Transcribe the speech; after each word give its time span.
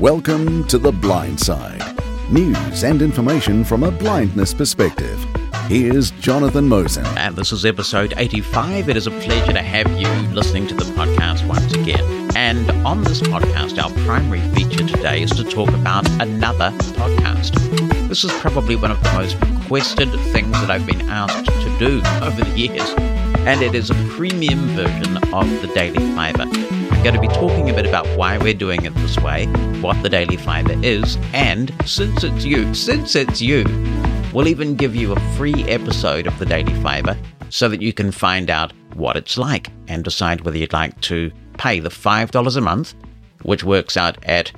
Welcome 0.00 0.64
to 0.68 0.78
The 0.78 0.92
Blind 0.92 1.40
Side 1.40 1.82
news 2.30 2.84
and 2.84 3.02
information 3.02 3.64
from 3.64 3.82
a 3.82 3.90
blindness 3.90 4.54
perspective. 4.54 5.18
Here's 5.66 6.12
Jonathan 6.12 6.68
Mosen. 6.68 7.04
And 7.16 7.34
this 7.34 7.50
is 7.50 7.64
episode 7.64 8.14
85. 8.16 8.88
It 8.88 8.96
is 8.96 9.08
a 9.08 9.10
pleasure 9.10 9.52
to 9.52 9.60
have 9.60 9.90
you 9.98 10.06
listening 10.32 10.68
to 10.68 10.74
the 10.74 10.84
podcast 10.92 11.44
once 11.48 11.72
again. 11.74 12.30
And 12.36 12.70
on 12.86 13.02
this 13.02 13.22
podcast, 13.22 13.82
our 13.82 13.90
primary 14.04 14.40
feature 14.54 14.86
today 14.86 15.22
is 15.22 15.32
to 15.32 15.42
talk 15.42 15.70
about 15.70 16.08
another 16.20 16.70
podcast. 16.92 17.58
This 18.08 18.22
is 18.22 18.30
probably 18.34 18.76
one 18.76 18.92
of 18.92 19.02
the 19.02 19.12
most 19.14 19.34
requested 19.40 20.12
things 20.32 20.52
that 20.52 20.70
I've 20.70 20.86
been 20.86 21.08
asked 21.08 21.46
to 21.46 21.78
do 21.78 22.02
over 22.22 22.44
the 22.44 22.56
years. 22.56 22.88
And 23.48 23.62
it 23.62 23.74
is 23.74 23.90
a 23.90 23.94
premium 24.10 24.60
version 24.76 25.16
of 25.34 25.50
the 25.60 25.72
Daily 25.74 26.14
Fibre. 26.14 26.77
I'm 26.98 27.04
going 27.04 27.14
to 27.14 27.20
be 27.20 27.28
talking 27.28 27.70
a 27.70 27.72
bit 27.72 27.86
about 27.86 28.08
why 28.18 28.38
we're 28.38 28.52
doing 28.52 28.84
it 28.84 28.92
this 28.96 29.16
way, 29.18 29.46
what 29.80 30.02
the 30.02 30.08
Daily 30.08 30.36
Fibre 30.36 30.74
is, 30.82 31.16
and 31.32 31.72
since 31.88 32.24
it's 32.24 32.44
you, 32.44 32.74
since 32.74 33.14
it's 33.14 33.40
you, 33.40 33.64
we'll 34.34 34.48
even 34.48 34.74
give 34.74 34.96
you 34.96 35.12
a 35.12 35.20
free 35.36 35.62
episode 35.68 36.26
of 36.26 36.36
the 36.40 36.44
Daily 36.44 36.74
Fibre 36.82 37.16
so 37.50 37.68
that 37.68 37.80
you 37.80 37.92
can 37.92 38.10
find 38.10 38.50
out 38.50 38.72
what 38.94 39.16
it's 39.16 39.38
like 39.38 39.70
and 39.86 40.02
decide 40.02 40.40
whether 40.40 40.58
you'd 40.58 40.72
like 40.72 41.00
to 41.02 41.30
pay 41.56 41.78
the 41.78 41.88
$5 41.88 42.56
a 42.56 42.60
month, 42.60 42.94
which 43.42 43.62
works 43.62 43.96
out 43.96 44.18
at 44.24 44.50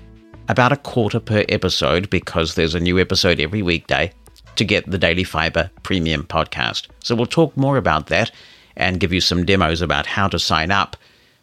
about 0.49 0.73
a 0.73 0.79
quarter 0.79 1.21
per 1.21 1.45
episode 1.51 2.09
because 2.09 2.55
there's 2.55 2.75
a 2.75 2.81
new 2.81 2.99
episode 2.99 3.39
every 3.39 3.61
weekday 3.61 4.11
to 4.57 4.65
get 4.65 4.91
the 4.91 4.97
Daily 4.97 5.25
Fibre 5.25 5.71
Premium 5.83 6.25
podcast. 6.25 6.87
So 7.05 7.15
we'll 7.15 7.27
talk 7.27 7.55
more 7.55 7.77
about 7.77 8.07
that 8.07 8.33
and 8.77 8.99
give 8.99 9.13
you 9.13 9.21
some 9.21 9.45
demos 9.45 9.83
about 9.83 10.07
how 10.07 10.27
to 10.29 10.39
sign 10.39 10.71
up 10.71 10.97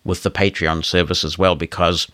with 0.07 0.23
the 0.23 0.31
Patreon 0.31 0.83
service 0.83 1.23
as 1.23 1.37
well 1.37 1.55
because 1.55 2.07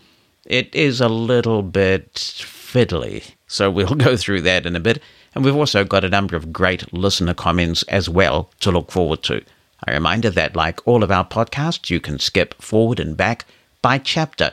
it 0.44 0.74
is 0.74 1.00
a 1.00 1.08
little 1.08 1.62
bit 1.62 2.12
fiddly. 2.14 3.32
So 3.46 3.70
we'll 3.70 3.94
go 3.94 4.16
through 4.16 4.42
that 4.42 4.66
in 4.66 4.76
a 4.76 4.80
bit. 4.80 5.00
And 5.34 5.44
we've 5.44 5.56
also 5.56 5.84
got 5.84 6.04
a 6.04 6.10
number 6.10 6.36
of 6.36 6.52
great 6.52 6.92
listener 6.92 7.34
comments 7.34 7.82
as 7.84 8.08
well 8.08 8.50
to 8.60 8.70
look 8.70 8.90
forward 8.90 9.22
to. 9.24 9.42
A 9.86 9.92
reminder 9.92 10.30
that, 10.30 10.56
like 10.56 10.86
all 10.86 11.02
of 11.02 11.10
our 11.10 11.26
podcasts, 11.26 11.90
you 11.90 12.00
can 12.00 12.18
skip 12.18 12.60
forward 12.60 13.00
and 13.00 13.16
back 13.16 13.44
by 13.82 13.98
chapter 13.98 14.52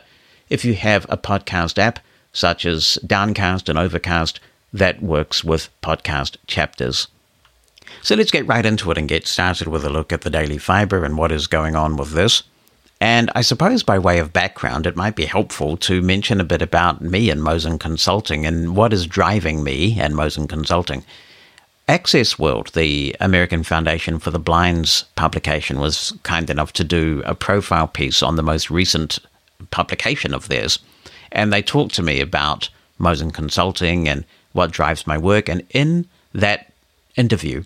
if 0.49 0.65
you 0.65 0.73
have 0.75 1.05
a 1.09 1.17
podcast 1.17 1.77
app 1.77 1.99
such 2.33 2.65
as 2.65 2.97
Downcast 3.05 3.69
and 3.69 3.77
Overcast 3.77 4.39
that 4.73 5.01
works 5.01 5.43
with 5.43 5.69
podcast 5.81 6.37
chapters. 6.47 7.07
So 8.01 8.15
let's 8.15 8.31
get 8.31 8.47
right 8.47 8.65
into 8.65 8.89
it 8.91 8.97
and 8.97 9.07
get 9.07 9.27
started 9.27 9.67
with 9.67 9.83
a 9.83 9.89
look 9.89 10.13
at 10.13 10.21
the 10.21 10.29
Daily 10.29 10.57
Fibre 10.57 11.03
and 11.03 11.17
what 11.17 11.31
is 11.31 11.47
going 11.47 11.75
on 11.75 11.97
with 11.97 12.11
this. 12.11 12.43
And 13.01 13.31
I 13.33 13.41
suppose 13.41 13.81
by 13.81 13.97
way 13.97 14.19
of 14.19 14.31
background, 14.31 14.85
it 14.85 14.95
might 14.95 15.15
be 15.15 15.25
helpful 15.25 15.75
to 15.77 16.03
mention 16.03 16.39
a 16.39 16.43
bit 16.43 16.61
about 16.61 17.01
me 17.01 17.31
and 17.31 17.41
Mosen 17.41 17.79
Consulting 17.79 18.45
and 18.45 18.75
what 18.75 18.93
is 18.93 19.07
driving 19.07 19.63
me 19.63 19.99
and 19.99 20.15
Mosen 20.15 20.47
Consulting. 20.47 21.03
Access 21.87 22.37
World, 22.37 22.67
the 22.75 23.15
American 23.19 23.63
Foundation 23.63 24.19
for 24.19 24.29
the 24.29 24.37
Blind's 24.37 25.05
publication, 25.15 25.79
was 25.79 26.13
kind 26.21 26.47
enough 26.51 26.73
to 26.73 26.83
do 26.83 27.23
a 27.25 27.33
profile 27.33 27.87
piece 27.87 28.21
on 28.21 28.35
the 28.35 28.43
most 28.43 28.69
recent 28.69 29.17
publication 29.71 30.31
of 30.31 30.47
theirs. 30.47 30.77
And 31.31 31.51
they 31.51 31.63
talked 31.63 31.95
to 31.95 32.03
me 32.03 32.21
about 32.21 32.69
Mosen 32.99 33.31
Consulting 33.31 34.07
and 34.07 34.25
what 34.53 34.69
drives 34.69 35.07
my 35.07 35.17
work. 35.17 35.49
And 35.49 35.65
in 35.71 36.07
that 36.33 36.71
interview, 37.17 37.63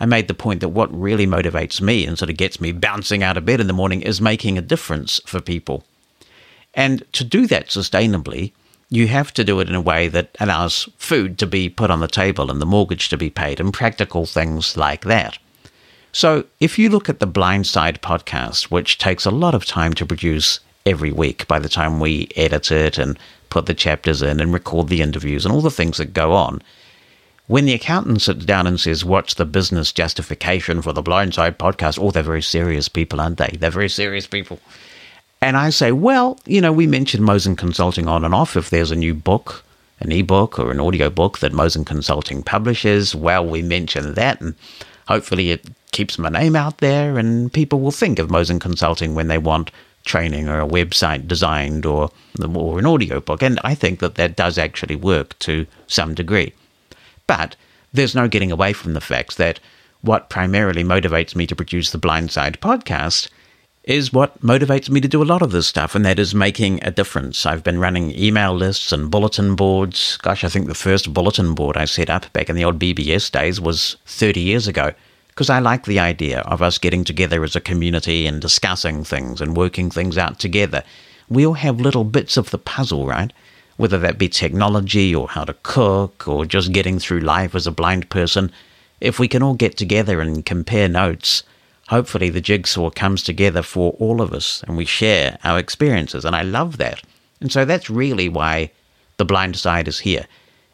I 0.00 0.06
made 0.06 0.28
the 0.28 0.34
point 0.34 0.60
that 0.60 0.70
what 0.70 0.98
really 0.98 1.26
motivates 1.26 1.80
me 1.80 2.06
and 2.06 2.18
sort 2.18 2.30
of 2.30 2.38
gets 2.38 2.60
me 2.60 2.72
bouncing 2.72 3.22
out 3.22 3.36
of 3.36 3.44
bed 3.44 3.60
in 3.60 3.66
the 3.66 3.74
morning 3.74 4.00
is 4.00 4.20
making 4.20 4.56
a 4.56 4.62
difference 4.62 5.20
for 5.26 5.40
people. 5.40 5.84
And 6.74 7.04
to 7.12 7.22
do 7.22 7.46
that 7.48 7.68
sustainably, 7.68 8.52
you 8.88 9.06
have 9.08 9.32
to 9.34 9.44
do 9.44 9.60
it 9.60 9.68
in 9.68 9.74
a 9.74 9.80
way 9.80 10.08
that 10.08 10.34
allows 10.40 10.88
food 10.96 11.38
to 11.38 11.46
be 11.46 11.68
put 11.68 11.90
on 11.90 12.00
the 12.00 12.08
table 12.08 12.50
and 12.50 12.60
the 12.60 12.66
mortgage 12.66 13.08
to 13.10 13.18
be 13.18 13.30
paid 13.30 13.60
and 13.60 13.72
practical 13.72 14.24
things 14.26 14.76
like 14.76 15.02
that. 15.02 15.38
So, 16.12 16.44
if 16.58 16.76
you 16.76 16.88
look 16.88 17.08
at 17.08 17.20
the 17.20 17.26
Blindside 17.26 17.98
podcast, 17.98 18.64
which 18.64 18.98
takes 18.98 19.24
a 19.24 19.30
lot 19.30 19.54
of 19.54 19.64
time 19.64 19.92
to 19.94 20.06
produce 20.06 20.58
every 20.84 21.12
week 21.12 21.46
by 21.46 21.60
the 21.60 21.68
time 21.68 22.00
we 22.00 22.28
edit 22.34 22.72
it 22.72 22.98
and 22.98 23.16
put 23.48 23.66
the 23.66 23.74
chapters 23.74 24.22
in 24.22 24.40
and 24.40 24.52
record 24.52 24.88
the 24.88 25.02
interviews 25.02 25.44
and 25.44 25.54
all 25.54 25.60
the 25.60 25.70
things 25.70 25.98
that 25.98 26.12
go 26.12 26.32
on, 26.32 26.60
when 27.50 27.64
the 27.64 27.74
accountant 27.74 28.22
sits 28.22 28.44
down 28.44 28.68
and 28.68 28.78
says, 28.78 29.04
What's 29.04 29.34
the 29.34 29.44
business 29.44 29.90
justification 29.90 30.82
for 30.82 30.92
the 30.92 31.02
Blindside 31.02 31.56
podcast? 31.56 31.98
Oh, 32.00 32.12
they're 32.12 32.22
very 32.22 32.42
serious 32.42 32.88
people, 32.88 33.20
aren't 33.20 33.38
they? 33.38 33.56
They're 33.58 33.72
very 33.72 33.88
serious 33.88 34.24
people. 34.28 34.60
And 35.42 35.56
I 35.56 35.70
say, 35.70 35.90
Well, 35.90 36.38
you 36.46 36.60
know, 36.60 36.70
we 36.70 36.86
mentioned 36.86 37.24
Mosen 37.24 37.56
Consulting 37.56 38.06
on 38.06 38.24
and 38.24 38.32
off. 38.32 38.56
If 38.56 38.70
there's 38.70 38.92
a 38.92 38.96
new 38.96 39.14
book, 39.14 39.64
an 39.98 40.12
ebook 40.12 40.60
or 40.60 40.70
an 40.70 40.78
audio 40.78 41.10
book 41.10 41.40
that 41.40 41.52
Mosen 41.52 41.84
Consulting 41.84 42.44
publishes, 42.44 43.16
well, 43.16 43.44
we 43.44 43.62
mention 43.62 44.14
that. 44.14 44.40
And 44.40 44.54
hopefully 45.08 45.50
it 45.50 45.66
keeps 45.90 46.20
my 46.20 46.28
name 46.28 46.54
out 46.54 46.78
there 46.78 47.18
and 47.18 47.52
people 47.52 47.80
will 47.80 47.90
think 47.90 48.20
of 48.20 48.30
Mosen 48.30 48.60
Consulting 48.60 49.16
when 49.16 49.26
they 49.26 49.38
want 49.38 49.72
training 50.04 50.48
or 50.48 50.60
a 50.60 50.68
website 50.68 51.26
designed 51.26 51.84
or, 51.84 52.12
or 52.54 52.78
an 52.78 52.86
audio 52.86 53.18
book. 53.18 53.42
And 53.42 53.58
I 53.64 53.74
think 53.74 53.98
that 53.98 54.14
that 54.14 54.36
does 54.36 54.56
actually 54.56 54.94
work 54.94 55.36
to 55.40 55.66
some 55.88 56.14
degree. 56.14 56.54
But 57.30 57.54
there's 57.92 58.16
no 58.16 58.26
getting 58.26 58.50
away 58.50 58.72
from 58.72 58.94
the 58.94 59.00
fact 59.00 59.36
that 59.36 59.60
what 60.00 60.30
primarily 60.30 60.82
motivates 60.82 61.36
me 61.36 61.46
to 61.46 61.54
produce 61.54 61.92
the 61.92 61.98
Blindside 61.98 62.56
podcast 62.56 63.28
is 63.84 64.12
what 64.12 64.42
motivates 64.42 64.90
me 64.90 65.00
to 65.00 65.06
do 65.06 65.22
a 65.22 65.24
lot 65.24 65.40
of 65.40 65.52
this 65.52 65.68
stuff, 65.68 65.94
and 65.94 66.04
that 66.04 66.18
is 66.18 66.34
making 66.34 66.82
a 66.82 66.90
difference. 66.90 67.46
I've 67.46 67.62
been 67.62 67.78
running 67.78 68.10
email 68.18 68.52
lists 68.52 68.90
and 68.90 69.12
bulletin 69.12 69.54
boards. 69.54 70.16
Gosh, 70.16 70.42
I 70.42 70.48
think 70.48 70.66
the 70.66 70.74
first 70.74 71.14
bulletin 71.14 71.54
board 71.54 71.76
I 71.76 71.84
set 71.84 72.10
up 72.10 72.32
back 72.32 72.50
in 72.50 72.56
the 72.56 72.64
old 72.64 72.80
BBS 72.80 73.30
days 73.30 73.60
was 73.60 73.96
30 74.06 74.40
years 74.40 74.66
ago, 74.66 74.92
because 75.28 75.50
I 75.50 75.60
like 75.60 75.84
the 75.84 76.00
idea 76.00 76.40
of 76.40 76.62
us 76.62 76.78
getting 76.78 77.04
together 77.04 77.44
as 77.44 77.54
a 77.54 77.60
community 77.60 78.26
and 78.26 78.40
discussing 78.40 79.04
things 79.04 79.40
and 79.40 79.56
working 79.56 79.88
things 79.88 80.18
out 80.18 80.40
together. 80.40 80.82
We 81.28 81.46
all 81.46 81.54
have 81.54 81.80
little 81.80 82.02
bits 82.02 82.36
of 82.36 82.50
the 82.50 82.58
puzzle, 82.58 83.06
right? 83.06 83.32
Whether 83.80 83.98
that 83.98 84.18
be 84.18 84.28
technology 84.28 85.14
or 85.14 85.26
how 85.26 85.42
to 85.42 85.56
cook 85.62 86.28
or 86.28 86.44
just 86.44 86.70
getting 86.70 86.98
through 86.98 87.20
life 87.20 87.54
as 87.54 87.66
a 87.66 87.70
blind 87.70 88.10
person, 88.10 88.52
if 89.00 89.18
we 89.18 89.26
can 89.26 89.42
all 89.42 89.54
get 89.54 89.78
together 89.78 90.20
and 90.20 90.44
compare 90.44 90.86
notes, 90.86 91.44
hopefully 91.88 92.28
the 92.28 92.42
jigsaw 92.42 92.90
comes 92.90 93.22
together 93.22 93.62
for 93.62 93.92
all 93.92 94.20
of 94.20 94.34
us 94.34 94.62
and 94.64 94.76
we 94.76 94.84
share 94.84 95.38
our 95.44 95.58
experiences. 95.58 96.26
And 96.26 96.36
I 96.36 96.42
love 96.42 96.76
that. 96.76 97.02
And 97.40 97.50
so 97.50 97.64
that's 97.64 97.88
really 97.88 98.28
why 98.28 98.70
the 99.16 99.24
blind 99.24 99.56
side 99.56 99.88
is 99.88 100.00
here. 100.00 100.26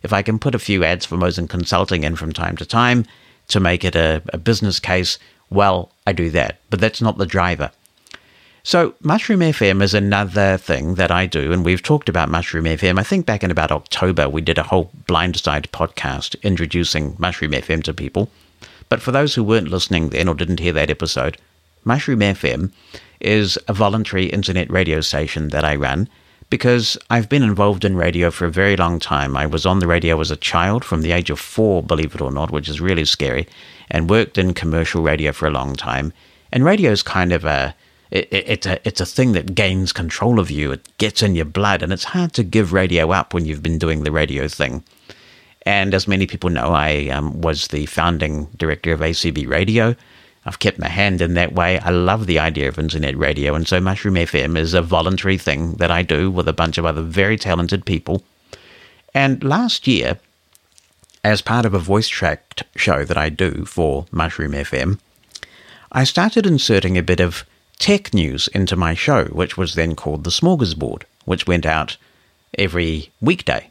If 0.02 0.12
I 0.12 0.22
can 0.22 0.40
put 0.40 0.56
a 0.56 0.58
few 0.58 0.82
ads 0.82 1.06
for 1.06 1.16
Mosen 1.16 1.46
Consulting 1.46 2.02
in 2.02 2.16
from 2.16 2.32
time 2.32 2.56
to 2.56 2.66
time 2.66 3.06
to 3.46 3.60
make 3.60 3.84
it 3.84 3.94
a, 3.94 4.20
a 4.32 4.38
business 4.38 4.80
case, 4.80 5.16
well, 5.48 5.92
I 6.08 6.12
do 6.12 6.28
that. 6.30 6.58
But 6.70 6.80
that's 6.80 7.00
not 7.00 7.18
the 7.18 7.26
driver. 7.26 7.70
So, 8.66 8.94
Mushroom 9.00 9.42
FM 9.42 9.80
is 9.80 9.94
another 9.94 10.56
thing 10.56 10.96
that 10.96 11.12
I 11.12 11.26
do, 11.26 11.52
and 11.52 11.64
we've 11.64 11.84
talked 11.84 12.08
about 12.08 12.28
Mushroom 12.28 12.64
FM. 12.64 12.98
I 12.98 13.04
think 13.04 13.24
back 13.24 13.44
in 13.44 13.52
about 13.52 13.70
October, 13.70 14.28
we 14.28 14.40
did 14.40 14.58
a 14.58 14.64
whole 14.64 14.90
Blindside 15.06 15.68
podcast 15.68 16.34
introducing 16.42 17.14
Mushroom 17.16 17.52
FM 17.52 17.84
to 17.84 17.94
people. 17.94 18.28
But 18.88 19.00
for 19.00 19.12
those 19.12 19.36
who 19.36 19.44
weren't 19.44 19.70
listening 19.70 20.08
then 20.08 20.26
or 20.26 20.34
didn't 20.34 20.58
hear 20.58 20.72
that 20.72 20.90
episode, 20.90 21.38
Mushroom 21.84 22.18
FM 22.18 22.72
is 23.20 23.56
a 23.68 23.72
voluntary 23.72 24.26
internet 24.26 24.68
radio 24.68 25.00
station 25.00 25.50
that 25.50 25.64
I 25.64 25.76
run 25.76 26.08
because 26.50 26.98
I've 27.08 27.28
been 27.28 27.44
involved 27.44 27.84
in 27.84 27.94
radio 27.94 28.32
for 28.32 28.46
a 28.46 28.50
very 28.50 28.76
long 28.76 28.98
time. 28.98 29.36
I 29.36 29.46
was 29.46 29.64
on 29.64 29.78
the 29.78 29.86
radio 29.86 30.20
as 30.20 30.32
a 30.32 30.36
child 30.36 30.84
from 30.84 31.02
the 31.02 31.12
age 31.12 31.30
of 31.30 31.38
four, 31.38 31.84
believe 31.84 32.16
it 32.16 32.20
or 32.20 32.32
not, 32.32 32.50
which 32.50 32.68
is 32.68 32.80
really 32.80 33.04
scary, 33.04 33.46
and 33.88 34.10
worked 34.10 34.36
in 34.36 34.54
commercial 34.54 35.02
radio 35.02 35.30
for 35.30 35.46
a 35.46 35.52
long 35.52 35.76
time. 35.76 36.12
And 36.50 36.64
radio 36.64 36.90
is 36.90 37.04
kind 37.04 37.32
of 37.32 37.44
a 37.44 37.72
it, 38.10 38.28
it, 38.32 38.44
it's 38.48 38.66
a 38.66 38.86
it's 38.86 39.00
a 39.00 39.06
thing 39.06 39.32
that 39.32 39.54
gains 39.54 39.92
control 39.92 40.38
of 40.38 40.50
you. 40.50 40.72
It 40.72 40.98
gets 40.98 41.22
in 41.22 41.34
your 41.34 41.44
blood, 41.44 41.82
and 41.82 41.92
it's 41.92 42.04
hard 42.04 42.32
to 42.34 42.44
give 42.44 42.72
radio 42.72 43.12
up 43.12 43.34
when 43.34 43.44
you've 43.44 43.62
been 43.62 43.78
doing 43.78 44.04
the 44.04 44.12
radio 44.12 44.48
thing. 44.48 44.84
And 45.62 45.94
as 45.94 46.06
many 46.06 46.26
people 46.26 46.50
know, 46.50 46.68
I 46.68 47.08
um, 47.08 47.40
was 47.40 47.68
the 47.68 47.86
founding 47.86 48.46
director 48.56 48.92
of 48.92 49.00
ACB 49.00 49.48
Radio. 49.48 49.96
I've 50.44 50.60
kept 50.60 50.78
my 50.78 50.88
hand 50.88 51.20
in 51.20 51.34
that 51.34 51.54
way. 51.54 51.80
I 51.80 51.90
love 51.90 52.26
the 52.26 52.38
idea 52.38 52.68
of 52.68 52.78
internet 52.78 53.16
radio, 53.16 53.54
and 53.54 53.66
so 53.66 53.80
Mushroom 53.80 54.14
FM 54.14 54.56
is 54.56 54.74
a 54.74 54.82
voluntary 54.82 55.36
thing 55.36 55.72
that 55.74 55.90
I 55.90 56.02
do 56.02 56.30
with 56.30 56.46
a 56.46 56.52
bunch 56.52 56.78
of 56.78 56.86
other 56.86 57.02
very 57.02 57.36
talented 57.36 57.84
people. 57.84 58.22
And 59.12 59.42
last 59.42 59.88
year, 59.88 60.20
as 61.24 61.42
part 61.42 61.66
of 61.66 61.74
a 61.74 61.80
voice 61.80 62.06
tracked 62.06 62.62
show 62.76 63.04
that 63.04 63.18
I 63.18 63.28
do 63.28 63.64
for 63.64 64.06
Mushroom 64.12 64.52
FM, 64.52 65.00
I 65.90 66.04
started 66.04 66.46
inserting 66.46 66.96
a 66.96 67.02
bit 67.02 67.18
of 67.18 67.44
tech 67.78 68.14
news 68.14 68.48
into 68.48 68.76
my 68.76 68.94
show, 68.94 69.24
which 69.26 69.56
was 69.56 69.74
then 69.74 69.94
called 69.94 70.24
The 70.24 70.30
Smorgasbord, 70.30 71.02
which 71.24 71.46
went 71.46 71.66
out 71.66 71.96
every 72.58 73.10
weekday. 73.20 73.70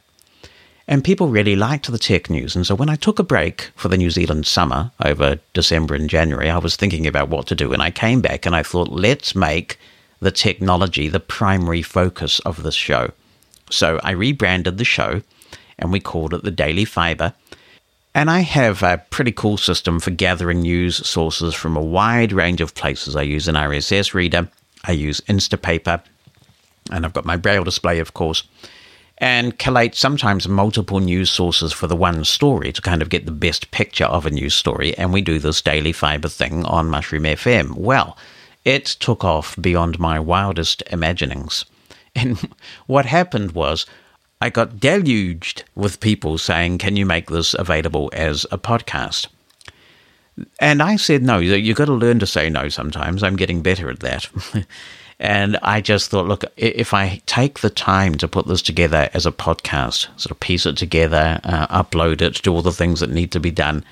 And 0.88 1.02
people 1.02 1.28
really 1.28 1.56
liked 1.56 1.90
the 1.90 1.98
tech 1.98 2.30
news. 2.30 2.54
And 2.54 2.64
so 2.64 2.74
when 2.74 2.88
I 2.88 2.94
took 2.94 3.18
a 3.18 3.24
break 3.24 3.72
for 3.74 3.88
the 3.88 3.96
New 3.96 4.10
Zealand 4.10 4.46
summer 4.46 4.92
over 5.04 5.40
December 5.52 5.96
and 5.96 6.08
January, 6.08 6.48
I 6.48 6.58
was 6.58 6.76
thinking 6.76 7.06
about 7.06 7.28
what 7.28 7.48
to 7.48 7.56
do. 7.56 7.72
And 7.72 7.82
I 7.82 7.90
came 7.90 8.20
back 8.20 8.46
and 8.46 8.54
I 8.54 8.62
thought, 8.62 8.88
let's 8.88 9.34
make 9.34 9.78
the 10.20 10.30
technology 10.30 11.08
the 11.08 11.20
primary 11.20 11.82
focus 11.82 12.38
of 12.40 12.62
this 12.62 12.74
show. 12.74 13.10
So 13.68 13.98
I 14.04 14.12
rebranded 14.12 14.78
the 14.78 14.84
show 14.84 15.22
and 15.78 15.90
we 15.90 16.00
called 16.00 16.32
it 16.32 16.44
the 16.44 16.52
Daily 16.52 16.84
Fibre. 16.84 17.34
And 18.16 18.30
I 18.30 18.40
have 18.40 18.82
a 18.82 19.04
pretty 19.10 19.30
cool 19.30 19.58
system 19.58 20.00
for 20.00 20.10
gathering 20.10 20.62
news 20.62 21.06
sources 21.06 21.54
from 21.54 21.76
a 21.76 21.84
wide 21.84 22.32
range 22.32 22.62
of 22.62 22.74
places. 22.74 23.14
I 23.14 23.20
use 23.20 23.46
an 23.46 23.56
RSS 23.56 24.14
reader, 24.14 24.48
I 24.84 24.92
use 24.92 25.20
Instapaper, 25.28 26.00
and 26.90 27.04
I've 27.04 27.12
got 27.12 27.26
my 27.26 27.36
Braille 27.36 27.62
display, 27.62 27.98
of 27.98 28.14
course, 28.14 28.44
and 29.18 29.58
collate 29.58 29.94
sometimes 29.94 30.48
multiple 30.48 30.98
news 30.98 31.28
sources 31.28 31.74
for 31.74 31.88
the 31.88 31.94
one 31.94 32.24
story 32.24 32.72
to 32.72 32.80
kind 32.80 33.02
of 33.02 33.10
get 33.10 33.26
the 33.26 33.32
best 33.32 33.70
picture 33.70 34.06
of 34.06 34.24
a 34.24 34.30
news 34.30 34.54
story. 34.54 34.96
And 34.96 35.12
we 35.12 35.20
do 35.20 35.38
this 35.38 35.60
daily 35.60 35.92
fibre 35.92 36.30
thing 36.30 36.64
on 36.64 36.88
Mushroom 36.88 37.24
FM. 37.24 37.74
Well, 37.74 38.16
it 38.64 38.86
took 38.86 39.24
off 39.24 39.60
beyond 39.60 39.98
my 39.98 40.18
wildest 40.18 40.82
imaginings. 40.90 41.66
And 42.18 42.38
what 42.86 43.04
happened 43.04 43.52
was, 43.52 43.84
I 44.40 44.50
got 44.50 44.76
deluged 44.76 45.64
with 45.74 46.00
people 46.00 46.38
saying, 46.38 46.78
Can 46.78 46.96
you 46.96 47.06
make 47.06 47.30
this 47.30 47.54
available 47.54 48.10
as 48.12 48.44
a 48.50 48.58
podcast? 48.58 49.28
And 50.60 50.82
I 50.82 50.96
said, 50.96 51.22
No, 51.22 51.38
you've 51.38 51.76
got 51.76 51.86
to 51.86 51.92
learn 51.92 52.18
to 52.18 52.26
say 52.26 52.50
no 52.50 52.68
sometimes. 52.68 53.22
I'm 53.22 53.36
getting 53.36 53.62
better 53.62 53.88
at 53.88 54.00
that. 54.00 54.28
and 55.18 55.56
I 55.62 55.80
just 55.80 56.10
thought, 56.10 56.26
look, 56.26 56.44
if 56.56 56.92
I 56.92 57.22
take 57.24 57.60
the 57.60 57.70
time 57.70 58.16
to 58.16 58.28
put 58.28 58.46
this 58.46 58.60
together 58.60 59.08
as 59.14 59.24
a 59.24 59.32
podcast, 59.32 60.08
sort 60.20 60.30
of 60.30 60.40
piece 60.40 60.66
it 60.66 60.76
together, 60.76 61.40
uh, 61.44 61.66
upload 61.68 62.20
it, 62.20 62.42
do 62.42 62.52
all 62.52 62.62
the 62.62 62.72
things 62.72 63.00
that 63.00 63.10
need 63.10 63.32
to 63.32 63.40
be 63.40 63.50
done, 63.50 63.84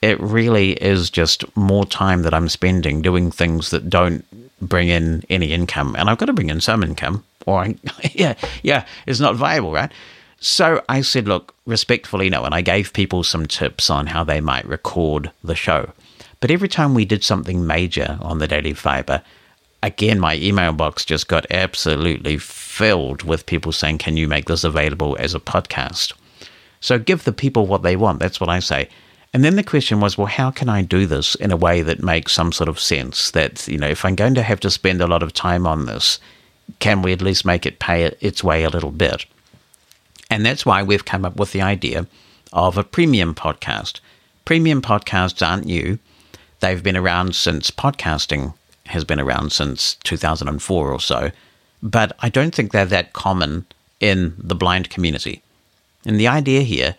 it 0.00 0.18
really 0.20 0.72
is 0.72 1.10
just 1.10 1.44
more 1.56 1.84
time 1.84 2.22
that 2.22 2.34
I'm 2.34 2.48
spending 2.48 3.02
doing 3.02 3.30
things 3.30 3.70
that 3.70 3.90
don't 3.90 4.24
bring 4.60 4.88
in 4.88 5.24
any 5.28 5.52
income. 5.52 5.94
And 5.96 6.08
I've 6.08 6.18
got 6.18 6.26
to 6.26 6.32
bring 6.32 6.48
in 6.48 6.60
some 6.60 6.82
income 6.82 7.22
or 7.46 7.68
yeah, 8.12 8.34
yeah, 8.62 8.86
it's 9.06 9.20
not 9.20 9.36
viable, 9.36 9.72
right? 9.72 9.92
So 10.40 10.82
I 10.88 11.02
said, 11.02 11.28
look, 11.28 11.54
respectfully, 11.66 12.28
no. 12.28 12.44
And 12.44 12.54
I 12.54 12.62
gave 12.62 12.92
people 12.92 13.22
some 13.22 13.46
tips 13.46 13.88
on 13.88 14.08
how 14.08 14.24
they 14.24 14.40
might 14.40 14.66
record 14.66 15.30
the 15.44 15.54
show. 15.54 15.92
But 16.40 16.50
every 16.50 16.68
time 16.68 16.94
we 16.94 17.04
did 17.04 17.22
something 17.22 17.64
major 17.64 18.18
on 18.20 18.38
the 18.38 18.48
Daily 18.48 18.74
Fibre, 18.74 19.22
again, 19.84 20.18
my 20.18 20.36
email 20.36 20.72
box 20.72 21.04
just 21.04 21.28
got 21.28 21.46
absolutely 21.52 22.38
filled 22.38 23.22
with 23.22 23.46
people 23.46 23.70
saying, 23.70 23.98
can 23.98 24.16
you 24.16 24.26
make 24.26 24.46
this 24.46 24.64
available 24.64 25.16
as 25.20 25.34
a 25.34 25.40
podcast? 25.40 26.12
So 26.80 26.98
give 26.98 27.22
the 27.22 27.32
people 27.32 27.66
what 27.68 27.82
they 27.82 27.94
want. 27.94 28.18
That's 28.18 28.40
what 28.40 28.50
I 28.50 28.58
say. 28.58 28.88
And 29.32 29.44
then 29.44 29.56
the 29.56 29.62
question 29.62 30.00
was, 30.00 30.18
well, 30.18 30.26
how 30.26 30.50
can 30.50 30.68
I 30.68 30.82
do 30.82 31.06
this 31.06 31.36
in 31.36 31.52
a 31.52 31.56
way 31.56 31.82
that 31.82 32.02
makes 32.02 32.32
some 32.32 32.52
sort 32.52 32.68
of 32.68 32.80
sense? 32.80 33.30
That, 33.30 33.66
you 33.66 33.78
know, 33.78 33.88
if 33.88 34.04
I'm 34.04 34.16
going 34.16 34.34
to 34.34 34.42
have 34.42 34.60
to 34.60 34.70
spend 34.70 35.00
a 35.00 35.06
lot 35.06 35.22
of 35.22 35.32
time 35.32 35.66
on 35.66 35.86
this, 35.86 36.18
can 36.78 37.02
we 37.02 37.12
at 37.12 37.22
least 37.22 37.44
make 37.44 37.66
it 37.66 37.78
pay 37.78 38.04
its 38.20 38.42
way 38.42 38.64
a 38.64 38.70
little 38.70 38.90
bit? 38.90 39.26
And 40.30 40.44
that's 40.44 40.64
why 40.64 40.82
we've 40.82 41.04
come 41.04 41.24
up 41.24 41.36
with 41.36 41.52
the 41.52 41.62
idea 41.62 42.06
of 42.52 42.78
a 42.78 42.84
premium 42.84 43.34
podcast. 43.34 44.00
Premium 44.44 44.82
podcasts 44.82 45.46
aren't 45.46 45.66
new. 45.66 45.98
They've 46.60 46.82
been 46.82 46.96
around 46.96 47.34
since 47.34 47.70
podcasting 47.70 48.54
has 48.86 49.04
been 49.04 49.20
around 49.20 49.52
since 49.52 49.94
2004 50.04 50.92
or 50.92 51.00
so, 51.00 51.30
but 51.82 52.16
I 52.20 52.28
don't 52.28 52.54
think 52.54 52.72
they're 52.72 52.84
that 52.86 53.12
common 53.12 53.64
in 54.00 54.34
the 54.38 54.54
blind 54.54 54.90
community. 54.90 55.42
And 56.04 56.18
the 56.18 56.28
idea 56.28 56.62
here 56.62 56.96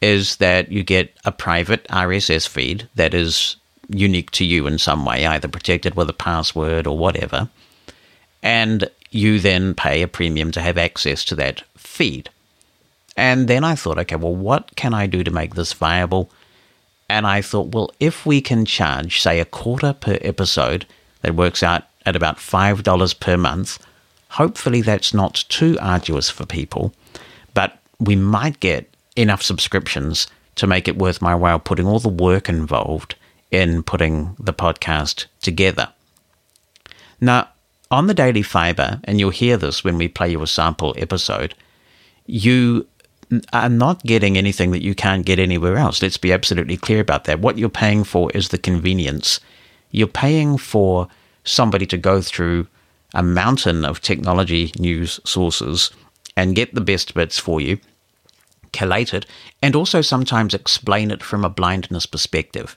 is 0.00 0.36
that 0.36 0.70
you 0.70 0.82
get 0.82 1.16
a 1.24 1.32
private 1.32 1.86
RSS 1.88 2.46
feed 2.46 2.88
that 2.94 3.14
is 3.14 3.56
unique 3.88 4.30
to 4.32 4.44
you 4.44 4.66
in 4.66 4.78
some 4.78 5.04
way, 5.04 5.26
either 5.26 5.48
protected 5.48 5.94
with 5.94 6.10
a 6.10 6.14
password 6.14 6.86
or 6.86 6.98
whatever 6.98 7.48
and 8.44 8.90
you 9.14 9.38
then 9.38 9.74
pay 9.74 10.02
a 10.02 10.08
premium 10.08 10.50
to 10.52 10.60
have 10.60 10.76
access 10.76 11.24
to 11.26 11.34
that 11.36 11.62
feed. 11.76 12.30
And 13.16 13.46
then 13.48 13.62
I 13.62 13.76
thought, 13.76 13.98
okay, 13.98 14.16
well, 14.16 14.34
what 14.34 14.74
can 14.76 14.92
I 14.92 15.06
do 15.06 15.22
to 15.22 15.30
make 15.30 15.54
this 15.54 15.72
viable? 15.72 16.30
And 17.08 17.26
I 17.26 17.42
thought, 17.42 17.68
well, 17.68 17.90
if 18.00 18.26
we 18.26 18.40
can 18.40 18.64
charge, 18.64 19.20
say, 19.20 19.38
a 19.38 19.44
quarter 19.44 19.92
per 19.92 20.18
episode, 20.20 20.86
that 21.22 21.36
works 21.36 21.62
out 21.62 21.84
at 22.04 22.16
about 22.16 22.38
$5 22.38 23.20
per 23.20 23.36
month, 23.36 23.78
hopefully 24.30 24.82
that's 24.82 25.14
not 25.14 25.44
too 25.48 25.78
arduous 25.80 26.28
for 26.28 26.44
people, 26.44 26.92
but 27.54 27.78
we 27.98 28.16
might 28.16 28.60
get 28.60 28.92
enough 29.16 29.42
subscriptions 29.42 30.26
to 30.56 30.66
make 30.66 30.88
it 30.88 30.98
worth 30.98 31.22
my 31.22 31.34
while 31.34 31.58
putting 31.58 31.86
all 31.86 32.00
the 32.00 32.08
work 32.08 32.48
involved 32.48 33.14
in 33.50 33.82
putting 33.82 34.34
the 34.38 34.52
podcast 34.52 35.26
together. 35.40 35.92
Now, 37.20 37.48
on 37.90 38.06
the 38.06 38.14
Daily 38.14 38.42
Fibre, 38.42 39.00
and 39.04 39.20
you'll 39.20 39.30
hear 39.30 39.56
this 39.56 39.84
when 39.84 39.98
we 39.98 40.08
play 40.08 40.30
you 40.30 40.42
a 40.42 40.46
sample 40.46 40.94
episode, 40.98 41.54
you 42.26 42.86
are 43.52 43.68
not 43.68 44.02
getting 44.02 44.36
anything 44.36 44.70
that 44.70 44.82
you 44.82 44.94
can't 44.94 45.26
get 45.26 45.38
anywhere 45.38 45.76
else. 45.76 46.02
Let's 46.02 46.18
be 46.18 46.32
absolutely 46.32 46.76
clear 46.76 47.00
about 47.00 47.24
that. 47.24 47.40
What 47.40 47.58
you're 47.58 47.68
paying 47.68 48.04
for 48.04 48.30
is 48.32 48.48
the 48.48 48.58
convenience. 48.58 49.40
You're 49.90 50.06
paying 50.06 50.58
for 50.58 51.08
somebody 51.44 51.86
to 51.86 51.96
go 51.96 52.20
through 52.20 52.66
a 53.14 53.22
mountain 53.22 53.84
of 53.84 54.00
technology 54.00 54.72
news 54.78 55.20
sources 55.24 55.90
and 56.36 56.56
get 56.56 56.74
the 56.74 56.80
best 56.80 57.14
bits 57.14 57.38
for 57.38 57.60
you, 57.60 57.78
collate 58.72 59.14
it, 59.14 59.24
and 59.62 59.76
also 59.76 60.00
sometimes 60.00 60.52
explain 60.52 61.10
it 61.10 61.22
from 61.22 61.44
a 61.44 61.50
blindness 61.50 62.06
perspective. 62.06 62.76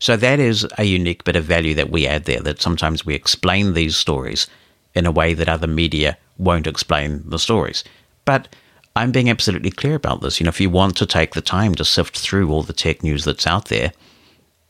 So 0.00 0.16
that 0.16 0.40
is 0.40 0.66
a 0.78 0.84
unique 0.84 1.24
bit 1.24 1.36
of 1.36 1.44
value 1.44 1.74
that 1.74 1.90
we 1.90 2.06
add 2.06 2.24
there, 2.24 2.40
that 2.40 2.60
sometimes 2.60 3.04
we 3.04 3.14
explain 3.14 3.74
these 3.74 3.96
stories 3.96 4.46
in 4.94 5.06
a 5.06 5.12
way 5.12 5.34
that 5.34 5.48
other 5.48 5.66
media 5.66 6.16
won't 6.38 6.66
explain 6.66 7.22
the 7.26 7.38
stories. 7.38 7.84
But 8.24 8.48
I'm 8.96 9.12
being 9.12 9.30
absolutely 9.30 9.70
clear 9.70 9.94
about 9.94 10.22
this. 10.22 10.40
You 10.40 10.44
know, 10.44 10.48
if 10.48 10.60
you 10.60 10.70
want 10.70 10.96
to 10.96 11.06
take 11.06 11.34
the 11.34 11.42
time 11.42 11.74
to 11.76 11.84
sift 11.84 12.18
through 12.18 12.50
all 12.50 12.62
the 12.62 12.72
tech 12.72 13.02
news 13.02 13.24
that's 13.24 13.46
out 13.46 13.66
there, 13.66 13.92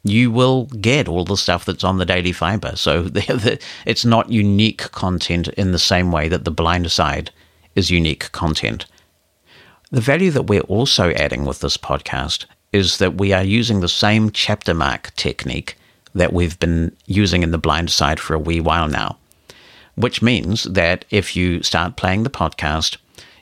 you 0.02 0.32
will 0.32 0.64
get 0.66 1.08
all 1.08 1.24
the 1.24 1.36
stuff 1.36 1.64
that's 1.64 1.84
on 1.84 1.98
the 1.98 2.06
Daily 2.06 2.32
Fibre. 2.32 2.74
So 2.74 3.02
the, 3.04 3.60
it's 3.86 4.04
not 4.04 4.32
unique 4.32 4.90
content 4.90 5.48
in 5.48 5.70
the 5.70 5.78
same 5.78 6.10
way 6.10 6.28
that 6.28 6.44
the 6.44 6.50
blind 6.50 6.90
side 6.90 7.30
is 7.76 7.90
unique 7.90 8.32
content. 8.32 8.86
The 9.92 10.00
value 10.00 10.32
that 10.32 10.48
we're 10.48 10.60
also 10.62 11.12
adding 11.12 11.44
with 11.44 11.60
this 11.60 11.76
podcast 11.76 12.46
is 12.72 12.98
that 12.98 13.18
we 13.18 13.32
are 13.32 13.42
using 13.42 13.80
the 13.80 13.88
same 13.88 14.30
chapter 14.30 14.74
mark 14.74 15.14
technique 15.16 15.76
that 16.14 16.32
we've 16.32 16.58
been 16.58 16.96
using 17.06 17.42
in 17.42 17.50
the 17.50 17.58
blind 17.58 17.90
side 17.90 18.20
for 18.20 18.34
a 18.34 18.38
wee 18.38 18.60
while 18.60 18.88
now, 18.88 19.16
which 19.94 20.22
means 20.22 20.64
that 20.64 21.04
if 21.10 21.36
you 21.36 21.62
start 21.62 21.96
playing 21.96 22.22
the 22.22 22.30
podcast, 22.30 22.96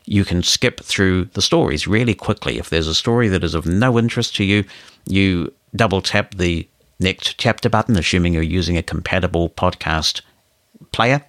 you 0.05 0.25
can 0.25 0.43
skip 0.43 0.81
through 0.81 1.27
the 1.27 1.43
stories 1.43 1.87
really 1.87 2.15
quickly. 2.15 2.59
If 2.59 2.71
there's 2.71 2.89
a 2.89 2.95
story 2.95 3.29
that 3.29 3.45
is 3.45 3.55
of 3.55 3.67
no 3.67 3.99
interest 3.99 4.35
to 4.37 4.45
you, 4.45 4.65
you 5.07 5.53
double 5.77 6.01
tap 6.01 6.35
the 6.35 6.67
next 6.99 7.39
chapter 7.39 7.69
button, 7.69 7.97
assuming 7.97 8.33
you're 8.33 8.43
using 8.43 8.77
a 8.77 8.83
compatible 8.83 9.51
podcast 9.51 10.23
player, 10.93 11.23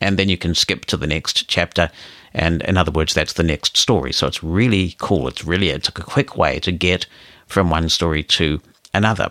and 0.00 0.18
then 0.18 0.28
you 0.28 0.38
can 0.38 0.54
skip 0.54 0.86
to 0.86 0.96
the 0.96 1.06
next 1.06 1.48
chapter. 1.48 1.90
And 2.32 2.62
in 2.62 2.76
other 2.76 2.90
words, 2.90 3.14
that's 3.14 3.34
the 3.34 3.42
next 3.42 3.76
story. 3.76 4.12
So 4.12 4.26
it's 4.26 4.42
really 4.42 4.96
cool. 4.98 5.28
It's 5.28 5.44
really 5.44 5.68
it's 5.68 5.88
a 5.88 5.92
quick 5.92 6.36
way 6.36 6.58
to 6.60 6.72
get 6.72 7.06
from 7.54 7.70
one 7.70 7.88
story 7.88 8.24
to 8.24 8.60
another. 8.92 9.30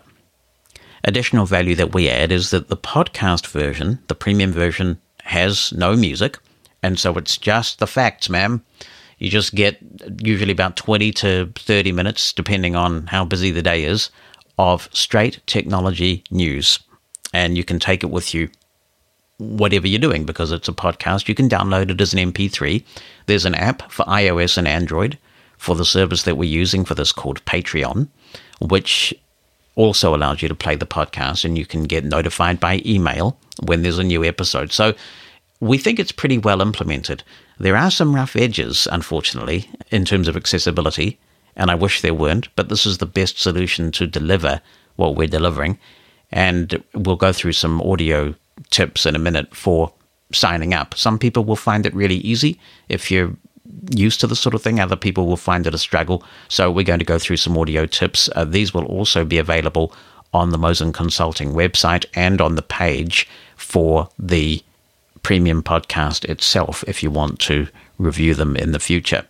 Additional 1.03 1.45
value 1.45 1.75
that 1.75 1.93
we 1.93 2.07
add 2.09 2.31
is 2.31 2.51
that 2.51 2.69
the 2.69 2.77
podcast 2.77 3.47
version, 3.47 3.99
the 4.07 4.15
premium 4.15 4.53
version, 4.53 4.97
has 5.23 5.73
no 5.73 5.93
music, 5.97 6.39
and 6.81 6.97
so 6.97 7.13
it's 7.15 7.37
just 7.37 7.79
the 7.79 7.87
facts, 7.87 8.29
ma'am. 8.29 8.63
You 9.19 9.29
just 9.29 9.53
get 9.55 9.77
usually 10.21 10.53
about 10.53 10.77
20 10.77 11.11
to 11.11 11.51
30 11.53 11.91
minutes, 11.91 12.31
depending 12.31 12.77
on 12.77 13.07
how 13.07 13.25
busy 13.25 13.51
the 13.51 13.61
day 13.61 13.83
is, 13.83 14.09
of 14.57 14.87
straight 14.93 15.41
technology 15.45 16.23
news. 16.31 16.79
And 17.33 17.57
you 17.57 17.65
can 17.65 17.79
take 17.79 18.03
it 18.03 18.09
with 18.09 18.33
you 18.33 18.49
whatever 19.37 19.87
you're 19.87 19.99
doing 19.99 20.25
because 20.25 20.53
it's 20.53 20.69
a 20.69 20.73
podcast. 20.73 21.27
You 21.27 21.35
can 21.35 21.49
download 21.49 21.91
it 21.91 21.99
as 21.99 22.13
an 22.13 22.31
MP3. 22.31 22.83
There's 23.25 23.45
an 23.45 23.55
app 23.55 23.91
for 23.91 24.05
iOS 24.05 24.57
and 24.57 24.67
Android 24.67 25.17
for 25.63 25.75
the 25.75 25.85
service 25.85 26.23
that 26.23 26.35
we're 26.35 26.59
using 26.61 26.83
for 26.83 26.93
this 26.93 27.13
called 27.13 27.43
Patreon, 27.45 28.09
which 28.59 29.13
also 29.75 30.13
allows 30.13 30.41
you 30.41 30.49
to 30.49 30.55
play 30.55 30.75
the 30.75 30.85
podcast 30.85 31.45
and 31.45 31.57
you 31.57 31.65
can 31.65 31.83
get 31.85 32.03
notified 32.03 32.59
by 32.59 32.81
email 32.85 33.37
when 33.65 33.81
there's 33.81 33.97
a 33.97 34.03
new 34.03 34.25
episode. 34.25 34.73
So 34.73 34.93
we 35.61 35.77
think 35.77 35.99
it's 35.99 36.11
pretty 36.11 36.37
well 36.37 36.61
implemented. 36.61 37.23
There 37.59 37.77
are 37.77 37.89
some 37.89 38.13
rough 38.13 38.35
edges, 38.35 38.89
unfortunately, 38.91 39.69
in 39.89 40.03
terms 40.03 40.27
of 40.27 40.35
accessibility, 40.35 41.17
and 41.55 41.71
I 41.71 41.75
wish 41.75 42.01
there 42.01 42.13
weren't, 42.13 42.53
but 42.57 42.67
this 42.67 42.85
is 42.85 42.97
the 42.97 43.05
best 43.05 43.39
solution 43.39 43.89
to 43.93 44.05
deliver 44.05 44.59
what 44.97 45.15
we're 45.15 45.27
delivering. 45.27 45.79
And 46.29 46.83
we'll 46.93 47.15
go 47.15 47.31
through 47.31 47.53
some 47.53 47.79
audio 47.81 48.35
tips 48.69 49.05
in 49.05 49.15
a 49.15 49.19
minute 49.19 49.55
for 49.55 49.93
signing 50.33 50.73
up. 50.73 50.93
Some 50.95 51.17
people 51.17 51.45
will 51.45 51.55
find 51.55 51.85
it 51.85 51.95
really 51.95 52.17
easy. 52.17 52.59
If 52.89 53.09
you're 53.09 53.33
used 53.89 54.19
to 54.21 54.27
this 54.27 54.39
sort 54.39 54.55
of 54.55 54.61
thing. 54.61 54.79
Other 54.79 54.95
people 54.95 55.25
will 55.25 55.37
find 55.37 55.67
it 55.67 55.73
a 55.73 55.77
struggle. 55.77 56.23
So 56.47 56.71
we're 56.71 56.83
going 56.83 56.99
to 56.99 57.05
go 57.05 57.19
through 57.19 57.37
some 57.37 57.57
audio 57.57 57.85
tips. 57.85 58.29
Uh, 58.35 58.45
these 58.45 58.73
will 58.73 58.85
also 58.85 59.25
be 59.25 59.37
available 59.37 59.93
on 60.33 60.49
the 60.49 60.57
Mosen 60.57 60.93
Consulting 60.93 61.53
website 61.53 62.05
and 62.15 62.41
on 62.41 62.55
the 62.55 62.61
page 62.61 63.27
for 63.55 64.09
the 64.17 64.61
premium 65.21 65.63
podcast 65.63 66.25
itself 66.25 66.83
if 66.87 67.01
you 67.01 67.09
want 67.09 67.39
to 67.39 67.67
review 67.97 68.33
them 68.33 68.55
in 68.55 68.71
the 68.71 68.79
future. 68.79 69.25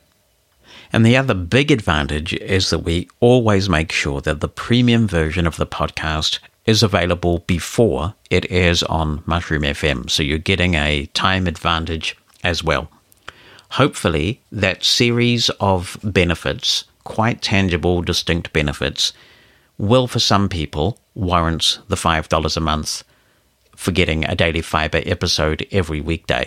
And 0.92 1.06
the 1.06 1.18
other 1.18 1.34
big 1.34 1.72
advantage 1.72 2.34
is 2.34 2.70
that 2.70 2.80
we 2.80 3.08
always 3.20 3.68
make 3.68 3.92
sure 3.92 4.22
that 4.22 4.42
the 4.42 4.48
premium 4.48 5.08
version 5.08 5.48
of 5.48 5.58
the 5.58 5.66
podcast 5.66 6.40
is 6.66 6.84
available 6.84 7.40
before 7.40 8.14
it 8.30 8.46
airs 8.50 8.84
on 8.84 9.24
Mushroom 9.26 9.64
FM. 9.64 10.10
So 10.10 10.24
you're 10.24 10.38
getting 10.38 10.76
a 10.76 11.08
time 11.08 11.48
advantage 11.48 12.16
as 12.44 12.64
well. 12.64 12.90
Hopefully, 13.74 14.40
that 14.52 14.84
series 14.84 15.50
of 15.60 15.98
benefits, 16.04 16.84
quite 17.06 17.42
tangible, 17.42 18.04
distinct 18.04 18.54
benefits, 18.54 19.14
will 19.80 20.06
for 20.06 20.20
some 20.20 20.48
people 20.48 21.00
warrant 21.16 21.80
the 21.88 21.96
$5 21.96 22.56
a 22.56 22.60
month 22.60 23.04
for 23.76 23.92
getting 23.92 24.26
a 24.26 24.36
daily 24.36 24.62
fibre 24.62 25.02
episode 25.08 25.66
every 25.72 26.02
weekday. 26.02 26.46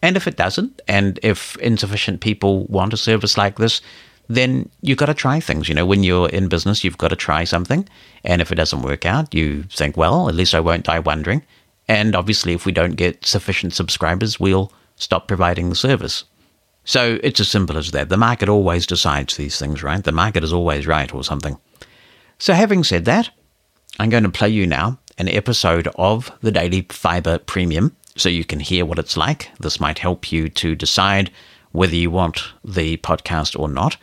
And 0.00 0.16
if 0.16 0.26
it 0.26 0.38
doesn't, 0.38 0.80
and 0.88 1.20
if 1.22 1.56
insufficient 1.56 2.22
people 2.22 2.64
want 2.68 2.94
a 2.94 2.96
service 2.96 3.36
like 3.36 3.58
this, 3.58 3.82
then 4.28 4.70
you've 4.80 4.96
got 4.96 5.06
to 5.06 5.14
try 5.14 5.40
things. 5.40 5.68
You 5.68 5.74
know, 5.74 5.84
when 5.84 6.02
you're 6.02 6.30
in 6.30 6.48
business, 6.48 6.82
you've 6.82 6.96
got 6.96 7.08
to 7.08 7.16
try 7.16 7.44
something. 7.44 7.86
And 8.24 8.40
if 8.40 8.50
it 8.50 8.54
doesn't 8.54 8.80
work 8.80 9.04
out, 9.04 9.34
you 9.34 9.64
think, 9.64 9.98
well, 9.98 10.26
at 10.26 10.34
least 10.34 10.54
I 10.54 10.60
won't 10.60 10.86
die 10.86 11.00
wondering. 11.00 11.42
And 11.86 12.16
obviously, 12.16 12.54
if 12.54 12.64
we 12.64 12.72
don't 12.72 12.96
get 12.96 13.26
sufficient 13.26 13.74
subscribers, 13.74 14.40
we'll 14.40 14.72
stop 14.96 15.28
providing 15.28 15.68
the 15.68 15.76
service. 15.76 16.24
So 16.84 17.18
it's 17.22 17.40
as 17.40 17.48
simple 17.48 17.78
as 17.78 17.90
that. 17.92 18.08
The 18.08 18.16
market 18.16 18.48
always 18.48 18.86
decides 18.86 19.36
these 19.36 19.58
things, 19.58 19.82
right? 19.82 20.02
The 20.02 20.12
market 20.12 20.42
is 20.42 20.52
always 20.52 20.86
right 20.86 21.12
or 21.14 21.22
something. 21.22 21.58
So, 22.38 22.54
having 22.54 22.82
said 22.82 23.04
that, 23.04 23.30
I'm 24.00 24.10
going 24.10 24.24
to 24.24 24.28
play 24.30 24.48
you 24.48 24.66
now 24.66 24.98
an 25.18 25.28
episode 25.28 25.88
of 25.96 26.32
the 26.40 26.50
Daily 26.50 26.86
Fibre 26.90 27.38
Premium 27.38 27.94
so 28.16 28.28
you 28.28 28.44
can 28.44 28.60
hear 28.60 28.84
what 28.84 28.98
it's 28.98 29.16
like. 29.16 29.50
This 29.60 29.80
might 29.80 29.98
help 29.98 30.32
you 30.32 30.48
to 30.48 30.74
decide 30.74 31.30
whether 31.70 31.94
you 31.94 32.10
want 32.10 32.42
the 32.64 32.96
podcast 32.98 33.58
or 33.58 33.68
not. 33.68 33.96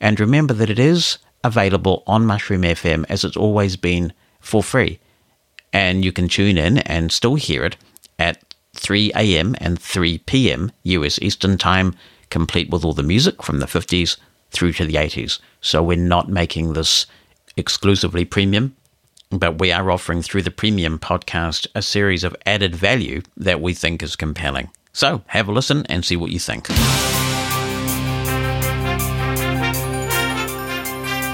And 0.00 0.20
remember 0.20 0.54
that 0.54 0.70
it 0.70 0.78
is 0.78 1.18
available 1.42 2.02
on 2.06 2.26
Mushroom 2.26 2.62
FM 2.62 3.04
as 3.08 3.24
it's 3.24 3.36
always 3.36 3.76
been 3.76 4.12
for 4.40 4.62
free. 4.62 4.98
And 5.72 6.04
you 6.04 6.12
can 6.12 6.28
tune 6.28 6.58
in 6.58 6.78
and 6.78 7.10
still 7.12 7.34
hear 7.34 7.64
it 7.64 7.76
at 8.18 8.54
3 8.74 9.12
a.m. 9.14 9.54
and 9.58 9.78
3 9.78 10.18
p.m. 10.18 10.70
US 10.84 11.18
Eastern 11.20 11.58
Time, 11.58 11.94
complete 12.30 12.70
with 12.70 12.84
all 12.84 12.92
the 12.92 13.02
music 13.02 13.42
from 13.42 13.58
the 13.58 13.66
50s 13.66 14.16
through 14.50 14.72
to 14.74 14.84
the 14.86 14.94
80s. 14.94 15.38
So 15.60 15.82
we're 15.82 15.96
not 15.96 16.28
making 16.28 16.72
this 16.72 17.06
exclusively 17.56 18.24
premium 18.24 18.76
but 19.30 19.58
we 19.58 19.72
are 19.72 19.90
offering 19.90 20.22
through 20.22 20.42
the 20.42 20.50
premium 20.50 20.98
podcast 20.98 21.66
a 21.74 21.82
series 21.82 22.24
of 22.24 22.36
added 22.46 22.74
value 22.74 23.22
that 23.36 23.60
we 23.60 23.74
think 23.74 24.02
is 24.02 24.16
compelling. 24.16 24.70
So 24.92 25.22
have 25.26 25.48
a 25.48 25.52
listen 25.52 25.84
and 25.86 26.04
see 26.04 26.16
what 26.16 26.30
you 26.30 26.38
think. 26.38 26.68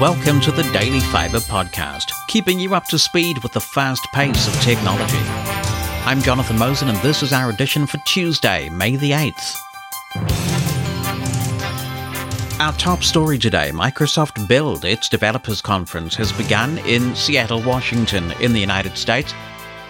Welcome 0.00 0.40
to 0.40 0.50
the 0.50 0.68
Daily 0.72 1.00
Fibre 1.00 1.38
Podcast, 1.38 2.10
keeping 2.26 2.58
you 2.58 2.74
up 2.74 2.86
to 2.86 2.98
speed 2.98 3.42
with 3.42 3.52
the 3.52 3.60
fast 3.60 4.04
pace 4.12 4.48
of 4.48 4.54
technology. 4.62 5.18
I'm 6.04 6.20
Jonathan 6.22 6.56
Mosen, 6.56 6.88
and 6.88 6.98
this 6.98 7.22
is 7.22 7.32
our 7.32 7.50
edition 7.50 7.86
for 7.86 7.98
Tuesday, 7.98 8.68
May 8.70 8.96
the 8.96 9.12
8th. 9.12 10.71
Our 12.62 12.72
top 12.74 13.02
story 13.02 13.38
today 13.38 13.72
Microsoft 13.74 14.46
Build, 14.46 14.84
its 14.84 15.08
developers 15.08 15.60
conference, 15.60 16.14
has 16.14 16.30
begun 16.30 16.78
in 16.86 17.12
Seattle, 17.16 17.60
Washington, 17.60 18.30
in 18.40 18.52
the 18.52 18.60
United 18.60 18.96
States. 18.96 19.34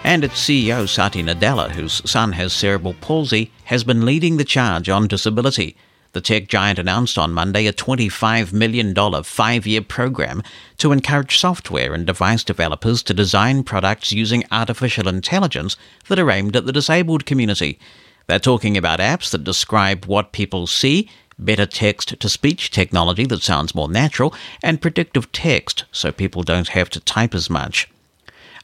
And 0.05 0.25
its 0.25 0.43
CEO, 0.43 0.89
Satya 0.89 1.23
Nadella, 1.23 1.71
whose 1.71 2.01
son 2.11 2.33
has 2.33 2.55
cerebral 2.55 2.95
palsy, 3.03 3.53
has 3.65 3.85
been 3.85 4.07
leading 4.07 4.39
the 4.39 4.45
charge 4.45 4.89
on 4.89 5.07
disability. 5.07 5.77
The 6.13 6.23
tech 6.23 6.49
giant 6.49 6.79
announced 6.79 7.19
on 7.19 7.35
Monday 7.35 7.67
a 7.67 7.75
$25 7.75 8.55
million 8.55 8.95
five 9.23 9.67
year 9.67 9.83
program 9.83 10.43
to 10.79 10.93
encourage 10.93 11.37
software 11.37 11.93
and 11.93 12.07
device 12.07 12.43
developers 12.43 13.03
to 13.03 13.13
design 13.13 13.65
products 13.65 14.13
using 14.13 14.45
artificial 14.51 15.09
intelligence 15.09 15.77
that 16.09 16.19
are 16.19 16.31
aimed 16.31 16.57
at 16.57 16.65
the 16.65 16.73
disabled 16.73 17.27
community. 17.27 17.79
They're 18.29 18.39
talking 18.39 18.77
about 18.77 19.01
apps 19.01 19.31
that 19.31 19.45
describe 19.45 20.07
what 20.07 20.33
people 20.33 20.67
see 20.67 21.11
better 21.39 21.67
text 21.67 22.19
to 22.21 22.29
speech 22.29 22.71
technology 22.71 23.27
that 23.27 23.43
sounds 23.43 23.75
more 23.75 23.89
natural, 23.89 24.35
and 24.63 24.83
predictive 24.83 25.31
text 25.33 25.85
so 25.93 26.13
people 26.13 26.43
don't 26.43 26.69
have 26.69 26.91
to 26.91 27.01
type 27.01 27.35
as 27.35 27.51
much. 27.51 27.89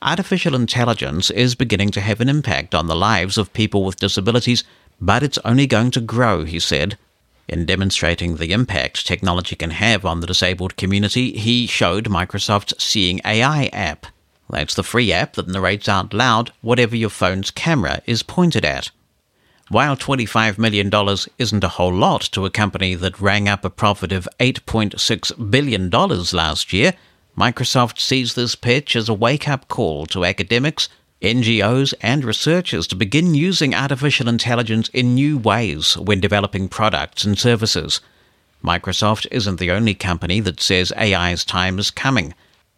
Artificial 0.00 0.54
intelligence 0.54 1.30
is 1.30 1.54
beginning 1.54 1.90
to 1.90 2.00
have 2.00 2.20
an 2.20 2.28
impact 2.28 2.74
on 2.74 2.86
the 2.86 2.94
lives 2.94 3.36
of 3.36 3.52
people 3.52 3.84
with 3.84 3.96
disabilities, 3.96 4.62
but 5.00 5.22
it's 5.22 5.38
only 5.44 5.66
going 5.66 5.90
to 5.90 6.00
grow, 6.00 6.44
he 6.44 6.60
said. 6.60 6.96
In 7.48 7.64
demonstrating 7.64 8.36
the 8.36 8.52
impact 8.52 9.06
technology 9.06 9.56
can 9.56 9.70
have 9.70 10.04
on 10.04 10.20
the 10.20 10.26
disabled 10.26 10.76
community, 10.76 11.32
he 11.32 11.66
showed 11.66 12.04
Microsoft's 12.04 12.82
Seeing 12.82 13.20
AI 13.24 13.66
app. 13.72 14.06
That's 14.50 14.74
the 14.74 14.82
free 14.82 15.12
app 15.12 15.32
that 15.34 15.48
narrates 15.48 15.88
out 15.88 16.14
loud 16.14 16.52
whatever 16.60 16.94
your 16.94 17.10
phone's 17.10 17.50
camera 17.50 18.02
is 18.06 18.22
pointed 18.22 18.64
at. 18.64 18.90
While 19.70 19.96
$25 19.96 20.56
million 20.56 20.90
isn't 21.36 21.64
a 21.64 21.68
whole 21.68 21.92
lot 21.92 22.22
to 22.32 22.46
a 22.46 22.50
company 22.50 22.94
that 22.94 23.20
rang 23.20 23.48
up 23.48 23.66
a 23.66 23.70
profit 23.70 24.12
of 24.12 24.26
$8.6 24.40 25.50
billion 25.50 25.90
last 25.90 26.72
year, 26.72 26.94
Microsoft 27.36 28.00
sees 28.00 28.34
this 28.34 28.54
pitch 28.54 28.96
as 28.96 29.10
a 29.10 29.14
wake 29.14 29.46
up 29.46 29.68
call 29.68 30.06
to 30.06 30.24
academics, 30.24 30.88
NGOs, 31.20 31.92
and 32.00 32.24
researchers 32.24 32.86
to 32.86 32.96
begin 32.96 33.34
using 33.34 33.74
artificial 33.74 34.26
intelligence 34.26 34.88
in 34.88 35.14
new 35.14 35.36
ways 35.36 35.98
when 35.98 36.18
developing 36.18 36.70
products 36.70 37.24
and 37.24 37.38
services. 37.38 38.00
Microsoft 38.64 39.26
isn't 39.30 39.60
the 39.60 39.70
only 39.70 39.94
company 39.94 40.40
that 40.40 40.60
says 40.60 40.92
AI's 40.96 41.44
time 41.44 41.78
is 41.78 41.90
coming. 41.90 42.32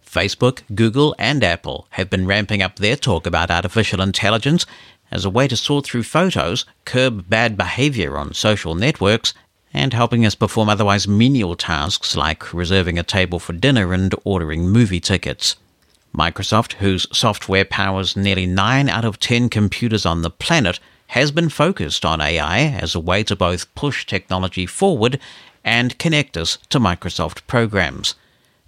Facebook, 0.05 0.63
Google, 0.75 1.15
and 1.21 1.45
Apple 1.45 1.87
have 1.91 2.11
been 2.11 2.27
ramping 2.27 2.63
up 2.63 2.77
their 2.77 2.97
talk 2.97 3.27
about 3.27 3.51
artificial 3.51 4.01
intelligence 4.01 4.67
as 5.11 5.25
a 5.25 5.31
way 5.31 5.49
to 5.49 5.57
sort 5.57 5.85
through 5.85 6.03
photos, 6.03 6.65
curb 6.85 7.29
bad 7.29 7.57
behavior 7.57 8.17
on 8.17 8.35
social 8.35 8.75
networks, 8.75 9.35
and 9.73 9.93
helping 9.93 10.27
us 10.27 10.35
perform 10.35 10.69
otherwise 10.69 11.07
menial 11.07 11.55
tasks 11.55 12.17
like 12.17 12.53
reserving 12.53 12.99
a 12.99 13.03
table 13.03 13.39
for 13.39 13.53
dinner 13.53 13.93
and 13.93 14.15
ordering 14.25 14.69
movie 14.69 15.01
tickets. 15.01 15.57
Microsoft, 16.17 16.75
whose 16.75 17.07
software 17.13 17.65
powers 17.65 18.17
nearly 18.17 18.47
9 18.47 18.89
out 18.89 19.05
of 19.05 19.21
10 19.21 19.49
computers 19.49 20.05
on 20.05 20.23
the 20.23 20.31
planet, 20.31 20.81
has 21.09 21.31
been 21.31 21.49
focused 21.49 22.05
on 22.05 22.21
AI 22.21 22.59
as 22.59 22.95
a 22.95 23.01
way 23.01 23.23
to 23.23 23.37
both 23.37 23.73
push 23.75 24.05
technology 24.07 24.67
forward 24.67 25.21
and 25.65 25.99
connect 25.99 26.37
us 26.37 26.59
to 26.69 26.81
Microsoft 26.81 27.47
programs. 27.47 28.15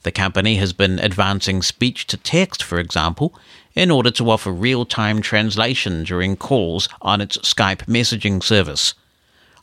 The 0.03 0.13
company 0.13 0.57
has 0.57 0.73
been 0.73 0.99
advancing 0.99 1.63
speech 1.63 2.07
to 2.09 2.17
text, 2.17 2.63
for 2.63 2.79
example, 2.79 3.35
in 3.75 3.91
order 3.91 4.11
to 4.13 4.31
offer 4.31 4.51
real 4.51 4.85
time 4.85 5.23
translation 5.23 6.03
during 6.03 6.37
calls 6.37 6.89
on 7.01 7.21
its 7.21 7.39
Skype 7.39 7.87
messaging 7.87 8.43
service. 8.43 8.95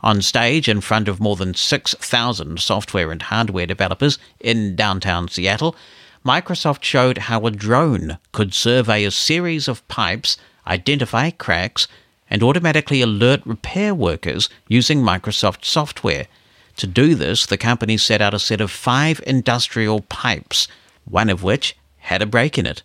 On 0.01 0.22
stage, 0.22 0.69
in 0.69 0.79
front 0.79 1.10
of 1.10 1.19
more 1.19 1.36
than 1.36 1.53
6,000 1.53 2.60
software 2.60 3.12
and 3.12 3.22
hardware 3.22 3.65
developers 3.65 4.17
in 4.39 4.75
downtown 4.77 5.27
Seattle, 5.27 5.75
Microsoft 6.25 6.84
showed 6.84 7.17
how 7.17 7.46
a 7.46 7.51
drone 7.51 8.17
could 8.31 8.53
survey 8.53 9.03
a 9.03 9.12
series 9.12 9.67
of 9.67 9.86
pipes, 9.89 10.38
identify 10.65 11.31
cracks, 11.31 11.88
and 12.29 12.41
automatically 12.43 13.01
alert 13.01 13.41
repair 13.46 13.93
workers 13.93 14.50
using 14.69 15.01
Microsoft 15.01 15.65
software 15.65 16.27
to 16.80 16.88
do 16.88 17.16
this, 17.16 17.46
the 17.46 17.58
company 17.58 17.98
set 17.98 18.22
out 18.22 18.34
a 18.34 18.40
set 18.40 18.62
of 18.62 18.72
five 18.72 19.22
industrial 19.28 20.02
pipes, 20.02 20.68
one 21.06 21.30
of 21.30 21.44
which 21.44 21.78
had 21.98 22.22
a 22.22 22.26
break 22.26 22.58
in 22.58 22.66
it. 22.66 22.82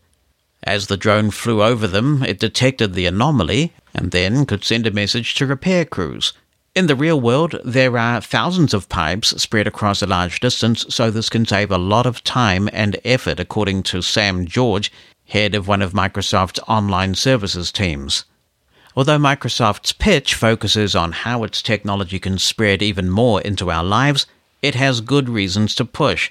As 0.63 0.87
the 0.87 0.97
drone 0.97 1.31
flew 1.31 1.63
over 1.63 1.87
them, 1.87 2.23
it 2.23 2.39
detected 2.39 2.95
the 2.95 3.07
anomaly 3.07 3.73
and 3.95 4.11
then 4.11 4.47
could 4.47 4.65
send 4.65 4.87
a 4.87 4.91
message 4.91 5.35
to 5.35 5.47
repair 5.47 5.85
crews. 5.85 6.33
In 6.75 6.89
the 6.89 6.97
real 6.97 7.21
world, 7.21 7.61
there 7.65 7.97
are 7.97 8.21
thousands 8.21 8.75
of 8.75 8.89
pipes 8.89 9.41
spread 9.41 9.67
across 9.67 10.03
a 10.03 10.07
large 10.07 10.41
distance, 10.41 10.85
so 10.89 11.11
this 11.11 11.29
can 11.29 11.47
save 11.47 11.71
a 11.71 11.79
lot 11.79 12.05
of 12.05 12.25
time 12.25 12.69
and 12.73 12.99
effort, 13.05 13.39
according 13.39 13.85
to 13.85 14.03
Sam 14.03 14.47
George, 14.47 14.91
head 15.27 15.55
of 15.55 15.69
one 15.69 15.83
of 15.83 15.93
Microsoft's 15.93 16.61
online 16.67 17.15
services 17.15 17.71
teams. 17.71 18.25
Although 18.97 19.19
Microsoft's 19.19 19.93
pitch 19.93 20.35
focuses 20.35 20.95
on 20.95 21.11
how 21.13 21.43
its 21.43 21.63
technology 21.63 22.21
can 22.21 22.39
spread 22.39 22.81
even 22.81 23.11
more 23.11 23.41
into 23.41 23.71
our 23.71 23.83
lives, 23.83 24.27
it 24.63 24.77
has 24.77 25.01
good 25.01 25.29
reasons 25.29 25.75
to 25.75 25.85
push. 25.85 26.31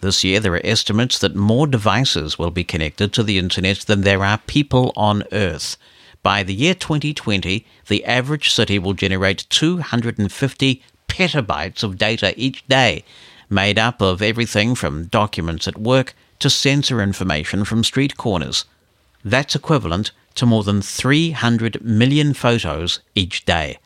This 0.00 0.22
year, 0.22 0.38
there 0.38 0.54
are 0.54 0.64
estimates 0.64 1.18
that 1.18 1.34
more 1.34 1.66
devices 1.66 2.38
will 2.38 2.52
be 2.52 2.62
connected 2.62 3.12
to 3.12 3.24
the 3.24 3.38
Internet 3.38 3.80
than 3.80 4.02
there 4.02 4.22
are 4.22 4.38
people 4.46 4.92
on 4.96 5.24
Earth. 5.32 5.76
By 6.22 6.44
the 6.44 6.54
year 6.54 6.74
2020, 6.74 7.66
the 7.88 8.04
average 8.04 8.50
city 8.50 8.78
will 8.78 8.94
generate 8.94 9.46
250 9.50 10.82
petabytes 11.08 11.82
of 11.82 11.98
data 11.98 12.32
each 12.36 12.66
day, 12.68 13.04
made 13.50 13.78
up 13.78 14.00
of 14.00 14.22
everything 14.22 14.74
from 14.74 15.06
documents 15.06 15.66
at 15.66 15.78
work 15.78 16.14
to 16.38 16.48
sensor 16.48 17.02
information 17.02 17.64
from 17.64 17.82
street 17.82 18.16
corners. 18.16 18.66
That's 19.24 19.54
equivalent 19.54 20.12
to 20.34 20.46
more 20.46 20.62
than 20.62 20.82
300 20.82 21.84
million 21.84 22.34
photos 22.34 23.00
each 23.14 23.44
day. 23.44 23.78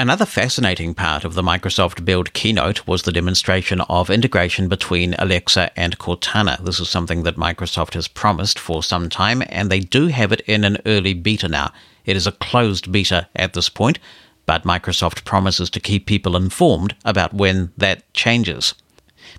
Another 0.00 0.24
fascinating 0.24 0.94
part 0.94 1.24
of 1.24 1.34
the 1.34 1.42
Microsoft 1.42 2.06
Build 2.06 2.32
keynote 2.32 2.86
was 2.86 3.02
the 3.02 3.12
demonstration 3.12 3.82
of 3.82 4.08
integration 4.08 4.66
between 4.66 5.14
Alexa 5.18 5.78
and 5.78 5.98
Cortana. 5.98 6.64
This 6.64 6.80
is 6.80 6.88
something 6.88 7.22
that 7.24 7.36
Microsoft 7.36 7.92
has 7.92 8.08
promised 8.08 8.58
for 8.58 8.82
some 8.82 9.10
time, 9.10 9.42
and 9.50 9.70
they 9.70 9.80
do 9.80 10.06
have 10.06 10.32
it 10.32 10.40
in 10.46 10.64
an 10.64 10.78
early 10.86 11.12
beta 11.12 11.48
now. 11.48 11.70
It 12.06 12.16
is 12.16 12.26
a 12.26 12.32
closed 12.32 12.90
beta 12.90 13.28
at 13.36 13.52
this 13.52 13.68
point, 13.68 13.98
but 14.46 14.64
Microsoft 14.64 15.26
promises 15.26 15.68
to 15.68 15.80
keep 15.80 16.06
people 16.06 16.34
informed 16.34 16.96
about 17.04 17.34
when 17.34 17.70
that 17.76 18.10
changes. 18.14 18.72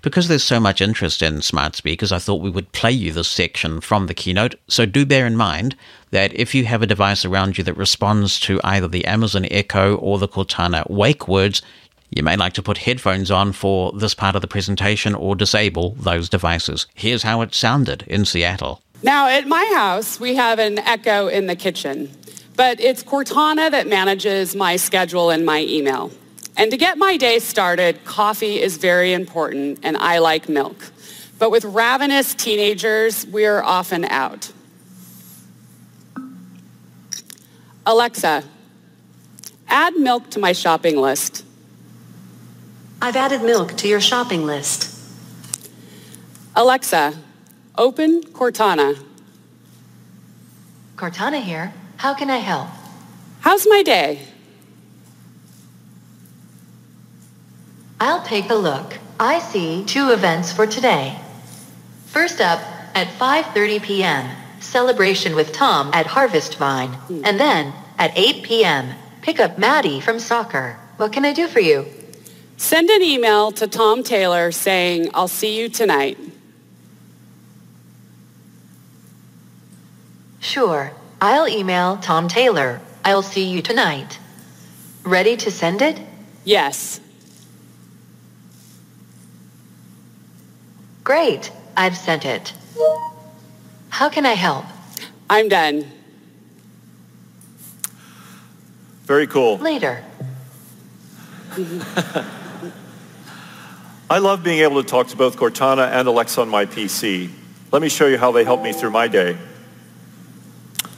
Because 0.02 0.26
there's 0.26 0.42
so 0.42 0.58
much 0.58 0.80
interest 0.80 1.22
in 1.22 1.42
smart 1.42 1.76
speakers, 1.76 2.10
I 2.10 2.18
thought 2.18 2.42
we 2.42 2.50
would 2.50 2.72
play 2.72 2.90
you 2.90 3.12
this 3.12 3.28
section 3.28 3.80
from 3.80 4.08
the 4.08 4.14
keynote. 4.14 4.56
So 4.66 4.84
do 4.84 5.06
bear 5.06 5.26
in 5.28 5.36
mind 5.36 5.76
that 6.10 6.34
if 6.34 6.56
you 6.56 6.64
have 6.64 6.82
a 6.82 6.88
device 6.88 7.24
around 7.24 7.56
you 7.56 7.62
that 7.64 7.74
responds 7.74 8.40
to 8.40 8.60
either 8.64 8.88
the 8.88 9.04
Amazon 9.04 9.46
Echo 9.48 9.94
or 9.96 10.18
the 10.18 10.26
Cortana 10.26 10.90
wake 10.90 11.28
words, 11.28 11.62
you 12.10 12.24
may 12.24 12.36
like 12.36 12.52
to 12.54 12.62
put 12.62 12.78
headphones 12.78 13.30
on 13.30 13.52
for 13.52 13.92
this 13.92 14.12
part 14.12 14.34
of 14.34 14.42
the 14.42 14.48
presentation 14.48 15.14
or 15.14 15.36
disable 15.36 15.90
those 15.92 16.28
devices. 16.28 16.86
Here's 16.94 17.22
how 17.22 17.40
it 17.40 17.54
sounded 17.54 18.02
in 18.08 18.24
Seattle. 18.24 18.82
Now, 19.04 19.28
at 19.28 19.46
my 19.46 19.72
house, 19.76 20.18
we 20.18 20.34
have 20.34 20.58
an 20.58 20.80
Echo 20.80 21.28
in 21.28 21.46
the 21.46 21.56
kitchen, 21.56 22.10
but 22.56 22.80
it's 22.80 23.04
Cortana 23.04 23.70
that 23.70 23.86
manages 23.86 24.56
my 24.56 24.74
schedule 24.76 25.30
and 25.30 25.46
my 25.46 25.60
email. 25.60 26.10
And 26.56 26.70
to 26.70 26.76
get 26.76 26.98
my 26.98 27.16
day 27.16 27.38
started, 27.38 28.04
coffee 28.04 28.60
is 28.60 28.76
very 28.76 29.12
important, 29.12 29.80
and 29.82 29.96
I 29.96 30.18
like 30.18 30.48
milk. 30.48 30.92
But 31.38 31.50
with 31.50 31.64
ravenous 31.64 32.34
teenagers, 32.34 33.26
we're 33.26 33.62
often 33.62 34.04
out. 34.04 34.52
Alexa, 37.84 38.44
add 39.66 39.96
milk 39.96 40.30
to 40.30 40.38
my 40.38 40.52
shopping 40.52 40.96
list. 40.96 41.44
I've 43.00 43.16
added 43.16 43.42
milk 43.42 43.76
to 43.78 43.88
your 43.88 44.00
shopping 44.00 44.46
list. 44.46 44.96
Alexa, 46.54 47.14
open 47.76 48.22
Cortana. 48.22 49.02
Cortana 50.94 51.42
here. 51.42 51.72
How 51.96 52.14
can 52.14 52.30
I 52.30 52.36
help? 52.36 52.68
How's 53.40 53.66
my 53.66 53.82
day? 53.82 54.28
I'll 58.02 58.22
take 58.24 58.50
a 58.50 58.56
look. 58.56 58.98
I 59.20 59.38
see 59.38 59.84
two 59.84 60.10
events 60.10 60.50
for 60.50 60.66
today. 60.66 61.20
First 62.06 62.40
up, 62.40 62.58
at 62.96 63.06
5.30 63.06 63.80
p.m., 63.80 64.28
celebration 64.58 65.36
with 65.36 65.52
Tom 65.52 65.88
at 65.94 66.06
Harvest 66.06 66.56
Vine. 66.56 66.98
And 67.22 67.38
then, 67.38 67.72
at 67.98 68.10
8 68.18 68.42
p.m., 68.42 68.96
pick 69.20 69.38
up 69.38 69.56
Maddie 69.56 70.00
from 70.00 70.18
soccer. 70.18 70.80
What 70.96 71.12
can 71.12 71.24
I 71.24 71.32
do 71.32 71.46
for 71.46 71.60
you? 71.60 71.86
Send 72.56 72.90
an 72.90 73.02
email 73.02 73.52
to 73.52 73.68
Tom 73.68 74.02
Taylor 74.02 74.50
saying, 74.50 75.08
I'll 75.14 75.28
see 75.28 75.56
you 75.56 75.68
tonight. 75.68 76.18
Sure. 80.40 80.90
I'll 81.20 81.46
email 81.46 81.98
Tom 81.98 82.26
Taylor. 82.26 82.80
I'll 83.04 83.22
see 83.22 83.48
you 83.48 83.62
tonight. 83.62 84.18
Ready 85.04 85.36
to 85.36 85.52
send 85.52 85.80
it? 85.82 86.00
Yes. 86.42 86.98
Great. 91.04 91.52
I've 91.76 91.96
sent 91.96 92.24
it. 92.24 92.52
How 93.88 94.08
can 94.08 94.26
I 94.26 94.32
help? 94.34 94.64
I'm 95.28 95.48
done. 95.48 95.90
Very 99.04 99.26
cool. 99.26 99.58
Later. 99.58 100.04
I 104.08 104.18
love 104.18 104.44
being 104.44 104.60
able 104.60 104.82
to 104.82 104.88
talk 104.88 105.08
to 105.08 105.16
both 105.16 105.36
Cortana 105.36 105.88
and 105.88 106.06
Alexa 106.06 106.40
on 106.40 106.48
my 106.48 106.66
PC. 106.66 107.30
Let 107.72 107.82
me 107.82 107.88
show 107.88 108.06
you 108.06 108.18
how 108.18 108.32
they 108.32 108.44
help 108.44 108.62
me 108.62 108.72
through 108.72 108.90
my 108.90 109.08
day. 109.08 109.38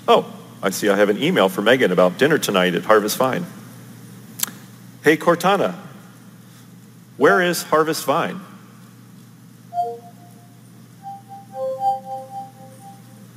Oh, 0.07 0.33
I 0.63 0.71
see 0.71 0.89
I 0.89 0.97
have 0.97 1.09
an 1.09 1.23
email 1.23 1.49
from 1.49 1.65
Megan 1.65 1.93
about 1.93 2.19
dinner 2.19 2.39
tonight 2.39 2.75
at 2.75 2.85
Harvest 2.85 3.17
Vine. 3.17 3.47
Hey 5.03 5.17
Cortana, 5.17 5.77
where 7.17 7.41
is 7.41 7.63
Harvest 7.65 8.05
Vine? 8.05 8.41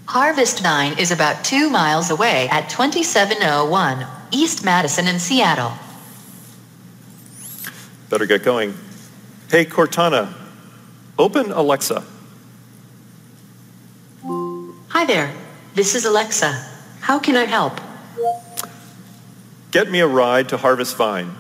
Harvest 0.08 0.64
Vine 0.64 0.98
is 0.98 1.12
about 1.12 1.44
two 1.44 1.70
miles 1.70 2.10
away 2.10 2.48
at 2.48 2.70
2701 2.70 4.08
East 4.32 4.64
Madison 4.64 5.06
in 5.06 5.20
Seattle. 5.20 5.74
Better 8.10 8.26
get 8.26 8.42
going. 8.42 8.74
Hey 9.52 9.66
Cortana, 9.66 10.34
open 11.20 11.52
Alexa. 11.52 12.06
Hi 14.24 15.04
there. 15.04 15.34
This 15.76 15.94
is 15.94 16.06
Alexa. 16.06 16.54
How 17.02 17.20
can 17.20 17.36
I 17.36 17.44
help? 17.44 17.80
Get 19.72 19.92
me 19.92 20.00
a 20.00 20.08
ride 20.08 20.48
to 20.50 20.58
Harvest 20.58 20.96
Vine. 20.96 21.36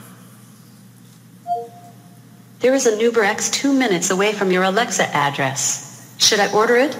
There 2.59 2.73
is 2.73 2.85
an 2.85 2.99
Uber 2.99 3.23
X 3.23 3.49
two 3.49 3.71
minutes 3.71 4.09
away 4.09 4.33
from 4.33 4.51
your 4.51 4.63
Alexa 4.63 5.07
address. 5.15 6.13
Should 6.17 6.41
I 6.41 6.51
order 6.51 6.75
it? 6.75 6.97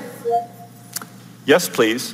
Yes, 1.47 1.69
please. 1.69 2.13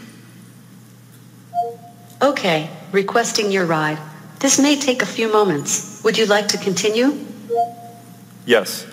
Okay, 2.21 2.69
requesting 2.91 3.51
your 3.51 3.65
ride. 3.65 3.97
This 4.39 4.59
may 4.59 4.79
take 4.79 5.01
a 5.01 5.07
few 5.07 5.27
moments. 5.31 6.03
Would 6.03 6.19
you 6.19 6.27
like 6.27 6.49
to 6.49 6.57
continue? 6.59 7.25
Yes. 8.45 8.85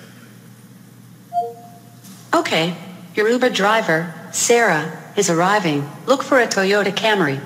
Okay, 2.34 2.74
your 3.14 3.28
Uber 3.28 3.50
driver, 3.50 4.14
Sarah, 4.32 5.12
is 5.14 5.28
arriving. 5.28 5.86
Look 6.06 6.22
for 6.22 6.40
a 6.40 6.46
Toyota 6.46 6.90
Camry. 6.90 7.38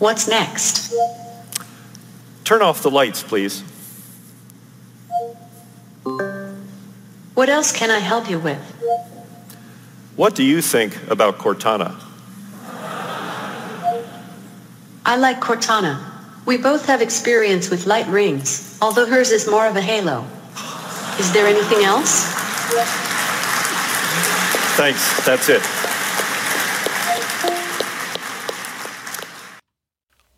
What's 0.00 0.26
next? 0.26 0.92
Turn 2.42 2.62
off 2.62 2.82
the 2.82 2.90
lights, 2.90 3.22
please. 3.22 3.62
What 7.34 7.48
else 7.48 7.70
can 7.70 7.92
I 7.92 8.00
help 8.00 8.28
you 8.28 8.40
with? 8.40 8.60
What 10.16 10.34
do 10.34 10.42
you 10.42 10.60
think 10.60 10.98
about 11.08 11.38
Cortana? 11.38 12.00
I 15.06 15.16
like 15.16 15.38
Cortana. 15.38 16.02
We 16.46 16.56
both 16.56 16.86
have 16.86 17.02
experience 17.02 17.68
with 17.68 17.86
light 17.86 18.06
rings, 18.06 18.78
although 18.80 19.04
hers 19.04 19.30
is 19.30 19.46
more 19.46 19.66
of 19.66 19.76
a 19.76 19.82
halo. 19.82 20.24
Is 21.18 21.30
there 21.32 21.46
anything 21.46 21.84
else? 21.84 22.24
Thanks, 24.76 25.26
that's 25.26 25.50
it. 25.50 25.60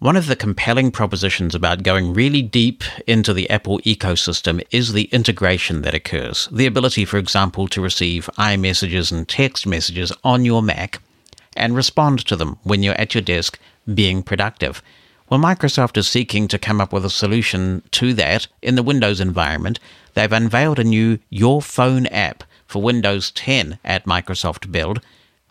One 0.01 0.17
of 0.17 0.27
the 0.27 0.37
compelling 0.37 0.91
propositions 0.91 1.55
about 1.55 1.85
going 1.85 2.13
really 2.13 2.43
deep 2.43 2.83
into 3.07 3.33
the 3.33 3.49
Apple 3.49 3.79
ecosystem 3.81 4.65
is 4.73 4.93
the 4.93 5.05
integration 5.05 5.83
that 5.83 5.95
occurs. 5.95 6.49
The 6.51 6.67
ability, 6.67 7.05
for 7.05 7.19
example, 7.19 7.69
to 7.69 7.81
receive 7.81 8.29
iMessages 8.37 9.13
and 9.13 9.29
text 9.29 9.65
messages 9.65 10.13
on 10.25 10.45
your 10.45 10.61
Mac 10.61 11.01
and 11.57 11.75
respond 11.75 12.27
to 12.27 12.37
them 12.37 12.59
when 12.65 12.83
you're 12.83 13.01
at 13.01 13.15
your 13.15 13.23
desk 13.23 13.59
being 13.93 14.23
productive. 14.23 14.83
Well, 15.29 15.41
Microsoft 15.41 15.97
is 15.97 16.09
seeking 16.09 16.47
to 16.49 16.59
come 16.59 16.81
up 16.81 16.93
with 16.93 17.05
a 17.05 17.11
solution 17.11 17.83
to 17.93 18.15
that 18.15 18.47
in 18.63 18.77
the 18.77 18.83
Windows 18.83 19.21
environment. 19.21 19.81
They've 20.15 20.33
unveiled 20.33 20.79
a 20.79 20.85
new 20.85 21.19
Your 21.31 21.61
Phone 21.61 22.07
app 22.07 22.45
for 22.67 22.81
Windows 22.81 23.33
10 23.33 23.79
at 23.85 24.07
Microsoft 24.07 24.71
Build. 24.71 25.01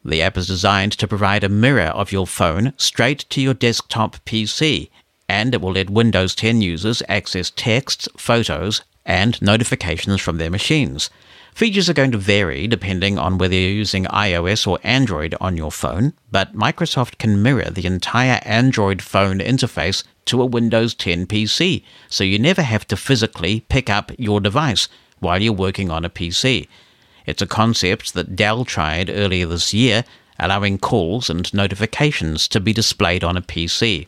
The 0.04 0.22
app 0.22 0.38
is 0.38 0.48
designed 0.48 0.94
to 0.94 1.08
provide 1.08 1.44
a 1.44 1.50
mirror 1.50 1.88
of 1.88 2.12
your 2.12 2.28
phone 2.28 2.74
straight 2.78 3.26
to 3.32 3.42
your 3.42 3.54
desktop 3.54 4.18
PC, 4.26 4.90
and 5.28 5.54
it 5.54 5.62
will 5.62 5.74
let 5.74 5.90
Windows 5.90 6.36
10 6.36 6.62
users 6.62 7.04
access 7.10 7.50
texts, 7.50 8.08
photos, 8.18 8.82
and 9.06 9.42
notifications 9.42 10.22
from 10.22 10.38
their 10.38 10.50
machines. 10.50 11.10
Features 11.56 11.90
are 11.90 11.94
going 11.94 12.12
to 12.12 12.18
vary 12.18 12.68
depending 12.68 13.18
on 13.18 13.38
whether 13.38 13.56
you're 13.56 13.72
using 13.72 14.04
iOS 14.08 14.68
or 14.68 14.78
Android 14.84 15.34
on 15.40 15.56
your 15.56 15.72
phone, 15.72 16.12
but 16.30 16.54
Microsoft 16.54 17.18
can 17.18 17.42
mirror 17.42 17.70
the 17.70 17.86
entire 17.86 18.42
Android 18.44 19.02
phone 19.02 19.40
interface 19.40 20.04
to 20.26 20.42
a 20.42 20.46
Windows 20.46 20.94
10 20.94 21.28
PC, 21.28 21.82
so 22.10 22.26
you 22.26 22.38
never 22.38 22.62
have 22.62 22.86
to 22.88 22.98
physically 22.98 23.62
pick 23.70 23.90
up 23.90 24.12
your 24.18 24.42
device 24.42 24.90
while 25.20 25.42
you're 25.42 25.54
working 25.54 25.90
on 25.90 26.04
a 26.04 26.10
PC. 26.10 26.68
It's 27.26 27.42
a 27.42 27.48
concept 27.48 28.16
that 28.16 28.36
Dell 28.36 28.66
tried 28.66 29.10
earlier 29.10 29.48
this 29.48 29.74
year, 29.74 30.04
allowing 30.38 30.78
calls 30.78 31.30
and 31.30 31.54
notifications 31.54 32.50
to 32.50 32.60
be 32.60 32.74
displayed 32.74 33.24
on 33.24 33.38
a 33.38 33.42
PC. 33.42 34.08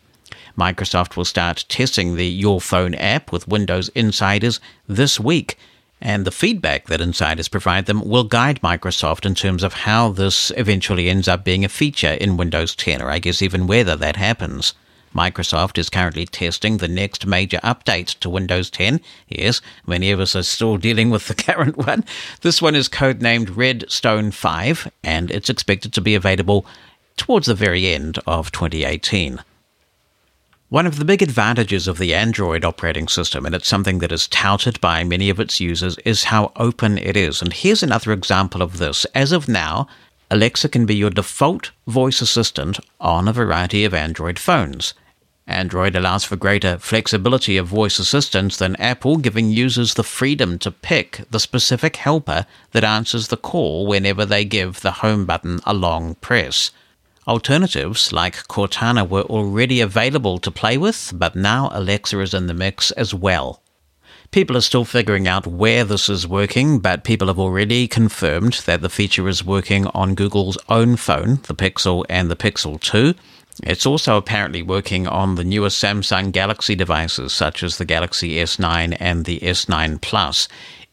Microsoft 0.58 1.16
will 1.16 1.24
start 1.24 1.64
testing 1.70 2.18
the 2.18 2.28
Your 2.28 2.60
Phone 2.60 2.94
app 2.96 3.32
with 3.32 3.48
Windows 3.48 3.88
insiders 3.96 4.60
this 4.86 5.18
week, 5.18 5.58
and 6.02 6.26
the 6.26 6.32
feedback 6.32 6.88
that 6.88 7.02
insiders 7.02 7.48
provide 7.48 7.86
them 7.86 8.08
will 8.08 8.24
guide 8.24 8.62
Microsoft 8.62 9.26
in 9.26 9.36
terms 9.36 9.64
of 9.64 9.74
how 9.74 10.10
this 10.12 10.52
eventually 10.56 11.10
ends 11.10 11.28
up 11.28 11.44
being 11.44 11.66
a 11.66 11.70
feature 11.70 12.12
in 12.12 12.38
Windows 12.38 12.76
10, 12.76 13.02
or 13.02 13.10
I 13.10 13.20
guess 13.20 13.42
even 13.42 13.68
whether 13.68 13.96
that 13.96 14.16
happens. 14.16 14.74
Microsoft 15.16 15.78
is 15.80 15.90
currently 15.90 16.26
testing 16.26 16.78
the 16.78 16.88
next 16.88 17.26
major 17.26 17.58
update 17.64 18.20
to 18.20 18.30
Windows 18.30 18.70
10. 18.70 19.02
Yes, 19.28 19.62
many 19.88 20.12
of 20.12 20.20
us 20.20 20.36
are 20.36 20.44
still 20.44 20.78
dealing 20.88 21.10
with 21.10 21.28
the 21.28 21.36
current 21.36 21.78
one. 21.88 22.06
This 22.42 22.62
one 22.62 22.76
is 22.76 22.90
codenamed 22.90 23.56
Redstone 23.56 24.32
5, 24.32 24.92
and 25.04 25.32
it's 25.32 25.50
expected 25.50 25.94
to 25.94 26.02
be 26.02 26.14
available 26.14 26.66
towards 27.16 27.48
the 27.48 27.56
very 27.56 27.88
end 27.88 28.20
of 28.28 28.52
2018. 28.52 29.40
One 30.70 30.86
of 30.86 31.00
the 31.00 31.06
big 31.06 31.22
advantages 31.22 31.88
of 31.88 31.98
the 31.98 32.14
Android 32.14 32.66
operating 32.66 33.08
system, 33.08 33.46
and 33.46 33.56
it's 33.56 33.70
something 33.70 34.00
that 34.00 34.12
is 34.12 34.28
touted 34.28 34.82
by 34.82 35.06
many 35.06 35.30
of 35.30 35.40
its 35.40 35.62
users, 35.62 35.98
is 36.00 36.26
how 36.26 36.52
open 36.58 36.98
it 36.98 37.16
is. 37.16 37.42
And 37.42 37.54
here's 37.54 37.84
another 37.84 38.12
example 38.12 38.62
of 38.62 38.78
this. 38.78 39.06
As 39.16 39.32
of 39.32 39.48
now, 39.48 39.88
Alexa 40.30 40.68
can 40.68 40.86
be 40.86 40.94
your 40.94 41.10
default 41.10 41.72
voice 41.88 42.20
assistant 42.20 42.82
on 43.00 43.30
a 43.30 43.34
variety 43.34 43.86
of 43.86 43.94
Android 43.94 44.38
phones. 44.38 44.94
Android 45.48 45.96
allows 45.96 46.26
for 46.26 46.36
greater 46.36 46.78
flexibility 46.78 47.56
of 47.56 47.66
voice 47.66 47.98
assistants 47.98 48.58
than 48.58 48.76
Apple, 48.76 49.16
giving 49.16 49.50
users 49.50 49.94
the 49.94 50.04
freedom 50.04 50.60
to 50.60 50.70
pick 50.70 51.22
the 51.32 51.40
specific 51.40 51.96
helper 51.96 52.46
that 52.74 52.84
answers 52.84 53.30
the 53.30 53.38
call 53.38 53.88
whenever 53.88 54.26
they 54.26 54.44
give 54.44 54.82
the 54.82 54.92
home 54.92 55.26
button 55.26 55.62
a 55.66 55.74
long 55.74 56.16
press. 56.16 56.72
Alternatives 57.28 58.14
like 58.14 58.48
Cortana 58.48 59.08
were 59.08 59.24
already 59.24 59.82
available 59.82 60.38
to 60.40 60.50
play 60.50 60.78
with, 60.78 61.12
but 61.14 61.36
now 61.36 61.70
Alexa 61.74 62.18
is 62.22 62.34
in 62.34 62.48
the 62.48 62.54
mix 62.54 62.92
as 62.92 63.14
well. 63.14 63.62
People 64.32 64.56
are 64.56 64.62
still 64.62 64.86
figuring 64.86 65.28
out 65.28 65.46
where 65.46 65.84
this 65.84 66.08
is 66.08 66.26
working, 66.26 66.80
but 66.80 67.04
people 67.04 67.28
have 67.28 67.40
already 67.40 67.86
confirmed 67.86 68.54
that 68.66 68.82
the 68.82 68.90
feature 68.90 69.28
is 69.28 69.44
working 69.44 69.88
on 69.88 70.16
Google's 70.16 70.58
own 70.70 70.96
phone, 70.96 71.42
the 71.48 71.56
Pixel 71.56 72.06
and 72.10 72.32
the 72.32 72.36
Pixel 72.38 72.80
2. 72.80 73.14
It's 73.64 73.86
also 73.86 74.16
apparently 74.16 74.62
working 74.62 75.06
on 75.06 75.36
the 75.36 75.44
newer 75.44 75.70
Samsung 75.70 76.32
Galaxy 76.32 76.76
devices, 76.76 77.34
such 77.34 77.62
as 77.62 77.78
the 77.78 77.86
Galaxy 77.86 78.36
S9 78.36 78.96
and 79.00 79.26
the 79.26 79.40
S9 79.40 80.00
Plus. 80.00 80.48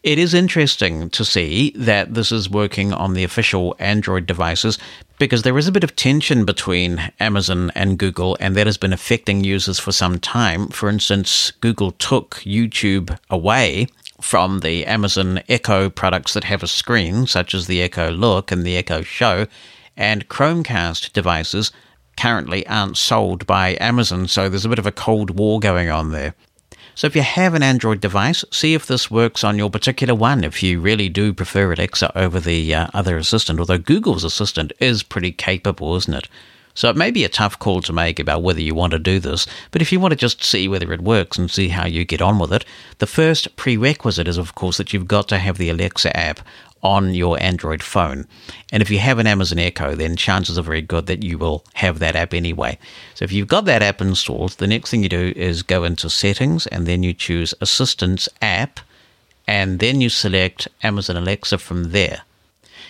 It 0.05 0.19
is 0.19 0.35
interesting 0.35 1.09
to 1.11 1.25
see 1.25 1.73
that 1.77 2.13
this 2.13 2.31
is 2.31 2.51
working 2.51 2.93
on 2.93 3.15
the 3.15 3.25
official 3.25 3.75
Android 3.79 4.27
devices 4.27 4.79
because 5.19 5.45
there 5.45 5.57
is 5.57 5.67
a 5.67 5.73
bit 5.73 5.83
of 5.83 5.97
tension 5.97 6.45
between 6.45 7.11
Amazon 7.21 7.73
and 7.75 7.99
Google, 7.99 8.37
and 8.39 8.55
that 8.55 8.67
has 8.67 8.77
been 8.77 8.93
affecting 8.93 9.45
users 9.45 9.79
for 9.79 9.93
some 9.93 10.19
time. 10.19 10.69
For 10.69 10.91
instance, 10.91 11.53
Google 11.53 11.93
took 11.93 12.35
YouTube 12.45 13.19
away 13.31 13.87
from 14.21 14.61
the 14.61 14.85
Amazon 14.85 15.41
Echo 15.49 15.89
products 15.89 16.35
that 16.35 16.45
have 16.45 16.63
a 16.63 16.69
screen, 16.69 17.27
such 17.27 17.55
as 17.55 17.67
the 17.67 17.81
Echo 17.81 18.11
Look 18.11 18.53
and 18.53 18.63
the 18.63 18.77
Echo 18.77 19.01
Show, 19.01 19.47
and 19.97 20.29
Chromecast 20.29 21.15
devices 21.15 21.73
currently 22.19 22.67
aren't 22.67 22.99
sold 22.99 23.47
by 23.47 23.79
Amazon, 23.81 24.29
so 24.29 24.51
there's 24.51 24.67
a 24.67 24.69
bit 24.69 24.79
of 24.79 24.87
a 24.87 24.93
cold 24.93 25.31
war 25.31 25.61
going 25.61 25.89
on 25.89 26.11
there. 26.11 26.35
So 26.97 27.09
if 27.09 27.17
you 27.17 27.23
have 27.23 27.55
an 27.55 27.63
Android 27.63 28.01
device, 28.01 28.45
see 28.53 28.75
if 28.75 28.87
this 28.87 29.11
works 29.11 29.43
on 29.43 29.59
your 29.59 29.69
particular 29.69 30.15
one. 30.15 30.45
If 30.45 30.63
you 30.63 30.79
really 30.79 31.09
do 31.09 31.33
prefer 31.33 31.73
Alexa 31.73 32.17
over 32.17 32.39
the 32.39 32.73
uh, 32.73 32.87
other 32.95 33.17
assistant, 33.17 33.59
although 33.59 33.79
Google's 33.79 34.23
assistant 34.23 34.73
is 34.79 35.03
pretty 35.03 35.33
capable, 35.33 35.97
isn't 35.97 36.15
it? 36.15 36.29
So 36.75 36.91
it 36.91 36.97
may 36.97 37.11
be 37.11 37.25
a 37.25 37.29
tough 37.29 37.59
call 37.59 37.83
to 37.83 37.93
make 37.93 38.19
about 38.19 38.43
whether 38.43 38.61
you 38.61 38.75
want 38.75 38.91
to 38.93 38.99
do 38.99 39.21
this, 39.21 39.47
but 39.71 39.81
if 39.81 39.93
you 39.93 40.01
want 40.01 40.11
to 40.13 40.17
just 40.17 40.43
see 40.43 40.67
whether 40.67 40.93
it 40.93 41.01
works 41.01 41.39
and 41.39 41.51
see 41.51 41.69
how 41.69 41.87
you 41.87 42.05
get 42.05 42.21
on 42.21 42.39
with 42.39 42.53
it, 42.53 42.65
the 42.99 43.07
first 43.07 43.55
prerequisite 43.57 44.27
is, 44.27 44.39
of 44.39 44.55
course, 44.57 44.77
that 44.79 44.93
you've 44.93 45.07
got 45.07 45.29
to 45.29 45.39
have 45.39 45.57
the 45.57 45.71
Alexa 45.71 46.15
app 46.17 46.41
on 46.83 47.15
your 47.15 47.41
Android 47.41 47.83
phone. 47.83 48.27
And 48.71 48.83
if 48.83 48.91
you 48.91 48.99
have 48.99 49.19
an 49.19 49.27
Amazon 49.27 49.59
Echo, 49.59 49.95
then 49.95 50.17
chances 50.17 50.59
are 50.59 50.63
very 50.63 50.83
good 50.83 51.07
that 51.07 51.23
you 51.23 51.39
will 51.39 51.65
have 51.75 51.99
that 52.01 52.15
app 52.15 52.35
anyway. 52.35 52.79
So 53.15 53.25
if 53.25 53.33
you've 53.33 53.49
got 53.49 53.65
that 53.65 53.83
app 53.83 54.01
installed, 54.01 54.51
the 54.53 54.67
next 54.67 54.91
thing 54.91 55.03
you 55.03 55.09
do 55.09 55.33
is 55.35 55.63
go 55.63 55.85
into 55.85 56.11
settings 56.11 56.67
and 56.67 56.87
then 56.87 57.03
you 57.03 57.15
choose 57.15 57.55
Assistance 57.61 58.29
app 58.43 58.81
and 59.47 59.79
then 59.79 60.01
you 60.01 60.11
select 60.11 60.69
Amazon 60.83 61.17
Alexa 61.17 61.59
from 61.59 61.93
there. 61.93 62.23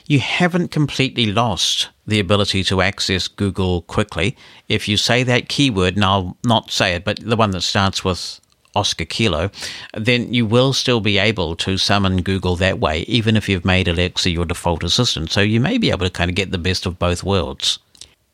You 0.06 0.20
haven't 0.20 0.70
completely 0.70 1.26
lost 1.26 1.88
the 2.06 2.20
ability 2.20 2.62
to 2.64 2.82
access 2.82 3.26
Google 3.26 3.82
quickly. 3.82 4.36
If 4.68 4.86
you 4.86 4.96
say 4.98 5.22
that 5.22 5.48
keyword, 5.48 5.96
and 5.96 6.04
I'll 6.04 6.36
not 6.44 6.70
say 6.70 6.94
it, 6.94 7.04
but 7.04 7.20
the 7.20 7.36
one 7.36 7.52
that 7.52 7.62
starts 7.62 8.04
with 8.04 8.40
Oscar 8.74 9.06
Kilo, 9.06 9.50
then 9.96 10.34
you 10.34 10.44
will 10.44 10.72
still 10.72 11.00
be 11.00 11.16
able 11.16 11.56
to 11.56 11.78
summon 11.78 12.22
Google 12.22 12.56
that 12.56 12.80
way, 12.80 13.00
even 13.02 13.36
if 13.36 13.48
you've 13.48 13.64
made 13.64 13.88
Alexa 13.88 14.30
your 14.30 14.44
default 14.44 14.84
assistant. 14.84 15.30
So 15.30 15.40
you 15.40 15.60
may 15.60 15.78
be 15.78 15.90
able 15.90 16.06
to 16.06 16.10
kind 16.10 16.28
of 16.28 16.34
get 16.34 16.50
the 16.50 16.58
best 16.58 16.84
of 16.84 16.98
both 16.98 17.24
worlds. 17.24 17.78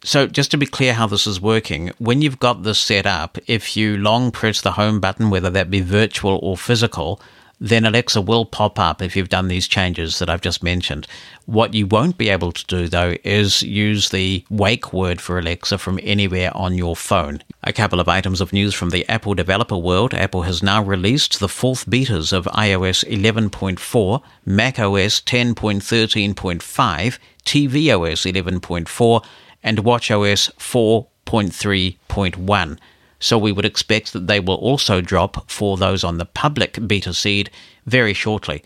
So, 0.03 0.27
just 0.27 0.51
to 0.53 0.57
be 0.57 0.65
clear 0.65 0.95
how 0.95 1.07
this 1.07 1.27
is 1.27 1.43
working, 1.43 1.91
when 1.99 2.23
you've 2.23 2.39
got 2.39 2.63
this 2.63 2.79
set 2.79 3.05
up, 3.05 3.37
if 3.47 3.77
you 3.77 3.99
long 3.99 4.31
press 4.31 4.63
the 4.63 4.73
home 4.73 4.99
button, 4.99 5.29
whether 5.29 5.51
that 5.51 5.71
be 5.71 5.83
virtual 5.83 6.41
or 6.43 6.57
physical, 6.57 7.21
then 7.61 7.85
Alexa 7.85 8.23
will 8.23 8.47
pop 8.47 8.79
up 8.79 9.03
if 9.03 9.15
you've 9.15 9.29
done 9.29 9.49
these 9.49 9.69
changes 9.69 10.19
that 10.19 10.31
I've 10.31 10.41
just 10.41 10.63
mentioned. 10.63 11.07
What 11.45 11.75
you 11.75 11.87
won't 11.87 12.17
be 12.17 12.31
able 12.31 12.53
to 12.53 12.65
do 12.65 12.89
though 12.89 13.17
is 13.23 13.63
use 13.63 14.09
the 14.09 14.43
wake 14.49 14.95
word 14.95 15.21
for 15.21 15.39
Alexa 15.39 15.77
from 15.77 16.01
anywhere 16.03 16.57
on 16.57 16.79
your 16.79 16.97
phone. 16.97 17.43
A 17.63 17.75
couple 17.75 18.01
of 18.01 18.09
items 18.09 18.41
of 18.41 18.55
news 18.55 18.75
from 18.75 18.89
the 18.91 19.07
Apple 19.09 19.35
developer 19.35 19.77
world. 19.77 20.15
Apple 20.15 20.43
has 20.43 20.63
now 20.63 20.83
released 20.83 21.39
the 21.39 21.49
fourth 21.49 21.85
betas 21.85 22.33
of 22.33 22.47
iOS 22.47 23.05
11.4, 23.05 24.23
macOS 24.47 25.21
10.13.5, 25.21 27.19
tvOS 27.45 28.33
11.4, 28.33 29.25
and 29.63 29.85
watchOS 29.85 30.51
4.3.1 30.57 32.79
so 33.21 33.39
we 33.39 33.53
would 33.53 33.65
expect 33.65 34.13
that 34.13 34.27
they 34.27 34.41
will 34.41 34.57
also 34.57 35.01
drop 35.01 35.49
for 35.49 35.77
those 35.77 36.03
on 36.03 36.19
the 36.19 36.25
public 36.25 36.79
beta 36.89 37.15
seed 37.15 37.51
very 37.87 38.15
shortly. 38.15 38.65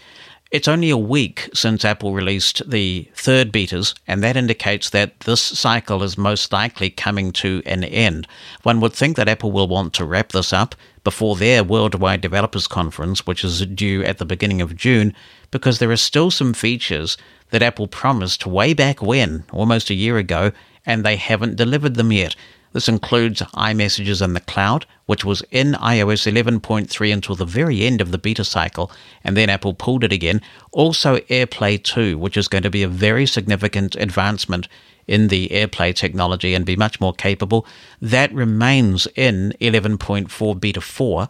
It's 0.51 0.69
only 0.69 0.90
a 0.90 0.97
week 0.97 1.51
since 1.53 1.85
Apple 1.85 2.14
released 2.14 2.62
the 2.71 3.11
third 3.17 3.51
betas, 3.51 3.93
and 4.07 4.23
that 4.23 4.37
indicates 4.37 4.90
that 4.90 5.19
this 5.21 5.40
cycle 5.40 6.05
is 6.05 6.17
most 6.17 6.53
likely 6.53 6.90
coming 6.90 7.33
to 7.33 7.61
an 7.67 7.83
end. 7.83 8.29
One 8.62 8.79
would 8.79 8.93
think 8.93 9.17
that 9.17 9.29
Apple 9.29 9.51
will 9.51 9.67
want 9.67 9.95
to 9.95 10.05
wrap 10.05 10.31
this 10.31 10.53
up 10.53 10.77
before 11.03 11.35
their 11.35 11.64
Worldwide 11.64 12.21
Developers 12.21 12.69
Conference, 12.69 13.27
which 13.27 13.43
is 13.43 13.67
due 13.67 14.05
at 14.05 14.19
the 14.19 14.25
beginning 14.25 14.61
of 14.61 14.77
June, 14.77 15.12
because 15.51 15.81
there 15.81 15.90
are 15.90 15.97
still 15.97 16.31
some 16.31 16.55
features 16.55 17.17
that 17.51 17.62
Apple 17.62 17.88
promised 17.88 18.47
way 18.47 18.75
back 18.75 19.03
when, 19.03 19.43
almost 19.51 19.90
a 19.90 19.95
year 19.95 20.19
ago, 20.19 20.53
and 20.87 21.05
they 21.05 21.17
haven't 21.17 21.57
delivered 21.57 21.97
them 21.97 22.12
yet. 22.12 22.37
This 22.74 22.88
includes 22.88 23.40
iMessages 23.40 24.20
in 24.20 24.34
the 24.34 24.40
cloud, 24.40 24.84
which 25.06 25.24
was 25.24 25.44
in 25.52 25.74
iOS 25.74 26.30
11.3 26.30 27.12
until 27.12 27.37
the 27.37 27.44
very 27.44 27.82
end 27.82 28.00
of 28.00 28.10
the 28.10 28.18
beta 28.18 28.44
cycle, 28.44 28.90
and 29.22 29.37
then 29.37 29.48
Apple 29.48 29.74
pulled 29.74 30.02
it 30.02 30.12
again. 30.12 30.40
Also, 30.72 31.18
AirPlay 31.18 31.82
2, 31.82 32.18
which 32.18 32.37
is 32.37 32.48
going 32.48 32.64
to 32.64 32.70
be 32.70 32.82
a 32.82 32.88
very 32.88 33.26
significant 33.26 33.94
advancement 33.94 34.66
in 35.06 35.28
the 35.28 35.50
AirPlay 35.50 35.94
technology 35.94 36.52
and 36.52 36.66
be 36.66 36.74
much 36.74 37.00
more 37.00 37.12
capable. 37.12 37.64
That 38.02 38.34
remains 38.34 39.06
in 39.14 39.52
11.4 39.60 40.60
beta 40.60 40.80
4, 40.80 41.28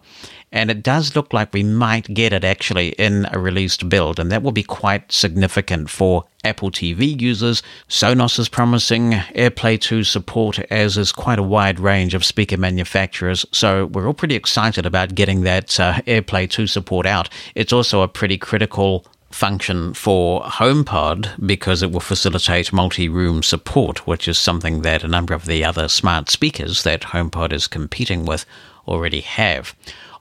and 0.54 0.70
it 0.70 0.84
does 0.84 1.16
look 1.16 1.32
like 1.32 1.52
we 1.52 1.64
might 1.64 2.14
get 2.14 2.32
it 2.32 2.44
actually 2.44 2.90
in 2.90 3.26
a 3.32 3.38
released 3.40 3.88
build, 3.88 4.20
and 4.20 4.30
that 4.30 4.42
will 4.42 4.52
be 4.52 4.62
quite 4.62 5.10
significant 5.10 5.90
for 5.90 6.24
Apple 6.44 6.70
TV 6.70 7.20
users. 7.20 7.60
Sonos 7.88 8.38
is 8.38 8.48
promising 8.48 9.12
AirPlay 9.34 9.80
2 9.80 10.04
support, 10.04 10.60
as 10.70 10.96
is 10.96 11.10
quite 11.10 11.40
a 11.40 11.42
wide 11.42 11.80
range 11.80 12.14
of 12.14 12.24
speaker 12.24 12.56
manufacturers, 12.56 13.44
so 13.50 13.86
we're 13.86 14.06
all 14.06 14.14
pretty 14.14 14.36
excited 14.36 14.86
about 14.86 15.16
getting 15.16 15.42
that 15.42 15.78
uh, 15.80 15.94
AirPlay 16.06 16.48
2 16.48 16.68
support 16.68 17.04
out. 17.04 17.28
It's 17.56 17.72
also 17.72 18.02
a 18.02 18.08
pretty 18.08 18.38
critical 18.38 19.04
function 19.32 19.92
for 19.92 20.42
HomePod 20.42 21.44
because 21.44 21.82
it 21.82 21.90
will 21.90 21.98
facilitate 21.98 22.72
multi 22.72 23.08
room 23.08 23.42
support, 23.42 24.06
which 24.06 24.28
is 24.28 24.38
something 24.38 24.82
that 24.82 25.02
a 25.02 25.08
number 25.08 25.34
of 25.34 25.46
the 25.46 25.64
other 25.64 25.88
smart 25.88 26.30
speakers 26.30 26.84
that 26.84 27.02
HomePod 27.02 27.52
is 27.52 27.66
competing 27.66 28.24
with 28.24 28.46
already 28.86 29.20
have. 29.22 29.74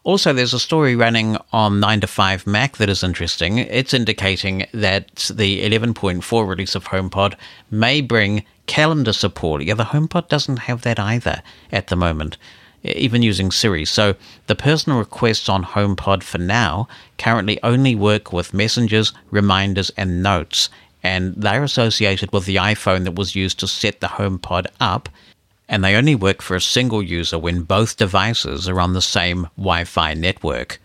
Also, 0.03 0.33
there's 0.33 0.53
a 0.53 0.59
story 0.59 0.95
running 0.97 1.37
on 1.53 1.79
9 1.79 2.01
to 2.01 2.07
5 2.07 2.45
Mac 2.45 2.75
that 2.77 2.89
is 2.89 3.03
interesting. 3.03 3.59
It's 3.59 3.93
indicating 3.93 4.65
that 4.73 5.31
the 5.33 5.63
11.4 5.63 6.47
release 6.47 6.75
of 6.75 6.85
HomePod 6.85 7.35
may 7.71 8.01
bring 8.01 8.43
calendar 8.65 9.13
support. 9.13 9.63
Yeah, 9.63 9.75
the 9.75 9.85
HomePod 9.85 10.27
doesn't 10.27 10.57
have 10.57 10.81
that 10.81 10.99
either 10.99 11.41
at 11.71 11.87
the 11.87 11.95
moment 11.95 12.37
even 12.83 13.21
using 13.21 13.51
Siri. 13.51 13.85
So 13.85 14.15
the 14.47 14.55
personal 14.55 14.99
requests 14.99 15.49
on 15.49 15.63
HomePod 15.63 16.23
for 16.23 16.37
now 16.37 16.87
currently 17.17 17.61
only 17.63 17.95
work 17.95 18.33
with 18.33 18.53
messages, 18.53 19.13
reminders, 19.31 19.89
and 19.95 20.21
notes, 20.21 20.69
and 21.01 21.33
they're 21.35 21.63
associated 21.63 22.31
with 22.31 22.45
the 22.45 22.57
iPhone 22.57 23.03
that 23.05 23.15
was 23.15 23.35
used 23.35 23.59
to 23.59 23.67
set 23.67 23.99
the 23.99 24.07
HomePod 24.07 24.67
up. 24.79 25.09
And 25.73 25.83
they 25.83 25.95
only 25.95 26.13
work 26.13 26.43
for 26.43 26.55
a 26.55 26.61
single 26.61 27.01
user 27.01 27.39
when 27.39 27.63
both 27.63 27.97
devices 27.97 28.69
are 28.69 28.79
on 28.79 28.93
the 28.93 29.01
same 29.01 29.49
Wi 29.57 29.85
Fi 29.85 30.13
network. 30.13 30.79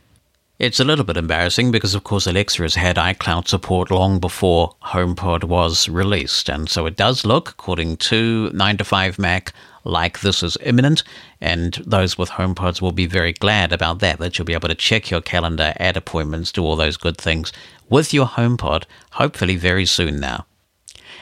It's 0.58 0.80
a 0.80 0.84
little 0.84 1.04
bit 1.04 1.18
embarrassing 1.18 1.70
because, 1.70 1.94
of 1.94 2.04
course, 2.04 2.26
Alexa 2.26 2.62
has 2.62 2.74
had 2.74 2.96
iCloud 2.96 3.48
support 3.48 3.90
long 3.90 4.18
before 4.18 4.76
HomePod 4.84 5.44
was 5.44 5.90
released, 5.90 6.48
and 6.48 6.70
so 6.70 6.86
it 6.86 6.96
does 6.96 7.26
look, 7.26 7.50
according 7.50 7.98
to 7.98 8.48
9 8.54 8.78
to 8.78 8.84
5 8.84 9.18
Mac, 9.18 9.52
like 9.84 10.20
this 10.20 10.42
is 10.42 10.56
imminent, 10.62 11.02
and 11.38 11.74
those 11.86 12.16
with 12.16 12.30
HomePods 12.30 12.80
will 12.80 12.92
be 12.92 13.04
very 13.04 13.34
glad 13.34 13.74
about 13.74 13.98
that, 13.98 14.18
that 14.20 14.38
you'll 14.38 14.46
be 14.46 14.54
able 14.54 14.70
to 14.70 14.74
check 14.74 15.10
your 15.10 15.20
calendar, 15.20 15.74
add 15.76 15.98
appointments, 15.98 16.50
do 16.50 16.64
all 16.64 16.76
those 16.76 16.96
good 16.96 17.18
things 17.18 17.52
with 17.90 18.14
your 18.14 18.26
HomePod, 18.26 18.84
hopefully 19.10 19.56
very 19.56 19.84
soon 19.84 20.18
now. 20.18 20.46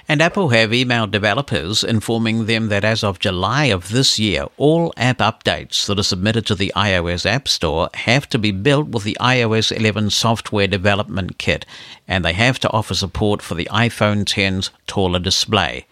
And 0.08 0.22
Apple 0.22 0.50
have 0.50 0.70
emailed 0.70 1.10
developers 1.10 1.82
informing 1.82 2.46
them 2.46 2.68
that 2.68 2.84
as 2.84 3.02
of 3.02 3.18
July 3.18 3.64
of 3.64 3.88
this 3.88 4.20
year, 4.20 4.46
all 4.56 4.94
app 4.96 5.18
updates 5.18 5.84
that 5.86 5.98
are 5.98 6.04
submitted 6.04 6.46
to 6.46 6.54
the 6.54 6.72
iOS 6.76 7.26
App 7.26 7.48
Store 7.48 7.90
have 7.92 8.28
to 8.28 8.38
be 8.38 8.52
built 8.52 8.86
with 8.88 9.02
the 9.02 9.16
iOS 9.20 9.76
11 9.76 10.10
software 10.10 10.68
development 10.68 11.38
kit, 11.38 11.66
and 12.06 12.24
they 12.24 12.34
have 12.34 12.60
to 12.60 12.70
offer 12.70 12.94
support 12.94 13.42
for 13.42 13.56
the 13.56 13.68
iPhone 13.72 14.24
10's 14.24 14.70
taller 14.86 15.18
display. 15.18 15.86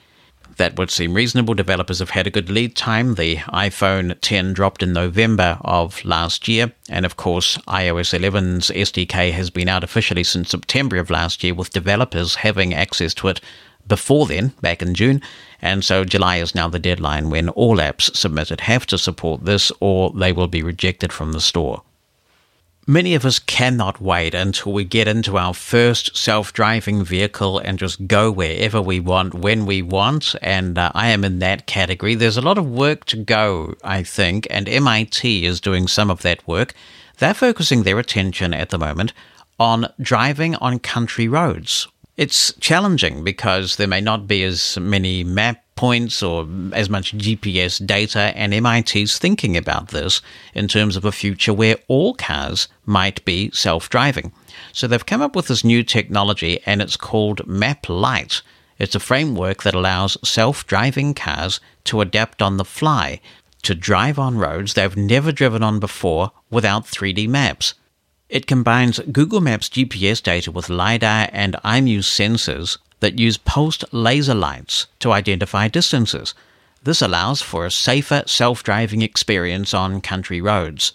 That 0.59 0.79
would 0.79 0.93
seem 0.93 1.15
reasonable. 1.15 1.55
Developers 1.55 1.99
have 1.99 2.11
had 2.11 2.29
a 2.29 2.31
good 2.31 2.49
lead 2.49 2.77
time. 2.77 3.17
The 3.17 3.39
iPhone 3.39 4.17
10 4.21 4.53
dropped 4.53 4.85
in 4.85 4.93
November 4.93 5.59
of 5.63 6.05
last 6.05 6.47
year, 6.47 6.73
and 6.89 7.05
of 7.05 7.17
course, 7.17 7.59
iOS 7.67 8.17
11's 8.17 8.71
SDK 8.71 9.33
has 9.33 9.51
been 9.51 9.69
out 9.69 9.83
officially 9.83 10.23
since 10.23 10.51
September 10.51 10.99
of 10.99 11.11
last 11.11 11.43
year, 11.43 11.55
with 11.55 11.73
developers 11.73 12.37
having 12.37 12.73
access 12.73 13.13
to 13.15 13.27
it 13.27 13.41
before 13.87 14.27
then, 14.27 14.53
back 14.61 14.83
in 14.83 14.95
June, 14.95 15.21
and 15.61 15.85
so 15.85 16.05
July 16.05 16.37
is 16.37 16.55
now 16.55 16.69
the 16.69 16.79
deadline 16.79 17.31
when 17.31 17.49
all 17.51 17.79
apps 17.79 18.15
submitted 18.15 18.61
have 18.63 18.87
to 18.87 18.99
support 18.99 19.45
this 19.45 19.73
or 19.81 20.11
they 20.11 20.33
will 20.33 20.49
be 20.49 20.63
rejected 20.63 21.13
from 21.13 21.33
the 21.33 21.41
store. 21.41 21.83
Many 22.87 23.15
of 23.15 23.25
us 23.25 23.39
cannot 23.39 23.99
wait 23.99 24.35
until 24.35 24.75
we 24.75 24.85
get 24.85 25.09
into 25.09 25.39
our 25.39 25.55
first 25.55 26.15
self 26.15 26.53
driving 26.53 27.03
vehicle 27.03 27.59
and 27.59 27.79
just 27.79 28.07
go 28.07 28.31
wherever 28.31 28.83
we 28.83 29.01
want, 29.01 29.33
when 29.33 29.65
we 29.65 29.81
want, 29.81 30.35
and 30.43 30.77
uh, 30.77 30.93
I 30.95 31.09
am 31.09 31.25
in 31.25 31.39
that 31.39 31.67
category. 31.67 32.15
There's 32.15 32.37
a 32.37 32.43
lot 32.43 32.59
of 32.59 32.71
work 32.71 33.07
to 33.07 33.17
go, 33.17 33.75
I 33.83 34.03
think, 34.03 34.47
and 34.51 34.69
MIT 34.69 35.47
is 35.47 35.63
doing 35.63 35.89
some 35.89 36.11
of 36.11 36.21
that 36.23 36.47
work. 36.47 36.75
They're 37.17 37.33
focusing 37.33 37.85
their 37.85 37.99
attention 37.99 38.53
at 38.53 38.69
the 38.69 38.79
moment 38.79 39.15
on 39.59 39.87
driving 39.99 40.55
on 40.57 40.79
country 40.79 41.27
roads 41.27 41.89
it's 42.17 42.53
challenging 42.61 43.25
because 43.25 43.77
there 43.77 43.89
may 43.89 44.01
not 44.01 44.27
be 44.27 44.45
as 44.45 44.79
many 44.79 45.25
map 45.25 45.65
points 45.77 46.23
or 46.23 46.47
as 46.73 46.89
much 46.89 47.17
GPS 47.17 47.85
data, 47.85 48.33
and 48.37 48.53
MIT's 48.53 49.19
thinking 49.19 49.57
about 49.57 49.89
this 49.89 50.23
in 50.55 50.69
terms 50.69 50.97
of 50.97 51.05
a 51.05 51.13
future 51.13 51.53
where 51.53 51.77
all 51.89 52.15
cars 52.15 52.69
might 52.87 53.25
be 53.25 53.51
self 53.51 53.91
driving. 53.91 54.33
So 54.73 54.87
they've 54.87 55.05
come 55.05 55.23
up 55.23 55.35
with 55.35 55.49
this 55.49 55.65
new 55.65 55.83
technology, 55.83 56.61
and 56.67 56.81
it's 56.81 56.97
called 56.97 57.47
MapLite. 57.47 58.43
It's 58.79 58.95
a 58.95 59.01
framework 59.01 59.63
that 59.63 59.75
allows 59.75 60.17
self 60.29 60.67
driving 60.67 61.15
cars 61.15 61.61
to 61.85 62.01
adapt 62.01 62.41
on 62.41 62.57
the 62.57 62.65
fly 62.65 63.21
to 63.63 63.75
drive 63.75 64.19
on 64.19 64.37
roads 64.37 64.75
they've 64.75 64.97
never 64.97 65.33
driven 65.33 65.63
on 65.63 65.81
before 65.81 66.31
without 66.51 66.85
3D 66.85 67.27
maps. 67.29 67.75
It 68.35 68.49
combines 68.49 68.99
Google 69.13 69.41
Maps 69.41 69.69
GPS 69.69 70.21
data 70.21 70.51
with 70.51 70.69
LiDAR 70.69 71.29
and 71.33 71.55
IMU 71.65 72.01
sensors 72.01 72.79
that 72.99 73.17
use 73.17 73.37
pulsed 73.37 73.85
laser 73.93 74.35
lights 74.35 74.89
to 74.99 75.13
identify 75.13 75.69
distances. 75.69 76.35
This 76.83 77.01
allows 77.01 77.43
for 77.43 77.65
a 77.65 77.71
safer 77.71 78.25
self 78.27 78.65
driving 78.65 79.03
experience 79.03 79.73
on 79.73 80.01
country 80.01 80.41
roads. 80.41 80.95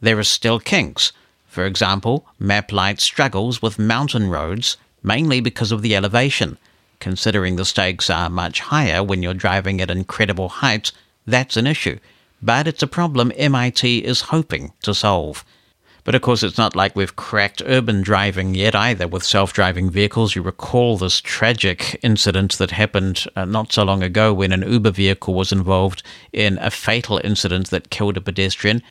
There 0.00 0.18
are 0.18 0.24
still 0.24 0.58
kinks. 0.60 1.12
For 1.46 1.66
example, 1.66 2.24
MapLite 2.40 3.00
struggles 3.02 3.60
with 3.60 3.78
mountain 3.78 4.30
roads 4.30 4.78
mainly 5.02 5.40
because 5.40 5.70
of 5.70 5.82
the 5.82 5.94
elevation. 5.94 6.56
Considering 7.00 7.56
the 7.56 7.66
stakes 7.66 8.08
are 8.08 8.30
much 8.30 8.60
higher 8.60 9.04
when 9.04 9.22
you're 9.22 9.34
driving 9.34 9.82
at 9.82 9.90
incredible 9.90 10.48
heights, 10.48 10.92
that's 11.26 11.58
an 11.58 11.66
issue. 11.66 11.98
But 12.40 12.66
it's 12.66 12.82
a 12.82 12.86
problem 12.86 13.30
MIT 13.36 13.98
is 13.98 14.32
hoping 14.32 14.72
to 14.84 14.94
solve. 14.94 15.44
But 16.08 16.14
of 16.14 16.22
course, 16.22 16.42
it's 16.42 16.56
not 16.56 16.74
like 16.74 16.96
we've 16.96 17.16
cracked 17.16 17.60
urban 17.66 18.00
driving 18.00 18.54
yet 18.54 18.74
either 18.74 19.06
with 19.06 19.22
self 19.22 19.52
driving 19.52 19.90
vehicles. 19.90 20.34
You 20.34 20.40
recall 20.40 20.96
this 20.96 21.20
tragic 21.20 22.00
incident 22.02 22.56
that 22.56 22.70
happened 22.70 23.26
uh, 23.36 23.44
not 23.44 23.74
so 23.74 23.84
long 23.84 24.02
ago 24.02 24.32
when 24.32 24.50
an 24.50 24.66
Uber 24.66 24.92
vehicle 24.92 25.34
was 25.34 25.52
involved 25.52 26.02
in 26.32 26.56
a 26.62 26.70
fatal 26.70 27.20
incident 27.22 27.68
that 27.68 27.90
killed 27.90 28.16
a 28.16 28.22
pedestrian. 28.22 28.82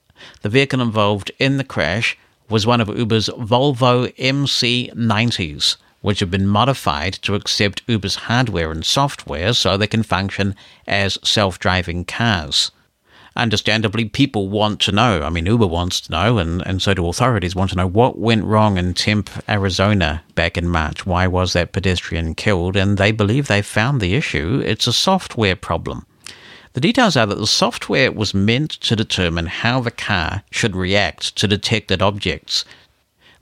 The 0.44 0.50
vehicle 0.50 0.80
involved 0.80 1.32
in 1.40 1.58
the 1.58 1.64
crash 1.64 2.16
was 2.50 2.68
one 2.68 2.82
of 2.82 2.96
Uber's 2.96 3.30
Volvo 3.30 4.16
XC90s, 4.18 5.78
which 6.02 6.20
have 6.20 6.30
been 6.30 6.46
modified 6.46 7.14
to 7.14 7.34
accept 7.34 7.82
Uber's 7.88 8.28
hardware 8.30 8.70
and 8.70 8.86
software 8.86 9.54
so 9.54 9.76
they 9.76 9.88
can 9.88 10.04
function 10.04 10.54
as 10.86 11.18
self 11.24 11.58
driving 11.58 12.06
cars 12.06 12.70
understandably, 13.38 14.06
people 14.06 14.50
want 14.50 14.80
to 14.82 14.92
know. 14.92 15.22
I 15.24 15.30
mean, 15.30 15.46
Uber 15.46 15.68
wants 15.68 16.02
to 16.02 16.12
know, 16.12 16.38
and, 16.38 16.66
and 16.66 16.82
so 16.82 16.94
do 16.94 17.08
authorities 17.08 17.56
want 17.56 17.70
to 17.72 17.78
know 17.78 17.88
what 17.88 18.18
went 18.18 18.46
wrong 18.46 18.78
in 18.78 18.94
Tempe, 18.94 19.32
Arizona 19.48 20.24
back 20.36 20.58
in 20.58 20.68
March. 20.68 21.06
Why 21.06 21.28
was 21.28 21.54
that 21.54 21.72
pedestrian 21.72 22.36
killed? 22.36 22.76
And 22.76 22.98
they 22.98 23.12
believe 23.12 23.48
they 23.48 23.62
found 23.62 24.02
the 24.02 24.16
issue. 24.16 24.62
It's 24.66 24.88
a 24.88 24.94
software 24.94 25.56
problem. 25.56 26.06
The 26.74 26.82
details 26.82 27.18
are 27.18 27.26
that 27.26 27.40
the 27.40 27.48
software 27.48 28.12
was 28.12 28.34
meant 28.34 28.72
to 28.72 28.96
determine 28.96 29.48
how 29.48 29.80
the 29.80 29.92
car 29.92 30.44
should 30.52 30.76
react 30.76 31.36
to 31.38 31.48
detected 31.48 32.02
objects. 32.02 32.66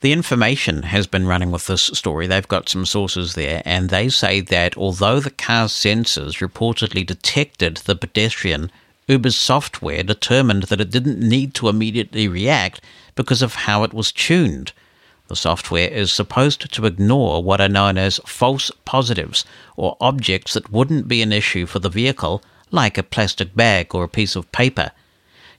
The 0.01 0.13
information 0.13 0.83
has 0.83 1.07
been 1.07 1.25
running 1.25 1.51
with 1.51 1.67
this 1.67 1.81
story. 1.81 2.27
They've 2.27 2.47
got 2.47 2.69
some 2.69 2.85
sources 2.85 3.33
there, 3.33 3.61
and 3.65 3.89
they 3.89 4.07
say 4.09 4.39
that 4.39 4.77
although 4.77 5.19
the 5.19 5.31
car's 5.31 5.71
sensors 5.71 6.47
reportedly 6.47 7.05
detected 7.05 7.77
the 7.77 7.95
pedestrian 7.95 8.71
Uber's 9.07 9.35
software 9.35 10.01
determined 10.01 10.63
that 10.63 10.81
it 10.81 10.89
didn't 10.89 11.19
need 11.19 11.53
to 11.55 11.69
immediately 11.69 12.27
react 12.27 12.81
because 13.13 13.43
of 13.43 13.53
how 13.53 13.83
it 13.83 13.93
was 13.93 14.11
tuned. 14.11 14.73
The 15.27 15.35
software 15.35 15.89
is 15.89 16.11
supposed 16.11 16.71
to 16.71 16.85
ignore 16.85 17.43
what 17.43 17.61
are 17.61 17.69
known 17.69 17.97
as 17.97 18.19
false 18.25 18.71
positives, 18.83 19.45
or 19.75 19.97
objects 20.01 20.53
that 20.53 20.71
wouldn't 20.71 21.07
be 21.07 21.21
an 21.21 21.31
issue 21.31 21.67
for 21.67 21.79
the 21.79 21.89
vehicle, 21.89 22.43
like 22.71 22.97
a 22.97 23.03
plastic 23.03 23.55
bag 23.55 23.93
or 23.93 24.03
a 24.03 24.09
piece 24.09 24.35
of 24.35 24.51
paper. 24.51 24.91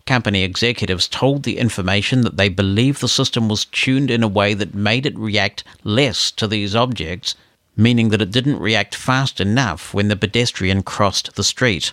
Company 0.06 0.42
executives 0.42 1.08
told 1.08 1.42
the 1.42 1.58
information 1.58 2.22
that 2.22 2.36
they 2.36 2.48
believe 2.48 2.98
the 3.00 3.08
system 3.08 3.48
was 3.48 3.64
tuned 3.64 4.10
in 4.10 4.22
a 4.22 4.28
way 4.28 4.54
that 4.54 4.74
made 4.74 5.06
it 5.06 5.18
react 5.18 5.62
less 5.84 6.30
to 6.32 6.46
these 6.46 6.74
objects, 6.74 7.34
meaning 7.76 8.08
that 8.08 8.22
it 8.22 8.30
didn't 8.30 8.58
react 8.58 8.94
fast 8.94 9.40
enough 9.40 9.94
when 9.94 10.08
the 10.08 10.16
pedestrian 10.16 10.82
crossed 10.82 11.34
the 11.34 11.44
street. 11.44 11.92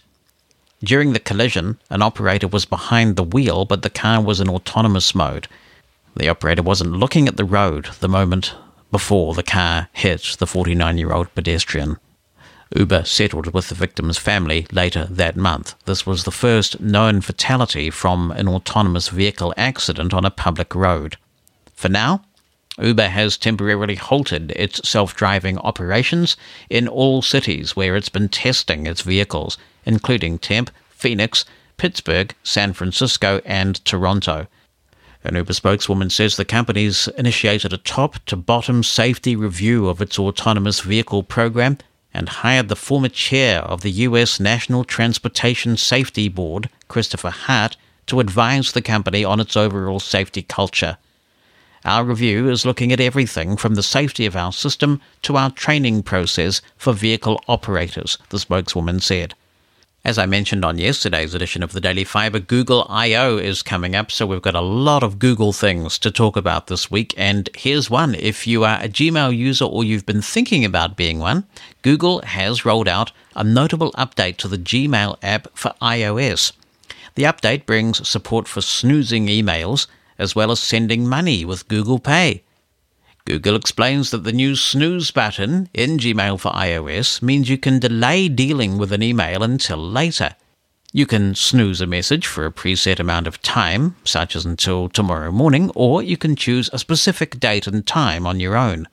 During 0.83 1.13
the 1.13 1.19
collision, 1.19 1.79
an 1.89 2.01
operator 2.01 2.47
was 2.49 2.65
behind 2.65 3.15
the 3.15 3.23
wheel, 3.23 3.63
but 3.63 3.83
the 3.83 3.89
car 3.89 4.21
was 4.21 4.41
in 4.41 4.49
autonomous 4.49 5.15
mode. 5.15 5.47
The 6.13 6.27
operator 6.27 6.61
wasn't 6.61 6.91
looking 6.91 7.29
at 7.29 7.37
the 7.37 7.45
road 7.45 7.87
the 8.01 8.09
moment 8.09 8.53
before 8.91 9.33
the 9.33 9.43
car 9.43 9.87
hit 9.93 10.35
the 10.39 10.45
49 10.45 10.97
year 10.97 11.13
old 11.13 11.33
pedestrian. 11.35 11.97
Uber 12.75 13.05
settled 13.05 13.53
with 13.53 13.69
the 13.69 13.75
victim's 13.75 14.17
family 14.17 14.67
later 14.73 15.05
that 15.09 15.37
month. 15.37 15.75
This 15.85 16.05
was 16.05 16.25
the 16.25 16.31
first 16.31 16.81
known 16.81 17.21
fatality 17.21 17.89
from 17.89 18.31
an 18.31 18.49
autonomous 18.49 19.07
vehicle 19.07 19.53
accident 19.55 20.13
on 20.13 20.25
a 20.25 20.31
public 20.31 20.75
road. 20.75 21.15
For 21.75 21.87
now, 21.87 22.23
Uber 22.77 23.07
has 23.07 23.37
temporarily 23.37 23.95
halted 23.95 24.51
its 24.55 24.87
self 24.89 25.15
driving 25.15 25.57
operations 25.59 26.35
in 26.69 26.89
all 26.89 27.21
cities 27.21 27.73
where 27.73 27.95
it's 27.95 28.09
been 28.09 28.27
testing 28.27 28.85
its 28.85 29.01
vehicles 29.01 29.57
including 29.85 30.39
Tempe, 30.39 30.71
Phoenix, 30.89 31.45
Pittsburgh, 31.77 32.33
San 32.43 32.73
Francisco, 32.73 33.41
and 33.45 33.83
Toronto. 33.85 34.47
An 35.23 35.35
Uber 35.35 35.53
spokeswoman 35.53 36.09
says 36.09 36.35
the 36.35 36.45
company's 36.45 37.07
initiated 37.17 37.71
a 37.71 37.77
top 37.77 38.23
to 38.25 38.35
bottom 38.35 38.83
safety 38.83 39.35
review 39.35 39.87
of 39.87 40.01
its 40.01 40.19
autonomous 40.19 40.81
vehicle 40.81 41.23
program 41.23 41.77
and 42.13 42.29
hired 42.29 42.67
the 42.67 42.75
former 42.75 43.09
chair 43.09 43.61
of 43.61 43.81
the 43.81 43.91
U.S. 43.91 44.39
National 44.39 44.83
Transportation 44.83 45.77
Safety 45.77 46.27
Board, 46.27 46.69
Christopher 46.87 47.31
Hart, 47.31 47.77
to 48.07 48.19
advise 48.19 48.73
the 48.73 48.81
company 48.81 49.23
on 49.23 49.39
its 49.39 49.55
overall 49.55 49.99
safety 49.99 50.41
culture. 50.41 50.97
Our 51.85 52.03
review 52.03 52.49
is 52.49 52.65
looking 52.65 52.91
at 52.91 52.99
everything 52.99 53.57
from 53.57 53.75
the 53.75 53.83
safety 53.83 54.25
of 54.25 54.35
our 54.35 54.51
system 54.51 55.01
to 55.23 55.37
our 55.37 55.51
training 55.51 56.03
process 56.03 56.61
for 56.77 56.93
vehicle 56.93 57.41
operators, 57.47 58.17
the 58.29 58.39
spokeswoman 58.39 58.99
said. 58.99 59.35
As 60.05 60.17
I 60.17 60.25
mentioned 60.25 60.65
on 60.65 60.79
yesterday's 60.79 61.33
edition 61.33 61.63
of 61.63 61.71
the 61.71 61.79
Daily 61.79 62.03
Fibre, 62.03 62.41
Google 62.41 62.85
I/O 62.89 63.37
is 63.37 63.61
coming 63.63 63.95
up, 63.95 64.11
so 64.11 64.25
we've 64.25 64.41
got 64.41 64.53
a 64.53 64.59
lot 64.59 65.01
of 65.01 65.17
Google 65.17 65.53
things 65.53 65.97
to 65.99 66.11
talk 66.11 66.35
about 66.35 66.67
this 66.67 66.91
week. 66.91 67.13
And 67.15 67.49
here's 67.55 67.89
one. 67.89 68.13
If 68.15 68.45
you 68.45 68.65
are 68.65 68.79
a 68.81 68.89
Gmail 68.89 69.33
user 69.33 69.63
or 69.63 69.85
you've 69.85 70.05
been 70.05 70.21
thinking 70.21 70.65
about 70.65 70.97
being 70.97 71.19
one, 71.19 71.45
Google 71.83 72.21
has 72.23 72.65
rolled 72.65 72.89
out 72.89 73.13
a 73.33 73.45
notable 73.45 73.93
update 73.93 74.35
to 74.37 74.49
the 74.49 74.57
Gmail 74.57 75.15
app 75.23 75.47
for 75.53 75.73
iOS. 75.81 76.51
The 77.15 77.23
update 77.23 77.65
brings 77.65 78.05
support 78.05 78.49
for 78.49 78.59
snoozing 78.59 79.27
emails 79.27 79.87
as 80.19 80.35
well 80.35 80.51
as 80.51 80.59
sending 80.59 81.07
money 81.07 81.45
with 81.45 81.69
Google 81.69 81.99
Pay. 81.99 82.43
Google 83.25 83.55
explains 83.55 84.11
that 84.11 84.25
the 84.25 84.33
new 84.33 84.53
snooze 84.53 85.09
button 85.09 85.69
in 85.73 85.97
Gmail 85.97 86.37
for 86.37 86.51
iOS 86.51 87.21
means 87.21 87.49
you 87.49 87.57
can 87.57 87.79
delay 87.79 88.27
dealing 88.27 88.77
with 88.77 88.91
an 88.91 89.01
email 89.01 89.43
until 89.43 89.77
later. 89.77 90.35
You 90.91 91.05
can 91.05 91.33
snooze 91.33 91.79
a 91.79 91.87
message 91.87 92.27
for 92.27 92.45
a 92.45 92.51
preset 92.51 92.99
amount 92.99 93.27
of 93.27 93.41
time, 93.41 93.95
such 94.03 94.35
as 94.35 94.43
until 94.43 94.89
tomorrow 94.89 95.31
morning, 95.31 95.71
or 95.73 96.03
you 96.03 96.17
can 96.17 96.35
choose 96.35 96.69
a 96.73 96.77
specific 96.77 97.39
date 97.39 97.65
and 97.65 97.87
time 97.87 98.27
on 98.27 98.41
your 98.41 98.57
own. 98.57 98.89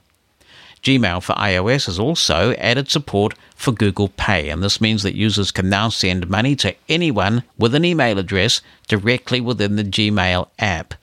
Gmail 0.81 1.25
for 1.25 1.33
iOS 1.33 1.87
has 1.87 1.99
also 1.99 2.53
added 2.55 2.89
support 2.89 3.35
for 3.57 3.73
Google 3.73 4.11
Pay, 4.11 4.49
and 4.49 4.63
this 4.63 4.81
means 4.81 5.03
that 5.03 5.17
users 5.17 5.51
can 5.51 5.69
now 5.69 5.89
send 5.89 6.31
money 6.31 6.55
to 6.55 6.77
anyone 6.89 7.43
with 7.59 7.75
an 7.75 7.85
email 7.85 8.17
address 8.17 8.63
directly 8.87 9.41
within 9.41 9.75
the 9.75 9.83
Gmail 9.83 10.49
app. 10.61 10.95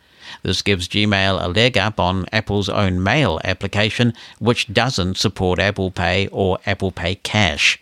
This 0.43 0.61
gives 0.61 0.87
Gmail 0.87 1.43
a 1.43 1.47
leg 1.47 1.77
up 1.77 1.99
on 1.99 2.25
Apple's 2.31 2.69
own 2.69 3.03
mail 3.03 3.39
application, 3.43 4.13
which 4.39 4.73
doesn't 4.73 5.17
support 5.17 5.59
Apple 5.59 5.91
Pay 5.91 6.27
or 6.27 6.59
Apple 6.65 6.91
Pay 6.91 7.15
Cash. 7.15 7.79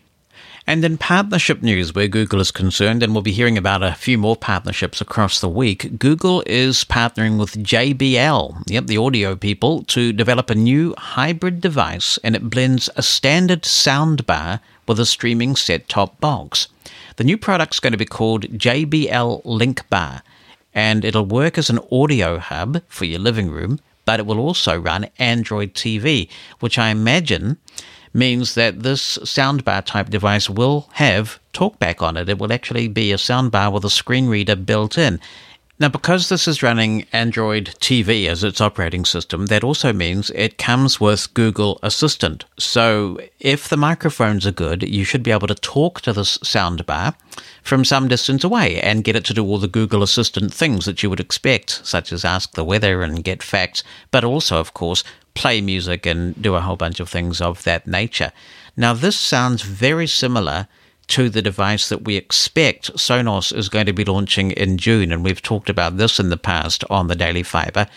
And 0.68 0.84
in 0.84 0.98
partnership 0.98 1.62
news, 1.62 1.94
where 1.94 2.08
Google 2.08 2.40
is 2.40 2.50
concerned, 2.50 3.04
and 3.04 3.14
we'll 3.14 3.22
be 3.22 3.32
hearing 3.32 3.56
about 3.56 3.84
a 3.84 3.94
few 3.94 4.18
more 4.18 4.36
partnerships 4.36 5.00
across 5.00 5.40
the 5.40 5.48
week, 5.48 6.00
Google 6.00 6.42
is 6.48 6.84
partnering 6.84 7.38
with 7.38 7.64
JBL, 7.64 8.64
yep, 8.66 8.88
the 8.88 8.98
audio 8.98 9.36
people, 9.36 9.84
to 9.84 10.12
develop 10.12 10.50
a 10.50 10.56
new 10.56 10.96
hybrid 10.98 11.62
device, 11.62 12.18
and 12.24 12.36
it 12.36 12.50
blends 12.50 12.90
a 12.96 13.04
standard 13.04 13.62
soundbar 13.62 14.60
with 14.88 15.00
a 15.00 15.06
streaming 15.06 15.56
set 15.56 15.88
top 15.88 16.20
box. 16.20 16.68
The 17.18 17.24
new 17.24 17.38
product's 17.38 17.80
going 17.80 17.94
to 17.94 17.98
be 17.98 18.06
called 18.06 18.46
JBL 18.46 19.44
Link 19.46 19.88
Bar, 19.90 20.24
and 20.76 21.06
it'll 21.06 21.26
work 21.26 21.58
as 21.58 21.70
an 21.70 21.80
audio 21.92 22.38
hub 22.38 22.82
for 22.88 23.06
your 23.06 23.20
living 23.20 23.50
room, 23.50 23.80
but 24.04 24.20
it 24.20 24.26
will 24.26 24.40
also 24.40 24.78
run 24.78 25.10
Android 25.18 25.74
TV, 25.74 26.30
which 26.60 26.78
I 26.78 26.90
imagine 26.90 27.58
means 28.14 28.56
that 28.56 28.84
this 28.84 29.18
soundbar 29.20 29.84
type 29.84 30.10
device 30.10 30.50
will 30.50 30.90
have 30.94 31.40
TalkBack 31.54 32.02
on 32.02 32.18
it. 32.18 32.30
It 32.30 32.38
will 32.38 32.54
actually 32.54 32.88
be 32.88 33.12
a 33.12 33.18
soundbar 33.18 33.72
with 33.72 33.84
a 33.84 33.90
screen 33.90 34.28
reader 34.28 34.56
built 34.56 34.98
in. 34.98 35.20
Now, 35.78 35.90
because 35.90 36.30
this 36.30 36.48
is 36.48 36.64
running 36.64 37.06
Android 37.12 37.76
TV 37.82 38.30
as 38.30 38.46
its 38.46 38.62
operating 38.62 39.04
system, 39.04 39.48
that 39.48 39.62
also 39.62 39.92
means 39.92 40.30
it 40.30 40.58
comes 40.58 41.02
with 41.02 41.34
Google 41.34 41.80
Assistant. 41.84 42.46
So, 42.58 43.20
if 43.42 43.68
the 43.68 43.76
microphones 43.76 44.48
are 44.48 44.54
good, 44.54 44.84
you 44.84 45.04
should 45.04 45.22
be 45.22 45.32
able 45.32 45.48
to 45.48 45.56
talk 45.56 46.00
to 46.02 46.14
this 46.14 46.38
soundbar 46.38 47.14
from 47.62 47.84
some 47.84 48.08
distance 48.08 48.46
away 48.46 48.80
and 48.80 49.04
get 49.04 49.18
it 49.18 49.26
to 49.26 49.34
do 49.34 49.46
all 49.46 49.58
the 49.58 49.68
Google 49.68 50.02
Assistant 50.02 50.54
things 50.54 50.86
that 50.86 51.04
you 51.04 51.10
would 51.10 51.20
expect, 51.20 51.86
such 51.86 52.14
as 52.14 52.24
ask 52.24 52.54
the 52.54 52.64
weather 52.64 53.02
and 53.02 53.26
get 53.26 53.44
facts, 53.44 53.84
but 54.12 54.24
also, 54.24 54.62
of 54.62 54.74
course, 54.74 55.04
play 55.34 55.60
music 55.60 56.06
and 56.06 56.42
do 56.42 56.56
a 56.56 56.62
whole 56.62 56.78
bunch 56.78 57.02
of 57.02 57.10
things 57.10 57.42
of 57.42 57.66
that 57.66 57.86
nature. 57.86 58.32
Now, 58.78 58.94
this 58.94 59.20
sounds 59.20 59.62
very 59.64 60.08
similar 60.08 60.70
to 61.08 61.30
the 61.30 61.42
device 61.42 61.90
that 61.90 62.04
we 62.04 62.16
expect 62.16 62.94
Sonos 62.94 63.56
is 63.56 63.70
going 63.70 63.86
to 63.86 63.94
be 63.94 64.06
launching 64.06 64.52
in 64.52 64.78
June. 64.78 65.12
And 65.12 65.24
we've 65.24 65.42
talked 65.42 65.70
about 65.70 65.98
this 65.98 66.20
in 66.20 66.30
the 66.30 66.38
past 66.38 66.84
on 66.90 67.08
the 67.08 67.16
Daily 67.16 67.44
Fibre. 67.44 67.88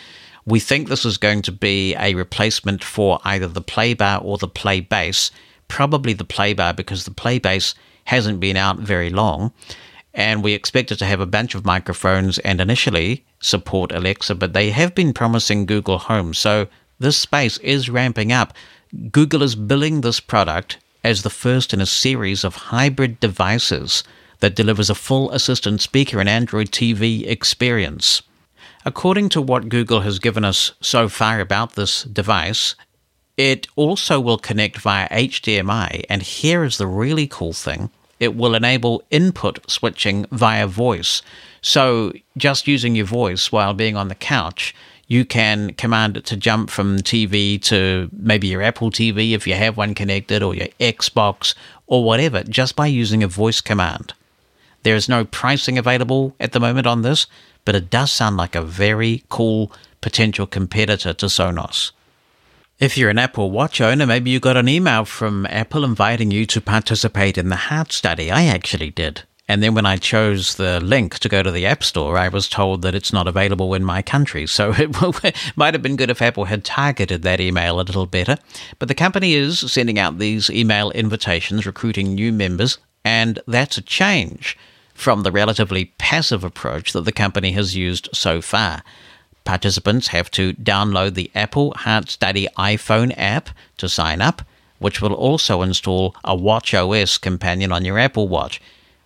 We 0.45 0.59
think 0.59 0.87
this 0.87 1.05
is 1.05 1.17
going 1.17 1.41
to 1.43 1.51
be 1.51 1.95
a 1.95 2.15
replacement 2.15 2.83
for 2.83 3.19
either 3.23 3.47
the 3.47 3.61
Playbar 3.61 4.23
or 4.23 4.37
the 4.37 4.47
Playbase, 4.47 5.31
probably 5.67 6.13
the 6.13 6.25
Playbar 6.25 6.75
because 6.75 7.05
the 7.05 7.11
Playbase 7.11 7.75
hasn't 8.05 8.39
been 8.39 8.57
out 8.57 8.79
very 8.79 9.09
long. 9.09 9.51
And 10.13 10.43
we 10.43 10.53
expect 10.53 10.91
it 10.91 10.97
to 10.97 11.05
have 11.05 11.19
a 11.19 11.27
bunch 11.27 11.53
of 11.53 11.65
microphones 11.65 12.39
and 12.39 12.59
initially 12.59 13.23
support 13.39 13.91
Alexa, 13.91 14.35
but 14.35 14.53
they 14.53 14.71
have 14.71 14.95
been 14.95 15.13
promising 15.13 15.65
Google 15.65 15.99
Home. 15.99 16.33
So 16.33 16.67
this 16.99 17.17
space 17.17 17.57
is 17.59 17.89
ramping 17.89 18.31
up. 18.31 18.53
Google 19.11 19.43
is 19.43 19.55
billing 19.55 20.01
this 20.01 20.19
product 20.19 20.77
as 21.03 21.23
the 21.23 21.29
first 21.29 21.73
in 21.73 21.81
a 21.81 21.85
series 21.85 22.43
of 22.43 22.55
hybrid 22.55 23.19
devices 23.19 24.03
that 24.39 24.55
delivers 24.55 24.89
a 24.89 24.95
full 24.95 25.31
assistant 25.31 25.81
speaker 25.81 26.19
and 26.19 26.29
Android 26.29 26.71
TV 26.71 27.27
experience. 27.27 28.21
According 28.85 29.29
to 29.29 29.41
what 29.41 29.69
Google 29.69 30.01
has 30.01 30.19
given 30.19 30.45
us 30.45 30.71
so 30.81 31.09
far 31.09 31.39
about 31.39 31.75
this 31.75 32.03
device, 32.03 32.75
it 33.37 33.67
also 33.75 34.19
will 34.19 34.37
connect 34.37 34.77
via 34.77 35.07
HDMI, 35.09 36.03
and 36.09 36.21
here 36.21 36.63
is 36.63 36.77
the 36.77 36.87
really 36.87 37.27
cool 37.27 37.53
thing 37.53 37.89
it 38.19 38.35
will 38.35 38.53
enable 38.53 39.01
input 39.09 39.59
switching 39.69 40.25
via 40.31 40.67
voice. 40.67 41.21
So, 41.61 42.13
just 42.37 42.67
using 42.67 42.95
your 42.95 43.05
voice 43.05 43.51
while 43.51 43.73
being 43.73 43.95
on 43.95 44.09
the 44.09 44.15
couch, 44.15 44.75
you 45.09 45.25
can 45.25 45.73
command 45.73 46.15
it 46.15 46.25
to 46.25 46.37
jump 46.37 46.69
from 46.69 46.99
TV 46.99 47.61
to 47.63 48.09
maybe 48.13 48.47
your 48.47 48.61
Apple 48.61 48.91
TV 48.91 49.33
if 49.33 49.47
you 49.47 49.55
have 49.55 49.75
one 49.75 49.95
connected, 49.95 50.41
or 50.41 50.55
your 50.55 50.67
Xbox, 50.79 51.55
or 51.87 52.03
whatever, 52.03 52.43
just 52.43 52.75
by 52.75 52.85
using 52.85 53.23
a 53.23 53.27
voice 53.27 53.59
command. 53.59 54.13
There 54.83 54.95
is 54.95 55.09
no 55.09 55.25
pricing 55.25 55.77
available 55.77 56.35
at 56.39 56.51
the 56.51 56.59
moment 56.59 56.85
on 56.85 57.01
this, 57.01 57.25
but 57.65 57.75
it 57.75 57.89
does 57.89 58.11
sound 58.11 58.37
like 58.37 58.55
a 58.55 58.61
very 58.61 59.23
cool 59.29 59.71
potential 59.99 60.45
competitor 60.45 61.13
to 61.13 61.25
Sonos. 61.25 61.91
If 62.77 62.97
you're 62.97 63.09
an 63.09 63.17
Apple 63.17 63.51
Watch 63.51 63.81
owner, 63.81 64.05
maybe 64.05 64.29
you 64.29 64.39
got 64.39 64.57
an 64.57 64.69
email 64.69 65.05
from 65.05 65.45
Apple 65.47 65.83
inviting 65.83 66.31
you 66.31 66.45
to 66.45 66.61
participate 66.61 67.37
in 67.37 67.49
the 67.49 67.55
heart 67.55 67.91
study. 67.91 68.31
I 68.31 68.45
actually 68.45 68.91
did. 68.91 69.23
And 69.49 69.63
then 69.63 69.73
when 69.73 69.87
I 69.87 69.97
chose 69.97 70.55
the 70.55 70.79
link 70.79 71.17
to 71.17 71.27
go 71.27 71.41
to 71.41 71.49
the 71.49 71.65
App 71.65 71.83
Store, 71.83 72.19
I 72.19 72.27
was 72.27 72.47
told 72.47 72.83
that 72.83 72.93
it's 72.93 73.11
not 73.11 73.27
available 73.27 73.73
in 73.73 73.83
my 73.83 74.03
country. 74.03 74.45
So 74.45 74.73
it 74.77 75.57
might 75.57 75.73
have 75.73 75.81
been 75.81 75.95
good 75.95 76.11
if 76.11 76.21
Apple 76.21 76.45
had 76.45 76.63
targeted 76.63 77.23
that 77.23 77.41
email 77.41 77.79
a 77.79 77.81
little 77.81 78.05
better. 78.05 78.37
But 78.77 78.89
the 78.89 78.93
company 78.93 79.33
is 79.33 79.59
sending 79.59 79.97
out 79.97 80.19
these 80.19 80.51
email 80.51 80.91
invitations, 80.91 81.65
recruiting 81.65 82.13
new 82.13 82.31
members, 82.31 82.77
and 83.03 83.39
that's 83.47 83.79
a 83.79 83.81
change 83.81 84.55
from 84.93 85.23
the 85.23 85.31
relatively 85.31 85.85
passive 85.97 86.43
approach 86.43 86.93
that 86.93 87.05
the 87.05 87.11
company 87.11 87.53
has 87.53 87.75
used 87.75 88.07
so 88.13 88.41
far. 88.41 88.83
Participants 89.45 90.09
have 90.09 90.29
to 90.31 90.53
download 90.53 91.15
the 91.15 91.31
Apple 91.33 91.71
Heart 91.71 92.09
Study 92.09 92.47
iPhone 92.55 93.15
app 93.17 93.49
to 93.77 93.89
sign 93.89 94.21
up, 94.21 94.43
which 94.77 95.01
will 95.01 95.13
also 95.13 95.63
install 95.63 96.15
a 96.23 96.35
Watch 96.35 96.75
OS 96.75 97.17
companion 97.17 97.71
on 97.71 97.83
your 97.83 97.97
Apple 97.97 98.27
Watch. 98.27 98.61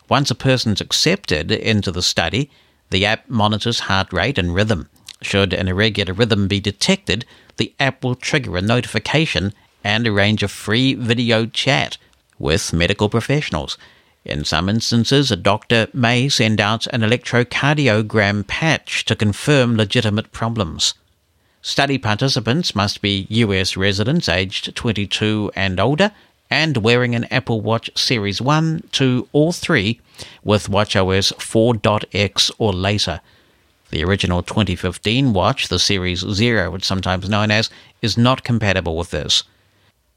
Once 0.10 0.30
a 0.30 0.36
person's 0.36 0.82
accepted 0.82 1.52
into 1.52 1.92
the 1.92 2.02
study, 2.02 2.50
the 2.90 3.06
app 3.06 3.30
monitors 3.30 3.82
heart 3.82 4.12
rate 4.12 4.38
and 4.38 4.54
rhythm. 4.54 4.90
Should 5.22 5.54
an 5.54 5.68
irregular 5.68 6.14
rhythm 6.14 6.48
be 6.48 6.60
detected, 6.60 7.26
the 7.58 7.74
app 7.80 8.04
will 8.04 8.16
trigger 8.16 8.58
a 8.58 8.62
notification 8.62 9.54
and 9.84 10.08
arrange 10.08 10.44
a 10.44 10.48
free 10.48 10.94
video 10.94 11.46
chat 11.46 11.98
with 12.40 12.74
medical 12.74 13.10
professionals. 13.10 13.78
In 14.26 14.46
some 14.46 14.70
instances, 14.70 15.32
a 15.32 15.36
doctor 15.36 15.88
may 15.94 16.30
send 16.30 16.62
out 16.62 16.88
an 16.88 17.02
electrocardiogram 17.02 18.48
patch 18.48 19.06
to 19.06 19.16
confirm 19.16 19.76
legitimate 19.76 20.32
problems. 20.32 20.94
Study 21.62 21.98
participants 21.98 22.76
must 22.76 23.02
be 23.02 23.28
US 23.30 23.78
residents 23.78 24.28
aged 24.28 24.76
22 24.76 25.52
and 25.56 25.80
older 25.80 26.12
and 26.54 26.78
wearing 26.78 27.16
an 27.16 27.24
Apple 27.32 27.62
Watch 27.62 27.90
Series 27.96 28.40
1, 28.40 28.90
2, 28.92 29.28
or 29.34 29.52
3 29.52 30.00
with 30.44 30.70
WatchOS 30.70 31.34
4.x 31.34 32.52
or 32.60 32.72
later. 32.72 33.22
The 33.90 34.04
original 34.04 34.44
2015 34.44 35.34
watch, 35.34 35.70
the 35.70 35.80
Series 35.80 36.20
0, 36.20 36.76
it's 36.76 36.86
sometimes 36.86 37.28
known 37.28 37.50
as, 37.50 37.72
is 38.04 38.20
not 38.20 38.44
compatible 38.44 38.96
with 38.96 39.10
this. 39.10 39.44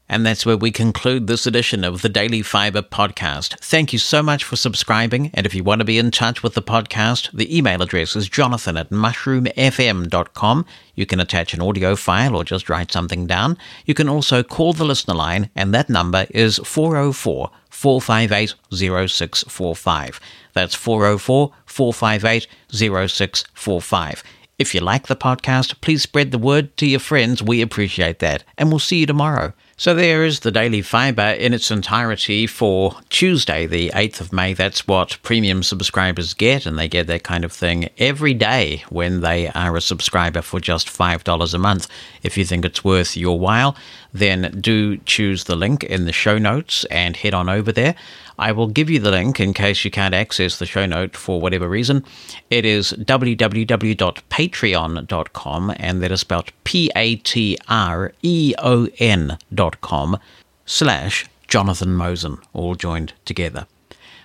And 0.09 0.25
that's 0.25 0.45
where 0.45 0.55
we 0.55 0.71
conclude 0.71 1.27
this 1.27 1.45
edition 1.45 1.83
of 1.83 2.01
the 2.01 2.07
Daily 2.07 2.41
Fibre 2.41 2.81
podcast. 2.81 3.59
Thank 3.59 3.91
you 3.91 3.99
so 3.99 4.23
much 4.23 4.45
for 4.45 4.55
subscribing. 4.55 5.31
And 5.33 5.45
if 5.45 5.53
you 5.53 5.65
want 5.65 5.79
to 5.79 5.85
be 5.85 5.97
in 5.97 6.11
touch 6.11 6.41
with 6.41 6.53
the 6.53 6.61
podcast, 6.61 7.29
the 7.33 7.55
email 7.55 7.81
address 7.81 8.15
is 8.15 8.29
jonathan 8.29 8.77
at 8.77 8.89
mushroomfm.com. 8.89 10.65
You 10.95 11.05
can 11.05 11.19
attach 11.19 11.53
an 11.53 11.61
audio 11.61 11.97
file 11.97 12.37
or 12.37 12.45
just 12.45 12.69
write 12.69 12.91
something 12.91 13.27
down. 13.27 13.57
You 13.85 13.93
can 13.93 14.07
also 14.07 14.43
call 14.43 14.71
the 14.71 14.85
listener 14.85 15.13
line, 15.13 15.49
and 15.55 15.73
that 15.73 15.89
number 15.89 16.25
is 16.29 16.57
404 16.63 17.51
458 17.69 18.55
0645. 18.71 20.19
That's 20.53 20.73
404 20.73 21.51
458 21.65 22.47
0645. 22.71 24.23
If 24.57 24.73
you 24.73 24.81
like 24.81 25.07
the 25.07 25.15
podcast, 25.15 25.81
please 25.81 26.01
spread 26.01 26.31
the 26.31 26.39
word 26.39 26.75
to 26.77 26.87
your 26.87 26.99
friends. 26.99 27.43
We 27.43 27.61
appreciate 27.61 28.19
that. 28.19 28.43
And 28.57 28.69
we'll 28.69 28.79
see 28.79 28.99
you 29.01 29.05
tomorrow. 29.05 29.53
So 29.79 29.93
there 29.93 30.25
is 30.25 30.39
the 30.39 30.49
daily 30.49 30.81
fibre 30.81 31.35
in 31.37 31.53
its 31.53 31.69
entirety 31.69 32.47
for 32.47 32.95
Tuesday, 33.09 33.67
the 33.67 33.91
8th 33.93 34.21
of 34.21 34.33
May. 34.33 34.55
That's 34.55 34.87
what 34.87 35.19
premium 35.21 35.61
subscribers 35.61 36.33
get, 36.33 36.65
and 36.65 36.79
they 36.79 36.87
get 36.87 37.05
that 37.05 37.21
kind 37.21 37.45
of 37.45 37.51
thing 37.51 37.87
every 37.99 38.33
day 38.33 38.83
when 38.89 39.21
they 39.21 39.49
are 39.49 39.77
a 39.77 39.81
subscriber 39.81 40.41
for 40.41 40.59
just 40.59 40.87
$5 40.87 41.53
a 41.53 41.57
month. 41.59 41.87
If 42.23 42.39
you 42.39 42.43
think 42.43 42.65
it's 42.65 42.83
worth 42.83 43.15
your 43.15 43.39
while, 43.39 43.75
then 44.11 44.57
do 44.59 44.97
choose 44.97 45.43
the 45.43 45.55
link 45.55 45.83
in 45.83 46.05
the 46.05 46.11
show 46.11 46.39
notes 46.39 46.83
and 46.85 47.15
head 47.15 47.35
on 47.35 47.47
over 47.47 47.71
there. 47.71 47.93
I 48.39 48.51
will 48.51 48.67
give 48.67 48.87
you 48.89 48.99
the 48.99 49.11
link 49.11 49.39
in 49.39 49.53
case 49.53 49.83
you 49.83 49.91
can't 49.91 50.13
access 50.13 50.59
the 50.59 50.65
show 50.65 50.85
note 50.85 51.15
for 51.15 51.41
whatever 51.41 51.67
reason. 51.67 52.05
It 52.49 52.65
is 52.65 52.93
www.patreon.com, 52.93 55.73
and 55.77 56.03
that 56.03 56.11
is 56.11 56.21
spelled 56.21 56.51
P 56.63 56.91
A 56.95 57.15
T 57.15 57.57
R 57.67 58.13
E 58.21 58.53
O 58.59 58.87
N 58.99 59.39
dot 59.53 59.81
com 59.81 60.17
slash 60.65 61.25
Jonathan 61.47 61.95
Mosen, 61.95 62.39
all 62.53 62.75
joined 62.75 63.13
together. 63.25 63.65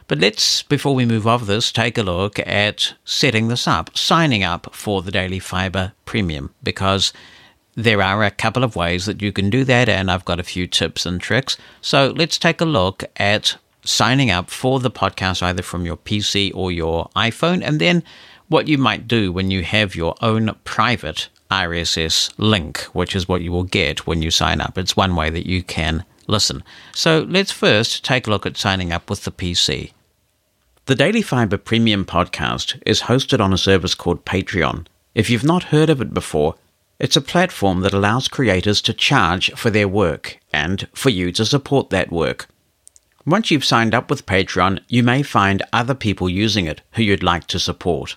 But 0.09 0.19
let's, 0.19 0.65
before 0.65 0.95
we 0.95 1.07
move 1.07 1.27
off 1.27 1.47
this, 1.47 1.73
take 1.73 1.97
a 1.97 2.03
look 2.03 2.39
at 2.41 2.93
setting 3.05 3.49
this 3.49 3.67
up, 3.67 3.97
signing 3.97 4.43
up 4.43 4.75
for 4.75 5.01
the 5.01 5.11
Daily 5.11 5.39
Fibre 5.39 5.95
Premium, 6.05 6.53
because 6.63 7.15
there 7.75 8.03
are 8.03 8.23
a 8.23 8.31
couple 8.31 8.65
of 8.65 8.77
ways 8.77 9.07
that 9.07 9.23
you 9.23 9.33
can 9.33 9.49
do 9.49 9.65
that, 9.65 9.89
and 9.89 10.11
I've 10.11 10.27
got 10.27 10.41
a 10.41 10.45
few 10.45 10.67
tips 10.67 11.07
and 11.07 11.19
tricks. 11.21 11.57
So 11.81 12.13
let's 12.15 12.37
take 12.37 12.61
a 12.61 12.67
look 12.67 13.05
at 13.17 13.57
signing 13.85 14.31
up 14.31 14.51
for 14.51 14.81
the 14.81 14.91
podcast 14.91 15.43
either 15.43 15.63
from 15.63 15.85
your 15.85 15.97
PC 15.97 16.53
or 16.55 16.71
your 16.73 17.11
iPhone, 17.17 17.63
and 17.63 17.81
then 17.81 18.03
what 18.49 18.69
you 18.69 18.79
might 18.79 19.09
do 19.09 19.33
when 19.33 19.51
you 19.51 19.63
have 19.63 19.95
your 19.95 20.15
own 20.21 20.55
private 20.65 21.29
RSS 21.51 22.33
link, 22.39 22.81
which 22.93 23.15
is 23.15 23.29
what 23.29 23.43
you 23.43 23.53
will 23.53 23.65
get 23.65 24.07
when 24.07 24.23
you 24.23 24.31
sign 24.31 24.61
up. 24.61 24.79
It's 24.79 24.97
one 24.97 25.17
way 25.17 25.31
that 25.31 25.47
you 25.47 25.63
can 25.63 26.05
listen. 26.27 26.63
So 26.95 27.27
let's 27.29 27.51
first 27.51 28.05
take 28.05 28.27
a 28.27 28.31
look 28.31 28.47
at 28.47 28.57
signing 28.57 28.93
up 28.93 29.11
with 29.11 29.25
the 29.25 29.33
PC. 29.33 29.93
The 30.87 30.95
Daily 30.95 31.23
Fibre 31.23 31.59
Premium 31.59 32.05
podcast 32.05 32.81
is 32.85 33.03
hosted 33.03 33.41
on 33.41 33.53
a 33.53 33.59
service 33.59 33.95
called 33.95 34.25
Patreon. 34.25 34.87
If 35.15 35.31
you've 35.31 35.45
not 35.45 35.65
heard 35.65 35.91
of 35.91 36.01
it 36.01 36.13
before, 36.15 36.57
it's 36.99 37.17
a 37.17 37.21
platform 37.21 37.81
that 37.81 37.93
allows 37.93 38.29
creators 38.29 38.81
to 38.83 38.93
charge 38.93 39.53
for 39.53 39.71
their 39.71 39.89
work 39.89 40.39
and 40.53 40.89
for 40.95 41.11
you 41.11 41.33
to 41.33 41.45
support 41.45 41.91
that 41.91 42.11
work. 42.11 42.49
Once 43.25 43.53
you've 43.53 43.65
signed 43.65 43.95
up 43.95 44.11
with 44.11 44.27
Patreon, 44.27 44.81
you 44.89 45.03
may 45.03 45.23
find 45.23 45.63
other 45.73 45.95
people 45.95 46.29
using 46.29 46.67
it 46.67 46.81
who 46.93 47.03
you'd 47.03 47.23
like 47.23 47.47
to 47.47 47.59
support. 47.59 48.17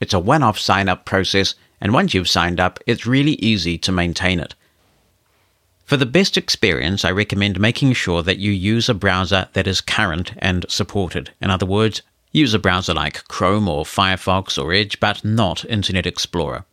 It's 0.00 0.14
a 0.14 0.18
one 0.18 0.42
off 0.42 0.58
sign 0.58 0.88
up 0.88 1.04
process, 1.04 1.54
and 1.82 1.92
once 1.92 2.14
you've 2.14 2.30
signed 2.30 2.58
up, 2.58 2.78
it's 2.86 3.06
really 3.06 3.34
easy 3.34 3.76
to 3.78 3.92
maintain 3.92 4.40
it. 4.40 4.54
For 5.84 5.98
the 5.98 6.06
best 6.06 6.38
experience, 6.38 7.04
I 7.04 7.10
recommend 7.10 7.60
making 7.60 7.92
sure 7.92 8.22
that 8.22 8.38
you 8.38 8.50
use 8.50 8.88
a 8.88 8.94
browser 8.94 9.48
that 9.52 9.66
is 9.66 9.82
current 9.82 10.32
and 10.38 10.64
supported. 10.68 11.30
In 11.42 11.50
other 11.50 11.66
words, 11.66 12.00
use 12.32 12.54
a 12.54 12.58
browser 12.58 12.94
like 12.94 13.28
Chrome 13.28 13.68
or 13.68 13.84
Firefox 13.84 14.62
or 14.62 14.72
Edge, 14.72 14.98
but 14.98 15.24
not 15.24 15.64
Internet 15.66 16.06
Explorer. 16.06 16.64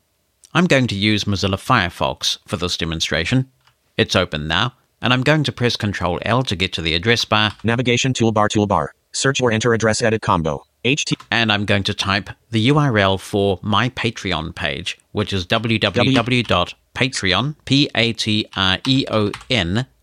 I'm 0.54 0.68
going 0.68 0.88
to 0.88 0.96
use 0.96 1.26
Mozilla 1.26 1.56
Firefox 1.56 2.38
for 2.48 2.56
this 2.56 2.78
demonstration. 2.78 3.50
It's 3.98 4.16
open 4.16 4.48
now, 4.48 4.74
and 5.06 5.14
I'm 5.14 5.22
going 5.22 5.44
to 5.44 5.52
press 5.52 5.78
Ctrl 5.78 6.18
L 6.24 6.42
to 6.42 6.56
get 6.56 6.74
to 6.74 6.82
the 6.82 6.96
address 6.96 7.26
bar. 7.26 7.52
Navigation 7.64 8.12
toolbar 8.12 8.50
toolbar. 8.50 8.88
Search 9.12 9.40
or 9.40 9.52
enter 9.52 9.76
address 9.76 10.02
edit 10.02 10.24
combo. 10.24 10.66
HT 10.84 11.14
and 11.30 11.52
I'm 11.52 11.66
going 11.66 11.84
to 11.84 11.94
type 11.94 12.32
the 12.50 12.70
URL 12.70 13.20
for 13.20 13.60
my 13.62 13.90
Patreon 13.90 14.56
page, 14.56 14.98
which 15.12 15.32
is 15.32 15.46
www.patreon, 15.46 17.56
P-A-T-R-E-O-N 17.66 18.16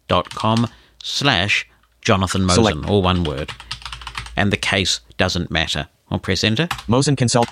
dot 0.09 0.30
com 0.30 0.68
slash 1.03 1.68
Jonathan 2.00 2.42
Mosen, 2.42 2.55
Select. 2.55 2.88
all 2.88 3.03
one 3.03 3.24
word. 3.24 3.50
And 4.36 4.53
the 4.53 4.57
case 4.57 5.00
doesn't 5.18 5.50
matter. 5.50 5.88
I'll 6.12 6.20
press 6.20 6.44
enter. 6.44 6.68
Mosen 6.86 7.16
Consult. 7.16 7.48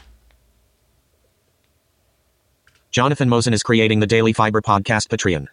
Jonathan 2.92 3.28
Mosen 3.28 3.52
is 3.52 3.64
creating 3.64 3.98
the 3.98 4.06
Daily 4.06 4.32
Fibre 4.32 4.62
Podcast 4.62 5.08
Patreon. 5.08 5.48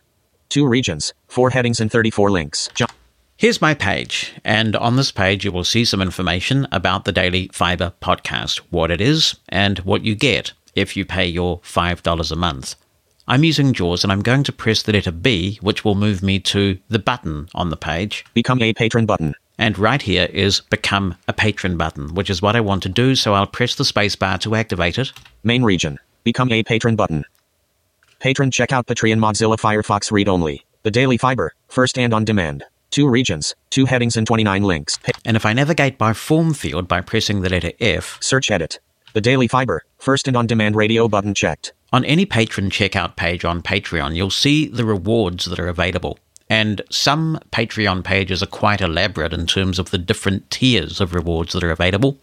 Two 0.50 0.68
regions, 0.68 1.14
four 1.28 1.50
headings, 1.50 1.80
and 1.80 1.92
34 1.92 2.32
links. 2.32 2.70
Jo- 2.74 2.86
Here's 3.38 3.62
my 3.62 3.74
page, 3.76 4.34
and 4.44 4.76
on 4.76 4.96
this 4.96 5.12
page 5.12 5.46
you 5.46 5.52
will 5.52 5.64
see 5.64 5.86
some 5.86 6.02
information 6.02 6.68
about 6.72 7.06
the 7.06 7.12
Daily 7.12 7.50
Fibre 7.54 7.94
podcast, 8.02 8.58
what 8.72 8.90
it 8.90 9.00
is, 9.00 9.36
and 9.50 9.78
what 9.80 10.04
you 10.04 10.16
get 10.16 10.54
if 10.74 10.98
you 10.98 11.06
pay 11.06 11.28
your 11.28 11.60
$5 11.60 12.32
a 12.32 12.36
month. 12.36 12.76
I'm 13.28 13.44
using 13.44 13.74
JAWS 13.74 14.04
and 14.04 14.12
I'm 14.12 14.22
going 14.22 14.44
to 14.44 14.52
press 14.54 14.82
the 14.82 14.94
letter 14.94 15.12
B, 15.12 15.60
which 15.62 15.84
will 15.84 15.96
move 15.96 16.24
me 16.24 16.40
to 16.40 16.80
the 16.88 16.98
button 16.98 17.50
on 17.54 17.70
the 17.70 17.76
page. 17.78 18.24
Become 18.34 18.62
a 18.64 18.74
patron 18.74 19.06
button. 19.06 19.36
And 19.60 19.78
right 19.78 20.02
here 20.02 20.30
is 20.32 20.62
Become 20.62 21.16
a 21.28 21.34
Patron 21.34 21.78
button, 21.78 22.14
which 22.16 22.30
is 22.30 22.42
what 22.42 22.56
I 22.56 22.62
want 22.62 22.84
to 22.84 22.90
do, 22.90 23.16
so 23.16 23.34
I'll 23.34 23.48
press 23.48 23.76
the 23.76 23.84
spacebar 23.84 24.40
to 24.42 24.56
activate 24.56 24.98
it. 24.98 25.12
Main 25.44 25.64
region. 25.64 26.00
Become 26.24 26.52
a 26.52 26.64
patron 26.64 26.96
button. 26.96 27.26
Patron 28.20 28.50
checkout 28.50 28.86
Patreon 28.86 29.20
Mozilla 29.20 29.58
Firefox 29.58 30.12
read 30.12 30.28
only. 30.28 30.66
The 30.82 30.90
Daily 30.90 31.18
Fibre, 31.18 31.54
first 31.68 32.00
and 32.00 32.16
on 32.16 32.26
demand. 32.26 32.64
Two 32.90 33.08
regions, 33.08 33.54
two 33.70 33.86
headings, 33.86 34.18
and 34.18 34.26
29 34.26 34.64
links. 34.64 34.98
And 35.24 35.38
if 35.38 35.46
I 35.46 35.54
navigate 35.54 36.00
by 36.00 36.14
form 36.14 36.56
field 36.56 36.88
by 36.88 37.02
pressing 37.02 37.42
the 37.42 37.50
letter 37.50 37.74
F, 37.80 38.18
search 38.20 38.50
edit. 38.50 38.80
The 39.14 39.22
Daily 39.22 39.48
Fibre, 39.48 39.84
first 40.00 40.28
and 40.28 40.36
on 40.36 40.48
demand 40.48 40.76
radio 40.76 41.08
button 41.08 41.36
checked. 41.36 41.74
On 41.94 42.04
any 42.06 42.26
patron 42.26 42.72
checkout 42.72 43.16
page 43.18 43.46
on 43.46 43.62
Patreon, 43.62 44.16
you'll 44.16 44.32
see 44.32 44.68
the 44.68 44.86
rewards 44.86 45.46
that 45.46 45.60
are 45.60 45.68
available. 45.68 46.18
And 46.50 46.82
some 46.90 47.40
Patreon 47.52 48.04
pages 48.04 48.42
are 48.42 48.48
quite 48.48 48.82
elaborate 48.82 49.34
in 49.34 49.46
terms 49.46 49.78
of 49.78 49.92
the 49.92 50.00
different 50.00 50.50
tiers 50.50 51.00
of 51.00 51.14
rewards 51.14 51.54
that 51.54 51.64
are 51.64 51.72
available. 51.72 52.18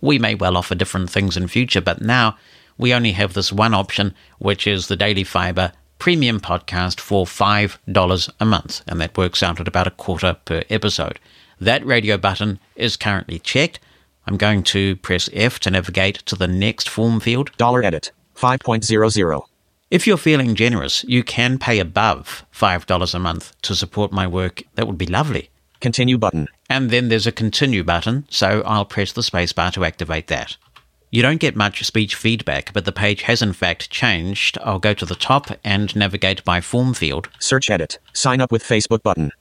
We 0.00 0.18
may 0.18 0.34
well 0.34 0.56
offer 0.56 0.74
different 0.74 1.08
things 1.08 1.36
in 1.36 1.46
future, 1.46 1.80
but 1.80 2.02
now 2.02 2.36
we 2.78 2.92
only 2.92 3.12
have 3.12 3.34
this 3.34 3.52
one 3.52 3.74
option, 3.74 4.14
which 4.38 4.66
is 4.66 4.88
the 4.88 4.96
Daily 4.96 5.24
Fibre 5.24 5.72
Premium 5.98 6.40
Podcast 6.40 7.00
for 7.00 7.24
$5 7.24 8.30
a 8.40 8.44
month. 8.44 8.82
And 8.86 9.00
that 9.00 9.16
works 9.16 9.42
out 9.42 9.60
at 9.60 9.68
about 9.68 9.86
a 9.86 9.92
quarter 9.92 10.36
per 10.44 10.62
episode. 10.68 11.18
That 11.60 11.86
radio 11.86 12.18
button 12.18 12.58
is 12.74 12.96
currently 12.96 13.38
checked. 13.38 13.80
I'm 14.26 14.36
going 14.36 14.62
to 14.64 14.96
press 14.96 15.30
F 15.32 15.58
to 15.60 15.70
navigate 15.70 16.16
to 16.26 16.36
the 16.36 16.48
next 16.48 16.88
form 16.88 17.20
field. 17.20 17.50
Dollar 17.56 17.82
edit. 17.82 18.12
5.00. 18.36 19.42
If 19.90 20.06
you're 20.06 20.16
feeling 20.16 20.54
generous, 20.56 21.04
you 21.04 21.22
can 21.22 21.58
pay 21.58 21.78
above 21.78 22.44
$5 22.52 23.14
a 23.14 23.18
month 23.18 23.52
to 23.62 23.74
support 23.74 24.12
my 24.12 24.26
work. 24.26 24.62
That 24.74 24.86
would 24.86 24.98
be 24.98 25.06
lovely. 25.06 25.48
Continue 25.80 26.18
button. 26.18 26.48
And 26.68 26.90
then 26.90 27.08
there's 27.08 27.26
a 27.26 27.32
continue 27.32 27.84
button, 27.84 28.26
so 28.28 28.62
I'll 28.66 28.84
press 28.84 29.12
the 29.12 29.20
spacebar 29.20 29.72
to 29.74 29.84
activate 29.84 30.26
that. 30.26 30.56
You 31.16 31.22
don't 31.22 31.40
get 31.40 31.56
much 31.56 31.82
speech 31.82 32.14
feedback, 32.14 32.74
but 32.74 32.84
the 32.84 32.92
page 32.92 33.22
has 33.22 33.40
in 33.40 33.54
fact 33.54 33.88
changed. 33.88 34.58
I'll 34.62 34.78
go 34.78 34.92
to 34.92 35.06
the 35.06 35.14
top 35.14 35.50
and 35.64 35.96
navigate 35.96 36.44
by 36.44 36.60
form 36.60 36.92
field. 36.92 37.30
Search 37.38 37.70
edit. 37.70 37.98
Sign 38.12 38.42
up 38.42 38.52
with 38.52 38.62
Facebook 38.62 39.02
button. 39.02 39.32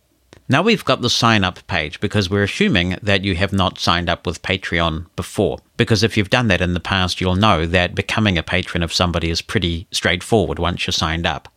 Now 0.48 0.62
we've 0.62 0.86
got 0.86 1.02
the 1.02 1.10
sign 1.10 1.44
up 1.44 1.68
page 1.68 2.00
because 2.00 2.30
we're 2.30 2.44
assuming 2.44 2.96
that 3.04 3.26
you 3.26 3.36
have 3.36 3.52
not 3.52 3.78
signed 3.78 4.08
up 4.08 4.26
with 4.26 4.42
Patreon 4.42 5.08
before. 5.18 5.58
Because 5.76 6.02
if 6.02 6.16
you've 6.16 6.30
done 6.30 6.48
that 6.48 6.62
in 6.62 6.76
the 6.76 6.80
past, 6.80 7.20
you'll 7.20 7.36
know 7.36 7.66
that 7.66 7.94
becoming 7.94 8.38
a 8.38 8.42
patron 8.42 8.82
of 8.82 8.94
somebody 8.94 9.30
is 9.30 9.42
pretty 9.42 9.86
straightforward 9.92 10.60
once 10.60 10.88
you're 10.88 10.94
signed 10.94 11.28
up. 11.28 11.50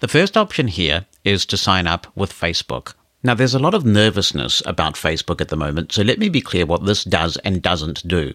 The 0.00 0.08
first 0.08 0.36
option 0.36 0.68
here 0.68 1.06
is 1.24 1.46
to 1.46 1.56
sign 1.56 1.86
up 1.86 2.06
with 2.14 2.34
Facebook. 2.34 2.92
Now, 3.22 3.32
there's 3.32 3.54
a 3.54 3.58
lot 3.58 3.72
of 3.72 3.86
nervousness 3.86 4.62
about 4.66 4.96
Facebook 4.96 5.40
at 5.40 5.48
the 5.48 5.56
moment, 5.56 5.92
so 5.92 6.02
let 6.02 6.18
me 6.18 6.28
be 6.28 6.42
clear 6.42 6.66
what 6.66 6.84
this 6.84 7.02
does 7.02 7.38
and 7.38 7.62
doesn't 7.62 8.06
do. 8.06 8.34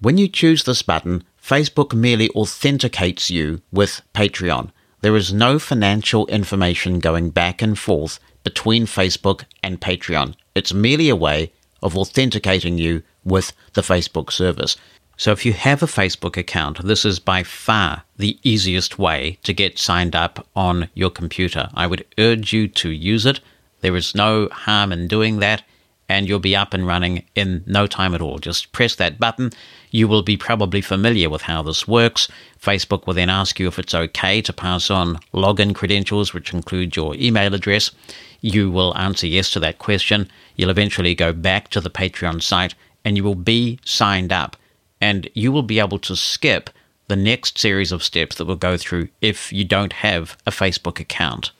When 0.00 0.18
you 0.18 0.28
choose 0.28 0.64
this 0.64 0.82
button, 0.82 1.24
Facebook 1.42 1.94
merely 1.94 2.28
authenticates 2.30 3.30
you 3.30 3.62
with 3.72 4.02
Patreon. 4.14 4.70
There 5.00 5.16
is 5.16 5.32
no 5.32 5.58
financial 5.58 6.26
information 6.26 6.98
going 6.98 7.30
back 7.30 7.62
and 7.62 7.78
forth 7.78 8.20
between 8.44 8.84
Facebook 8.84 9.44
and 9.62 9.80
Patreon. 9.80 10.34
It's 10.54 10.74
merely 10.74 11.08
a 11.08 11.16
way 11.16 11.52
of 11.82 11.96
authenticating 11.96 12.76
you 12.76 13.02
with 13.24 13.52
the 13.72 13.80
Facebook 13.80 14.30
service. 14.30 14.76
So 15.16 15.32
if 15.32 15.46
you 15.46 15.54
have 15.54 15.82
a 15.82 15.86
Facebook 15.86 16.36
account, 16.36 16.84
this 16.84 17.06
is 17.06 17.18
by 17.18 17.42
far 17.42 18.02
the 18.18 18.38
easiest 18.42 18.98
way 18.98 19.38
to 19.44 19.54
get 19.54 19.78
signed 19.78 20.14
up 20.14 20.46
on 20.54 20.90
your 20.92 21.10
computer. 21.10 21.70
I 21.72 21.86
would 21.86 22.04
urge 22.18 22.52
you 22.52 22.68
to 22.68 22.90
use 22.90 23.24
it. 23.24 23.40
There 23.80 23.96
is 23.96 24.14
no 24.14 24.48
harm 24.50 24.92
in 24.92 25.08
doing 25.08 25.38
that, 25.38 25.62
and 26.06 26.28
you'll 26.28 26.38
be 26.38 26.54
up 26.54 26.74
and 26.74 26.86
running 26.86 27.24
in 27.34 27.64
no 27.66 27.86
time 27.86 28.14
at 28.14 28.20
all. 28.20 28.38
Just 28.38 28.72
press 28.72 28.94
that 28.96 29.18
button. 29.18 29.52
You 29.90 30.08
will 30.08 30.22
be 30.22 30.36
probably 30.36 30.80
familiar 30.80 31.30
with 31.30 31.42
how 31.42 31.62
this 31.62 31.86
works. 31.86 32.28
Facebook 32.60 33.06
will 33.06 33.14
then 33.14 33.30
ask 33.30 33.58
you 33.60 33.68
if 33.68 33.78
it's 33.78 33.94
okay 33.94 34.42
to 34.42 34.52
pass 34.52 34.90
on 34.90 35.18
login 35.32 35.74
credentials, 35.74 36.34
which 36.34 36.52
include 36.52 36.96
your 36.96 37.14
email 37.14 37.54
address. 37.54 37.90
You 38.40 38.70
will 38.70 38.96
answer 38.96 39.26
yes 39.26 39.50
to 39.52 39.60
that 39.60 39.78
question. 39.78 40.28
You'll 40.56 40.70
eventually 40.70 41.14
go 41.14 41.32
back 41.32 41.68
to 41.70 41.80
the 41.80 41.90
Patreon 41.90 42.42
site 42.42 42.74
and 43.04 43.16
you 43.16 43.24
will 43.24 43.34
be 43.34 43.78
signed 43.84 44.32
up. 44.32 44.56
And 45.00 45.28
you 45.34 45.52
will 45.52 45.62
be 45.62 45.78
able 45.78 45.98
to 46.00 46.16
skip 46.16 46.70
the 47.08 47.16
next 47.16 47.58
series 47.58 47.92
of 47.92 48.02
steps 48.02 48.36
that 48.36 48.46
we'll 48.46 48.56
go 48.56 48.76
through 48.76 49.08
if 49.20 49.52
you 49.52 49.64
don't 49.64 49.92
have 49.92 50.36
a 50.46 50.50
Facebook 50.50 50.98
account. 50.98 51.52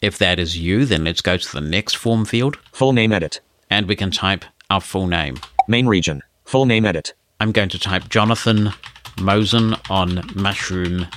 If 0.00 0.18
that 0.18 0.38
is 0.38 0.58
you, 0.58 0.84
then 0.84 1.04
let's 1.04 1.20
go 1.22 1.36
to 1.36 1.52
the 1.52 1.60
next 1.60 1.96
form 1.96 2.24
field 2.24 2.58
Full 2.72 2.92
name 2.92 3.12
edit. 3.12 3.40
and 3.70 3.86
we 3.86 3.96
can 3.96 4.10
type 4.10 4.44
our 4.68 4.80
full 4.80 5.06
name. 5.06 5.36
Main 5.68 5.86
region. 5.86 6.22
Full 6.44 6.66
name 6.66 6.84
edit. 6.84 7.14
I'm 7.42 7.50
going 7.50 7.70
to 7.70 7.78
type 7.80 8.08
Jonathan 8.08 8.72
Mosen 9.16 9.74
on 9.90 10.22
Mushroom 10.36 11.08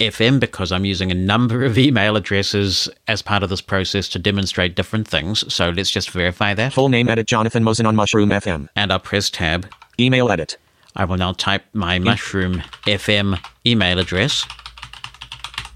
FM 0.00 0.40
because 0.40 0.72
I'm 0.72 0.84
using 0.84 1.12
a 1.12 1.14
number 1.14 1.64
of 1.64 1.78
email 1.78 2.16
addresses 2.16 2.88
as 3.06 3.22
part 3.22 3.44
of 3.44 3.48
this 3.48 3.60
process 3.60 4.08
to 4.08 4.18
demonstrate 4.18 4.74
different 4.74 5.06
things. 5.06 5.54
So 5.54 5.70
let's 5.70 5.92
just 5.92 6.10
verify 6.10 6.52
that. 6.54 6.72
Full 6.72 6.88
name 6.88 7.08
edit 7.08 7.28
Jonathan 7.28 7.62
Mosen 7.62 7.86
on 7.86 7.94
Mushroom 7.94 8.30
FM. 8.30 8.68
And 8.74 8.90
I'll 8.90 8.98
press 8.98 9.30
tab. 9.30 9.68
Email 10.00 10.32
edit. 10.32 10.56
I 10.96 11.04
will 11.04 11.16
now 11.16 11.30
type 11.30 11.62
my 11.72 12.00
Mushroom 12.00 12.64
FM 12.84 13.38
email 13.64 14.00
address 14.00 14.44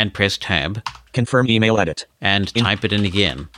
and 0.01 0.13
press 0.13 0.37
tab 0.37 0.83
Confirm 1.13 1.49
email 1.49 1.79
edit. 1.79 2.07
and 2.21 2.53
type 2.57 2.85
it 2.85 2.93
in 2.93 3.05
again. 3.05 3.49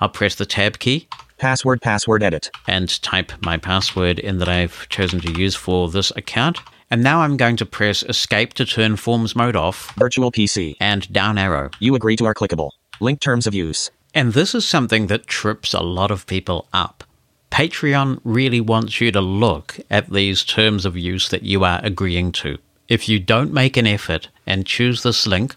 I'll 0.00 0.10
press 0.10 0.34
the 0.34 0.44
tab 0.44 0.78
key 0.78 1.08
Password, 1.40 1.80
password 1.80 2.22
edit. 2.22 2.50
and 2.68 3.00
type 3.00 3.32
my 3.42 3.56
password 3.56 4.18
in 4.18 4.36
that 4.38 4.48
I've 4.50 4.86
chosen 4.90 5.20
to 5.20 5.40
use 5.40 5.54
for 5.54 5.88
this 5.88 6.12
account. 6.14 6.58
And 6.90 7.02
now 7.02 7.22
I'm 7.22 7.38
going 7.38 7.56
to 7.56 7.64
press 7.64 8.02
escape 8.02 8.52
to 8.54 8.66
turn 8.66 8.96
forms 8.96 9.34
mode 9.34 9.56
off 9.56 9.94
Virtual 9.96 10.30
PC. 10.30 10.76
and 10.80 11.10
down 11.10 11.38
arrow. 11.38 11.70
You 11.78 11.94
agree 11.94 12.16
to 12.16 12.26
our 12.26 12.34
clickable. 12.34 12.72
Link 13.00 13.20
terms 13.20 13.46
of 13.46 13.54
use. 13.54 13.90
And 14.12 14.34
this 14.34 14.54
is 14.54 14.68
something 14.68 15.06
that 15.06 15.26
trips 15.26 15.72
a 15.72 15.80
lot 15.80 16.10
of 16.10 16.26
people 16.26 16.68
up. 16.74 17.04
Patreon 17.50 18.20
really 18.22 18.60
wants 18.60 19.00
you 19.00 19.10
to 19.10 19.22
look 19.22 19.80
at 19.88 20.10
these 20.10 20.44
terms 20.44 20.84
of 20.84 20.94
use 20.94 21.30
that 21.30 21.42
you 21.42 21.64
are 21.64 21.80
agreeing 21.82 22.32
to. 22.32 22.58
If 22.86 23.08
you 23.08 23.18
don't 23.18 23.50
make 23.50 23.78
an 23.78 23.86
effort 23.86 24.28
and 24.46 24.66
choose 24.66 25.02
this 25.02 25.26
link, 25.26 25.56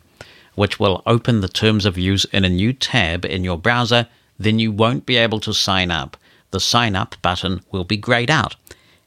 which 0.55 0.79
will 0.79 1.03
open 1.05 1.41
the 1.41 1.49
terms 1.49 1.85
of 1.85 1.97
use 1.97 2.23
in 2.31 2.45
a 2.45 2.49
new 2.49 2.71
tab 2.71 3.25
in 3.25 3.43
your 3.43 3.57
browser, 3.57 4.07
then 4.37 4.59
you 4.59 4.71
won't 4.71 5.05
be 5.05 5.17
able 5.17 5.39
to 5.41 5.53
sign 5.53 5.91
up. 5.91 6.17
The 6.51 6.59
sign 6.59 6.95
up 6.95 7.15
button 7.21 7.61
will 7.71 7.83
be 7.83 7.97
grayed 7.97 8.29
out. 8.29 8.55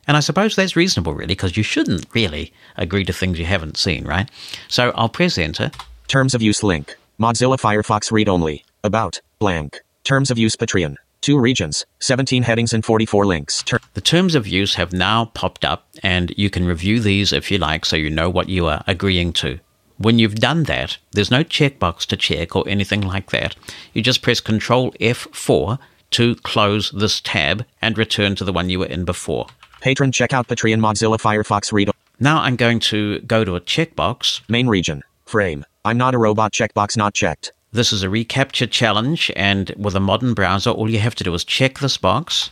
And 0.09 0.17
I 0.17 0.21
suppose 0.21 0.55
that's 0.55 0.77
reasonable, 0.77 1.15
really, 1.15 1.27
because 1.27 1.57
you 1.57 1.63
shouldn't 1.63 2.07
really 2.15 2.53
agree 2.77 3.05
to 3.05 3.13
things 3.13 3.39
you 3.39 3.45
haven't 3.45 3.77
seen, 3.77 4.05
right? 4.05 4.31
So 4.69 4.93
I'll 4.95 5.09
press 5.09 5.37
enter. 5.37 5.71
Terms 6.07 6.35
of 6.35 6.43
use 6.43 6.63
link. 6.63 6.97
Mozilla 7.19 7.59
Firefox 7.59 8.13
read 8.13 8.29
only. 8.29 8.65
About. 8.85 9.21
Blank. 9.41 9.81
Terms 10.05 10.31
of 10.31 10.39
use 10.39 10.55
Patreon. 10.55 10.97
Two 11.23 11.39
regions. 11.41 11.85
17 11.99 12.45
headings 12.45 12.73
and 12.73 12.85
44 12.85 13.27
links. 13.27 13.63
Ter- 13.65 13.81
The 13.95 14.01
terms 14.01 14.37
of 14.37 14.47
use 14.47 14.77
have 14.77 14.93
now 14.93 15.25
popped 15.25 15.65
up, 15.65 15.89
and 16.05 16.33
you 16.37 16.51
can 16.51 16.65
review 16.67 17.01
these 17.01 17.33
if 17.33 17.51
you 17.51 17.59
like 17.59 17.85
so 17.85 17.97
you 17.97 18.11
know 18.11 18.31
what 18.31 18.49
you 18.49 18.67
are 18.67 18.85
agreeing 18.87 19.33
to. 19.35 19.59
When 19.99 20.19
you've 20.19 20.35
done 20.35 20.65
that, 20.65 20.99
there's 21.13 21.31
no 21.31 21.43
checkbox 21.43 22.05
to 22.07 22.17
check 22.17 22.55
or 22.55 22.69
anything 22.69 23.01
like 23.01 23.31
that. 23.31 23.57
You 23.95 24.03
just 24.03 24.21
press 24.21 24.41
Control 24.41 24.93
F4 24.93 25.79
to 26.11 26.35
close 26.37 26.91
this 26.91 27.21
tab 27.21 27.65
and 27.81 27.97
return 27.97 28.37
to 28.37 28.45
the 28.45 28.53
one 28.53 28.69
you 28.69 28.79
were 28.79 28.87
in 28.87 29.05
before. 29.05 29.47
Patron 29.81 30.13
checkout 30.13 30.47
Patreon 30.47 30.81
Mozilla 30.81 31.19
Firefox 31.19 31.73
read 31.73 31.91
Now 32.21 32.41
I'm 32.41 32.57
going 32.57 32.81
to 32.81 33.21
go 33.21 33.45
to 33.45 33.57
a 33.57 33.61
checkbox. 33.61 34.43
main 34.49 34.67
region. 34.67 35.03
Frame. 35.25 35.65
I'm 35.85 35.97
not 35.97 36.15
a 36.15 36.19
robot 36.19 36.53
checkbox 36.53 36.97
not 36.97 37.15
checked. 37.15 37.53
This 37.73 37.93
is 37.93 38.03
a 38.03 38.07
reCAPTCHA 38.09 38.71
challenge, 38.71 39.31
and 39.37 39.73
with 39.77 39.95
a 39.95 40.01
modern 40.01 40.35
browser, 40.35 40.71
all 40.71 40.91
you 40.91 40.99
have 40.99 41.15
to 41.17 41.25
do 41.25 41.35
is 41.35 41.45
check 41.45 41.79
this 41.79 41.97
box. 41.97 42.51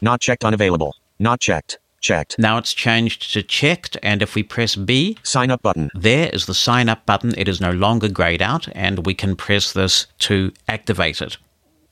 Not 0.00 0.20
checked 0.20 0.44
unavailable. 0.44 0.94
Not 1.18 1.40
checked. 1.40 1.78
Checked. 2.00 2.38
Now 2.38 2.58
it's 2.58 2.72
changed 2.72 3.32
to 3.32 3.42
checked, 3.42 3.96
and 4.02 4.22
if 4.22 4.34
we 4.34 4.42
press 4.42 4.76
B, 4.76 5.18
Sign 5.22 5.50
up 5.50 5.62
button. 5.62 5.90
There 5.94 6.30
is 6.32 6.46
the 6.46 6.54
sign 6.54 6.88
up 6.88 7.04
button. 7.06 7.34
It 7.36 7.48
is 7.48 7.60
no 7.60 7.70
longer 7.70 8.08
grayed 8.08 8.42
out, 8.42 8.68
and 8.72 9.04
we 9.04 9.14
can 9.14 9.36
press 9.36 9.72
this 9.72 10.06
to 10.20 10.52
activate 10.68 11.20
it. 11.20 11.36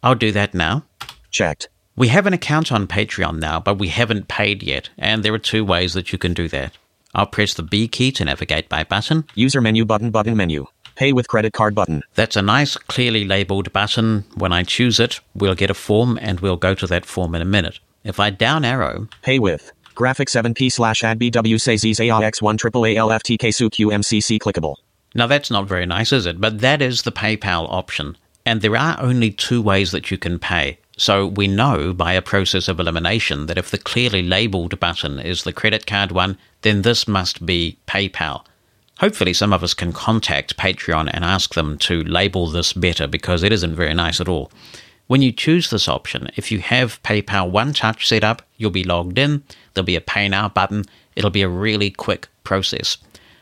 I'll 0.02 0.14
do 0.14 0.30
that 0.32 0.54
now. 0.54 0.84
Checked. 1.30 1.68
We 1.96 2.08
have 2.08 2.26
an 2.26 2.34
account 2.34 2.70
on 2.70 2.86
Patreon 2.86 3.38
now, 3.38 3.58
but 3.58 3.78
we 3.78 3.88
haven't 3.88 4.28
paid 4.28 4.62
yet, 4.62 4.90
and 4.98 5.24
there 5.24 5.34
are 5.34 5.38
two 5.38 5.64
ways 5.64 5.94
that 5.94 6.12
you 6.12 6.18
can 6.18 6.34
do 6.34 6.46
that. 6.48 6.72
I'll 7.14 7.26
press 7.26 7.54
the 7.54 7.62
B 7.62 7.88
key 7.88 8.12
to 8.12 8.24
navigate 8.24 8.68
by 8.68 8.84
button. 8.84 9.24
User 9.34 9.60
menu 9.60 9.84
button 9.86 10.10
button 10.10 10.36
menu. 10.36 10.66
Pay 10.94 11.12
with 11.12 11.28
credit 11.28 11.52
card 11.52 11.74
button. 11.74 12.02
That's 12.14 12.36
a 12.36 12.42
nice, 12.42 12.76
clearly 12.76 13.24
labeled 13.24 13.72
button. 13.72 14.24
When 14.34 14.52
I 14.52 14.62
choose 14.62 15.00
it, 15.00 15.20
we'll 15.34 15.54
get 15.54 15.70
a 15.70 15.74
form, 15.74 16.18
and 16.20 16.40
we'll 16.40 16.56
go 16.56 16.74
to 16.74 16.86
that 16.86 17.06
form 17.06 17.34
in 17.34 17.42
a 17.42 17.46
minute. 17.46 17.80
If 18.04 18.20
I 18.20 18.30
down 18.30 18.64
arrow, 18.64 19.08
Pay 19.22 19.38
with. 19.38 19.72
Graphic 19.96 20.28
7p 20.28 20.70
slash 20.70 21.02
ad 21.02 21.18
BW 21.18 21.58
says 21.58 21.82
AX1 21.82 22.58
triple 22.58 22.82
ALFTK 22.82 23.52
SUQ 23.52 23.90
MCC 23.92 24.38
clickable. 24.38 24.76
Now, 25.14 25.26
that's 25.26 25.50
not 25.50 25.66
very 25.66 25.86
nice, 25.86 26.12
is 26.12 26.26
it? 26.26 26.38
But 26.38 26.60
that 26.60 26.82
is 26.82 27.02
the 27.02 27.10
PayPal 27.10 27.66
option. 27.70 28.18
And 28.44 28.60
there 28.60 28.76
are 28.76 29.00
only 29.00 29.30
two 29.30 29.62
ways 29.62 29.92
that 29.92 30.10
you 30.10 30.18
can 30.18 30.38
pay. 30.38 30.78
So 30.98 31.26
we 31.26 31.48
know 31.48 31.94
by 31.94 32.12
a 32.12 32.20
process 32.20 32.68
of 32.68 32.78
elimination 32.78 33.46
that 33.46 33.56
if 33.56 33.70
the 33.70 33.78
clearly 33.78 34.22
labeled 34.22 34.78
button 34.78 35.18
is 35.18 35.44
the 35.44 35.52
credit 35.54 35.86
card 35.86 36.12
one, 36.12 36.36
then 36.60 36.82
this 36.82 37.08
must 37.08 37.46
be 37.46 37.78
PayPal. 37.86 38.44
Hopefully, 38.98 39.32
some 39.32 39.54
of 39.54 39.62
us 39.62 39.72
can 39.72 39.94
contact 39.94 40.58
Patreon 40.58 41.10
and 41.12 41.24
ask 41.24 41.54
them 41.54 41.78
to 41.78 42.02
label 42.04 42.48
this 42.48 42.74
better 42.74 43.06
because 43.06 43.42
it 43.42 43.52
isn't 43.52 43.74
very 43.74 43.94
nice 43.94 44.20
at 44.20 44.28
all. 44.28 44.50
When 45.06 45.22
you 45.22 45.32
choose 45.32 45.70
this 45.70 45.88
option, 45.88 46.28
if 46.36 46.50
you 46.50 46.58
have 46.58 47.02
PayPal 47.02 47.50
One 47.50 47.72
Touch 47.72 48.08
set 48.08 48.24
up, 48.24 48.42
you'll 48.56 48.70
be 48.70 48.82
logged 48.82 49.18
in, 49.18 49.44
there'll 49.76 49.86
be 49.86 49.94
a 49.94 50.00
Pay 50.00 50.28
Now 50.28 50.48
button, 50.48 50.84
it'll 51.14 51.30
be 51.30 51.42
a 51.42 51.48
really 51.48 51.90
quick 51.90 52.26
process. 52.42 52.98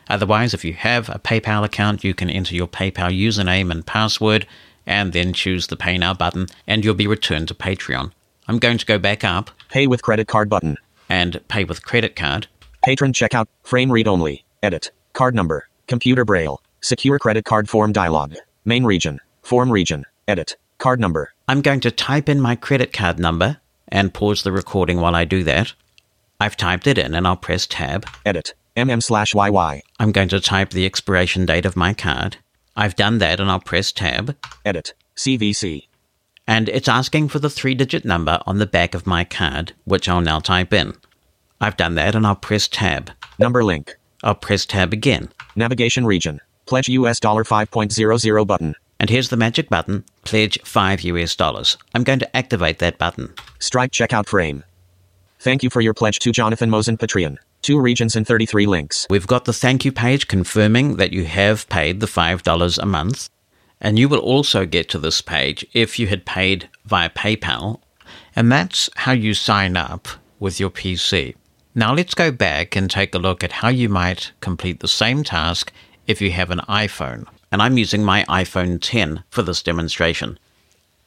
Otherwise, 0.07 0.53
if 0.53 0.63
you 0.63 0.73
have 0.73 1.09
a 1.09 1.17
PayPal 1.17 1.63
account, 1.65 2.03
you 2.03 2.13
can 2.13 2.29
enter 2.29 2.53
your 2.53 2.67
PayPal 2.67 3.11
username 3.11 3.71
and 3.71 3.83
password 3.87 4.45
and 4.85 5.13
then 5.13 5.33
choose 5.33 5.65
the 5.65 5.75
Pay 5.75 5.97
Now 5.97 6.13
button, 6.13 6.45
and 6.67 6.85
you'll 6.85 6.93
be 6.93 7.07
returned 7.07 7.47
to 7.47 7.55
Patreon. 7.55 8.11
I'm 8.47 8.59
going 8.59 8.77
to 8.77 8.85
go 8.85 8.99
back 8.99 9.23
up 9.23 9.49
Pay 9.69 9.87
with 9.87 10.03
credit 10.03 10.27
card 10.27 10.47
button. 10.47 10.77
and 11.09 11.39
pay 11.47 11.63
with 11.63 11.83
credit 11.83 12.15
card. 12.15 12.45
Patron 12.83 13.13
checkout. 13.13 13.47
Frame 13.63 13.91
read 13.91 14.07
only. 14.07 14.45
Edit. 14.61 14.91
Card 15.13 15.33
number. 15.33 15.67
Computer 15.87 16.23
braille. 16.23 16.61
Secure 16.81 17.17
credit 17.17 17.45
card 17.45 17.67
form 17.67 17.91
dialog. 17.91 18.35
Main 18.63 18.83
region. 18.83 19.19
Form 19.41 19.71
region. 19.71 20.05
Edit. 20.27 20.55
Card 20.77 20.99
number. 20.99 21.33
I'm 21.47 21.61
going 21.61 21.79
to 21.79 21.89
type 21.91 22.29
in 22.29 22.39
my 22.39 22.55
credit 22.55 22.93
card 22.93 23.17
number 23.17 23.57
and 23.87 24.13
pause 24.13 24.43
the 24.43 24.51
recording 24.51 24.99
while 25.01 25.15
I 25.15 25.25
do 25.25 25.43
that. 25.43 25.73
I've 26.39 26.57
typed 26.57 26.87
it 26.87 26.97
in 26.97 27.13
and 27.13 27.27
I'll 27.27 27.37
press 27.37 27.65
tab. 27.65 28.05
Edit. 28.25 28.53
MM 28.75 29.01
slash 29.01 29.33
YY. 29.33 29.81
I'm 29.99 30.11
going 30.11 30.29
to 30.29 30.39
type 30.41 30.71
the 30.71 30.85
expiration 30.85 31.45
date 31.45 31.65
of 31.65 31.75
my 31.77 31.93
card. 31.93 32.37
I've 32.75 32.95
done 32.95 33.19
that 33.19 33.39
and 33.39 33.49
I'll 33.49 33.59
press 33.59 33.91
tab. 33.91 34.35
Edit. 34.65 34.93
CVC. 35.15 35.87
And 36.47 36.67
it's 36.69 36.89
asking 36.89 37.29
for 37.29 37.39
the 37.39 37.49
three 37.49 37.73
digit 37.73 38.05
number 38.05 38.41
on 38.45 38.59
the 38.59 38.65
back 38.65 38.93
of 38.93 39.07
my 39.07 39.23
card, 39.23 39.73
which 39.85 40.09
I'll 40.09 40.21
now 40.21 40.39
type 40.39 40.73
in. 40.73 40.93
I've 41.61 41.77
done 41.77 41.95
that 41.95 42.15
and 42.15 42.27
I'll 42.27 42.35
press 42.35 42.67
tab. 42.67 43.11
Number 43.39 43.63
link. 43.63 43.95
I'll 44.23 44.35
press 44.35 44.65
tab 44.65 44.91
again. 44.91 45.29
Navigation 45.55 46.05
region. 46.05 46.41
Pledge 46.65 46.89
US 46.89 47.19
dollar 47.19 47.43
5.00 47.43 48.47
button. 48.47 48.75
And 48.99 49.09
here's 49.09 49.29
the 49.29 49.37
magic 49.37 49.69
button 49.69 50.03
pledge 50.25 50.59
5 50.63 51.01
US 51.01 51.35
dollars. 51.35 51.77
I'm 51.93 52.03
going 52.03 52.19
to 52.19 52.35
activate 52.35 52.79
that 52.79 52.97
button. 52.97 53.33
Stripe 53.59 53.91
checkout 53.91 54.27
frame. 54.27 54.63
Thank 55.39 55.63
you 55.63 55.69
for 55.69 55.81
your 55.81 55.93
pledge 55.93 56.19
to 56.19 56.31
Jonathan 56.31 56.69
Mosen 56.69 56.97
Patreon. 56.97 57.37
Two 57.61 57.79
regions 57.79 58.15
and 58.15 58.25
33 58.25 58.65
links. 58.65 59.07
We've 59.09 59.27
got 59.27 59.45
the 59.45 59.53
thank 59.53 59.85
you 59.85 59.91
page 59.91 60.27
confirming 60.27 60.97
that 60.97 61.13
you 61.13 61.25
have 61.25 61.67
paid 61.69 61.99
the 61.99 62.07
$5 62.07 62.77
a 62.77 62.85
month. 62.85 63.29
And 63.81 63.99
you 63.99 64.07
will 64.07 64.19
also 64.19 64.65
get 64.65 64.89
to 64.89 64.99
this 64.99 65.21
page 65.21 65.65
if 65.73 65.99
you 65.99 66.07
had 66.07 66.25
paid 66.25 66.69
via 66.85 67.09
PayPal. 67.09 67.81
And 68.35 68.51
that's 68.51 68.89
how 68.95 69.11
you 69.11 69.33
sign 69.33 69.77
up 69.77 70.07
with 70.39 70.59
your 70.59 70.69
PC. 70.69 71.35
Now 71.73 71.93
let's 71.93 72.13
go 72.13 72.31
back 72.31 72.75
and 72.75 72.89
take 72.89 73.13
a 73.13 73.19
look 73.19 73.43
at 73.43 73.51
how 73.51 73.67
you 73.67 73.89
might 73.89 74.31
complete 74.39 74.79
the 74.79 74.87
same 74.87 75.23
task 75.23 75.73
if 76.07 76.21
you 76.21 76.31
have 76.31 76.51
an 76.51 76.61
iPhone. 76.69 77.25
And 77.51 77.61
I'm 77.61 77.77
using 77.77 78.03
my 78.03 78.23
iPhone 78.25 78.79
10 78.81 79.23
for 79.29 79.41
this 79.41 79.61
demonstration. 79.61 80.39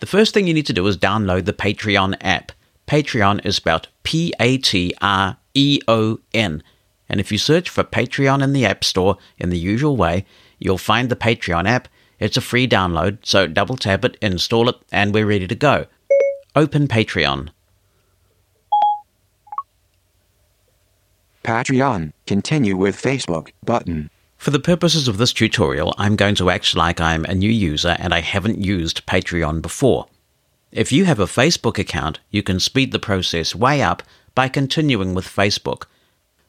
The 0.01 0.07
first 0.07 0.35
thing 0.35 0.47
you 0.47 0.55
need 0.55 0.67
to 0.67 0.73
do 0.73 0.87
is 0.87 0.97
download 0.97 1.45
the 1.45 1.53
Patreon 1.53 2.17
app. 2.21 2.53
Patreon 2.89 3.45
is 3.45 3.57
spelled 3.57 3.89
P 4.03 4.33
A 4.41 4.57
T 4.57 4.95
R 5.01 5.37
E 5.55 5.81
O 5.87 6.19
N. 6.33 6.63
And 7.09 7.21
if 7.21 7.31
you 7.31 7.39
search 7.39 7.69
for 7.69 7.85
Patreon 7.85 8.43
in 8.43 8.55
the 8.55 8.65
App 8.65 8.83
Store 8.83 9.19
in 9.37 9.51
the 9.51 9.59
usual 9.59 9.97
way, 9.97 10.25
you'll 10.59 10.79
find 10.79 11.09
the 11.09 11.17
Patreon 11.17 11.69
app. 11.69 11.89
It's 12.19 12.37
a 12.37 12.43
free 12.43 12.67
download, 12.67 13.19
so 13.23 13.47
double 13.47 13.77
tap 13.77 14.05
it, 14.05 14.17
install 14.21 14.69
it, 14.69 14.77
and 14.91 15.15
we're 15.15 15.27
ready 15.27 15.47
to 15.47 15.55
go. 15.55 15.87
Open 16.57 16.89
Patreon. 16.89 17.51
Patreon. 21.45 22.13
Continue 22.27 22.77
with 22.77 23.01
Facebook 23.01 23.51
button. 23.65 24.11
For 24.39 24.51
the 24.51 24.61
purposes 24.61 25.09
of 25.09 25.19
this 25.19 25.33
tutorial, 25.33 25.95
I'm 25.99 26.17
going 26.17 26.35
to 26.37 26.51
act 26.51 26.75
like 26.75 27.01
I'm 27.01 27.25
a 27.25 27.35
new 27.35 27.51
user 27.51 27.97
and 27.99 28.15
I 28.15 28.21
haven't 28.21 28.59
used 28.59 29.07
Patreon 29.07 29.63
before. 29.63 30.07
If 30.71 30.93
you 30.93 31.07
have 31.07 31.19
a 31.19 31.25
Facebook 31.25 31.79
account, 31.79 32.21
you 32.31 32.43
can 32.43 32.61
speed 32.61 32.93
the 32.93 32.99
process 32.99 33.55
way 33.55 33.81
up 33.81 34.03
by 34.35 34.49
continuing 34.49 35.15
with 35.15 35.25
Facebook. 35.25 35.85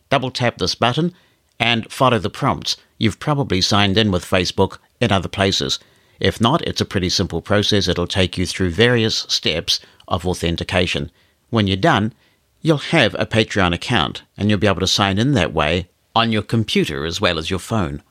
Double 0.09 0.29
tap 0.29 0.57
this 0.57 0.75
button 0.75 1.13
and 1.57 1.89
follow 1.91 2.19
the 2.19 2.29
prompts. 2.29 2.75
You've 2.97 3.19
probably 3.19 3.61
signed 3.61 3.97
in 3.97 4.11
with 4.11 4.25
Facebook 4.25 4.79
in 4.99 5.11
other 5.11 5.29
places. 5.29 5.79
If 6.19 6.41
not, 6.41 6.61
it's 6.67 6.81
a 6.81 6.85
pretty 6.85 7.09
simple 7.09 7.41
process. 7.41 7.87
It'll 7.87 8.07
take 8.07 8.37
you 8.37 8.45
through 8.45 8.71
various 8.71 9.19
steps 9.29 9.79
of 10.07 10.25
authentication. 10.25 11.11
When 11.49 11.67
you're 11.67 11.77
done, 11.77 12.13
you'll 12.61 12.77
have 12.77 13.15
a 13.15 13.25
Patreon 13.25 13.73
account 13.73 14.23
and 14.35 14.49
you'll 14.49 14.59
be 14.59 14.67
able 14.67 14.81
to 14.81 14.87
sign 14.87 15.17
in 15.17 15.31
that 15.33 15.53
way 15.53 15.87
on 16.13 16.33
your 16.33 16.41
computer 16.41 17.05
as 17.05 17.21
well 17.21 17.37
as 17.37 17.49
your 17.49 17.59
phone. 17.59 18.03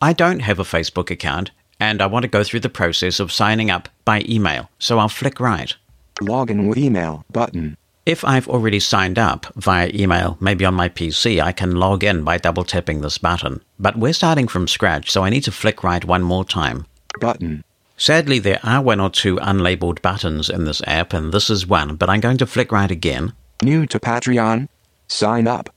I 0.00 0.12
don't 0.12 0.40
have 0.40 0.58
a 0.58 0.64
Facebook 0.64 1.10
account 1.10 1.52
and 1.80 2.02
I 2.02 2.06
want 2.06 2.24
to 2.24 2.28
go 2.28 2.44
through 2.44 2.60
the 2.60 2.68
process 2.68 3.20
of 3.20 3.32
signing 3.32 3.70
up 3.70 3.88
by 4.04 4.24
email, 4.28 4.70
so 4.78 4.98
I'll 4.98 5.08
flick 5.08 5.40
right. 5.40 5.74
Login 6.20 6.68
with 6.68 6.78
email 6.78 7.24
button. 7.30 7.76
If 8.06 8.24
I've 8.24 8.48
already 8.48 8.80
signed 8.80 9.18
up 9.18 9.52
via 9.54 9.90
email, 9.92 10.38
maybe 10.40 10.64
on 10.64 10.74
my 10.74 10.88
PC, 10.88 11.42
I 11.42 11.52
can 11.52 11.76
log 11.76 12.02
in 12.02 12.24
by 12.24 12.38
double 12.38 12.64
tapping 12.64 13.02
this 13.02 13.18
button. 13.18 13.60
But 13.78 13.98
we're 13.98 14.14
starting 14.14 14.48
from 14.48 14.66
scratch, 14.66 15.10
so 15.10 15.24
I 15.24 15.30
need 15.30 15.44
to 15.44 15.52
flick 15.52 15.84
right 15.84 16.02
one 16.04 16.22
more 16.22 16.44
time. 16.44 16.86
Button. 17.20 17.64
Sadly, 17.98 18.38
there 18.38 18.60
are 18.62 18.80
one 18.80 19.00
or 19.00 19.10
two 19.10 19.36
unlabeled 19.36 20.00
buttons 20.00 20.48
in 20.48 20.64
this 20.64 20.80
app, 20.86 21.12
and 21.12 21.32
this 21.32 21.50
is 21.50 21.66
one, 21.66 21.96
but 21.96 22.08
I'm 22.08 22.20
going 22.20 22.38
to 22.38 22.46
flick 22.46 22.72
right 22.72 22.90
again. 22.90 23.34
New 23.62 23.86
to 23.86 24.00
Patreon? 24.00 24.68
Sign 25.08 25.46
up. 25.46 25.68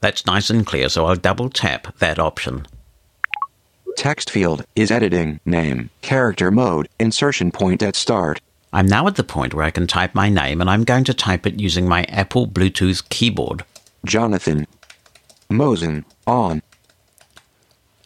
That's 0.00 0.26
nice 0.26 0.50
and 0.50 0.66
clear, 0.66 0.88
so 0.88 1.06
I'll 1.06 1.16
double 1.16 1.50
tap 1.50 1.96
that 1.98 2.18
option. 2.18 2.66
Text 3.96 4.30
field 4.30 4.66
is 4.76 4.90
editing, 4.90 5.40
name, 5.46 5.88
character 6.02 6.50
mode, 6.50 6.86
insertion 7.00 7.50
point 7.50 7.82
at 7.82 7.96
start. 7.96 8.42
I'm 8.70 8.86
now 8.86 9.06
at 9.06 9.16
the 9.16 9.24
point 9.24 9.54
where 9.54 9.64
I 9.64 9.70
can 9.70 9.86
type 9.86 10.14
my 10.14 10.28
name, 10.28 10.60
and 10.60 10.68
I'm 10.68 10.84
going 10.84 11.04
to 11.04 11.14
type 11.14 11.46
it 11.46 11.58
using 11.58 11.88
my 11.88 12.04
Apple 12.04 12.46
Bluetooth 12.46 13.08
keyboard. 13.08 13.64
Jonathan. 14.04 14.66
Mosen, 15.48 16.04
on. 16.26 16.60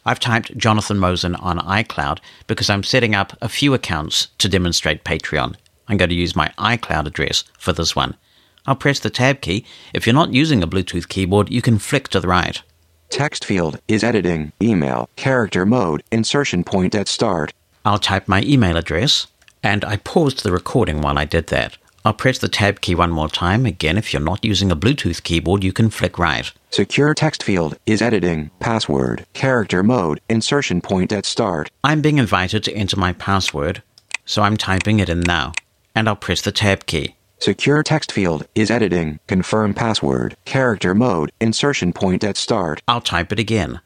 I've 0.07 0.21
typed 0.21 0.57
Jonathan 0.57 0.97
Mosen 0.97 1.35
on 1.35 1.59
iCloud 1.59 2.21
because 2.47 2.71
I'm 2.71 2.85
setting 2.85 3.17
up 3.17 3.37
a 3.43 3.49
few 3.49 3.75
accounts 3.75 4.29
to 4.39 4.49
demonstrate 4.49 5.05
Patreon. 5.05 5.57
I'm 5.89 5.97
going 5.97 6.09
to 6.09 6.15
use 6.15 6.37
my 6.37 6.53
iCloud 6.57 7.07
address 7.07 7.43
for 7.59 7.73
this 7.73 7.97
one. 7.97 8.17
I'll 8.65 8.77
press 8.77 9.01
the 9.01 9.11
tab 9.11 9.41
key. 9.41 9.67
If 9.93 10.07
you're 10.07 10.15
not 10.15 10.33
using 10.33 10.63
a 10.63 10.69
Bluetooth 10.69 11.09
keyboard, 11.09 11.51
you 11.51 11.61
can 11.61 11.81
flick 11.81 12.07
to 12.09 12.21
the 12.21 12.29
right. 12.29 12.63
Text 13.11 13.45
field 13.45 13.81
is 13.89 14.05
editing, 14.05 14.53
email, 14.63 15.11
character 15.17 15.67
mode, 15.67 16.05
insertion 16.13 16.63
point 16.63 16.95
at 16.95 17.09
start. 17.09 17.53
I'll 17.85 17.99
type 17.99 18.29
my 18.29 18.41
email 18.43 18.77
address, 18.77 19.27
and 19.65 19.85
I 19.85 19.97
paused 19.97 20.45
the 20.45 20.53
recording 20.53 21.01
while 21.01 21.19
I 21.19 21.25
did 21.25 21.49
that. 21.49 21.77
I'll 22.05 22.15
press 22.15 22.39
the 22.39 22.49
tab 22.49 22.81
key 22.81 22.95
one 22.95 23.11
more 23.11 23.29
time. 23.29 23.67
Again, 23.67 23.99
if 23.99 24.13
you're 24.13 24.23
not 24.23 24.45
using 24.45 24.71
a 24.71 24.77
Bluetooth 24.77 25.25
keyboard, 25.25 25.65
you 25.65 25.73
can 25.73 25.91
flick 25.91 26.21
right. 26.21 26.51
Secure 26.71 27.13
text 27.13 27.43
field 27.43 27.77
is 27.85 28.01
editing, 28.01 28.51
password, 28.61 29.27
character 29.33 29.83
mode, 29.83 30.21
insertion 30.31 30.81
point 30.81 31.13
at 31.13 31.27
start. 31.27 31.69
I'm 31.83 32.01
being 32.01 32.19
invited 32.19 32.63
to 32.65 32.75
enter 32.75 32.97
my 32.97 33.13
password, 33.13 33.83
so 34.25 34.43
I'm 34.43 34.57
typing 34.57 35.01
it 35.01 35.09
in 35.09 35.21
now, 35.21 35.53
and 35.97 36.09
I'll 36.09 36.17
press 36.17 36.43
the 36.43 36.53
tab 36.53 36.87
key. 36.87 37.17
Secure 37.43 37.83
text 37.83 38.13
field 38.13 38.47
is 38.55 38.71
editing, 38.71 39.19
confirm 39.27 39.73
password, 39.73 40.37
character 40.45 40.95
mode, 40.95 41.33
insertion 41.41 41.91
point 41.91 42.23
at 42.23 42.37
start. 42.37 42.83
I'll 42.87 43.01
type 43.01 43.33
it 43.33 43.39
again. 43.39 43.81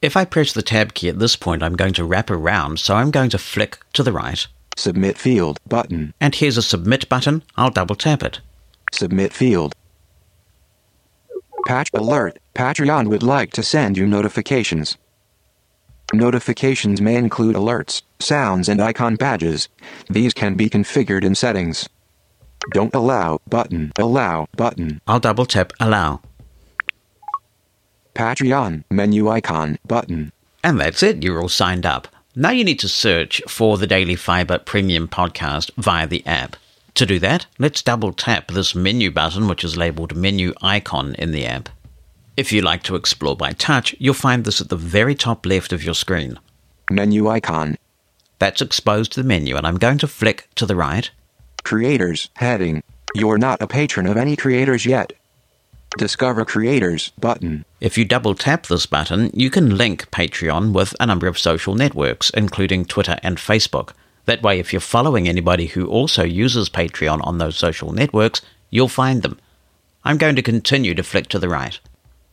If 0.00 0.16
I 0.16 0.24
press 0.24 0.54
the 0.54 0.62
tab 0.62 0.94
key 0.94 1.10
at 1.10 1.18
this 1.18 1.36
point, 1.36 1.62
I'm 1.62 1.76
going 1.76 1.92
to 1.94 2.04
wrap 2.04 2.30
around, 2.30 2.80
so 2.80 2.94
I'm 2.94 3.10
going 3.10 3.28
to 3.30 3.38
flick 3.38 3.78
to 3.92 4.02
the 4.02 4.12
right. 4.12 4.46
Submit 4.74 5.18
field 5.18 5.58
button. 5.66 6.14
And 6.18 6.34
here's 6.34 6.56
a 6.56 6.62
submit 6.62 7.06
button. 7.10 7.42
I'll 7.56 7.70
double 7.70 7.96
tap 7.96 8.22
it. 8.22 8.40
Submit 8.92 9.34
field. 9.34 9.74
Patch 11.66 11.90
alert. 11.92 12.38
Patreon 12.54 13.08
would 13.08 13.22
like 13.22 13.50
to 13.52 13.62
send 13.62 13.98
you 13.98 14.06
notifications. 14.06 14.96
Notifications 16.14 17.02
may 17.02 17.16
include 17.16 17.54
alerts, 17.54 18.00
sounds, 18.20 18.68
and 18.68 18.80
icon 18.80 19.16
badges. 19.16 19.68
These 20.08 20.34
can 20.34 20.54
be 20.54 20.68
configured 20.68 21.24
in 21.24 21.34
settings. 21.34 21.88
Don't 22.72 22.94
allow 22.94 23.40
button. 23.48 23.92
Allow 23.98 24.48
button. 24.56 25.00
I'll 25.06 25.20
double 25.20 25.46
tap 25.46 25.72
allow. 25.80 26.20
Patreon 28.14 28.84
menu 28.90 29.28
icon 29.28 29.78
button. 29.86 30.32
And 30.64 30.80
that's 30.80 31.02
it. 31.02 31.22
You're 31.22 31.40
all 31.40 31.48
signed 31.48 31.86
up. 31.86 32.08
Now 32.34 32.50
you 32.50 32.64
need 32.64 32.80
to 32.80 32.88
search 32.88 33.40
for 33.48 33.78
the 33.78 33.86
Daily 33.86 34.16
Fibre 34.16 34.58
Premium 34.58 35.08
podcast 35.08 35.70
via 35.76 36.06
the 36.06 36.26
app. 36.26 36.56
To 36.94 37.06
do 37.06 37.18
that, 37.20 37.46
let's 37.58 37.80
double 37.80 38.12
tap 38.12 38.48
this 38.48 38.74
menu 38.74 39.10
button, 39.10 39.46
which 39.46 39.62
is 39.62 39.76
labeled 39.76 40.16
menu 40.16 40.52
icon 40.60 41.14
in 41.14 41.30
the 41.30 41.46
app. 41.46 41.68
If 42.36 42.52
you 42.52 42.60
like 42.60 42.82
to 42.84 42.96
explore 42.96 43.36
by 43.36 43.52
touch, 43.52 43.94
you'll 43.98 44.14
find 44.14 44.44
this 44.44 44.60
at 44.60 44.68
the 44.68 44.76
very 44.76 45.14
top 45.14 45.46
left 45.46 45.72
of 45.72 45.82
your 45.82 45.94
screen. 45.94 46.38
Menu 46.90 47.28
icon. 47.28 47.76
That's 48.38 48.62
exposed 48.62 49.12
to 49.12 49.22
the 49.22 49.28
menu, 49.28 49.56
and 49.56 49.66
I'm 49.66 49.78
going 49.78 49.98
to 49.98 50.06
flick 50.06 50.48
to 50.54 50.66
the 50.66 50.76
right. 50.76 51.10
Creators 51.64 52.30
heading. 52.34 52.82
You're 53.14 53.38
not 53.38 53.62
a 53.62 53.66
patron 53.66 54.06
of 54.06 54.16
any 54.16 54.36
creators 54.36 54.86
yet. 54.86 55.12
Discover 55.96 56.44
Creators 56.44 57.10
button. 57.18 57.64
If 57.80 57.96
you 57.96 58.04
double 58.04 58.34
tap 58.34 58.66
this 58.66 58.86
button, 58.86 59.30
you 59.32 59.50
can 59.50 59.76
link 59.76 60.10
Patreon 60.10 60.72
with 60.72 60.94
a 61.00 61.06
number 61.06 61.26
of 61.26 61.38
social 61.38 61.74
networks, 61.74 62.30
including 62.30 62.84
Twitter 62.84 63.18
and 63.22 63.38
Facebook. 63.38 63.92
That 64.26 64.42
way, 64.42 64.58
if 64.58 64.72
you're 64.72 64.80
following 64.80 65.26
anybody 65.26 65.66
who 65.66 65.86
also 65.86 66.22
uses 66.22 66.68
Patreon 66.68 67.26
on 67.26 67.38
those 67.38 67.56
social 67.56 67.92
networks, 67.92 68.42
you'll 68.70 68.88
find 68.88 69.22
them. 69.22 69.38
I'm 70.04 70.18
going 70.18 70.36
to 70.36 70.42
continue 70.42 70.94
to 70.94 71.02
flick 71.02 71.28
to 71.28 71.38
the 71.38 71.48
right. 71.48 71.80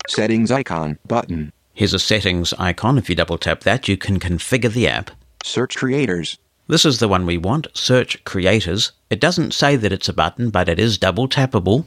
Settings 0.08 0.52
icon 0.52 1.00
button. 1.08 1.52
Here's 1.74 1.94
a 1.94 2.00
settings 2.00 2.54
icon. 2.54 2.98
If 2.98 3.10
you 3.10 3.16
double 3.16 3.38
tap 3.38 3.62
that, 3.62 3.88
you 3.88 3.98
can 3.98 4.20
configure 4.20 4.72
the 4.72 4.88
app. 4.88 5.12
Search 5.46 5.78
Creators. 5.78 6.40
This 6.68 6.86
is 6.86 6.98
the 6.98 7.08
one 7.08 7.28
we 7.28 7.38
want, 7.38 7.68
Search 7.76 8.22
Creators. 8.24 8.92
It 9.12 9.20
doesn't 9.22 9.54
say 9.54 9.76
that 9.76 9.94
it's 9.94 10.10
a 10.10 10.14
button, 10.14 10.50
but 10.50 10.68
it 10.68 10.80
is 10.80 10.98
double 10.98 11.30
tappable. 11.30 11.86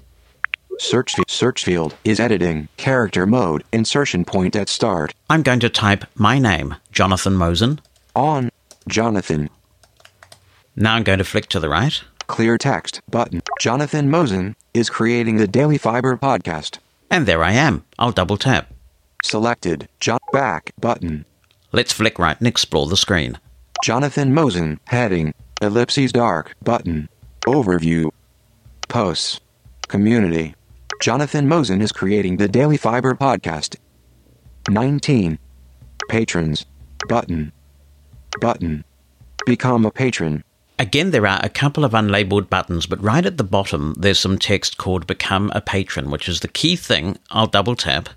Search, 0.78 1.16
fi- 1.16 1.24
search 1.26 1.64
field 1.64 1.96
is 2.04 2.20
editing, 2.20 2.68
character 2.76 3.26
mode, 3.26 3.64
insertion 3.72 4.24
point 4.24 4.54
at 4.54 4.68
start. 4.68 5.12
I'm 5.28 5.42
going 5.42 5.58
to 5.58 5.68
type 5.68 6.04
my 6.14 6.38
name, 6.38 6.76
Jonathan 6.92 7.34
Mosen. 7.34 7.80
On. 8.14 8.48
Jonathan. 8.86 9.50
Now 10.76 10.94
I'm 10.94 11.02
going 11.02 11.18
to 11.18 11.24
flick 11.24 11.48
to 11.48 11.58
the 11.58 11.68
right. 11.68 12.00
Clear 12.28 12.58
text 12.58 13.00
button. 13.10 13.42
Jonathan 13.60 14.08
Mosen 14.08 14.54
is 14.72 14.88
creating 14.88 15.36
the 15.36 15.48
Daily 15.48 15.78
Fibre 15.78 16.16
podcast. 16.16 16.78
And 17.10 17.26
there 17.26 17.42
I 17.42 17.52
am. 17.52 17.84
I'll 17.98 18.12
double 18.12 18.36
tap. 18.36 18.72
Selected. 19.24 19.88
John 19.98 20.20
back 20.32 20.72
button. 20.80 21.24
Let's 21.72 21.92
flick 21.92 22.20
right 22.20 22.38
and 22.38 22.46
explore 22.46 22.86
the 22.86 22.96
screen. 22.96 23.36
Jonathan 23.82 24.34
Mosen 24.34 24.78
heading. 24.86 25.32
Ellipses 25.62 26.12
dark 26.12 26.54
button. 26.62 27.08
Overview. 27.46 28.10
Posts. 28.88 29.40
Community. 29.86 30.54
Jonathan 31.00 31.48
Mosen 31.48 31.80
is 31.80 31.92
creating 31.92 32.36
the 32.36 32.48
Daily 32.48 32.76
Fibre 32.76 33.14
podcast. 33.14 33.76
19. 34.68 35.38
Patrons. 36.08 36.66
Button. 37.08 37.52
Button. 38.40 38.84
Become 39.46 39.86
a 39.86 39.90
patron. 39.90 40.42
Again, 40.80 41.10
there 41.10 41.26
are 41.26 41.40
a 41.42 41.48
couple 41.48 41.84
of 41.84 41.92
unlabeled 41.92 42.48
buttons, 42.50 42.86
but 42.86 43.02
right 43.02 43.24
at 43.24 43.36
the 43.36 43.44
bottom, 43.44 43.94
there's 43.96 44.20
some 44.20 44.38
text 44.38 44.76
called 44.78 45.06
Become 45.06 45.50
a 45.54 45.60
Patron, 45.60 46.10
which 46.10 46.28
is 46.28 46.40
the 46.40 46.48
key 46.48 46.76
thing. 46.76 47.16
I'll 47.30 47.46
double 47.46 47.74
tap. 47.74 48.08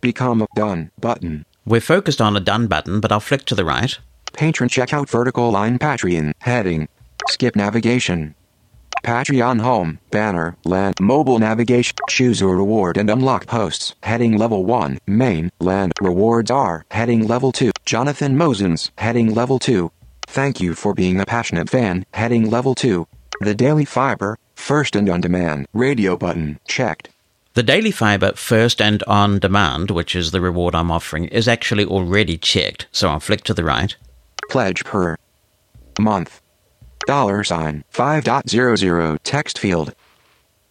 Become 0.00 0.42
a 0.42 0.46
done 0.54 0.90
button. 1.00 1.44
We're 1.64 1.80
focused 1.80 2.20
on 2.20 2.36
a 2.36 2.40
done 2.40 2.66
button, 2.66 3.00
but 3.00 3.10
I'll 3.10 3.20
flick 3.20 3.44
to 3.46 3.54
the 3.54 3.64
right. 3.64 3.98
Patron 4.34 4.68
checkout 4.68 5.08
vertical 5.08 5.50
line 5.50 5.78
Patreon 5.78 6.32
heading. 6.40 6.88
Skip 7.28 7.54
navigation. 7.54 8.34
Patreon 9.04 9.60
home 9.60 10.00
banner 10.10 10.56
land 10.64 10.96
mobile 11.00 11.38
navigation 11.38 11.96
choose 12.08 12.42
a 12.42 12.46
reward 12.46 12.96
and 12.96 13.08
unlock 13.10 13.46
posts 13.46 13.94
heading 14.02 14.36
level 14.36 14.64
1 14.64 14.98
main 15.06 15.52
land 15.60 15.92
rewards 16.00 16.50
are 16.50 16.86
heading 16.90 17.26
level 17.26 17.52
2 17.52 17.70
Jonathan 17.84 18.34
Mosens 18.34 18.90
heading 18.96 19.34
level 19.34 19.58
2 19.58 19.90
Thank 20.26 20.58
you 20.58 20.74
for 20.74 20.94
being 20.94 21.20
a 21.20 21.26
passionate 21.26 21.68
fan 21.68 22.06
heading 22.14 22.48
level 22.50 22.74
2 22.74 23.06
The 23.42 23.54
Daily 23.54 23.84
Fibre 23.84 24.38
first 24.54 24.96
and 24.96 25.10
on 25.10 25.20
demand 25.20 25.66
radio 25.74 26.16
button 26.16 26.58
checked 26.66 27.10
The 27.52 27.62
Daily 27.62 27.90
Fibre 27.90 28.32
First 28.32 28.80
and 28.80 29.02
On 29.06 29.38
Demand, 29.38 29.90
which 29.90 30.16
is 30.16 30.30
the 30.30 30.40
reward 30.40 30.74
I'm 30.74 30.90
offering, 30.90 31.26
is 31.26 31.46
actually 31.46 31.84
already 31.84 32.36
checked, 32.36 32.86
so 32.90 33.08
I'll 33.08 33.20
flick 33.20 33.44
to 33.44 33.54
the 33.54 33.62
right. 33.62 33.94
Pledge 34.50 34.84
per 34.84 35.16
month 35.98 36.40
dollar 37.06 37.44
sign 37.44 37.84
5.00 37.92 39.18
text 39.22 39.58
field 39.58 39.94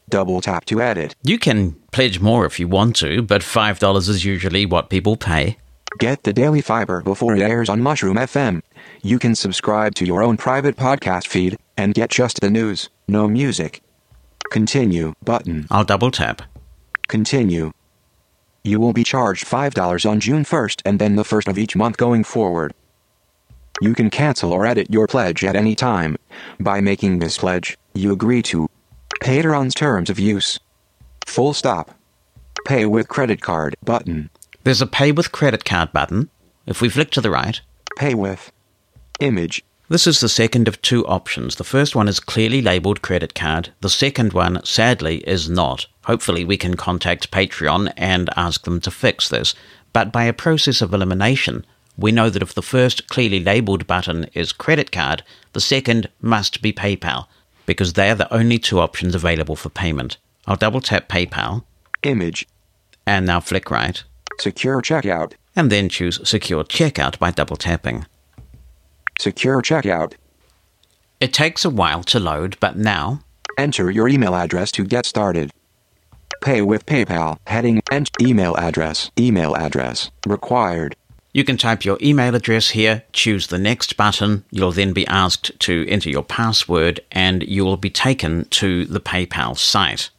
double 0.09 0.41
tap 0.41 0.65
to 0.65 0.81
edit 0.81 1.15
You 1.23 1.37
can 1.37 1.73
pledge 1.91 2.19
more 2.19 2.45
if 2.45 2.59
you 2.59 2.67
want 2.67 2.95
to, 2.97 3.21
but 3.21 3.41
$5 3.41 4.09
is 4.09 4.25
usually 4.25 4.65
what 4.65 4.89
people 4.89 5.15
pay. 5.15 5.57
Get 5.99 6.23
the 6.23 6.33
Daily 6.33 6.61
Fibre 6.61 7.01
before 7.01 7.35
it 7.35 7.41
airs 7.41 7.69
on 7.69 7.81
Mushroom 7.81 8.17
FM. 8.17 8.63
You 9.03 9.19
can 9.19 9.35
subscribe 9.35 9.93
to 9.95 10.05
your 10.05 10.23
own 10.23 10.37
private 10.37 10.75
podcast 10.75 11.27
feed 11.27 11.57
and 11.77 11.93
get 11.93 12.09
just 12.09 12.41
the 12.41 12.49
news, 12.49 12.89
no 13.07 13.27
music. 13.27 13.81
Continue 14.51 15.13
button. 15.23 15.67
I'll 15.69 15.83
double 15.83 16.09
tap. 16.09 16.41
Continue. 17.07 17.71
You 18.63 18.79
will 18.79 18.93
be 18.93 19.03
charged 19.03 19.45
$5 19.45 20.09
on 20.09 20.19
June 20.19 20.43
1st 20.43 20.81
and 20.83 20.97
then 20.99 21.15
the 21.15 21.23
1st 21.23 21.47
of 21.47 21.57
each 21.59 21.75
month 21.75 21.97
going 21.97 22.23
forward. 22.23 22.73
You 23.83 23.93
can 23.93 24.09
cancel 24.09 24.53
or 24.53 24.65
edit 24.65 24.89
your 24.89 25.07
pledge 25.07 25.43
at 25.43 25.57
any 25.57 25.75
time. 25.75 26.15
By 26.57 26.79
making 26.79 27.19
this 27.19 27.37
pledge, 27.37 27.77
you 27.93 28.13
agree 28.13 28.41
to 28.43 28.69
Patreon's 29.21 29.75
terms 29.75 30.09
of 30.09 30.17
use. 30.17 30.57
Full 31.25 31.53
stop. 31.53 31.91
Pay 32.65 32.85
with 32.85 33.09
credit 33.09 33.41
card 33.41 33.75
button. 33.83 34.29
There's 34.63 34.81
a 34.81 34.87
Pay 34.87 35.11
with 35.11 35.33
Credit 35.33 35.65
Card 35.65 35.91
button. 35.91 36.29
If 36.65 36.79
we 36.79 36.87
flick 36.87 37.11
to 37.11 37.19
the 37.19 37.29
right, 37.29 37.59
Pay 37.97 38.13
with 38.13 38.53
image. 39.19 39.61
this 39.89 40.07
is 40.07 40.21
the 40.21 40.29
second 40.29 40.69
of 40.69 40.81
two 40.81 41.05
options. 41.05 41.57
The 41.57 41.65
first 41.65 41.93
one 41.93 42.07
is 42.07 42.21
clearly 42.21 42.61
labeled 42.61 43.01
credit 43.01 43.35
card. 43.35 43.73
The 43.81 43.89
second 43.89 44.31
one, 44.31 44.63
sadly, 44.63 45.17
is 45.27 45.49
not. 45.49 45.87
Hopefully, 46.05 46.45
we 46.45 46.55
can 46.55 46.77
contact 46.77 47.31
Patreon 47.31 47.91
and 47.97 48.29
ask 48.37 48.63
them 48.63 48.79
to 48.79 48.91
fix 48.91 49.27
this. 49.27 49.53
But 49.91 50.13
by 50.13 50.23
a 50.23 50.31
process 50.31 50.81
of 50.81 50.93
elimination, 50.93 51.65
we 51.97 52.11
know 52.11 52.29
that 52.29 52.41
if 52.41 52.53
the 52.53 52.61
first 52.61 53.07
clearly 53.07 53.39
labeled 53.39 53.85
button 53.87 54.25
is 54.33 54.51
credit 54.51 54.91
card, 54.91 55.23
the 55.53 55.61
second 55.61 56.09
must 56.21 56.61
be 56.61 56.73
PayPal 56.73 57.27
because 57.65 57.93
they 57.93 58.09
are 58.09 58.15
the 58.15 58.33
only 58.33 58.57
two 58.59 58.79
options 58.79 59.15
available 59.15 59.55
for 59.55 59.69
payment. 59.69 60.17
I'll 60.47 60.55
double 60.55 60.81
tap 60.81 61.07
PayPal 61.07 61.63
Image. 62.03 62.47
and 63.05 63.25
now 63.25 63.39
flick 63.39 63.69
right 63.71 64.03
Secure 64.39 64.81
checkout. 64.81 65.33
and 65.55 65.71
then 65.71 65.87
choose 65.89 66.19
Secure 66.27 66.63
Checkout 66.63 67.19
by 67.19 67.31
double 67.31 67.55
tapping. 67.55 68.05
Secure 69.19 69.61
checkout. 69.61 70.13
It 71.19 71.31
takes 71.33 71.63
a 71.63 71.69
while 71.69 72.03
to 72.05 72.19
load, 72.19 72.57
but 72.59 72.75
now 72.77 73.21
Enter 73.57 73.91
your 73.91 74.07
email 74.07 74.35
address 74.35 74.71
to 74.71 74.83
get 74.83 75.05
started. 75.05 75.51
Pay 76.41 76.61
with 76.63 76.85
PayPal. 76.85 77.37
Heading 77.45 77.81
and 77.91 78.09
email 78.19 78.55
address. 78.57 79.11
Email 79.17 79.55
address. 79.55 80.09
Required. 80.25 80.95
You 81.33 81.43
can 81.43 81.57
type 81.57 81.83
your 81.83 81.97
email 81.99 82.35
address 82.35 82.69
here, 82.69 83.03
choose 83.11 83.47
the 83.47 83.57
next 83.57 83.97
button. 83.97 84.45
You'll 84.51 84.71
then 84.71 84.93
be 84.93 85.07
asked 85.07 85.59
to 85.61 85.83
enter 85.89 86.11
your 86.11 86.23
password 86.23 86.99
and 87.11 87.41
you 87.41 87.65
will 87.65 87.77
be 87.77 87.89
taken 87.89 88.45
to 88.45 88.85
the 88.85 89.01
PayPal 89.01 89.57
site. 89.57 90.11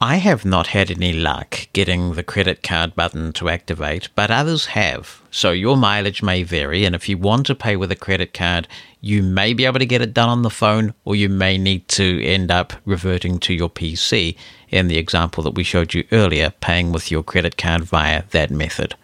I 0.00 0.16
have 0.16 0.44
not 0.44 0.68
had 0.68 0.92
any 0.92 1.12
luck 1.12 1.68
getting 1.72 2.14
the 2.14 2.22
credit 2.22 2.62
card 2.62 2.94
button 2.94 3.32
to 3.34 3.48
activate, 3.48 4.08
but 4.14 4.30
others 4.30 4.66
have. 4.66 5.20
So 5.32 5.50
your 5.50 5.76
mileage 5.76 6.22
may 6.22 6.42
vary, 6.42 6.84
and 6.84 6.94
if 6.94 7.08
you 7.08 7.18
want 7.18 7.46
to 7.46 7.54
pay 7.54 7.76
with 7.76 7.92
a 7.92 7.96
credit 7.96 8.34
card, 8.34 8.66
you 9.00 9.22
may 9.22 9.54
be 9.54 9.64
able 9.64 9.78
to 9.78 9.86
get 9.86 10.02
it 10.02 10.12
done 10.12 10.28
on 10.28 10.42
the 10.42 10.50
phone, 10.50 10.92
or 11.04 11.14
you 11.14 11.28
may 11.28 11.56
need 11.56 11.86
to 11.90 12.20
end 12.24 12.50
up 12.50 12.72
reverting 12.84 13.38
to 13.40 13.54
your 13.54 13.70
PC 13.70 14.36
in 14.70 14.88
the 14.88 14.98
example 14.98 15.44
that 15.44 15.54
we 15.54 15.62
showed 15.62 15.94
you 15.94 16.04
earlier, 16.10 16.50
paying 16.60 16.90
with 16.90 17.12
your 17.12 17.22
credit 17.22 17.56
card 17.56 17.84
via 17.84 18.24
that 18.30 18.50
method. 18.50 18.96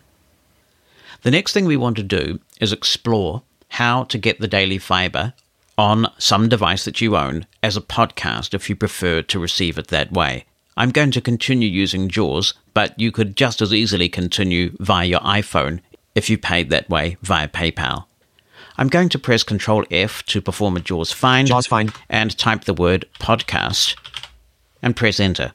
The 1.23 1.31
next 1.31 1.53
thing 1.53 1.65
we 1.65 1.77
want 1.77 1.97
to 1.97 2.03
do 2.03 2.41
is 2.61 2.73
explore 2.73 3.43
how 3.71 4.05
to 4.05 4.19
get 4.19 4.41
the 4.41 4.49
Daily 4.49 4.79
Fibre 4.79 5.35
on 5.77 6.07
some 6.19 6.49
device 6.49 6.85
that 6.85 7.01
you 7.01 7.17
own 7.17 7.47
as 7.63 7.77
a 7.77 7.81
podcast 7.81 8.55
if 8.55 8.69
you 8.69 8.77
prefer 8.77 9.23
to 9.23 9.39
receive 9.39 9.79
it 9.79 9.89
that 9.89 10.13
way. 10.13 10.45
I'm 10.77 10.91
going 10.91 11.11
to 11.13 11.21
continue 11.21 11.69
using 11.69 12.09
JAWS, 12.09 12.55
but 12.73 12.99
you 13.01 13.11
could 13.11 13.37
just 13.37 13.61
as 13.61 13.75
easily 13.75 14.09
continue 14.09 14.77
via 14.79 15.07
your 15.07 15.21
iPhone 15.21 15.81
if 16.15 16.31
you 16.31 16.39
paid 16.39 16.71
that 16.71 16.89
way 16.89 17.17
via 17.23 17.49
PayPal. 17.49 18.05
I'm 18.77 18.89
going 18.89 19.09
to 19.09 19.19
press 19.19 19.43
Control 19.43 19.85
F 19.91 20.25
to 20.27 20.41
perform 20.41 20.77
a 20.77 20.81
JAWS 20.81 21.11
find, 21.11 21.49
JAWS 21.49 21.67
find. 21.67 21.93
and 22.09 22.37
type 22.39 22.65
the 22.65 22.75
word 22.75 23.05
podcast 23.19 23.97
and 24.83 24.95
press 24.95 25.19
enter. 25.19 25.53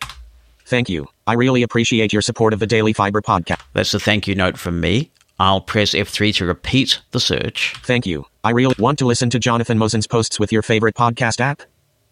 Thank 0.66 0.90
you. 0.90 1.08
I 1.26 1.34
really 1.34 1.64
appreciate 1.64 2.12
your 2.12 2.22
support 2.22 2.54
of 2.54 2.60
the 2.60 2.68
Daily 2.68 2.92
Fibre 2.92 3.22
podcast. 3.22 3.62
That's 3.72 3.94
a 3.94 4.00
thank 4.00 4.28
you 4.28 4.36
note 4.36 4.58
from 4.58 4.82
me. 4.82 5.10
I'll 5.40 5.62
press 5.62 5.94
F3 5.94 6.36
to 6.36 6.46
repeat 6.46 7.02
the 7.12 7.20
search. 7.20 7.76
Thank 7.84 8.06
you. 8.06 8.26
I 8.44 8.52
really 8.52 8.76
want 8.78 9.00
to 9.00 9.06
listen 9.06 9.30
to 9.32 9.40
Jonathan 9.40 9.78
Mosen's 9.78 10.08
posts 10.08 10.40
with 10.40 10.52
your 10.52 10.62
favorite 10.62 10.96
podcast 10.96 11.40
app. 11.40 11.62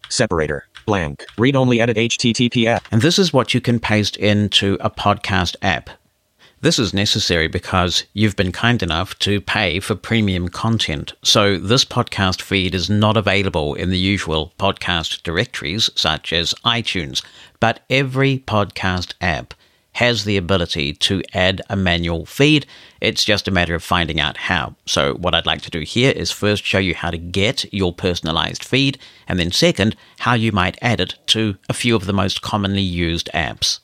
Separator. 0.08 0.66
Blank. 0.86 1.24
Read 1.38 1.56
only 1.56 1.80
edit 1.80 1.96
HTTPS. 1.96 2.80
And 2.90 3.02
this 3.02 3.18
is 3.18 3.32
what 3.32 3.54
you 3.54 3.60
can 3.60 3.78
paste 3.78 4.16
into 4.16 4.76
a 4.80 4.90
podcast 4.90 5.56
app. 5.62 5.90
This 6.62 6.78
is 6.78 6.94
necessary 6.94 7.48
because 7.48 8.04
you've 8.12 8.36
been 8.36 8.52
kind 8.52 8.84
enough 8.84 9.18
to 9.20 9.40
pay 9.40 9.80
for 9.80 9.96
premium 9.96 10.48
content. 10.48 11.12
So 11.24 11.58
this 11.58 11.84
podcast 11.84 12.40
feed 12.40 12.72
is 12.72 12.88
not 12.88 13.16
available 13.16 13.74
in 13.74 13.90
the 13.90 13.98
usual 13.98 14.52
podcast 14.60 15.24
directories 15.24 15.90
such 15.96 16.32
as 16.32 16.54
iTunes, 16.64 17.24
but 17.58 17.80
every 17.90 18.38
podcast 18.46 19.14
app 19.20 19.54
has 19.92 20.24
the 20.24 20.36
ability 20.36 20.94
to 20.94 21.22
add 21.34 21.60
a 21.68 21.76
manual 21.76 22.24
feed. 22.24 22.66
It's 23.00 23.24
just 23.24 23.46
a 23.46 23.52
matter 23.52 23.74
of 23.74 23.82
finding 23.82 24.20
out 24.20 24.36
how. 24.36 24.74
So, 24.86 25.14
what 25.14 25.34
I'd 25.34 25.46
like 25.46 25.62
to 25.62 25.70
do 25.70 25.80
here 25.80 26.12
is 26.12 26.30
first 26.30 26.64
show 26.64 26.78
you 26.78 26.94
how 26.94 27.10
to 27.10 27.18
get 27.18 27.72
your 27.72 27.92
personalized 27.92 28.64
feed, 28.64 28.98
and 29.28 29.38
then 29.38 29.52
second, 29.52 29.96
how 30.20 30.34
you 30.34 30.52
might 30.52 30.78
add 30.80 31.00
it 31.00 31.14
to 31.28 31.56
a 31.68 31.74
few 31.74 31.94
of 31.94 32.06
the 32.06 32.12
most 32.12 32.42
commonly 32.42 32.82
used 32.82 33.28
apps. 33.34 33.80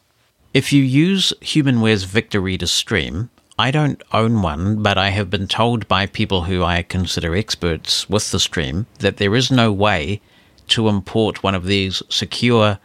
If 0.55 0.73
you 0.73 0.83
use 0.83 1.33
HumanWare's 1.43 2.05
Victor 2.05 2.41
Reader 2.41 2.67
Stream, 2.67 3.31
I 3.59 3.71
don't 3.71 4.03
own 4.13 4.41
one, 4.41 4.83
but 4.83 4.97
I 4.97 5.11
have 5.11 5.31
been 5.31 5.49
told 5.49 5.89
by 5.89 6.07
people 6.07 6.45
who 6.45 6.63
I 6.63 6.83
consider 6.83 7.35
experts 7.35 8.09
with 8.09 8.31
the 8.31 8.41
stream 8.41 8.87
that 9.01 9.17
there 9.19 9.35
is 9.35 9.51
no 9.51 9.73
way 9.73 10.21
to 10.69 10.89
import 10.89 11.43
one 11.43 11.55
of 11.55 11.67
these 11.67 12.03
secure 12.09 12.79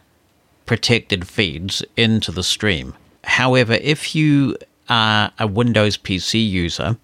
protected 0.66 1.28
feeds 1.28 1.84
into 1.96 2.32
the 2.32 2.42
stream. 2.42 2.94
However, 3.24 3.74
if 3.74 4.14
you 4.14 4.56
are 4.88 5.32
a 5.38 5.46
Windows 5.46 5.96
PC 5.96 6.48
user 6.48 6.96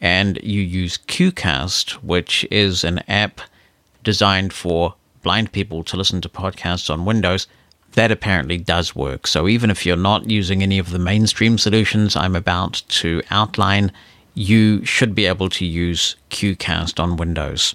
and 0.00 0.38
you 0.42 0.60
use 0.60 0.98
QCast, 0.98 1.92
which 2.02 2.46
is 2.50 2.84
an 2.84 3.00
app 3.08 3.40
designed 4.04 4.52
for 4.52 4.94
blind 5.22 5.52
people 5.52 5.84
to 5.84 5.96
listen 5.96 6.20
to 6.20 6.28
podcasts 6.28 6.90
on 6.90 7.04
Windows, 7.04 7.46
that 7.92 8.10
apparently 8.10 8.58
does 8.58 8.94
work. 8.94 9.26
So 9.26 9.48
even 9.48 9.70
if 9.70 9.84
you're 9.84 9.96
not 9.96 10.30
using 10.30 10.62
any 10.62 10.78
of 10.78 10.90
the 10.90 10.98
mainstream 10.98 11.58
solutions 11.58 12.16
I'm 12.16 12.36
about 12.36 12.82
to 12.88 13.22
outline, 13.30 13.92
you 14.34 14.84
should 14.84 15.14
be 15.14 15.26
able 15.26 15.48
to 15.50 15.66
use 15.66 16.16
QCast 16.30 17.00
on 17.00 17.16
Windows. 17.16 17.74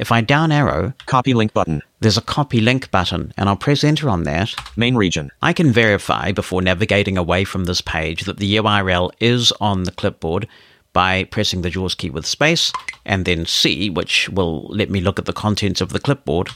If 0.00 0.10
I 0.10 0.22
down 0.22 0.50
arrow, 0.50 0.94
Copy 1.04 1.34
link 1.34 1.52
button. 1.52 1.82
there's 2.00 2.16
a 2.16 2.22
copy 2.22 2.62
link 2.62 2.90
button, 2.90 3.34
and 3.36 3.50
I'll 3.50 3.56
press 3.56 3.84
enter 3.84 4.08
on 4.08 4.22
that. 4.22 4.54
Main 4.74 4.96
region. 4.96 5.30
I 5.42 5.52
can 5.52 5.72
verify 5.72 6.32
before 6.32 6.62
navigating 6.62 7.18
away 7.18 7.44
from 7.44 7.66
this 7.66 7.82
page 7.82 8.24
that 8.24 8.38
the 8.38 8.56
URL 8.56 9.10
is 9.20 9.52
on 9.60 9.82
the 9.82 9.92
clipboard 9.92 10.48
by 10.94 11.24
pressing 11.24 11.60
the 11.60 11.68
JAWS 11.68 11.94
key 11.96 12.08
with 12.08 12.24
space 12.24 12.72
and 13.04 13.26
then 13.26 13.44
C, 13.44 13.90
which 13.90 14.30
will 14.30 14.68
let 14.68 14.88
me 14.88 15.02
look 15.02 15.18
at 15.18 15.26
the 15.26 15.34
contents 15.34 15.82
of 15.82 15.90
the 15.90 16.00
clipboard. 16.00 16.48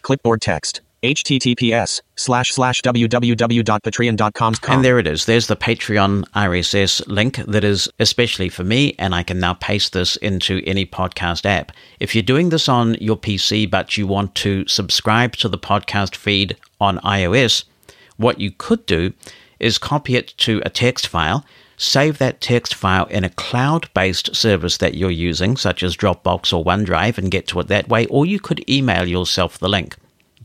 Clipboard 0.00 0.40
text. 0.40 0.80
Https 1.02 2.00
slash 2.16 2.52
slash 2.52 2.80
www.patreon.com. 2.82 4.54
And 4.68 4.84
there 4.84 4.98
it 4.98 5.06
is. 5.06 5.26
There's 5.26 5.46
the 5.46 5.56
Patreon 5.56 6.24
RSS 6.30 7.06
link 7.06 7.36
that 7.36 7.64
is 7.64 7.88
especially 7.98 8.48
for 8.48 8.64
me, 8.64 8.94
and 8.98 9.14
I 9.14 9.22
can 9.22 9.40
now 9.40 9.54
paste 9.54 9.92
this 9.92 10.16
into 10.16 10.62
any 10.66 10.86
podcast 10.86 11.44
app. 11.44 11.72
If 12.00 12.14
you're 12.14 12.22
doing 12.22 12.50
this 12.50 12.68
on 12.68 12.94
your 12.94 13.16
PC 13.16 13.70
but 13.70 13.96
you 13.96 14.06
want 14.06 14.34
to 14.36 14.66
subscribe 14.66 15.36
to 15.36 15.48
the 15.48 15.58
podcast 15.58 16.14
feed 16.14 16.56
on 16.80 16.98
iOS, 16.98 17.64
what 18.16 18.40
you 18.40 18.50
could 18.50 18.86
do 18.86 19.12
is 19.58 19.78
copy 19.78 20.16
it 20.16 20.34
to 20.36 20.60
a 20.64 20.70
text 20.70 21.06
file, 21.06 21.44
save 21.76 22.18
that 22.18 22.40
text 22.40 22.74
file 22.74 23.06
in 23.06 23.24
a 23.24 23.30
cloud 23.30 23.88
based 23.94 24.34
service 24.34 24.76
that 24.78 24.94
you're 24.94 25.10
using, 25.10 25.56
such 25.56 25.82
as 25.82 25.96
Dropbox 25.96 26.52
or 26.52 26.64
OneDrive, 26.64 27.18
and 27.18 27.30
get 27.30 27.46
to 27.48 27.60
it 27.60 27.68
that 27.68 27.88
way, 27.88 28.06
or 28.06 28.26
you 28.26 28.38
could 28.38 28.68
email 28.68 29.06
yourself 29.06 29.58
the 29.58 29.68
link. 29.68 29.96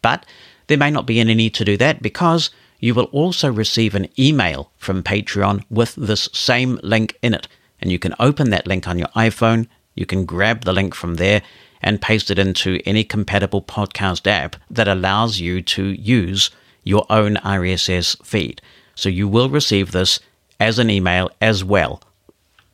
But 0.01 0.26
there 0.68 0.78
may 0.78 0.91
not 0.91 1.05
be 1.05 1.20
any 1.20 1.34
need 1.34 1.53
to 1.55 1.65
do 1.65 1.78
that 1.78 2.01
because 2.01 2.49
you 2.80 2.93
will 2.93 3.05
also 3.05 3.51
receive 3.51 3.95
an 3.95 4.07
email 4.20 4.72
from 4.78 5.03
Patreon 5.03 5.63
with 5.70 5.95
this 5.95 6.30
same 6.34 6.80
link 6.84 7.18
in 7.22 7.34
it. 7.34 7.47
And 7.80 7.91
you 7.91 7.99
can 7.99 8.15
open 8.20 8.49
that 8.51 8.68
link 8.68 8.88
on 8.88 8.99
your 8.99 9.07
iPhone, 9.09 9.68
you 9.95 10.05
can 10.05 10.26
grab 10.26 10.63
the 10.63 10.74
link 10.74 10.93
from 10.93 11.15
there 11.15 11.41
and 11.82 12.01
paste 12.01 12.30
it 12.32 12.39
into 12.39 12.80
any 12.86 13.03
compatible 13.03 13.61
podcast 13.61 14.28
app 14.28 14.55
that 14.70 14.88
allows 14.88 15.39
you 15.39 15.61
to 15.61 15.86
use 15.86 16.49
your 16.84 17.05
own 17.09 17.36
RSS 17.38 18.24
feed. 18.26 18.61
So 18.95 19.09
you 19.09 19.28
will 19.28 19.49
receive 19.49 19.91
this 19.91 20.20
as 20.59 20.80
an 20.80 20.89
email 20.89 21.30
as 21.41 21.63
well. 21.63 22.01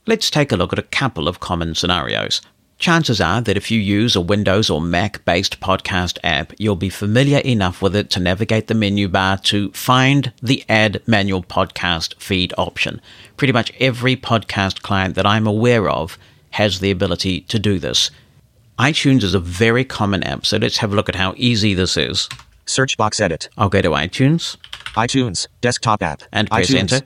Let's 0.06 0.30
take 0.30 0.52
a 0.52 0.58
look 0.58 0.74
at 0.74 0.80
a 0.80 0.84
couple 0.84 1.28
of 1.28 1.40
common 1.40 1.76
scenarios. 1.76 2.42
Chances 2.84 3.22
are 3.22 3.40
that 3.40 3.56
if 3.56 3.72
you 3.72 3.80
use 3.80 4.14
a 4.14 4.20
Windows 4.20 4.70
or 4.70 4.82
Mac 4.82 5.24
based 5.24 5.62
podcast 5.62 6.18
app, 6.22 6.52
you'll 6.58 6.76
be 6.76 6.90
familiar 6.90 7.38
enough 7.38 7.82
with 7.82 7.96
it 7.96 8.10
to 8.10 8.20
navigate 8.20 8.68
the 8.68 8.74
menu 8.74 9.08
bar 9.08 9.38
to 9.38 9.72
find 9.72 10.34
the 10.42 10.66
Add 10.68 11.02
Manual 11.08 11.44
Podcast 11.44 12.22
Feed 12.22 12.54
option. 12.58 13.00
Pretty 13.38 13.54
much 13.54 13.72
every 13.80 14.18
podcast 14.18 14.82
client 14.82 15.16
that 15.16 15.26
I'm 15.26 15.48
aware 15.48 15.90
of 15.90 16.18
has 16.50 16.82
the 16.82 16.92
ability 16.92 17.40
to 17.48 17.58
do 17.58 17.80
this. 17.80 18.12
iTunes 18.78 19.24
is 19.24 19.34
a 19.34 19.40
very 19.40 19.86
common 19.86 20.22
app, 20.24 20.46
so 20.46 20.58
let's 20.58 20.80
have 20.80 20.92
a 20.92 20.96
look 20.98 21.08
at 21.08 21.16
how 21.16 21.34
easy 21.38 21.74
this 21.74 21.96
is. 21.96 22.28
Search 22.66 22.98
box 22.98 23.22
edit. 23.22 23.48
I'll 23.58 23.70
go 23.70 23.82
to 23.82 23.92
iTunes 23.92 24.58
iTunes. 24.98 25.48
Desktop 25.62 26.04
app. 26.04 26.24
and 26.34 26.50
press 26.50 26.70
iTunes. 26.70 26.92
enter. 26.92 27.06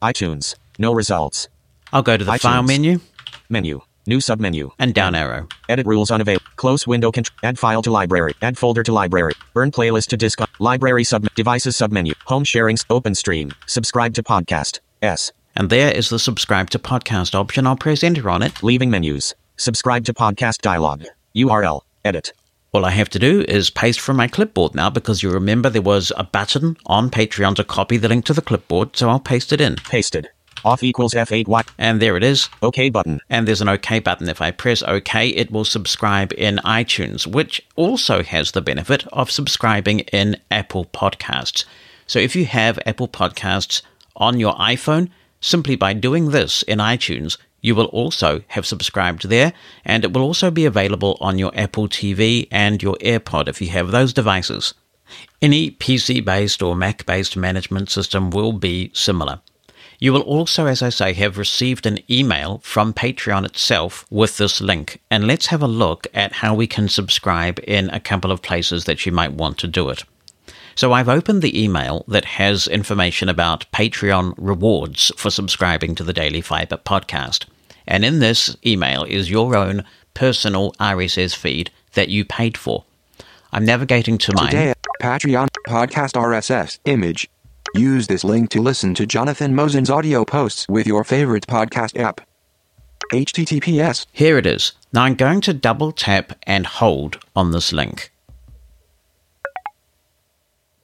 iTunes. 0.00 0.54
No 0.78 0.94
results. 0.94 1.48
I'll 1.92 2.02
go 2.02 2.16
to 2.16 2.24
the 2.24 2.38
file 2.38 2.62
menu 2.62 3.00
Menu. 3.48 3.80
New 4.08 4.18
submenu. 4.18 4.70
and 4.78 4.94
down 4.94 5.14
arrow. 5.16 5.48
Edit 5.68 5.86
rules 5.86 6.10
unavailable. 6.12 6.46
Close 6.56 6.86
window 6.86 7.10
control. 7.10 7.36
Add 7.42 7.58
file 7.58 7.82
to 7.82 7.90
library. 7.90 8.34
Add 8.40 8.56
folder 8.56 8.84
to 8.84 8.92
library. 8.92 9.32
Burn 9.52 9.72
playlist 9.72 10.08
to 10.08 10.16
disk. 10.16 10.38
Library 10.60 11.02
sub. 11.02 11.26
Devices 11.34 11.76
submenu. 11.76 12.12
Home 12.26 12.44
sharing. 12.44 12.76
Open 12.88 13.14
stream. 13.14 13.52
Subscribe 13.66 14.14
to 14.14 14.22
podcast. 14.22 14.78
S. 15.02 15.32
And 15.56 15.70
there 15.70 15.90
is 15.90 16.08
the 16.08 16.18
subscribe 16.18 16.70
to 16.70 16.78
podcast 16.78 17.34
option. 17.34 17.66
I'll 17.66 17.76
press 17.76 18.04
enter 18.04 18.30
on 18.30 18.42
it. 18.42 18.62
Leaving 18.62 18.90
menus. 18.90 19.34
Subscribe 19.56 20.04
to 20.04 20.14
podcast 20.14 20.60
dialog. 20.60 21.04
URL. 21.34 21.80
Edit. 22.04 22.32
All 22.72 22.84
I 22.84 22.90
have 22.90 23.08
to 23.10 23.18
do 23.18 23.40
is 23.48 23.70
paste 23.70 24.00
from 24.00 24.16
my 24.16 24.28
clipboard 24.28 24.74
now 24.74 24.90
because 24.90 25.22
you 25.22 25.30
remember 25.30 25.70
there 25.70 25.80
was 25.80 26.12
a 26.16 26.24
button 26.24 26.76
on 26.86 27.10
Patreon 27.10 27.56
to 27.56 27.64
copy 27.64 27.96
the 27.96 28.08
link 28.08 28.26
to 28.26 28.34
the 28.34 28.42
clipboard, 28.42 28.96
so 28.96 29.08
I'll 29.08 29.18
paste 29.18 29.52
it 29.52 29.62
in. 29.62 29.76
Pasted. 29.76 30.28
Off 30.66 30.82
equals 30.82 31.14
F8Y. 31.14 31.68
And 31.78 32.02
there 32.02 32.16
it 32.16 32.24
is. 32.24 32.48
OK 32.60 32.90
button. 32.90 33.20
And 33.30 33.46
there's 33.46 33.62
an 33.62 33.68
OK 33.68 34.00
button. 34.00 34.28
If 34.28 34.42
I 34.42 34.50
press 34.50 34.82
OK, 34.82 35.28
it 35.28 35.52
will 35.52 35.64
subscribe 35.64 36.32
in 36.32 36.56
iTunes, 36.64 37.24
which 37.24 37.64
also 37.76 38.24
has 38.24 38.50
the 38.50 38.60
benefit 38.60 39.06
of 39.12 39.30
subscribing 39.30 40.00
in 40.00 40.36
Apple 40.50 40.86
Podcasts. 40.86 41.64
So 42.08 42.18
if 42.18 42.34
you 42.34 42.46
have 42.46 42.80
Apple 42.84 43.06
Podcasts 43.06 43.82
on 44.16 44.40
your 44.40 44.54
iPhone, 44.56 45.10
simply 45.40 45.76
by 45.76 45.92
doing 45.92 46.30
this 46.30 46.62
in 46.64 46.78
iTunes, 46.80 47.38
you 47.60 47.76
will 47.76 47.86
also 47.86 48.42
have 48.48 48.66
subscribed 48.66 49.28
there, 49.28 49.52
and 49.84 50.04
it 50.04 50.12
will 50.12 50.22
also 50.22 50.50
be 50.50 50.64
available 50.64 51.16
on 51.20 51.38
your 51.38 51.52
Apple 51.54 51.88
TV 51.88 52.48
and 52.50 52.82
your 52.82 52.96
AirPod 52.96 53.46
if 53.46 53.60
you 53.60 53.68
have 53.68 53.92
those 53.92 54.12
devices. 54.12 54.74
Any 55.40 55.70
PC 55.70 56.24
based 56.24 56.60
or 56.60 56.74
Mac 56.74 57.06
based 57.06 57.36
management 57.36 57.88
system 57.88 58.30
will 58.30 58.52
be 58.52 58.90
similar. 58.94 59.40
You 59.98 60.12
will 60.12 60.22
also, 60.22 60.66
as 60.66 60.82
I 60.82 60.90
say, 60.90 61.14
have 61.14 61.38
received 61.38 61.86
an 61.86 61.98
email 62.10 62.58
from 62.62 62.92
Patreon 62.92 63.44
itself 63.44 64.06
with 64.10 64.36
this 64.36 64.60
link. 64.60 65.00
And 65.10 65.26
let's 65.26 65.46
have 65.46 65.62
a 65.62 65.68
look 65.68 66.06
at 66.12 66.34
how 66.34 66.54
we 66.54 66.66
can 66.66 66.88
subscribe 66.88 67.58
in 67.66 67.88
a 67.90 68.00
couple 68.00 68.30
of 68.30 68.42
places 68.42 68.84
that 68.84 69.06
you 69.06 69.12
might 69.12 69.32
want 69.32 69.58
to 69.58 69.66
do 69.66 69.88
it. 69.88 70.04
So 70.74 70.92
I've 70.92 71.08
opened 71.08 71.40
the 71.40 71.62
email 71.62 72.04
that 72.08 72.26
has 72.26 72.68
information 72.68 73.30
about 73.30 73.70
Patreon 73.72 74.34
rewards 74.36 75.10
for 75.16 75.30
subscribing 75.30 75.94
to 75.94 76.04
the 76.04 76.12
Daily 76.12 76.42
Fibre 76.42 76.76
podcast. 76.76 77.46
And 77.86 78.04
in 78.04 78.18
this 78.18 78.54
email 78.66 79.04
is 79.04 79.30
your 79.30 79.56
own 79.56 79.84
personal 80.12 80.72
RSS 80.72 81.34
feed 81.34 81.70
that 81.94 82.10
you 82.10 82.26
paid 82.26 82.58
for. 82.58 82.84
I'm 83.52 83.64
navigating 83.64 84.18
to. 84.18 84.32
Today, 84.32 84.74
Patreon 85.00 85.48
podcast 85.66 86.12
RSS 86.12 86.78
image. 86.84 87.30
Use 87.76 88.06
this 88.06 88.24
link 88.24 88.48
to 88.50 88.62
listen 88.62 88.94
to 88.94 89.06
Jonathan 89.06 89.54
Mosen's 89.54 89.90
audio 89.90 90.24
posts 90.24 90.66
with 90.66 90.86
your 90.86 91.04
favorite 91.04 91.46
podcast 91.46 91.98
app. 91.98 92.22
HTTPS. 93.12 94.06
Here 94.12 94.38
it 94.38 94.46
is. 94.46 94.72
Now 94.94 95.02
I'm 95.02 95.14
going 95.14 95.42
to 95.42 95.52
double 95.52 95.92
tap 95.92 96.32
and 96.44 96.64
hold 96.64 97.18
on 97.34 97.50
this 97.50 97.74
link. 97.74 98.12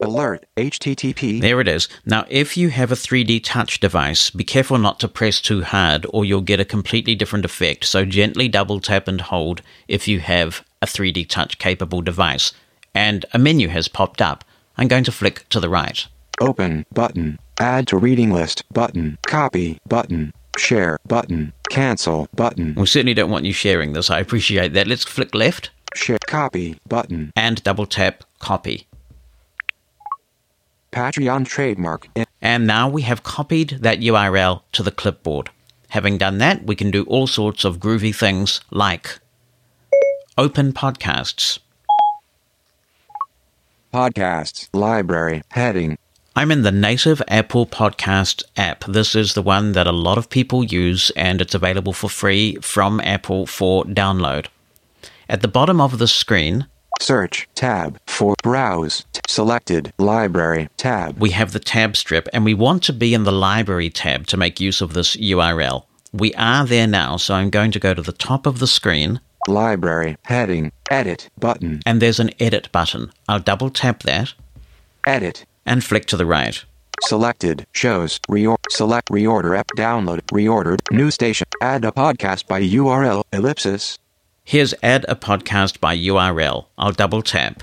Alert. 0.00 0.44
HTTP. 0.56 1.40
There 1.40 1.60
it 1.60 1.68
is. 1.68 1.88
Now, 2.04 2.26
if 2.28 2.56
you 2.56 2.68
have 2.70 2.92
a 2.92 2.96
3D 2.96 3.42
touch 3.42 3.80
device, 3.80 4.30
be 4.30 4.44
careful 4.44 4.76
not 4.76 5.00
to 5.00 5.08
press 5.08 5.40
too 5.40 5.62
hard 5.62 6.04
or 6.12 6.24
you'll 6.24 6.40
get 6.42 6.60
a 6.60 6.64
completely 6.64 7.14
different 7.14 7.44
effect. 7.44 7.84
So, 7.84 8.04
gently 8.04 8.48
double 8.48 8.80
tap 8.80 9.08
and 9.08 9.20
hold 9.20 9.62
if 9.88 10.06
you 10.06 10.20
have 10.20 10.64
a 10.82 10.86
3D 10.86 11.28
touch 11.28 11.58
capable 11.58 12.02
device. 12.02 12.52
And 12.94 13.24
a 13.32 13.38
menu 13.38 13.68
has 13.68 13.88
popped 13.88 14.20
up. 14.20 14.44
I'm 14.76 14.88
going 14.88 15.04
to 15.04 15.12
flick 15.12 15.48
to 15.50 15.60
the 15.60 15.68
right. 15.70 16.06
Open 16.42 16.84
button. 16.92 17.38
Add 17.60 17.86
to 17.88 17.96
reading 17.96 18.32
list 18.32 18.64
button. 18.72 19.16
Copy 19.26 19.78
button. 19.86 20.32
Share 20.58 20.98
button. 21.06 21.52
Cancel 21.70 22.28
button. 22.34 22.74
We 22.74 22.86
certainly 22.86 23.14
don't 23.14 23.30
want 23.30 23.44
you 23.44 23.52
sharing 23.52 23.92
this. 23.92 24.10
I 24.10 24.18
appreciate 24.18 24.72
that. 24.72 24.88
Let's 24.88 25.04
flick 25.04 25.34
left 25.36 25.70
Share 25.94 26.18
copy 26.26 26.80
button. 26.88 27.32
and 27.36 27.62
double 27.62 27.86
tap 27.86 28.24
copy. 28.40 28.88
Patreon 30.90 31.46
trademark. 31.46 32.08
And 32.42 32.66
now 32.66 32.88
we 32.88 33.02
have 33.02 33.22
copied 33.22 33.78
that 33.80 34.00
URL 34.00 34.62
to 34.72 34.82
the 34.82 34.90
clipboard. 34.90 35.48
Having 35.90 36.18
done 36.18 36.38
that, 36.38 36.64
we 36.64 36.74
can 36.74 36.90
do 36.90 37.04
all 37.04 37.28
sorts 37.28 37.64
of 37.64 37.78
groovy 37.78 38.14
things 38.14 38.60
like 38.70 39.20
open 40.36 40.72
podcasts. 40.72 41.60
Podcasts. 43.94 44.68
Library. 44.72 45.42
Heading. 45.50 45.98
I'm 46.34 46.50
in 46.50 46.62
the 46.62 46.72
native 46.72 47.20
Apple 47.28 47.66
Podcast 47.66 48.42
app. 48.56 48.84
This 48.88 49.14
is 49.14 49.34
the 49.34 49.42
one 49.42 49.72
that 49.72 49.86
a 49.86 49.92
lot 49.92 50.16
of 50.16 50.30
people 50.30 50.64
use, 50.64 51.10
and 51.14 51.42
it's 51.42 51.54
available 51.54 51.92
for 51.92 52.08
free 52.08 52.56
from 52.62 53.00
Apple 53.00 53.46
for 53.46 53.84
download. 53.84 54.46
At 55.28 55.42
the 55.42 55.48
bottom 55.48 55.80
of 55.80 55.98
the 55.98 56.08
screen, 56.08 56.66
Search 57.00 57.48
tab 57.54 57.98
for 58.06 58.34
browse. 58.42 59.04
Selected 59.28 59.92
library 59.98 60.68
tab. 60.76 61.18
we 61.18 61.30
have 61.30 61.52
the 61.52 61.58
tab 61.58 61.96
strip, 61.96 62.28
and 62.32 62.44
we 62.46 62.54
want 62.54 62.82
to 62.84 62.92
be 62.94 63.12
in 63.12 63.24
the 63.24 63.32
library 63.32 63.90
tab 63.90 64.26
to 64.28 64.36
make 64.38 64.58
use 64.60 64.80
of 64.80 64.94
this 64.94 65.16
URL. 65.16 65.84
We 66.14 66.32
are 66.34 66.64
there 66.64 66.86
now, 66.86 67.18
so 67.18 67.34
I'm 67.34 67.50
going 67.50 67.72
to 67.72 67.78
go 67.80 67.92
to 67.92 68.02
the 68.02 68.12
top 68.12 68.46
of 68.46 68.58
the 68.58 68.66
screen, 68.66 69.20
Library 69.48 70.16
heading. 70.22 70.70
Edit 70.90 71.28
button. 71.38 71.82
and 71.84 72.00
there's 72.00 72.20
an 72.20 72.30
edit 72.40 72.70
button. 72.72 73.10
I'll 73.28 73.40
double 73.40 73.68
tap 73.70 74.02
that 74.04 74.32
Edit. 75.04 75.44
And 75.64 75.84
flick 75.84 76.06
to 76.06 76.16
the 76.16 76.26
right. 76.26 76.64
Selected 77.02 77.66
shows 77.72 78.20
reor 78.30 78.56
select 78.70 79.08
reorder 79.08 79.58
app 79.58 79.68
download 79.76 80.20
reordered 80.32 80.80
new 80.90 81.10
station 81.10 81.46
add 81.60 81.84
a 81.84 81.90
podcast 81.90 82.46
by 82.46 82.60
URL 82.62 83.24
ellipsis 83.32 83.98
Here's 84.44 84.74
add 84.82 85.06
a 85.08 85.14
podcast 85.14 85.80
by 85.80 85.96
URL. 85.96 86.66
I'll 86.76 86.92
double 86.92 87.22
tap. 87.22 87.62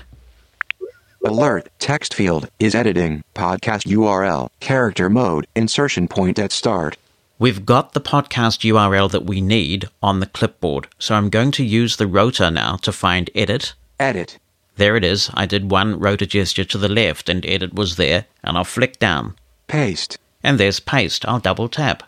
alert 1.24 1.68
text 1.78 2.14
field 2.14 2.48
is 2.58 2.74
editing 2.74 3.22
podcast 3.34 3.86
URL 3.86 4.50
character 4.60 5.08
mode 5.08 5.46
insertion 5.54 6.08
point 6.08 6.38
at 6.38 6.52
start 6.52 6.96
We've 7.40 7.64
got 7.64 7.94
the 7.94 8.02
podcast 8.02 8.68
URL 8.70 9.10
that 9.12 9.24
we 9.24 9.40
need 9.40 9.88
on 10.02 10.20
the 10.20 10.26
clipboard, 10.26 10.88
so 10.98 11.14
I'm 11.14 11.30
going 11.30 11.52
to 11.52 11.64
use 11.64 11.96
the 11.96 12.06
rotor 12.06 12.50
now 12.50 12.76
to 12.82 12.92
find 12.92 13.30
edit. 13.34 13.72
edit 13.98 14.38
There 14.80 14.96
it 14.96 15.04
is. 15.04 15.28
I 15.34 15.44
did 15.44 15.70
one 15.70 16.00
rotor 16.00 16.24
gesture 16.24 16.64
to 16.64 16.78
the 16.78 16.88
left 16.88 17.28
and 17.28 17.44
edit 17.44 17.74
was 17.74 17.96
there, 17.96 18.24
and 18.42 18.56
I'll 18.56 18.64
flick 18.64 18.98
down. 18.98 19.34
paste 19.66 20.16
And 20.42 20.58
there's 20.58 20.80
paste. 20.80 21.22
I'll 21.28 21.38
double 21.38 21.68
tap. 21.68 22.02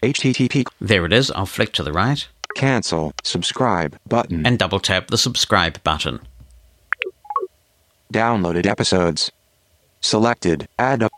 http 0.00 0.68
There 0.80 1.06
it 1.06 1.12
is. 1.12 1.32
I'll 1.32 1.44
flick 1.44 1.72
to 1.72 1.82
the 1.82 1.92
right 1.92 2.28
cancel 2.54 3.12
subscribe 3.24 3.98
button 4.06 4.46
and 4.46 4.60
double 4.60 4.78
tap 4.78 5.08
the 5.08 5.18
subscribe 5.18 5.82
button. 5.82 6.20
downloaded 8.14 8.66
episodes 8.66 9.32
selected 10.00 10.68
add 10.78 11.02
a 11.02 11.10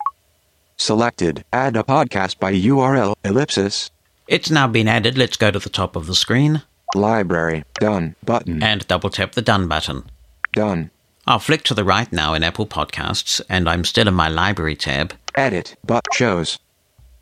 selected 0.79 1.45
add 1.53 1.77
a 1.77 1.83
podcast 1.83 2.39
by 2.39 2.55
URL 2.55 3.15
ellipsis 3.23 3.91
It's 4.27 4.51
now 4.51 4.67
been 4.67 4.89
added. 4.89 5.19
Let's 5.19 5.37
go 5.37 5.51
to 5.51 5.59
the 5.59 5.69
top 5.69 5.95
of 5.95 6.07
the 6.07 6.15
screen 6.15 6.63
library 6.95 7.65
done 7.75 8.17
button 8.25 8.63
and 8.63 8.89
double 8.89 9.11
tap 9.11 9.33
the 9.33 9.43
done 9.43 9.69
button. 9.69 10.05
Done. 10.53 10.91
I'll 11.27 11.39
flick 11.39 11.63
to 11.65 11.75
the 11.75 11.85
right 11.85 12.11
now 12.13 12.35
in 12.35 12.43
Apple 12.43 12.67
Podcasts, 12.67 13.41
and 13.49 13.69
I'm 13.69 13.85
still 13.85 14.09
in 14.09 14.15
my 14.15 14.29
library 14.29 14.77
tab. 14.77 15.13
Edit 15.35 15.77
but 15.85 16.03
shows. 16.13 16.59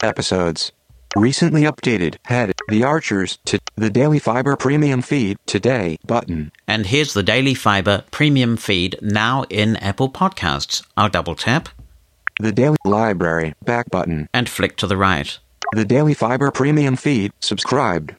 Episodes. 0.03 0.73
Recently 1.17 1.63
updated. 1.63 2.17
Head 2.25 2.53
the 2.69 2.85
archers 2.85 3.39
to 3.47 3.59
the 3.77 3.91
daily 3.91 4.19
fibre 4.19 4.57
premium 4.57 5.03
feed 5.03 5.39
today 5.47 5.99
button. 6.07 6.53
And 6.67 6.87
here's 6.87 7.15
the 7.15 7.23
Daily 7.23 7.55
Fibre 7.55 8.05
premium 8.11 8.57
feed 8.57 8.99
now 9.03 9.45
in 9.51 9.77
Apple 9.77 10.11
Podcasts. 10.11 10.87
I'll 10.97 11.09
double 11.09 11.35
tap. 11.35 11.69
The 12.41 12.53
daily 12.53 12.77
library 12.85 13.55
back 13.65 13.91
button. 13.91 14.29
And 14.33 14.49
flick 14.49 14.77
to 14.77 14.87
the 14.87 14.97
right. 14.97 15.39
the 15.75 15.85
daily 15.85 16.15
fibre 16.15 16.51
premium 16.51 16.97
feed 16.97 17.33
subscribed. 17.41 18.15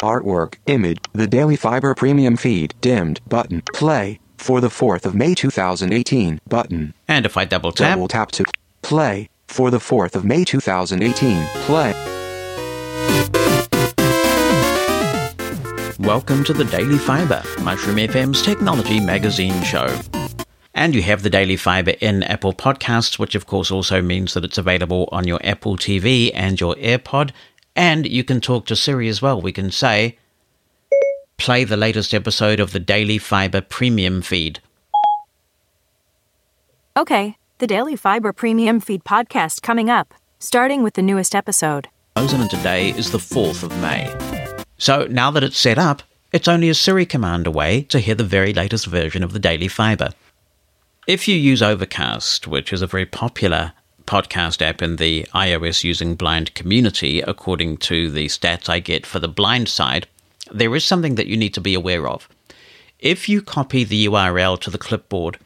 Artwork 0.00 0.54
image 0.66 0.98
the 1.12 1.26
daily 1.26 1.56
fiber 1.56 1.94
premium 1.94 2.36
feed 2.36 2.74
dimmed 2.80 3.20
button. 3.28 3.62
Play 3.74 4.18
for 4.40 4.60
the 4.60 4.68
4th 4.68 5.04
of 5.04 5.14
May 5.14 5.34
2018 5.34 6.40
button 6.48 6.94
And 7.06 7.26
if 7.26 7.36
I 7.36 7.44
double 7.44 7.72
tap, 7.72 7.96
double 7.96 8.08
tap 8.08 8.32
to 8.32 8.44
play 8.82 9.28
for 9.46 9.70
the 9.70 9.78
4th 9.78 10.14
of 10.14 10.24
May 10.24 10.44
2018 10.44 11.46
play 11.66 11.92
welcome 16.00 16.42
to 16.42 16.54
the 16.54 16.64
Daily 16.64 16.96
Fibre, 16.96 17.42
Mushroom 17.62 17.98
FM's 17.98 18.40
technology 18.40 18.98
magazine 18.98 19.62
show. 19.62 19.94
And 20.74 20.94
you 20.94 21.02
have 21.02 21.22
the 21.22 21.30
Daily 21.30 21.56
Fibre 21.56 21.94
in 22.00 22.22
Apple 22.22 22.54
Podcasts, 22.54 23.18
which 23.18 23.34
of 23.34 23.46
course 23.46 23.70
also 23.70 24.00
means 24.00 24.32
that 24.32 24.44
it's 24.44 24.56
available 24.56 25.08
on 25.12 25.28
your 25.28 25.38
Apple 25.44 25.76
TV 25.76 26.30
and 26.32 26.58
your 26.58 26.74
AirPod. 26.76 27.32
And 27.76 28.06
you 28.06 28.24
can 28.24 28.40
talk 28.40 28.64
to 28.66 28.76
Siri 28.76 29.08
as 29.08 29.20
well. 29.20 29.40
We 29.42 29.52
can 29.52 29.70
say, 29.70 30.16
play 31.40 31.64
the 31.64 31.76
latest 31.76 32.12
episode 32.12 32.60
of 32.60 32.72
the 32.72 32.78
Daily 32.78 33.16
Fibre 33.16 33.62
premium 33.62 34.20
feed. 34.20 34.60
Okay, 36.94 37.38
the 37.58 37.66
Daily 37.66 37.96
Fibre 37.96 38.34
Premium 38.34 38.78
Feed 38.78 39.04
podcast 39.04 39.62
coming 39.62 39.88
up, 39.88 40.12
starting 40.38 40.82
with 40.82 40.94
the 40.94 41.02
newest 41.02 41.34
episode. 41.34 41.88
And 42.14 42.28
today 42.50 42.90
is 42.90 43.10
the 43.10 43.18
4th 43.18 43.62
of 43.62 43.70
May. 43.80 44.14
So 44.76 45.06
now 45.06 45.30
that 45.30 45.42
it's 45.42 45.58
set 45.58 45.78
up, 45.78 46.02
it's 46.30 46.46
only 46.46 46.68
a 46.68 46.74
Siri 46.74 47.06
command 47.06 47.46
away 47.46 47.82
to 47.84 48.00
hear 48.00 48.14
the 48.14 48.22
very 48.22 48.52
latest 48.52 48.86
version 48.86 49.22
of 49.24 49.32
the 49.32 49.38
Daily 49.38 49.68
Fibre. 49.68 50.10
If 51.06 51.26
you 51.26 51.36
use 51.36 51.62
Overcast, 51.62 52.48
which 52.48 52.70
is 52.70 52.82
a 52.82 52.86
very 52.86 53.06
popular 53.06 53.72
podcast 54.04 54.60
app 54.60 54.82
in 54.82 54.96
the 54.96 55.26
iOS 55.34 55.84
using 55.84 56.16
blind 56.16 56.52
community, 56.54 57.22
according 57.22 57.78
to 57.78 58.10
the 58.10 58.26
stats 58.26 58.68
I 58.68 58.80
get 58.80 59.06
for 59.06 59.18
the 59.20 59.28
blind 59.28 59.70
side, 59.70 60.06
there 60.52 60.74
is 60.74 60.84
something 60.84 61.14
that 61.16 61.26
you 61.26 61.36
need 61.36 61.54
to 61.54 61.60
be 61.60 61.74
aware 61.74 62.08
of. 62.08 62.28
If 62.98 63.28
you 63.28 63.40
copy 63.40 63.84
the 63.84 64.06
URL 64.06 64.60
to 64.60 64.70
the 64.70 64.78
clipboard 64.78 65.38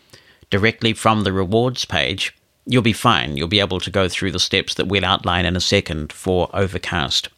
directly 0.51 0.93
from 0.93 1.25
the 1.25 1.33
rewards 1.33 1.85
page, 1.85 2.37
you'll 2.67 2.83
be 2.83 2.93
fine. 2.93 3.37
You'll 3.37 3.49
be 3.49 3.61
able 3.61 3.81
to 3.81 3.91
go 3.91 4.09
through 4.09 4.33
the 4.33 4.41
steps 4.41 4.75
that 4.75 4.89
we'll 4.89 5.05
outline 5.05 5.47
in 5.47 5.57
a 5.57 5.61
second 5.61 6.13
for 6.13 6.49
Overcast. 6.53 7.29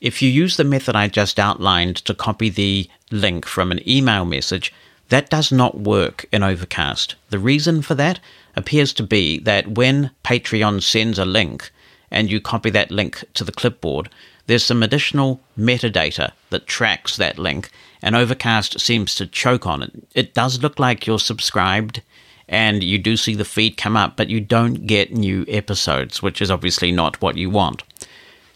If 0.00 0.20
you 0.20 0.28
use 0.28 0.56
the 0.56 0.64
method 0.64 0.96
I 0.96 1.06
just 1.06 1.38
outlined 1.38 1.96
to 1.96 2.14
copy 2.14 2.48
the 2.48 2.90
link 3.12 3.46
from 3.46 3.70
an 3.70 3.88
email 3.88 4.24
message, 4.24 4.72
that 5.10 5.30
does 5.30 5.52
not 5.52 5.78
work 5.78 6.26
in 6.32 6.42
Overcast. 6.42 7.14
The 7.30 7.38
reason 7.38 7.82
for 7.82 7.94
that 7.94 8.18
appears 8.56 8.92
to 8.94 9.02
be 9.02 9.38
that 9.40 9.68
when 9.68 10.10
Patreon 10.24 10.82
sends 10.82 11.18
a 11.18 11.24
link 11.24 11.70
and 12.10 12.30
you 12.30 12.40
copy 12.40 12.70
that 12.70 12.90
link 12.90 13.24
to 13.34 13.44
the 13.44 13.52
clipboard, 13.52 14.08
there's 14.46 14.64
some 14.64 14.82
additional 14.82 15.40
metadata 15.58 16.32
that 16.50 16.66
tracks 16.66 17.16
that 17.16 17.38
link, 17.38 17.70
and 18.02 18.16
Overcast 18.16 18.80
seems 18.80 19.14
to 19.14 19.26
choke 19.26 19.66
on 19.66 19.82
it. 19.82 19.92
It 20.14 20.34
does 20.34 20.62
look 20.62 20.78
like 20.78 21.06
you're 21.06 21.18
subscribed 21.18 22.02
and 22.48 22.82
you 22.82 22.98
do 22.98 23.16
see 23.16 23.34
the 23.34 23.44
feed 23.44 23.76
come 23.76 23.96
up, 23.96 24.16
but 24.16 24.28
you 24.28 24.40
don't 24.40 24.86
get 24.86 25.12
new 25.12 25.44
episodes, 25.48 26.22
which 26.22 26.42
is 26.42 26.50
obviously 26.50 26.92
not 26.92 27.20
what 27.22 27.36
you 27.36 27.48
want. 27.48 27.82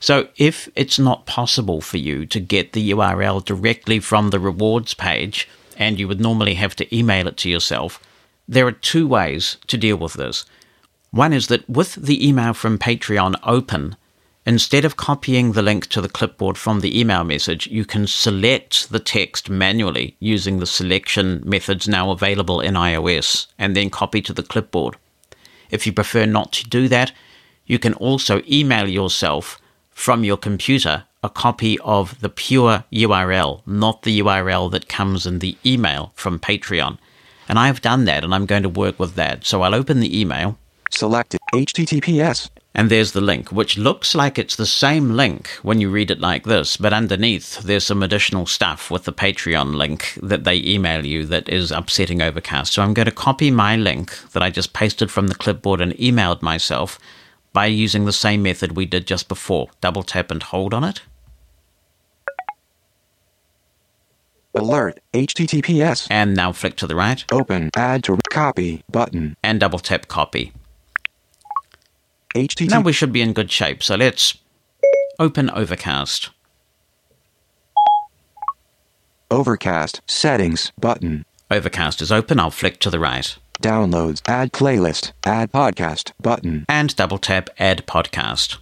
So, 0.00 0.28
if 0.36 0.68
it's 0.76 0.98
not 0.98 1.24
possible 1.24 1.80
for 1.80 1.96
you 1.96 2.26
to 2.26 2.38
get 2.38 2.72
the 2.72 2.90
URL 2.90 3.42
directly 3.42 3.98
from 3.98 4.30
the 4.30 4.38
rewards 4.38 4.92
page, 4.92 5.48
and 5.78 5.98
you 5.98 6.06
would 6.08 6.20
normally 6.20 6.54
have 6.54 6.76
to 6.76 6.96
email 6.96 7.26
it 7.26 7.36
to 7.38 7.48
yourself, 7.48 7.98
there 8.46 8.66
are 8.66 8.72
two 8.72 9.08
ways 9.08 9.56
to 9.68 9.78
deal 9.78 9.96
with 9.96 10.14
this. 10.14 10.44
One 11.10 11.32
is 11.32 11.46
that 11.46 11.68
with 11.68 11.94
the 11.94 12.26
email 12.28 12.52
from 12.52 12.78
Patreon 12.78 13.36
open, 13.42 13.96
instead 14.46 14.84
of 14.84 14.96
copying 14.96 15.52
the 15.52 15.62
link 15.62 15.88
to 15.88 16.00
the 16.00 16.08
clipboard 16.08 16.56
from 16.56 16.80
the 16.80 16.98
email 16.98 17.24
message, 17.24 17.66
you 17.66 17.84
can 17.84 18.06
select 18.06 18.90
the 18.90 19.00
text 19.00 19.50
manually 19.50 20.16
using 20.20 20.58
the 20.58 20.66
selection 20.66 21.42
methods 21.44 21.88
now 21.88 22.10
available 22.10 22.60
in 22.60 22.74
iOS 22.74 23.48
and 23.58 23.76
then 23.76 23.90
copy 23.90 24.22
to 24.22 24.32
the 24.32 24.42
clipboard. 24.42 24.96
If 25.70 25.86
you 25.86 25.92
prefer 25.92 26.26
not 26.26 26.52
to 26.52 26.68
do 26.68 26.88
that, 26.88 27.12
you 27.66 27.78
can 27.78 27.94
also 27.94 28.42
email 28.48 28.88
yourself 28.88 29.60
from 29.90 30.22
your 30.22 30.36
computer 30.36 31.04
a 31.26 31.28
copy 31.28 31.76
of 31.80 32.20
the 32.20 32.28
pure 32.28 32.84
URL, 32.92 33.60
not 33.66 34.02
the 34.02 34.20
URL 34.20 34.70
that 34.70 34.88
comes 34.88 35.26
in 35.26 35.40
the 35.40 35.56
email 35.66 36.12
from 36.14 36.38
Patreon. 36.38 36.98
And 37.48 37.58
I've 37.58 37.80
done 37.80 38.04
that 38.04 38.22
and 38.22 38.32
I'm 38.32 38.46
going 38.46 38.62
to 38.62 38.68
work 38.68 39.00
with 39.00 39.16
that. 39.16 39.44
So 39.44 39.62
I'll 39.62 39.74
open 39.74 39.98
the 39.98 40.20
email. 40.20 40.56
Selected 40.90 41.40
HTTPS. 41.52 42.50
And 42.78 42.90
there's 42.90 43.12
the 43.12 43.22
link, 43.22 43.50
which 43.50 43.78
looks 43.78 44.14
like 44.14 44.38
it's 44.38 44.56
the 44.56 44.66
same 44.66 45.12
link 45.12 45.48
when 45.62 45.80
you 45.80 45.88
read 45.88 46.10
it 46.10 46.20
like 46.20 46.44
this, 46.44 46.76
but 46.76 46.92
underneath 46.92 47.62
there's 47.62 47.86
some 47.86 48.02
additional 48.02 48.44
stuff 48.44 48.90
with 48.90 49.04
the 49.04 49.14
Patreon 49.14 49.74
link 49.74 50.12
that 50.22 50.44
they 50.44 50.56
email 50.56 51.06
you 51.06 51.24
that 51.24 51.48
is 51.48 51.72
upsetting 51.72 52.20
Overcast. 52.20 52.74
So 52.74 52.82
I'm 52.82 52.92
going 52.92 53.06
to 53.06 53.12
copy 53.12 53.50
my 53.50 53.76
link 53.76 54.12
that 54.32 54.42
I 54.42 54.50
just 54.50 54.74
pasted 54.74 55.10
from 55.10 55.28
the 55.28 55.34
clipboard 55.34 55.80
and 55.80 55.94
emailed 55.94 56.42
myself 56.42 56.98
by 57.54 57.64
using 57.64 58.04
the 58.04 58.12
same 58.12 58.42
method 58.42 58.76
we 58.76 58.84
did 58.84 59.06
just 59.06 59.26
before. 59.26 59.70
Double 59.80 60.02
tap 60.02 60.30
and 60.30 60.42
hold 60.42 60.74
on 60.74 60.84
it. 60.84 61.00
Alert, 64.54 65.00
HTTPS. 65.14 66.08
And 66.10 66.36
now 66.36 66.52
flick 66.52 66.76
to 66.76 66.86
the 66.86 66.94
right. 66.94 67.24
Open, 67.32 67.70
add 67.74 68.04
to 68.04 68.18
copy 68.30 68.82
button. 68.90 69.34
And 69.42 69.60
double 69.60 69.78
tap 69.78 70.08
copy. 70.08 70.52
HTTP. 72.36 72.70
Now 72.70 72.82
we 72.82 72.92
should 72.92 73.12
be 73.12 73.22
in 73.22 73.32
good 73.32 73.50
shape. 73.50 73.82
So 73.82 73.94
let's 73.96 74.36
open 75.18 75.48
Overcast. 75.50 76.30
Overcast 79.30 80.02
settings 80.06 80.70
button. 80.78 81.24
Overcast 81.50 82.02
is 82.02 82.12
open. 82.12 82.38
I'll 82.38 82.50
flick 82.50 82.78
to 82.80 82.90
the 82.90 83.00
right. 83.00 83.36
Downloads, 83.62 84.20
add 84.28 84.52
playlist, 84.52 85.12
add 85.24 85.50
podcast 85.50 86.12
button. 86.20 86.66
And 86.68 86.94
double 86.94 87.18
tap 87.18 87.48
add 87.58 87.86
podcast. 87.86 88.58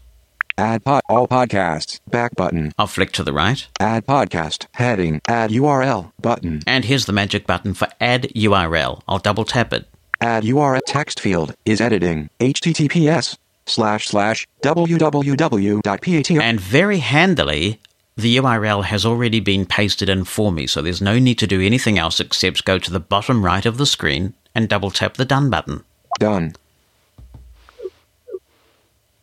Add 0.57 0.85
pod, 0.85 1.03
all 1.09 1.27
podcasts, 1.27 1.99
back 2.09 2.37
button. 2.37 2.73
I'll 2.79 2.87
flick 2.87 3.11
to 3.13 3.25
the 3.25 3.33
right. 3.33 3.67
Add 3.81 4.07
podcast, 4.07 4.67
heading, 4.75 5.21
add 5.27 5.51
URL 5.51 6.13
button. 6.23 6.63
And 6.65 6.85
here's 6.85 7.07
the 7.07 7.13
magic 7.13 7.45
button 7.45 7.75
for 7.75 7.89
add 8.01 8.29
URL. 8.37 9.03
I'll 9.09 9.19
double 9.19 9.45
tap 9.45 9.73
it. 9.73 9.89
Add 10.21 10.45
URL 10.45 10.81
text 10.87 11.19
field 11.19 11.55
is 11.65 11.81
editing. 11.81 12.31
HTTPS 12.39 13.37
slash 13.67 14.09
slash 14.09 14.47
www.pat. 14.63 16.31
And 16.31 16.61
very 16.61 16.99
handily, 16.99 17.81
the 18.17 18.37
URL 18.37 18.85
has 18.85 19.05
already 19.05 19.41
been 19.41 19.67
pasted 19.67 20.09
in 20.09 20.25
for 20.25 20.53
me, 20.53 20.67
so 20.67 20.83
there's 20.83 21.03
no 21.03 21.19
need 21.19 21.39
to 21.39 21.47
do 21.47 21.61
anything 21.61 21.99
else 21.99 22.21
except 22.21 22.65
go 22.65 22.79
to 22.79 22.91
the 22.91 23.01
bottom 23.01 23.45
right 23.45 23.65
of 23.67 23.79
the 23.79 23.87
screen 23.87 24.35
and 24.55 24.69
double 24.69 24.91
tap 24.91 25.15
the 25.15 25.25
done 25.25 25.51
button. 25.51 25.85
Done. 26.21 26.55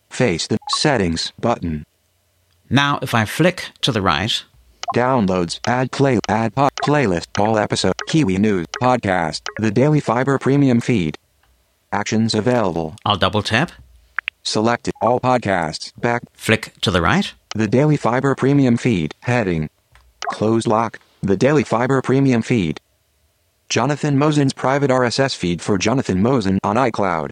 Face 0.09 0.47
the 0.47 0.57
settings 0.71 1.31
button. 1.39 1.85
Now, 2.69 2.99
if 3.01 3.13
I 3.13 3.25
flick 3.25 3.71
to 3.81 3.91
the 3.91 4.01
right, 4.01 4.43
Downloads, 4.95 5.59
add 5.65 5.91
play, 5.91 6.19
add 6.27 6.53
pod, 6.53 6.71
playlist, 6.83 7.27
all 7.39 7.57
episode, 7.57 7.93
Kiwi 8.07 8.37
News, 8.37 8.67
podcast, 8.81 9.41
the 9.57 9.71
Daily 9.71 10.01
Fibre 10.01 10.37
Premium 10.37 10.81
feed. 10.81 11.17
Actions 11.93 12.35
available. 12.35 12.95
I'll 13.05 13.15
double 13.15 13.41
tap, 13.41 13.71
Selected 14.43 14.93
all 15.01 15.19
podcasts, 15.19 15.91
back, 15.99 16.23
flick 16.33 16.73
to 16.81 16.91
the 16.91 17.01
right, 17.01 17.31
the 17.53 17.67
Daily 17.67 17.97
Fibre 17.97 18.33
Premium 18.35 18.75
feed, 18.77 19.13
heading. 19.21 19.69
Close 20.27 20.65
lock, 20.65 20.99
the 21.21 21.37
Daily 21.37 21.63
Fibre 21.63 22.01
Premium 22.01 22.41
feed. 22.41 22.79
Jonathan 23.69 24.17
Mosen's 24.17 24.53
private 24.53 24.89
RSS 24.89 25.35
feed 25.35 25.61
for 25.61 25.77
Jonathan 25.77 26.21
Mosen 26.21 26.59
on 26.63 26.75
iCloud. 26.75 27.29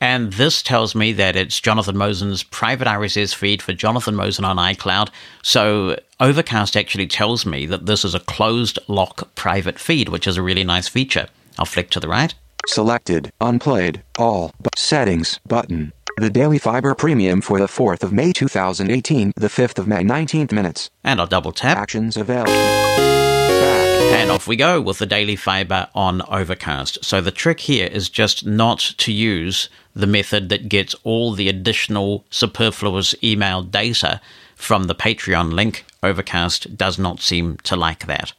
and 0.00 0.32
this 0.34 0.62
tells 0.62 0.94
me 0.94 1.12
that 1.12 1.36
it's 1.36 1.60
Jonathan 1.60 1.96
Mosen's 1.96 2.42
private 2.42 2.86
RSS 2.86 3.34
feed 3.34 3.60
for 3.62 3.72
Jonathan 3.72 4.14
Mosen 4.14 4.44
on 4.44 4.56
iCloud. 4.56 5.08
So 5.42 5.98
Overcast 6.20 6.76
actually 6.76 7.06
tells 7.06 7.44
me 7.44 7.66
that 7.66 7.86
this 7.86 8.04
is 8.04 8.14
a 8.14 8.20
closed 8.20 8.78
lock 8.88 9.34
private 9.34 9.78
feed, 9.78 10.08
which 10.10 10.26
is 10.26 10.36
a 10.36 10.42
really 10.42 10.64
nice 10.64 10.88
feature. 10.88 11.28
I'll 11.58 11.64
flick 11.66 11.90
to 11.90 12.00
the 12.00 12.08
right, 12.08 12.34
Selected, 12.66 13.32
unplayed, 13.40 14.02
all, 14.18 14.52
but 14.60 14.78
settings, 14.78 15.40
button. 15.46 15.92
The 16.20 16.28
Daily 16.28 16.58
Fibre 16.58 16.94
Premium 16.94 17.40
for 17.40 17.58
the 17.58 17.64
4th 17.64 18.02
of 18.02 18.12
May 18.12 18.34
2018, 18.34 19.32
the 19.36 19.46
5th 19.46 19.78
of 19.78 19.88
May 19.88 20.04
19th 20.04 20.52
minutes. 20.52 20.90
and 21.02 21.18
I'll 21.18 21.26
double 21.26 21.50
tap. 21.50 21.78
Actions 21.78 22.14
available. 22.14 22.52
And 22.52 24.30
off 24.30 24.46
we 24.46 24.54
go 24.54 24.82
with 24.82 24.98
the 24.98 25.06
daily 25.06 25.34
fibre 25.34 25.88
on 25.94 26.20
Overcast. 26.28 27.02
So 27.02 27.22
the 27.22 27.30
trick 27.30 27.60
here 27.60 27.86
is 27.86 28.10
just 28.10 28.44
not 28.44 28.80
to 28.98 29.12
use 29.12 29.70
the 29.96 30.06
method 30.06 30.50
that 30.50 30.68
gets 30.68 30.94
all 31.04 31.32
the 31.32 31.48
additional 31.48 32.26
superfluous 32.28 33.14
email 33.24 33.62
data 33.62 34.20
from 34.56 34.88
the 34.88 34.94
Patreon 34.94 35.54
link. 35.54 35.86
Overcast 36.02 36.76
does 36.76 36.98
not 36.98 37.20
seem 37.20 37.56
to 37.62 37.76
like 37.76 38.04
that. 38.04 38.34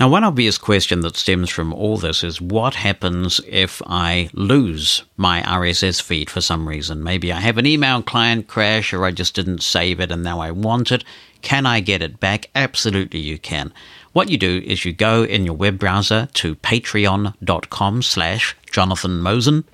Now, 0.00 0.08
one 0.08 0.22
obvious 0.22 0.58
question 0.58 1.00
that 1.00 1.16
stems 1.16 1.50
from 1.50 1.72
all 1.72 1.96
this 1.96 2.22
is 2.22 2.40
what 2.40 2.76
happens 2.76 3.40
if 3.48 3.82
I 3.84 4.30
lose 4.32 5.02
my 5.16 5.42
RSS 5.42 6.00
feed 6.00 6.30
for 6.30 6.40
some 6.40 6.68
reason? 6.68 7.02
Maybe 7.02 7.32
I 7.32 7.40
have 7.40 7.58
an 7.58 7.66
email 7.66 8.00
client 8.00 8.46
crash 8.46 8.92
or 8.92 9.04
I 9.04 9.10
just 9.10 9.34
didn't 9.34 9.60
save 9.60 9.98
it 9.98 10.12
and 10.12 10.22
now 10.22 10.38
I 10.38 10.52
want 10.52 10.92
it. 10.92 11.02
Can 11.42 11.66
I 11.66 11.80
get 11.80 12.00
it 12.00 12.20
back? 12.20 12.48
Absolutely, 12.54 13.18
you 13.18 13.40
can. 13.40 13.72
What 14.12 14.28
you 14.28 14.38
do 14.38 14.62
is 14.64 14.84
you 14.84 14.92
go 14.92 15.24
in 15.24 15.44
your 15.44 15.56
web 15.56 15.80
browser 15.80 16.28
to 16.34 16.54
patreon.com 16.54 18.02
slash 18.02 18.56
Jonathan 18.70 19.20
Mosen 19.20 19.64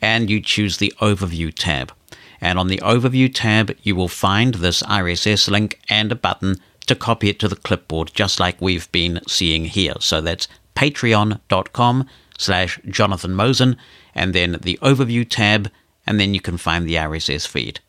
and 0.00 0.30
you 0.30 0.40
choose 0.40 0.76
the 0.76 0.94
Overview 1.00 1.52
tab. 1.52 1.92
And 2.40 2.60
on 2.60 2.68
the 2.68 2.78
Overview 2.84 3.34
tab, 3.34 3.76
you 3.82 3.96
will 3.96 4.06
find 4.06 4.54
this 4.54 4.84
RSS 4.84 5.50
link 5.50 5.80
and 5.88 6.12
a 6.12 6.14
button 6.14 6.60
to 6.86 6.94
copy 6.94 7.28
it 7.28 7.38
to 7.40 7.48
the 7.48 7.56
clipboard, 7.56 8.12
just 8.14 8.40
like 8.40 8.60
we've 8.60 8.90
been 8.92 9.20
seeing 9.26 9.64
here. 9.64 9.94
So 10.00 10.20
that's 10.20 10.48
patreon.com 10.74 12.06
slash 12.38 12.80
Jonathan 12.88 13.34
Mosen, 13.34 13.76
and 14.14 14.34
then 14.34 14.58
the 14.62 14.78
Overview 14.82 15.28
tab, 15.28 15.70
and 16.06 16.20
then 16.20 16.34
you 16.34 16.40
can 16.40 16.58
find 16.58 16.86
the 16.86 16.94
RSS 16.94 17.46
feed. 17.46 17.80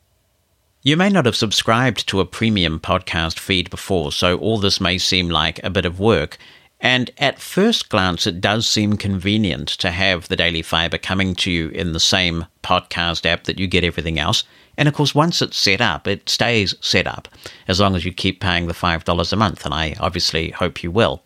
You 0.81 0.95
may 0.95 1.09
not 1.09 1.25
have 1.25 1.35
subscribed 1.35 2.07
to 2.07 2.21
a 2.21 2.25
premium 2.25 2.79
podcast 2.79 3.39
feed 3.39 3.69
before, 3.69 4.11
so 4.11 4.37
all 4.37 4.57
this 4.57 4.79
may 4.79 4.97
seem 4.97 5.29
like 5.29 5.61
a 5.63 5.69
bit 5.69 5.85
of 5.85 5.99
work. 5.99 6.37
And 6.79 7.09
at 7.17 7.39
first 7.39 7.89
glance, 7.89 8.27
it 8.27 8.39
does 8.39 8.67
seem 8.67 8.95
convenient 8.97 9.67
to 9.69 9.91
have 9.91 10.27
the 10.27 10.35
Daily 10.35 10.61
Fibre 10.61 10.99
coming 10.99 11.35
to 11.35 11.51
you 11.51 11.69
in 11.69 11.93
the 11.93 11.99
same 11.99 12.45
podcast 12.63 13.25
app 13.25 13.45
that 13.45 13.59
you 13.59 13.67
get 13.67 13.83
everything 13.83 14.19
else. 14.19 14.43
And 14.77 14.87
of 14.87 14.93
course, 14.93 15.15
once 15.15 15.41
it's 15.41 15.57
set 15.57 15.81
up, 15.81 16.07
it 16.07 16.29
stays 16.29 16.75
set 16.81 17.07
up, 17.07 17.27
as 17.67 17.79
long 17.79 17.95
as 17.95 18.05
you 18.05 18.13
keep 18.13 18.39
paying 18.39 18.67
the 18.67 18.73
$5 18.73 19.33
a 19.33 19.35
month, 19.35 19.65
and 19.65 19.73
I 19.73 19.95
obviously 19.99 20.51
hope 20.51 20.83
you 20.83 20.91
will. 20.91 21.23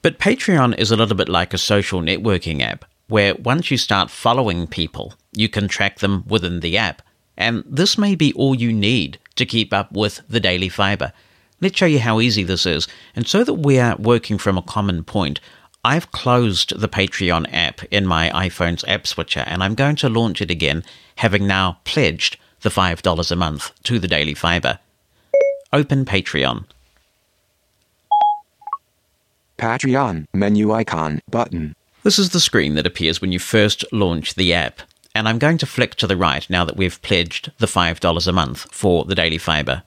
But 0.00 0.18
Patreon 0.18 0.78
is 0.78 0.90
a 0.90 0.96
little 0.96 1.16
bit 1.16 1.28
like 1.28 1.52
a 1.52 1.58
social 1.58 2.00
networking 2.00 2.62
app, 2.62 2.84
where 3.08 3.34
once 3.34 3.70
you 3.70 3.76
start 3.76 4.10
following 4.10 4.66
people, 4.66 5.14
you 5.32 5.48
can 5.48 5.68
track 5.68 5.98
them 5.98 6.24
within 6.26 6.60
the 6.60 6.78
app. 6.78 7.02
And 7.36 7.62
this 7.66 7.98
may 7.98 8.14
be 8.14 8.32
all 8.32 8.54
you 8.54 8.72
need 8.72 9.18
to 9.36 9.46
keep 9.46 9.72
up 9.72 9.92
with 9.92 10.22
the 10.28 10.40
Daily 10.40 10.68
Fibre. 10.68 11.12
Let's 11.60 11.76
show 11.76 11.86
you 11.86 12.00
how 12.00 12.20
easy 12.20 12.42
this 12.42 12.66
is. 12.66 12.88
And 13.14 13.26
so 13.26 13.44
that 13.44 13.54
we 13.54 13.78
are 13.78 13.96
working 13.96 14.38
from 14.38 14.58
a 14.58 14.62
common 14.62 15.04
point, 15.04 15.40
I've 15.84 16.10
closed 16.12 16.78
the 16.78 16.88
Patreon 16.88 17.46
app 17.52 17.82
in 17.84 18.06
my 18.06 18.30
iPhone's 18.30 18.84
app 18.88 19.06
switcher 19.06 19.44
and 19.46 19.62
I'm 19.62 19.74
going 19.74 19.96
to 19.96 20.08
launch 20.08 20.40
it 20.40 20.50
again, 20.50 20.84
having 21.16 21.46
now 21.46 21.78
pledged 21.84 22.36
the 22.62 22.70
$5 22.70 23.30
a 23.30 23.36
month 23.36 23.72
to 23.84 23.98
the 23.98 24.08
Daily 24.08 24.34
Fibre. 24.34 24.78
Open 25.72 26.04
Patreon. 26.04 26.64
Patreon 29.58 30.26
menu 30.32 30.72
icon 30.72 31.20
button. 31.30 31.74
This 32.02 32.18
is 32.18 32.30
the 32.30 32.40
screen 32.40 32.74
that 32.74 32.86
appears 32.86 33.20
when 33.20 33.30
you 33.30 33.38
first 33.38 33.84
launch 33.92 34.34
the 34.34 34.52
app. 34.52 34.80
And 35.14 35.28
I'm 35.28 35.38
going 35.38 35.58
to 35.58 35.66
flick 35.66 35.94
to 35.96 36.06
the 36.06 36.16
right 36.16 36.48
now 36.50 36.64
that 36.64 36.76
we've 36.76 37.00
pledged 37.02 37.52
the 37.58 37.66
$5 37.66 38.26
a 38.26 38.32
month 38.32 38.66
for 38.72 39.04
the 39.04 39.14
Daily 39.14 39.38
Fibre. 39.38 39.82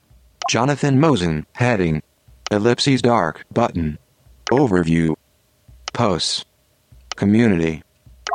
Jonathan 0.48 0.98
Mosen 0.98 1.44
heading. 1.52 2.02
Ellipses 2.50 3.02
dark 3.02 3.44
button. 3.52 3.98
Overview. 4.50 5.14
Posts. 5.92 6.44
Community. 7.16 7.82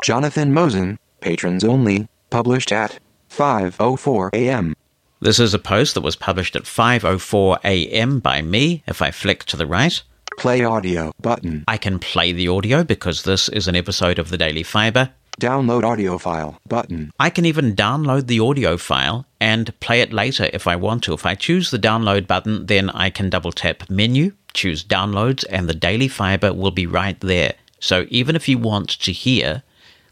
Jonathan 0.04 0.54
Mosen, 0.54 1.00
patrons 1.22 1.64
only, 1.64 2.08
published 2.30 2.72
at 2.72 3.00
5:04 3.32 4.30
a.m. 4.34 4.76
This 5.22 5.40
is 5.40 5.54
a 5.54 5.60
post 5.60 5.94
that 5.94 6.02
was 6.02 6.16
published 6.16 6.56
at 6.56 6.64
5:04 6.64 7.60
a.m. 7.64 8.20
by 8.20 8.42
me. 8.42 8.84
If 8.88 9.02
I 9.02 9.12
flick 9.12 9.46
to 9.46 9.58
the 9.58 9.66
right, 9.66 10.02
Play 10.38 10.64
audio 10.64 11.12
button. 11.22 11.64
I 11.68 11.78
can 11.78 12.00
play 12.00 12.32
the 12.32 12.48
audio 12.48 12.84
because 12.84 13.24
this 13.24 13.48
is 13.50 13.68
an 13.68 13.76
episode 13.76 14.18
of 14.18 14.30
the 14.30 14.38
Daily 14.38 14.64
Fibre. 14.64 15.12
Download 15.40 15.84
audio 15.84 16.18
file 16.18 16.60
button. 16.68 17.12
I 17.20 17.30
can 17.30 17.46
even 17.46 17.76
download 17.76 18.28
the 18.28 18.40
audio 18.40 18.78
file 18.78 19.26
and 19.40 19.78
play 19.80 20.02
it 20.02 20.12
later 20.12 20.50
if 20.52 20.68
I 20.68 20.76
want 20.76 21.04
to. 21.04 21.14
If 21.14 21.26
I 21.26 21.36
choose 21.36 21.70
the 21.70 21.80
download 21.80 22.28
button, 22.28 22.66
then 22.66 22.90
I 22.90 23.10
can 23.10 23.30
double 23.30 23.52
tap 23.52 23.90
menu, 23.90 24.34
choose 24.54 24.84
downloads, 24.84 25.46
and 25.50 25.70
the 25.70 25.76
Daily 25.76 26.08
Fibre 26.08 26.54
will 26.54 26.72
be 26.72 26.88
right 26.88 27.20
there. 27.20 27.54
So 27.80 28.06
even 28.10 28.36
if 28.36 28.48
you 28.48 28.58
want 28.58 28.90
to 28.90 29.12
hear 29.12 29.64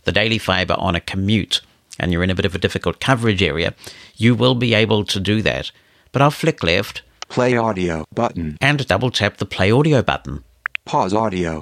the 0.04 0.12
Daily 0.12 0.38
Fibre 0.38 0.76
on 0.76 0.96
a 0.96 1.02
commute 1.02 1.62
and 2.00 2.12
you're 2.12 2.24
in 2.24 2.30
a 2.30 2.36
bit 2.36 2.45
of 2.45 2.56
a 2.56 2.60
difficult 2.60 3.00
coverage 3.00 3.43
area, 3.43 3.74
you 4.16 4.34
will 4.36 4.56
be 4.56 4.74
able 4.74 5.04
to 5.06 5.20
do 5.20 5.41
that. 5.41 5.72
But 6.12 6.22
I'll 6.22 6.32
flick 6.32 6.64
left 6.64 7.02
Play 7.28 7.56
audio 7.56 8.06
button. 8.14 8.58
and 8.62 8.86
double 8.88 9.12
tap 9.12 9.38
the 9.38 9.45
play 9.45 9.72
audio 9.72 10.02
button. 10.02 10.43
Pause 10.86 11.14
audio. 11.14 11.62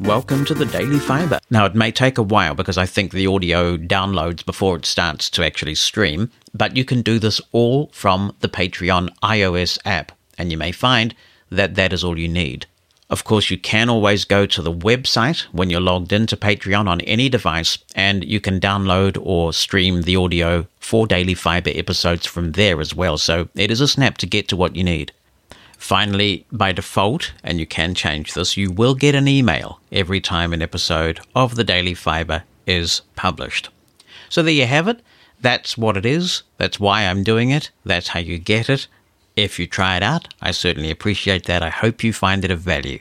Welcome 0.00 0.44
to 0.46 0.54
the 0.54 0.64
Daily 0.64 0.98
Fibre. 0.98 1.38
Now, 1.50 1.66
it 1.66 1.74
may 1.74 1.90
take 1.92 2.18
a 2.18 2.22
while 2.22 2.54
because 2.54 2.78
I 2.78 2.86
think 2.86 3.12
the 3.12 3.26
audio 3.26 3.76
downloads 3.76 4.46
before 4.46 4.76
it 4.76 4.86
starts 4.86 5.28
to 5.30 5.44
actually 5.44 5.74
stream, 5.74 6.30
but 6.54 6.76
you 6.76 6.84
can 6.84 7.02
do 7.02 7.18
this 7.18 7.40
all 7.52 7.88
from 7.92 8.34
the 8.40 8.48
Patreon 8.48 9.10
iOS 9.22 9.78
app, 9.84 10.12
and 10.38 10.50
you 10.50 10.56
may 10.56 10.72
find 10.72 11.14
that 11.50 11.74
that 11.74 11.92
is 11.92 12.04
all 12.04 12.18
you 12.18 12.28
need. 12.28 12.66
Of 13.10 13.24
course, 13.24 13.48
you 13.50 13.56
can 13.56 13.88
always 13.88 14.26
go 14.26 14.44
to 14.44 14.60
the 14.60 14.72
website 14.72 15.40
when 15.52 15.70
you're 15.70 15.80
logged 15.80 16.12
into 16.12 16.36
Patreon 16.36 16.86
on 16.86 17.00
any 17.02 17.30
device, 17.30 17.78
and 17.94 18.22
you 18.22 18.38
can 18.38 18.60
download 18.60 19.18
or 19.22 19.54
stream 19.54 20.02
the 20.02 20.16
audio 20.16 20.66
for 20.78 21.06
Daily 21.06 21.32
Fibre 21.32 21.70
episodes 21.74 22.26
from 22.26 22.52
there 22.52 22.80
as 22.80 22.94
well. 22.94 23.16
So 23.16 23.48
it 23.54 23.70
is 23.70 23.80
a 23.80 23.88
snap 23.88 24.18
to 24.18 24.26
get 24.26 24.46
to 24.48 24.56
what 24.56 24.76
you 24.76 24.84
need. 24.84 25.12
Finally, 25.78 26.44
by 26.52 26.72
default, 26.72 27.32
and 27.42 27.58
you 27.58 27.66
can 27.66 27.94
change 27.94 28.34
this, 28.34 28.58
you 28.58 28.70
will 28.70 28.94
get 28.94 29.14
an 29.14 29.28
email 29.28 29.80
every 29.90 30.20
time 30.20 30.52
an 30.52 30.60
episode 30.60 31.20
of 31.34 31.54
the 31.54 31.64
Daily 31.64 31.94
Fibre 31.94 32.42
is 32.66 33.00
published. 33.16 33.70
So 34.28 34.42
there 34.42 34.52
you 34.52 34.66
have 34.66 34.86
it. 34.86 35.00
That's 35.40 35.78
what 35.78 35.96
it 35.96 36.04
is. 36.04 36.42
That's 36.58 36.80
why 36.80 37.04
I'm 37.04 37.22
doing 37.22 37.50
it. 37.50 37.70
That's 37.84 38.08
how 38.08 38.20
you 38.20 38.38
get 38.38 38.68
it. 38.68 38.86
If 39.38 39.56
you 39.60 39.68
try 39.68 39.96
it 39.96 40.02
out, 40.02 40.34
I 40.42 40.50
certainly 40.50 40.90
appreciate 40.90 41.44
that. 41.44 41.62
I 41.62 41.68
hope 41.68 42.02
you 42.02 42.12
find 42.12 42.44
it 42.44 42.50
of 42.50 42.58
value. 42.58 42.98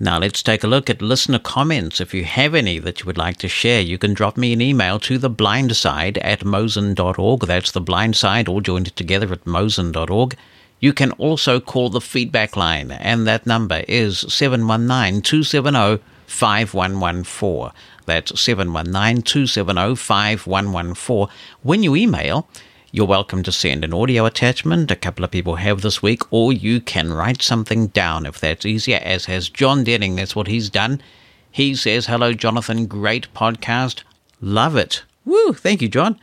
Now 0.00 0.18
let's 0.18 0.42
take 0.42 0.64
a 0.64 0.66
look 0.66 0.88
at 0.88 1.02
listener 1.02 1.38
comments. 1.38 2.00
If 2.00 2.14
you 2.14 2.24
have 2.24 2.54
any 2.54 2.78
that 2.78 3.00
you 3.00 3.06
would 3.06 3.18
like 3.18 3.36
to 3.40 3.48
share, 3.48 3.82
you 3.82 3.98
can 3.98 4.14
drop 4.14 4.38
me 4.38 4.54
an 4.54 4.62
email 4.62 4.98
to 5.00 5.18
the 5.18 5.28
blindside 5.28 6.16
at 6.22 6.46
mosen.org. 6.46 7.40
That's 7.40 7.72
the 7.72 7.82
blindside, 7.82 8.48
all 8.48 8.62
joined 8.62 8.96
together 8.96 9.30
at 9.34 9.44
mosen.org. 9.44 10.34
You 10.80 10.94
can 10.94 11.12
also 11.12 11.60
call 11.60 11.90
the 11.90 12.00
feedback 12.00 12.56
line, 12.56 12.90
and 12.90 13.26
that 13.26 13.46
number 13.46 13.84
is 13.86 14.20
719 14.20 15.20
270 15.20 16.02
5114. 16.26 17.70
That's 18.06 18.40
719 18.40 19.20
270 19.20 19.94
5114. 19.94 21.28
When 21.62 21.82
you 21.82 21.94
email, 21.94 22.48
you're 22.94 23.04
welcome 23.04 23.42
to 23.42 23.50
send 23.50 23.84
an 23.84 23.92
audio 23.92 24.24
attachment. 24.24 24.88
A 24.88 24.94
couple 24.94 25.24
of 25.24 25.32
people 25.32 25.56
have 25.56 25.80
this 25.80 26.00
week, 26.00 26.22
or 26.30 26.52
you 26.52 26.80
can 26.80 27.12
write 27.12 27.42
something 27.42 27.88
down 27.88 28.24
if 28.24 28.38
that's 28.38 28.64
easier, 28.64 29.00
as 29.02 29.24
has 29.24 29.48
John 29.48 29.82
Denning. 29.82 30.14
That's 30.14 30.36
what 30.36 30.46
he's 30.46 30.70
done. 30.70 31.02
He 31.50 31.74
says, 31.74 32.06
Hello, 32.06 32.32
Jonathan. 32.32 32.86
Great 32.86 33.26
podcast. 33.34 34.04
Love 34.40 34.76
it. 34.76 35.02
Woo. 35.24 35.52
Thank 35.54 35.82
you, 35.82 35.88
John. 35.88 36.20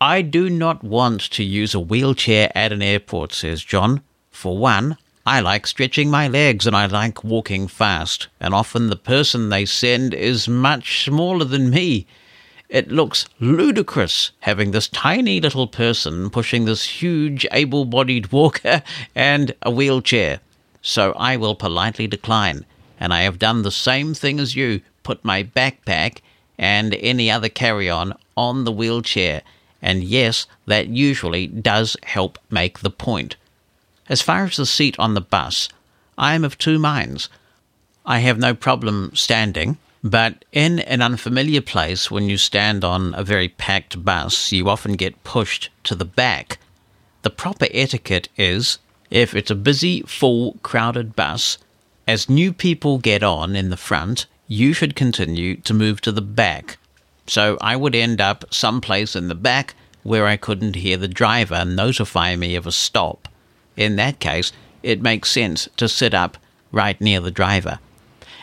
I 0.00 0.22
do 0.22 0.48
not 0.48 0.84
want 0.84 1.22
to 1.32 1.42
use 1.42 1.74
a 1.74 1.80
wheelchair 1.80 2.52
at 2.54 2.70
an 2.70 2.82
airport, 2.82 3.32
says 3.32 3.64
John. 3.64 4.00
For 4.30 4.56
one, 4.56 4.98
I 5.26 5.40
like 5.40 5.66
stretching 5.66 6.08
my 6.08 6.28
legs 6.28 6.68
and 6.68 6.76
I 6.76 6.86
like 6.86 7.24
walking 7.24 7.66
fast, 7.66 8.28
and 8.38 8.54
often 8.54 8.90
the 8.90 8.96
person 8.96 9.48
they 9.48 9.64
send 9.64 10.14
is 10.14 10.46
much 10.46 11.04
smaller 11.04 11.44
than 11.44 11.68
me. 11.68 12.06
It 12.68 12.90
looks 12.90 13.26
ludicrous 13.38 14.32
having 14.40 14.72
this 14.72 14.88
tiny 14.88 15.40
little 15.40 15.68
person 15.68 16.30
pushing 16.30 16.64
this 16.64 16.84
huge 16.84 17.46
able 17.52 17.84
bodied 17.84 18.32
walker 18.32 18.82
and 19.14 19.54
a 19.62 19.70
wheelchair. 19.70 20.40
So 20.82 21.12
I 21.12 21.36
will 21.36 21.54
politely 21.54 22.06
decline, 22.06 22.64
and 22.98 23.14
I 23.14 23.22
have 23.22 23.38
done 23.38 23.62
the 23.62 23.70
same 23.70 24.14
thing 24.14 24.40
as 24.40 24.56
you 24.56 24.80
put 25.02 25.24
my 25.24 25.44
backpack 25.44 26.18
and 26.58 26.94
any 26.94 27.30
other 27.30 27.48
carry 27.48 27.88
on 27.88 28.14
on 28.36 28.64
the 28.64 28.72
wheelchair. 28.72 29.42
And 29.80 30.02
yes, 30.02 30.46
that 30.66 30.88
usually 30.88 31.46
does 31.46 31.96
help 32.02 32.38
make 32.50 32.80
the 32.80 32.90
point. 32.90 33.36
As 34.08 34.22
far 34.22 34.44
as 34.44 34.56
the 34.56 34.66
seat 34.66 34.98
on 34.98 35.14
the 35.14 35.20
bus, 35.20 35.68
I 36.18 36.34
am 36.34 36.44
of 36.44 36.58
two 36.58 36.78
minds. 36.78 37.28
I 38.04 38.20
have 38.20 38.38
no 38.38 38.54
problem 38.54 39.12
standing, 39.14 39.78
but 40.10 40.44
in 40.52 40.78
an 40.80 41.02
unfamiliar 41.02 41.60
place, 41.60 42.12
when 42.12 42.28
you 42.28 42.36
stand 42.36 42.84
on 42.84 43.12
a 43.14 43.24
very 43.24 43.48
packed 43.48 44.04
bus, 44.04 44.52
you 44.52 44.68
often 44.68 44.92
get 44.92 45.24
pushed 45.24 45.68
to 45.82 45.96
the 45.96 46.04
back. 46.04 46.58
The 47.22 47.30
proper 47.30 47.66
etiquette 47.72 48.28
is 48.36 48.78
if 49.10 49.34
it's 49.34 49.50
a 49.50 49.56
busy, 49.56 50.02
full, 50.02 50.58
crowded 50.62 51.16
bus, 51.16 51.58
as 52.06 52.28
new 52.28 52.52
people 52.52 52.98
get 52.98 53.24
on 53.24 53.56
in 53.56 53.70
the 53.70 53.76
front, 53.76 54.26
you 54.46 54.72
should 54.72 54.94
continue 54.94 55.56
to 55.56 55.74
move 55.74 56.00
to 56.02 56.12
the 56.12 56.22
back. 56.22 56.78
So 57.26 57.58
I 57.60 57.74
would 57.74 57.96
end 57.96 58.20
up 58.20 58.44
someplace 58.54 59.16
in 59.16 59.26
the 59.26 59.34
back 59.34 59.74
where 60.04 60.28
I 60.28 60.36
couldn't 60.36 60.76
hear 60.76 60.96
the 60.96 61.08
driver 61.08 61.64
notify 61.64 62.36
me 62.36 62.54
of 62.54 62.64
a 62.64 62.70
stop. 62.70 63.28
In 63.76 63.96
that 63.96 64.20
case, 64.20 64.52
it 64.84 65.02
makes 65.02 65.32
sense 65.32 65.68
to 65.78 65.88
sit 65.88 66.14
up 66.14 66.38
right 66.70 67.00
near 67.00 67.18
the 67.18 67.32
driver. 67.32 67.80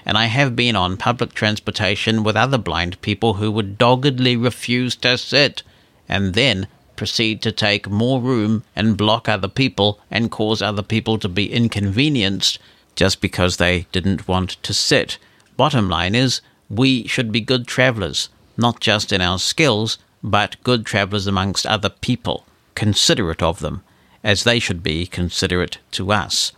And 0.05 0.17
I 0.17 0.25
have 0.25 0.55
been 0.55 0.75
on 0.75 0.97
public 0.97 1.34
transportation 1.34 2.23
with 2.23 2.35
other 2.35 2.57
blind 2.57 3.01
people 3.01 3.35
who 3.35 3.51
would 3.51 3.77
doggedly 3.77 4.35
refuse 4.35 4.95
to 4.97 5.17
sit 5.17 5.63
and 6.09 6.34
then 6.34 6.67
proceed 6.95 7.41
to 7.41 7.51
take 7.51 7.89
more 7.89 8.21
room 8.21 8.63
and 8.75 8.97
block 8.97 9.27
other 9.27 9.47
people 9.47 9.99
and 10.11 10.31
cause 10.31 10.61
other 10.61 10.84
people 10.84 11.17
to 11.19 11.30
be 11.30 11.51
inconvenienced 11.51 12.59
just 12.95 13.21
because 13.21 13.57
they 13.57 13.88
didn't 13.91 14.27
want 14.27 14.51
to 14.63 14.73
sit. 14.73 15.17
Bottom 15.57 15.89
line 15.89 16.15
is, 16.15 16.41
we 16.69 17.07
should 17.07 17.31
be 17.31 17.41
good 17.41 17.67
travelers, 17.67 18.30
not 18.57 18.80
just 18.80 19.11
in 19.11 19.21
our 19.21 19.39
skills, 19.39 19.97
but 20.23 20.61
good 20.63 20.85
travelers 20.85 21.27
amongst 21.27 21.65
other 21.65 21.89
people, 21.89 22.45
considerate 22.75 23.41
of 23.41 23.59
them, 23.59 23.84
as 24.23 24.43
they 24.43 24.59
should 24.59 24.84
be 24.84 25.05
considerate 25.05 25.80
to 25.91 26.11
us. 26.11 26.51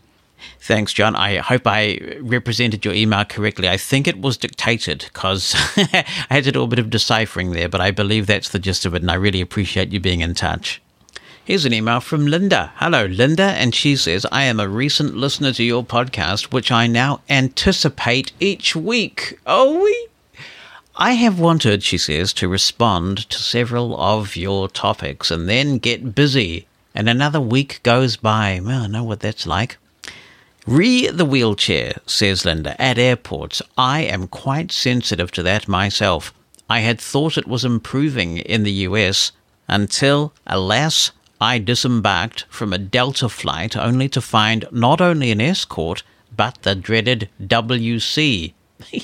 Thanks, 0.60 0.94
John. 0.94 1.16
I 1.16 1.38
hope 1.38 1.68
I 1.68 2.00
represented 2.20 2.84
your 2.84 2.94
email 2.94 3.24
correctly. 3.26 3.70
I 3.70 3.78
think 3.78 4.08
it 4.08 4.20
was 4.20 4.38
dictated 4.38 5.06
because 5.14 5.54
I 5.78 6.06
had 6.30 6.44
to 6.46 6.52
do 6.52 6.64
a 6.64 6.68
bit 6.68 6.80
of 6.80 6.90
deciphering 6.90 7.52
there, 7.52 7.70
but 7.70 7.82
I 7.82 7.92
believe 7.92 8.26
that's 8.26 8.50
the 8.50 8.60
gist 8.60 8.86
of 8.86 8.96
it, 8.96 9.02
and 9.02 9.12
I 9.12 9.16
really 9.16 9.42
appreciate 9.42 9.92
you 9.92 10.00
being 10.00 10.22
in 10.22 10.34
touch. 10.34 10.82
Here's 11.46 11.66
an 11.66 11.74
email 11.74 12.00
from 12.00 12.26
Linda. 12.26 12.74
Hello, 12.78 13.06
Linda, 13.06 13.44
and 13.44 13.76
she 13.76 13.96
says, 13.96 14.26
I 14.32 14.46
am 14.46 14.60
a 14.60 14.68
recent 14.68 15.16
listener 15.16 15.54
to 15.54 15.64
your 15.64 15.86
podcast, 15.86 16.52
which 16.52 16.72
I 16.72 16.88
now 16.88 17.22
anticipate 17.30 18.32
each 18.40 18.76
week. 18.76 19.38
Oh, 19.46 19.84
we. 19.84 20.08
I 20.96 21.12
have 21.12 21.40
wanted, 21.40 21.84
she 21.84 22.00
says, 22.00 22.34
to 22.34 22.48
respond 22.48 23.30
to 23.30 23.38
several 23.38 23.96
of 24.00 24.36
your 24.36 24.68
topics 24.68 25.30
and 25.30 25.48
then 25.48 25.78
get 25.78 26.16
busy, 26.16 26.66
and 26.96 27.08
another 27.08 27.40
week 27.40 27.82
goes 27.84 28.18
by. 28.18 28.60
Well, 28.64 28.82
I 28.84 28.88
know 28.88 29.04
what 29.04 29.20
that's 29.20 29.46
like. 29.46 29.78
Re 30.68 31.08
the 31.10 31.26
wheelchair, 31.26 31.94
says 32.08 32.44
Linda, 32.44 32.80
at 32.82 32.98
airports. 32.98 33.62
I 33.78 34.02
am 34.02 34.28
quite 34.28 34.72
sensitive 34.72 35.32
to 35.34 35.44
that 35.44 35.68
myself. 35.68 36.34
I 36.68 36.80
had 36.80 37.00
thought 37.00 37.38
it 37.38 37.48
was 37.48 37.64
improving 37.64 38.38
in 38.40 38.64
the 38.64 38.72
US, 38.90 39.32
until, 39.68 40.34
alas, 40.48 41.12
I 41.40 41.60
disembarked 41.60 42.46
from 42.50 42.74
a 42.74 42.80
Delta 42.80 43.30
flight 43.30 43.78
only 43.78 44.10
to 44.10 44.22
find 44.22 44.66
not 44.72 45.02
only 45.02 45.30
an 45.30 45.40
escort, 45.40 46.02
but 46.36 46.58
the 46.64 46.74
dreaded 46.74 47.30
WC. 47.40 48.54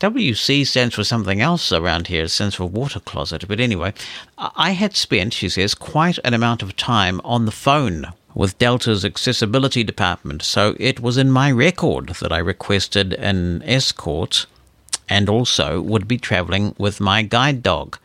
WC 0.00 0.66
stands 0.66 0.94
for 0.94 1.04
something 1.04 1.42
else 1.42 1.70
around 1.70 2.06
here. 2.06 2.24
It 2.24 2.30
stands 2.30 2.54
for 2.54 2.64
water 2.64 3.00
closet. 3.00 3.46
But 3.46 3.60
anyway, 3.60 3.92
I 4.38 4.70
had 4.70 4.96
spent, 4.96 5.34
she 5.34 5.50
says, 5.50 5.74
quite 5.74 6.18
an 6.24 6.32
amount 6.32 6.62
of 6.62 6.76
time 6.76 7.20
on 7.24 7.44
the 7.44 7.52
phone 7.52 8.06
with 8.36 8.58
Delta's 8.58 9.02
accessibility 9.02 9.82
department, 9.82 10.42
so 10.42 10.76
it 10.78 11.00
was 11.00 11.16
in 11.16 11.30
my 11.30 11.50
record 11.50 12.10
that 12.20 12.30
I 12.30 12.36
requested 12.36 13.14
an 13.14 13.62
escort 13.62 14.44
and 15.08 15.30
also 15.30 15.80
would 15.80 16.06
be 16.06 16.18
traveling 16.18 16.74
with 16.76 17.00
my 17.00 17.22
guide 17.22 17.62
dog. 17.62 17.98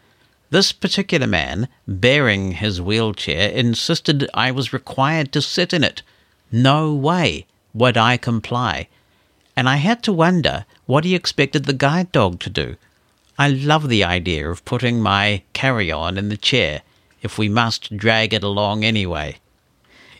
This 0.49 0.71
particular 0.71 1.27
man, 1.27 1.67
bearing 1.85 2.53
his 2.53 2.81
wheelchair, 2.81 3.49
insisted 3.49 4.29
I 4.33 4.51
was 4.51 4.71
required 4.71 5.33
to 5.33 5.41
sit 5.41 5.73
in 5.73 5.83
it. 5.83 6.01
No 6.49 6.93
way 6.93 7.45
would 7.73 7.97
I 7.97 8.15
comply. 8.15 8.87
And 9.57 9.67
I 9.67 9.75
had 9.75 10.01
to 10.03 10.13
wonder 10.13 10.65
what 10.85 11.03
he 11.03 11.13
expected 11.13 11.65
the 11.65 11.73
guide 11.73 12.09
dog 12.13 12.39
to 12.39 12.49
do. 12.49 12.77
I 13.37 13.49
love 13.49 13.89
the 13.89 14.05
idea 14.05 14.49
of 14.49 14.63
putting 14.63 15.01
my 15.01 15.41
carry 15.51 15.91
on 15.91 16.17
in 16.17 16.29
the 16.29 16.37
chair 16.37 16.83
if 17.21 17.37
we 17.37 17.49
must 17.49 17.97
drag 17.97 18.33
it 18.33 18.43
along 18.43 18.85
anyway. 18.85 19.35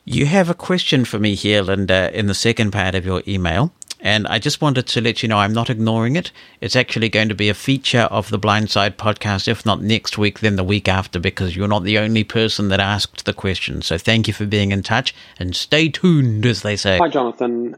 You 0.06 0.26
have 0.26 0.50
a 0.50 0.56
question 0.56 1.06
for 1.06 1.20
me 1.20 1.36
here, 1.36 1.62
Linda, 1.62 2.18
in 2.18 2.26
the 2.26 2.34
second 2.34 2.72
part 2.72 2.96
of 2.96 3.06
your 3.06 3.22
email. 3.28 3.72
And 4.00 4.28
I 4.28 4.40
just 4.40 4.62
wanted 4.62 4.88
to 4.88 5.02
let 5.02 5.22
you 5.22 5.30
know 5.30 5.38
I'm 5.38 5.54
not 5.54 5.70
ignoring 5.70 6.16
it. 6.16 6.32
It's 6.60 6.76
actually 6.76 7.08
going 7.08 7.30
to 7.30 7.36
be 7.36 7.50
a 7.50 7.54
feature 7.54 8.08
of 8.10 8.32
the 8.32 8.40
Blindside 8.40 8.96
podcast, 8.96 9.48
if 9.48 9.64
not 9.64 9.84
next 9.84 10.18
week, 10.18 10.40
then 10.40 10.56
the 10.56 10.64
week 10.64 10.88
after, 10.88 11.20
because 11.20 11.56
you're 11.56 11.68
not 11.68 11.84
the 11.84 12.00
only 12.00 12.24
person 12.24 12.70
that 12.70 12.80
asked 12.80 13.26
the 13.26 13.34
question. 13.34 13.84
So 13.84 14.00
thank 14.00 14.28
you 14.28 14.34
for 14.34 14.48
being 14.48 14.72
in 14.72 14.82
touch 14.82 15.14
and 15.38 15.56
stay 15.56 15.88
tuned, 15.90 16.48
as 16.48 16.64
they 16.64 16.76
say. 16.76 16.98
Hi, 16.98 17.10
Jonathan. 17.10 17.76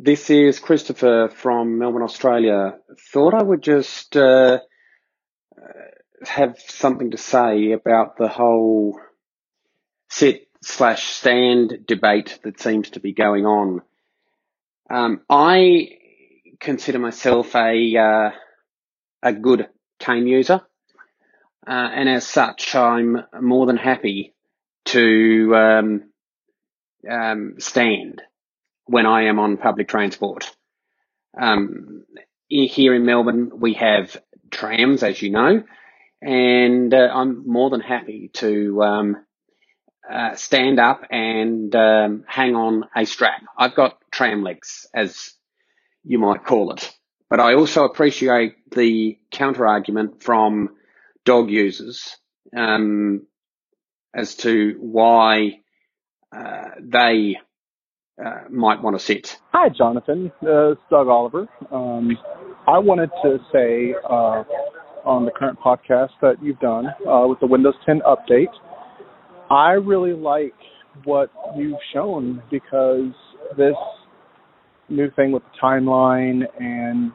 This 0.00 0.30
is 0.30 0.60
Christopher 0.60 1.28
from 1.34 1.78
Melbourne, 1.78 2.02
Australia. 2.02 2.76
Thought 3.12 3.34
I 3.34 3.42
would 3.42 3.62
just 3.62 4.16
uh, 4.16 4.60
have 6.24 6.56
something 6.68 7.10
to 7.10 7.16
say 7.16 7.72
about 7.72 8.16
the 8.16 8.28
whole 8.28 9.00
sit 10.08 10.47
slash 10.68 11.04
stand 11.04 11.86
debate 11.86 12.38
that 12.44 12.60
seems 12.60 12.90
to 12.90 13.00
be 13.00 13.12
going 13.12 13.46
on. 13.46 13.80
Um, 14.90 15.22
I 15.28 15.98
consider 16.60 16.98
myself 16.98 17.54
a 17.54 17.96
uh, 17.96 18.30
a 19.22 19.32
good 19.32 19.68
cane 19.98 20.26
user, 20.26 20.60
uh, 21.66 21.70
and 21.70 22.08
as 22.08 22.26
such, 22.26 22.74
I'm 22.74 23.24
more 23.40 23.66
than 23.66 23.78
happy 23.78 24.34
to 24.86 25.54
um, 25.56 26.02
um, 27.10 27.54
stand 27.58 28.22
when 28.84 29.06
I 29.06 29.24
am 29.24 29.38
on 29.38 29.56
public 29.56 29.88
transport. 29.88 30.50
Um, 31.38 32.04
here 32.48 32.94
in 32.94 33.04
Melbourne, 33.04 33.52
we 33.54 33.74
have 33.74 34.16
trams, 34.50 35.02
as 35.02 35.20
you 35.20 35.30
know, 35.30 35.62
and 36.20 36.92
uh, 36.92 37.08
I'm 37.12 37.46
more 37.46 37.70
than 37.70 37.80
happy 37.80 38.30
to 38.34 38.82
um, 38.82 39.16
uh, 40.10 40.34
stand 40.34 40.78
up 40.80 41.02
and 41.10 41.74
um, 41.74 42.24
hang 42.26 42.54
on 42.54 42.84
a 42.96 43.04
strap. 43.04 43.42
I've 43.56 43.74
got 43.74 43.98
tram 44.10 44.42
legs, 44.42 44.86
as 44.94 45.32
you 46.04 46.18
might 46.18 46.44
call 46.44 46.72
it. 46.72 46.90
But 47.30 47.40
I 47.40 47.54
also 47.54 47.84
appreciate 47.84 48.70
the 48.70 49.18
counter 49.30 49.66
argument 49.66 50.22
from 50.22 50.70
dog 51.24 51.50
users 51.50 52.16
um, 52.56 53.26
as 54.14 54.34
to 54.36 54.76
why 54.80 55.60
uh, 56.34 56.70
they 56.80 57.36
uh, 58.24 58.44
might 58.50 58.82
want 58.82 58.98
to 58.98 59.04
sit. 59.04 59.38
Hi, 59.52 59.68
Jonathan. 59.68 60.32
Uh, 60.42 60.72
it's 60.72 60.80
Doug 60.90 61.08
Oliver. 61.08 61.46
Um, 61.70 62.16
I 62.66 62.78
wanted 62.78 63.10
to 63.22 63.38
say 63.52 63.94
uh, 64.08 64.44
on 65.04 65.24
the 65.24 65.30
current 65.30 65.58
podcast 65.60 66.10
that 66.22 66.42
you've 66.42 66.60
done 66.60 66.86
uh, 67.06 67.26
with 67.28 67.40
the 67.40 67.46
Windows 67.46 67.74
10 67.86 68.00
update 68.00 68.52
I 69.50 69.72
really 69.72 70.12
like 70.12 70.54
what 71.04 71.30
you've 71.56 71.78
shown 71.92 72.42
because 72.50 73.12
this 73.56 73.74
new 74.88 75.10
thing 75.12 75.32
with 75.32 75.42
the 75.42 75.58
timeline 75.62 76.42
and 76.58 77.12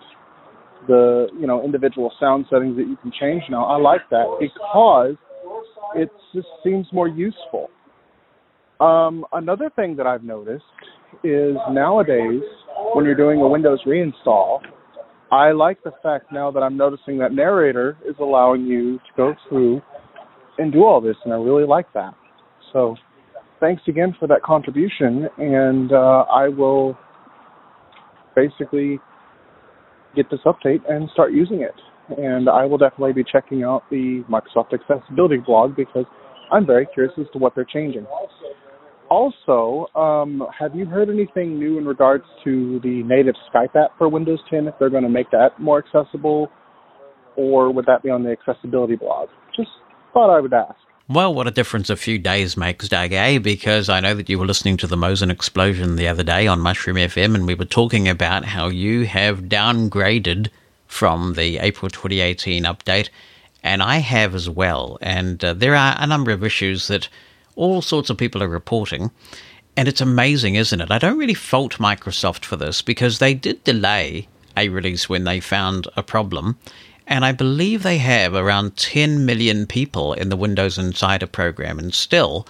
the 0.88 1.28
you 1.40 1.48
know 1.48 1.64
individual 1.64 2.12
sound 2.20 2.46
settings 2.50 2.76
that 2.76 2.88
you 2.88 2.98
can 3.02 3.12
change 3.20 3.42
now 3.50 3.66
i 3.66 3.78
like 3.78 4.02
that 4.12 4.26
because 4.40 5.16
it 5.96 6.10
just 6.34 6.48
seems 6.64 6.88
more 6.92 7.08
useful. 7.08 7.70
Um, 8.80 9.26
another 9.32 9.72
thing 9.76 9.96
that 9.98 10.06
i've 10.08 10.24
noticed 10.24 10.64
is 11.24 11.56
nowadays 11.72 12.42
when 12.94 13.06
you're 13.06 13.16
doing 13.16 13.40
a 13.40 13.48
windows 13.48 13.80
reinstall 13.88 14.60
i 15.32 15.52
like 15.52 15.82
the 15.84 15.92
fact 16.02 16.32
now 16.32 16.52
that 16.52 16.60
i'm 16.62 16.76
noticing 16.76 17.18
that 17.20 17.32
narrator 17.32 17.98
is 18.08 18.16
allowing 18.20 18.66
you 18.66 18.98
to 18.98 19.04
go 19.16 19.34
through 19.48 19.82
and 20.58 20.74
do 20.74 20.84
all 20.84 21.00
this 21.00 21.16
and 21.24 21.34
i 21.34 21.38
really 21.38 21.66
like 21.66 21.92
that 21.94 22.14
so 22.74 22.96
thanks 23.60 23.82
again 23.88 24.16
for 24.20 24.28
that 24.28 24.42
contribution, 24.44 25.30
and 25.38 25.94
uh, 25.94 26.26
I 26.30 26.50
will 26.50 26.98
basically 28.36 29.00
get 30.16 30.30
this 30.30 30.42
update 30.46 30.82
and 30.90 31.10
start 31.14 31.32
using 31.32 31.62
it. 31.62 31.76
And 32.18 32.50
I 32.50 32.66
will 32.66 32.78
definitely 32.78 33.14
be 33.14 33.24
checking 33.24 33.64
out 33.64 33.84
the 33.90 34.24
Microsoft 34.30 34.74
Accessibility 34.74 35.38
blog 35.38 35.76
because 35.76 36.06
I'm 36.52 36.66
very 36.66 36.86
curious 36.94 37.14
as 37.18 37.28
to 37.32 37.40
what 37.40 37.56
they're 37.56 37.66
changing. 37.66 38.06
Also, 39.10 39.88
um, 39.96 40.44
have 40.58 40.76
you 40.76 40.86
heard 40.86 41.10
anything 41.10 41.58
new 41.58 41.78
in 41.78 41.86
regards 41.86 42.26
to 42.44 42.80
the 42.84 43.04
native 43.04 43.36
Skype 43.54 43.76
app 43.76 43.98
for 43.98 44.10
Windows 44.10 44.40
10? 44.50 44.68
If 44.68 44.74
they're 44.80 44.90
going 44.90 45.04
to 45.04 45.10
make 45.10 45.32
that 45.32 45.60
more 45.60 45.84
accessible, 45.86 46.50
or 47.38 47.72
would 47.72 47.86
that 47.86 48.04
be 48.04 48.10
on 48.10 48.24
the 48.24 48.32
accessibility 48.32 48.96
blog? 48.96 49.30
Just 49.56 49.70
thought 50.14 50.36
I 50.36 50.42
would 50.42 50.54
ask. 50.54 50.76
Well, 51.14 51.32
what 51.32 51.46
a 51.46 51.52
difference 51.52 51.92
a 51.92 51.96
few 51.96 52.18
days 52.18 52.58
makes, 52.58 52.90
Doug, 52.90 53.12
eh? 53.14 53.38
Because 53.38 53.88
I 53.88 54.00
know 54.00 54.16
that 54.16 54.30
you 54.30 54.40
were 54.40 54.48
listening 54.48 54.78
to 54.78 54.88
the 54.88 54.98
Mosen 54.98 55.30
Explosion 55.30 55.96
the 55.96 56.08
other 56.08 56.24
day 56.24 56.48
on 56.48 56.60
Mushroom 56.60 56.98
FM, 56.98 57.36
and 57.36 57.46
we 57.46 57.54
were 57.54 57.66
talking 57.66 58.10
about 58.10 58.46
how 58.46 58.68
you 58.68 59.06
have 59.06 59.42
downgraded 59.42 60.48
from 60.88 61.36
the 61.36 61.60
April 61.60 61.92
2018 61.92 62.64
update, 62.64 63.10
and 63.62 63.84
I 63.84 63.98
have 63.98 64.34
as 64.34 64.50
well. 64.50 64.98
And 65.02 65.46
uh, 65.46 65.54
there 65.54 65.76
are 65.76 65.96
a 66.00 66.08
number 66.08 66.32
of 66.32 66.44
issues 66.44 66.88
that 66.88 67.10
all 67.56 67.84
sorts 67.84 68.10
of 68.10 68.18
people 68.18 68.42
are 68.42 68.48
reporting. 68.48 69.12
And 69.78 69.88
it's 69.88 70.02
amazing, 70.02 70.56
isn't 70.56 70.82
it? 70.82 70.90
I 70.90 70.98
don't 70.98 71.20
really 71.20 71.36
fault 71.36 71.74
Microsoft 71.74 72.44
for 72.44 72.56
this 72.56 72.82
because 72.82 73.20
they 73.20 73.36
did 73.36 73.64
delay 73.64 74.28
a 74.58 74.70
release 74.70 75.10
when 75.10 75.26
they 75.26 75.40
found 75.40 75.88
a 75.96 76.02
problem. 76.02 76.58
And 77.06 77.26
I 77.26 77.32
believe 77.32 77.84
they 77.84 77.98
have 77.98 78.34
around 78.34 78.78
10 78.78 79.26
million 79.26 79.68
people 79.68 80.14
in 80.14 80.30
the 80.30 80.38
Windows 80.38 80.78
Insider 80.78 81.28
program, 81.28 81.78
and 81.78 81.94
still, 81.94 82.48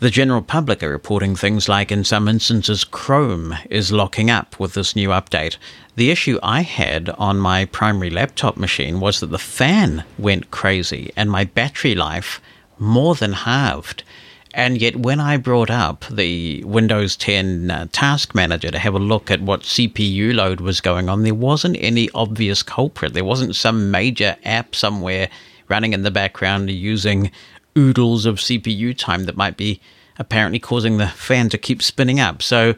the 0.00 0.10
general 0.10 0.42
public 0.42 0.82
are 0.82 0.90
reporting 0.90 1.36
things 1.36 1.68
like, 1.68 1.92
in 1.92 2.02
some 2.02 2.26
instances, 2.26 2.82
Chrome 2.82 3.54
is 3.70 3.92
locking 3.92 4.30
up 4.30 4.58
with 4.58 4.74
this 4.74 4.96
new 4.96 5.10
update. 5.10 5.56
The 5.94 6.10
issue 6.10 6.40
I 6.42 6.62
had 6.62 7.10
on 7.10 7.38
my 7.38 7.66
primary 7.66 8.10
laptop 8.10 8.56
machine 8.56 8.98
was 8.98 9.20
that 9.20 9.28
the 9.28 9.38
fan 9.38 10.02
went 10.18 10.50
crazy 10.50 11.12
and 11.16 11.30
my 11.30 11.44
battery 11.44 11.94
life 11.94 12.40
more 12.80 13.14
than 13.14 13.32
halved. 13.32 14.02
And 14.54 14.80
yet, 14.82 14.96
when 14.96 15.18
I 15.18 15.38
brought 15.38 15.70
up 15.70 16.04
the 16.10 16.62
Windows 16.64 17.16
10 17.16 17.70
uh, 17.70 17.86
Task 17.90 18.34
Manager 18.34 18.70
to 18.70 18.78
have 18.78 18.94
a 18.94 18.98
look 18.98 19.30
at 19.30 19.40
what 19.40 19.62
CPU 19.62 20.34
load 20.34 20.60
was 20.60 20.82
going 20.82 21.08
on, 21.08 21.22
there 21.22 21.34
wasn't 21.34 21.78
any 21.80 22.10
obvious 22.14 22.62
culprit. 22.62 23.14
There 23.14 23.24
wasn't 23.24 23.56
some 23.56 23.90
major 23.90 24.36
app 24.44 24.74
somewhere 24.74 25.30
running 25.68 25.94
in 25.94 26.02
the 26.02 26.10
background 26.10 26.70
using 26.70 27.30
oodles 27.78 28.26
of 28.26 28.36
CPU 28.36 28.96
time 28.96 29.24
that 29.24 29.38
might 29.38 29.56
be 29.56 29.80
apparently 30.18 30.58
causing 30.58 30.98
the 30.98 31.08
fan 31.08 31.48
to 31.48 31.56
keep 31.56 31.82
spinning 31.82 32.20
up. 32.20 32.42
So, 32.42 32.74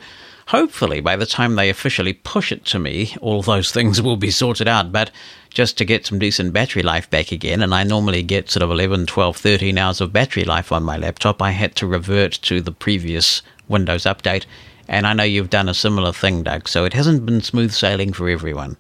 hopefully, 0.49 1.01
by 1.01 1.17
the 1.17 1.27
time 1.27 1.55
they 1.55 1.71
officially 1.71 2.13
push 2.13 2.53
it 2.53 2.65
to 2.67 2.79
me, 2.79 3.17
all 3.21 3.43
those 3.43 3.71
things 3.71 4.01
will 4.03 4.17
be 4.17 4.31
sorted 4.31 4.69
out. 4.69 4.93
But 4.93 5.11
just 5.55 5.79
to 5.79 5.85
get 5.85 6.05
some 6.05 6.19
decent 6.19 6.53
battery 6.53 6.83
life 6.83 7.09
back 7.09 7.33
again. 7.33 7.63
And 7.63 7.75
I 7.75 7.85
normally 7.85 8.23
get 8.23 8.51
sort 8.51 8.63
of 8.63 8.71
11, 8.71 9.07
12, 9.07 9.37
13 9.37 9.79
hours 9.79 10.01
of 10.01 10.13
battery 10.13 10.45
life 10.45 10.73
on 10.73 10.83
my 10.83 10.97
laptop. 10.97 11.41
I 11.41 11.53
had 11.53 11.77
to 11.77 11.87
revert 11.87 12.33
to 12.43 12.61
the 12.61 12.73
previous 12.73 13.41
Windows 13.69 14.03
update. 14.03 14.45
And 14.89 15.07
I 15.07 15.15
know 15.15 15.25
you've 15.25 15.51
done 15.51 15.69
a 15.69 15.75
similar 15.75 16.13
thing, 16.13 16.43
Doug, 16.43 16.69
so 16.69 16.85
it 16.85 16.93
hasn't 16.93 17.25
been 17.25 17.41
smooth 17.41 17.73
sailing 17.73 18.13
for 18.13 18.29
everyone. 18.29 18.77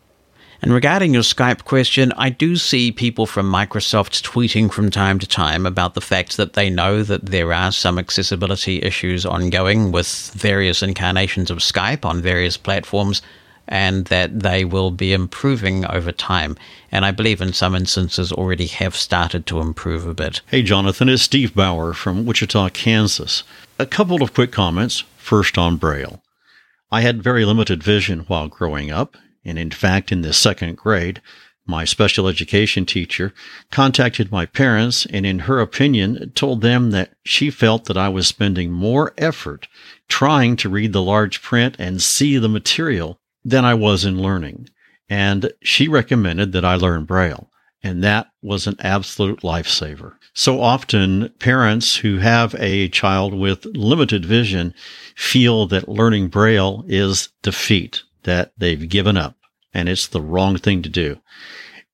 And 0.64 0.72
regarding 0.72 1.12
your 1.12 1.22
Skype 1.22 1.64
question, 1.64 2.10
I 2.16 2.30
do 2.30 2.56
see 2.56 2.90
people 2.90 3.26
from 3.26 3.52
Microsoft 3.52 4.22
tweeting 4.22 4.72
from 4.72 4.90
time 4.90 5.18
to 5.18 5.26
time 5.26 5.66
about 5.66 5.92
the 5.92 6.00
fact 6.00 6.38
that 6.38 6.54
they 6.54 6.70
know 6.70 7.02
that 7.02 7.26
there 7.26 7.52
are 7.52 7.70
some 7.70 7.98
accessibility 7.98 8.80
issues 8.80 9.26
ongoing 9.26 9.92
with 9.92 10.30
various 10.34 10.82
incarnations 10.82 11.50
of 11.50 11.58
Skype 11.58 12.06
on 12.06 12.22
various 12.22 12.56
platforms 12.56 13.20
and 13.68 14.06
that 14.06 14.40
they 14.40 14.64
will 14.64 14.90
be 14.90 15.12
improving 15.12 15.84
over 15.84 16.12
time. 16.12 16.56
And 16.90 17.04
I 17.04 17.10
believe 17.10 17.42
in 17.42 17.52
some 17.52 17.74
instances 17.74 18.32
already 18.32 18.68
have 18.68 18.96
started 18.96 19.44
to 19.48 19.60
improve 19.60 20.06
a 20.06 20.14
bit. 20.14 20.40
Hey, 20.46 20.62
Jonathan, 20.62 21.10
it's 21.10 21.20
Steve 21.20 21.54
Bauer 21.54 21.92
from 21.92 22.24
Wichita, 22.24 22.70
Kansas. 22.70 23.42
A 23.78 23.84
couple 23.84 24.22
of 24.22 24.32
quick 24.32 24.50
comments. 24.50 25.04
First 25.18 25.58
on 25.58 25.76
Braille. 25.76 26.22
I 26.90 27.02
had 27.02 27.22
very 27.22 27.44
limited 27.44 27.82
vision 27.82 28.20
while 28.28 28.48
growing 28.48 28.90
up, 28.90 29.18
and 29.44 29.58
in 29.58 29.70
fact, 29.70 30.10
in 30.10 30.22
the 30.22 30.32
second 30.32 30.76
grade, 30.76 31.20
my 31.66 31.84
special 31.84 32.28
education 32.28 32.84
teacher 32.84 33.32
contacted 33.70 34.30
my 34.30 34.44
parents 34.44 35.06
and 35.06 35.24
in 35.24 35.40
her 35.40 35.60
opinion 35.60 36.30
told 36.34 36.60
them 36.60 36.90
that 36.90 37.14
she 37.24 37.50
felt 37.50 37.86
that 37.86 37.96
I 37.96 38.08
was 38.08 38.26
spending 38.26 38.70
more 38.70 39.14
effort 39.16 39.66
trying 40.08 40.56
to 40.56 40.68
read 40.68 40.92
the 40.92 41.02
large 41.02 41.40
print 41.40 41.76
and 41.78 42.02
see 42.02 42.36
the 42.36 42.48
material 42.48 43.18
than 43.44 43.64
I 43.64 43.74
was 43.74 44.04
in 44.04 44.20
learning. 44.20 44.68
And 45.08 45.52
she 45.62 45.88
recommended 45.88 46.52
that 46.52 46.64
I 46.64 46.76
learn 46.76 47.04
Braille. 47.04 47.50
And 47.82 48.02
that 48.02 48.28
was 48.42 48.66
an 48.66 48.76
absolute 48.80 49.40
lifesaver. 49.40 50.14
So 50.32 50.60
often 50.60 51.30
parents 51.38 51.96
who 51.96 52.18
have 52.18 52.54
a 52.58 52.88
child 52.88 53.34
with 53.34 53.66
limited 53.66 54.24
vision 54.24 54.74
feel 55.14 55.66
that 55.66 55.88
learning 55.88 56.28
Braille 56.28 56.84
is 56.88 57.28
defeat, 57.42 58.02
that 58.24 58.52
they've 58.58 58.88
given 58.88 59.16
up 59.16 59.36
and 59.74 59.88
it's 59.88 60.06
the 60.06 60.22
wrong 60.22 60.56
thing 60.56 60.82
to 60.82 60.88
do. 60.88 61.20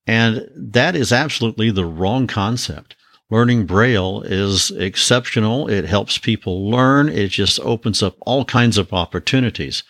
And 0.07 0.49
that 0.55 0.95
is 0.95 1.13
absolutely 1.13 1.71
the 1.71 1.85
wrong 1.85 2.27
concept. 2.27 2.95
Learning 3.31 3.65
Braille 3.65 4.23
is 4.23 4.71
exceptional. 4.73 5.69
It 5.69 5.85
helps 5.85 6.19
people 6.19 6.69
learn. 6.69 7.09
It 7.09 7.29
just 7.29 7.61
opens 7.61 8.03
up 8.03 8.17
all 8.21 8.45
kinds 8.45 8.77
of 8.77 8.93
opportunities. 8.93 9.83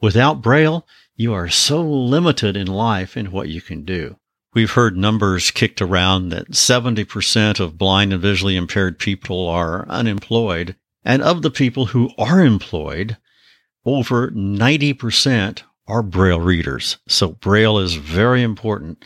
Without 0.00 0.42
Braille, 0.42 0.86
you 1.14 1.32
are 1.32 1.48
so 1.48 1.82
limited 1.82 2.56
in 2.56 2.66
life 2.66 3.16
in 3.16 3.30
what 3.30 3.48
you 3.48 3.60
can 3.60 3.84
do. 3.84 4.16
We've 4.52 4.72
heard 4.72 4.96
numbers 4.96 5.52
kicked 5.52 5.80
around 5.80 6.30
that 6.30 6.50
70% 6.50 7.60
of 7.60 7.78
blind 7.78 8.12
and 8.12 8.20
visually 8.20 8.56
impaired 8.56 8.98
people 8.98 9.46
are 9.46 9.88
unemployed. 9.88 10.74
And 11.04 11.22
of 11.22 11.42
the 11.42 11.50
people 11.50 11.86
who 11.86 12.10
are 12.18 12.40
employed, 12.40 13.16
over 13.86 14.30
90% 14.32 15.62
are 15.90 16.02
Braille 16.02 16.40
readers. 16.40 16.98
So 17.08 17.30
Braille 17.30 17.78
is 17.78 17.94
very 17.94 18.42
important, 18.42 19.04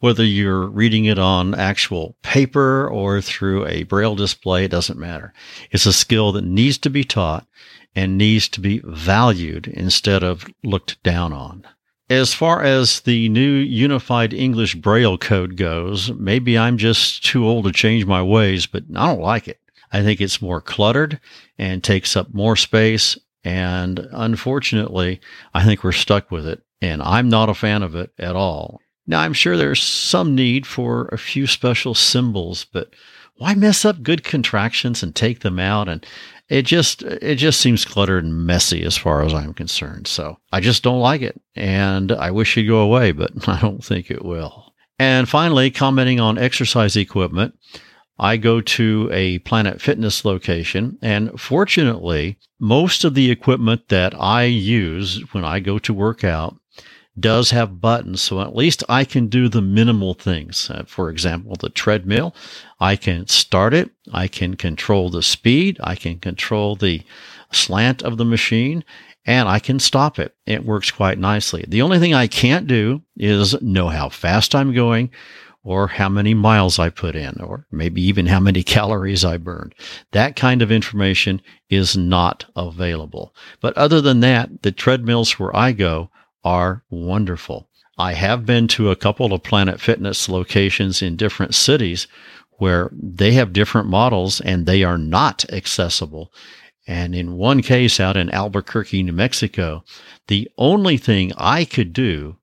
whether 0.00 0.24
you're 0.24 0.66
reading 0.66 1.06
it 1.06 1.18
on 1.18 1.54
actual 1.54 2.16
paper 2.22 2.86
or 2.88 3.22
through 3.22 3.66
a 3.66 3.84
Braille 3.84 4.14
display, 4.14 4.64
it 4.64 4.70
doesn't 4.70 4.98
matter. 4.98 5.32
It's 5.70 5.86
a 5.86 5.92
skill 5.92 6.32
that 6.32 6.44
needs 6.44 6.76
to 6.78 6.90
be 6.90 7.04
taught 7.04 7.46
and 7.94 8.18
needs 8.18 8.48
to 8.50 8.60
be 8.60 8.82
valued 8.84 9.66
instead 9.66 10.22
of 10.22 10.46
looked 10.62 11.02
down 11.02 11.32
on. 11.32 11.66
As 12.10 12.34
far 12.34 12.62
as 12.62 13.00
the 13.00 13.28
new 13.30 13.54
Unified 13.54 14.34
English 14.34 14.74
Braille 14.76 15.16
code 15.16 15.56
goes, 15.56 16.12
maybe 16.12 16.58
I'm 16.58 16.76
just 16.76 17.24
too 17.24 17.46
old 17.46 17.64
to 17.64 17.72
change 17.72 18.04
my 18.04 18.22
ways, 18.22 18.66
but 18.66 18.84
I 18.94 19.06
don't 19.06 19.22
like 19.22 19.48
it. 19.48 19.60
I 19.90 20.02
think 20.02 20.20
it's 20.20 20.42
more 20.42 20.60
cluttered 20.60 21.18
and 21.58 21.82
takes 21.82 22.14
up 22.14 22.34
more 22.34 22.56
space 22.56 23.18
and 23.46 24.08
unfortunately, 24.10 25.20
I 25.54 25.64
think 25.64 25.84
we're 25.84 25.92
stuck 25.92 26.32
with 26.32 26.48
it. 26.48 26.62
And 26.82 27.00
I'm 27.00 27.28
not 27.28 27.48
a 27.48 27.54
fan 27.54 27.84
of 27.84 27.94
it 27.94 28.10
at 28.18 28.34
all. 28.34 28.80
Now, 29.06 29.20
I'm 29.20 29.34
sure 29.34 29.56
there's 29.56 29.80
some 29.80 30.34
need 30.34 30.66
for 30.66 31.06
a 31.06 31.16
few 31.16 31.46
special 31.46 31.94
symbols, 31.94 32.64
but 32.64 32.92
why 33.36 33.54
mess 33.54 33.84
up 33.84 34.02
good 34.02 34.24
contractions 34.24 35.00
and 35.00 35.14
take 35.14 35.40
them 35.40 35.60
out? 35.60 35.88
And 35.88 36.04
it 36.48 36.62
just, 36.62 37.02
it 37.02 37.36
just 37.36 37.60
seems 37.60 37.84
cluttered 37.84 38.24
and 38.24 38.46
messy 38.46 38.82
as 38.82 38.96
far 38.96 39.22
as 39.22 39.32
I'm 39.32 39.54
concerned. 39.54 40.08
So 40.08 40.38
I 40.52 40.58
just 40.58 40.82
don't 40.82 41.00
like 41.00 41.22
it. 41.22 41.40
And 41.54 42.10
I 42.10 42.32
wish 42.32 42.56
it'd 42.56 42.68
go 42.68 42.80
away, 42.80 43.12
but 43.12 43.30
I 43.48 43.60
don't 43.60 43.84
think 43.84 44.10
it 44.10 44.24
will. 44.24 44.74
And 44.98 45.28
finally, 45.28 45.70
commenting 45.70 46.18
on 46.18 46.36
exercise 46.36 46.96
equipment, 46.96 47.56
I 48.18 48.36
go 48.36 48.60
to 48.60 49.10
a 49.12 49.38
Planet 49.40 49.80
Fitness 49.80 50.24
location, 50.24 50.98
and 51.02 51.38
fortunately, 51.38 52.38
most 52.58 53.04
of 53.04 53.14
the 53.14 53.30
equipment 53.30 53.88
that 53.88 54.14
I 54.18 54.44
use 54.44 55.22
when 55.32 55.44
I 55.44 55.60
go 55.60 55.78
to 55.80 55.92
work 55.92 56.24
out 56.24 56.56
does 57.18 57.50
have 57.50 57.80
buttons, 57.80 58.20
so 58.20 58.40
at 58.40 58.54
least 58.54 58.84
I 58.88 59.04
can 59.04 59.28
do 59.28 59.48
the 59.48 59.62
minimal 59.62 60.14
things. 60.14 60.70
Uh, 60.70 60.84
for 60.86 61.08
example, 61.10 61.56
the 61.58 61.70
treadmill, 61.70 62.34
I 62.78 62.96
can 62.96 63.26
start 63.26 63.72
it, 63.72 63.90
I 64.12 64.28
can 64.28 64.54
control 64.54 65.08
the 65.08 65.22
speed, 65.22 65.78
I 65.82 65.94
can 65.94 66.18
control 66.18 66.76
the 66.76 67.02
slant 67.52 68.02
of 68.02 68.18
the 68.18 68.24
machine, 68.24 68.84
and 69.24 69.48
I 69.48 69.58
can 69.58 69.78
stop 69.78 70.18
it. 70.18 70.34
It 70.46 70.64
works 70.64 70.90
quite 70.90 71.18
nicely. 71.18 71.64
The 71.66 71.82
only 71.82 71.98
thing 71.98 72.14
I 72.14 72.26
can't 72.26 72.66
do 72.66 73.02
is 73.16 73.60
know 73.62 73.88
how 73.88 74.08
fast 74.08 74.54
I'm 74.54 74.72
going 74.72 75.10
or 75.66 75.88
how 75.88 76.08
many 76.08 76.32
miles 76.32 76.78
I 76.78 76.90
put 76.90 77.16
in, 77.16 77.40
or 77.40 77.66
maybe 77.72 78.00
even 78.00 78.26
how 78.26 78.38
many 78.38 78.62
calories 78.76 79.24
I 79.24 79.36
burned. 79.36 79.74
That 80.12 80.36
kind 80.36 80.62
of 80.62 80.70
information 80.70 81.42
is 81.68 81.96
not 81.96 82.44
available. 82.54 83.34
But 83.60 83.76
other 83.76 84.00
than 84.00 84.20
that, 84.20 84.62
the 84.62 84.70
treadmills 84.70 85.40
where 85.40 85.54
I 85.54 85.72
go 85.72 86.08
are 86.44 86.84
wonderful. 86.88 87.68
I 87.98 88.12
have 88.12 88.46
been 88.46 88.68
to 88.68 88.92
a 88.92 88.96
couple 88.96 89.32
of 89.32 89.42
Planet 89.42 89.80
Fitness 89.80 90.28
locations 90.28 91.02
in 91.02 91.16
different 91.16 91.52
cities 91.52 92.06
where 92.58 92.90
they 92.92 93.32
have 93.32 93.52
different 93.52 93.88
models 93.88 94.40
and 94.40 94.66
they 94.66 94.84
are 94.84 94.98
not 94.98 95.44
accessible. 95.52 96.32
And 96.86 97.12
in 97.12 97.32
one 97.32 97.60
case 97.60 97.98
out 97.98 98.16
in 98.16 98.30
Albuquerque, 98.30 99.02
New 99.02 99.12
Mexico, 99.12 99.82
the 100.28 100.48
only 100.56 100.96
thing 100.96 101.32
I 101.36 101.64
could 101.64 101.92
do 101.92 102.36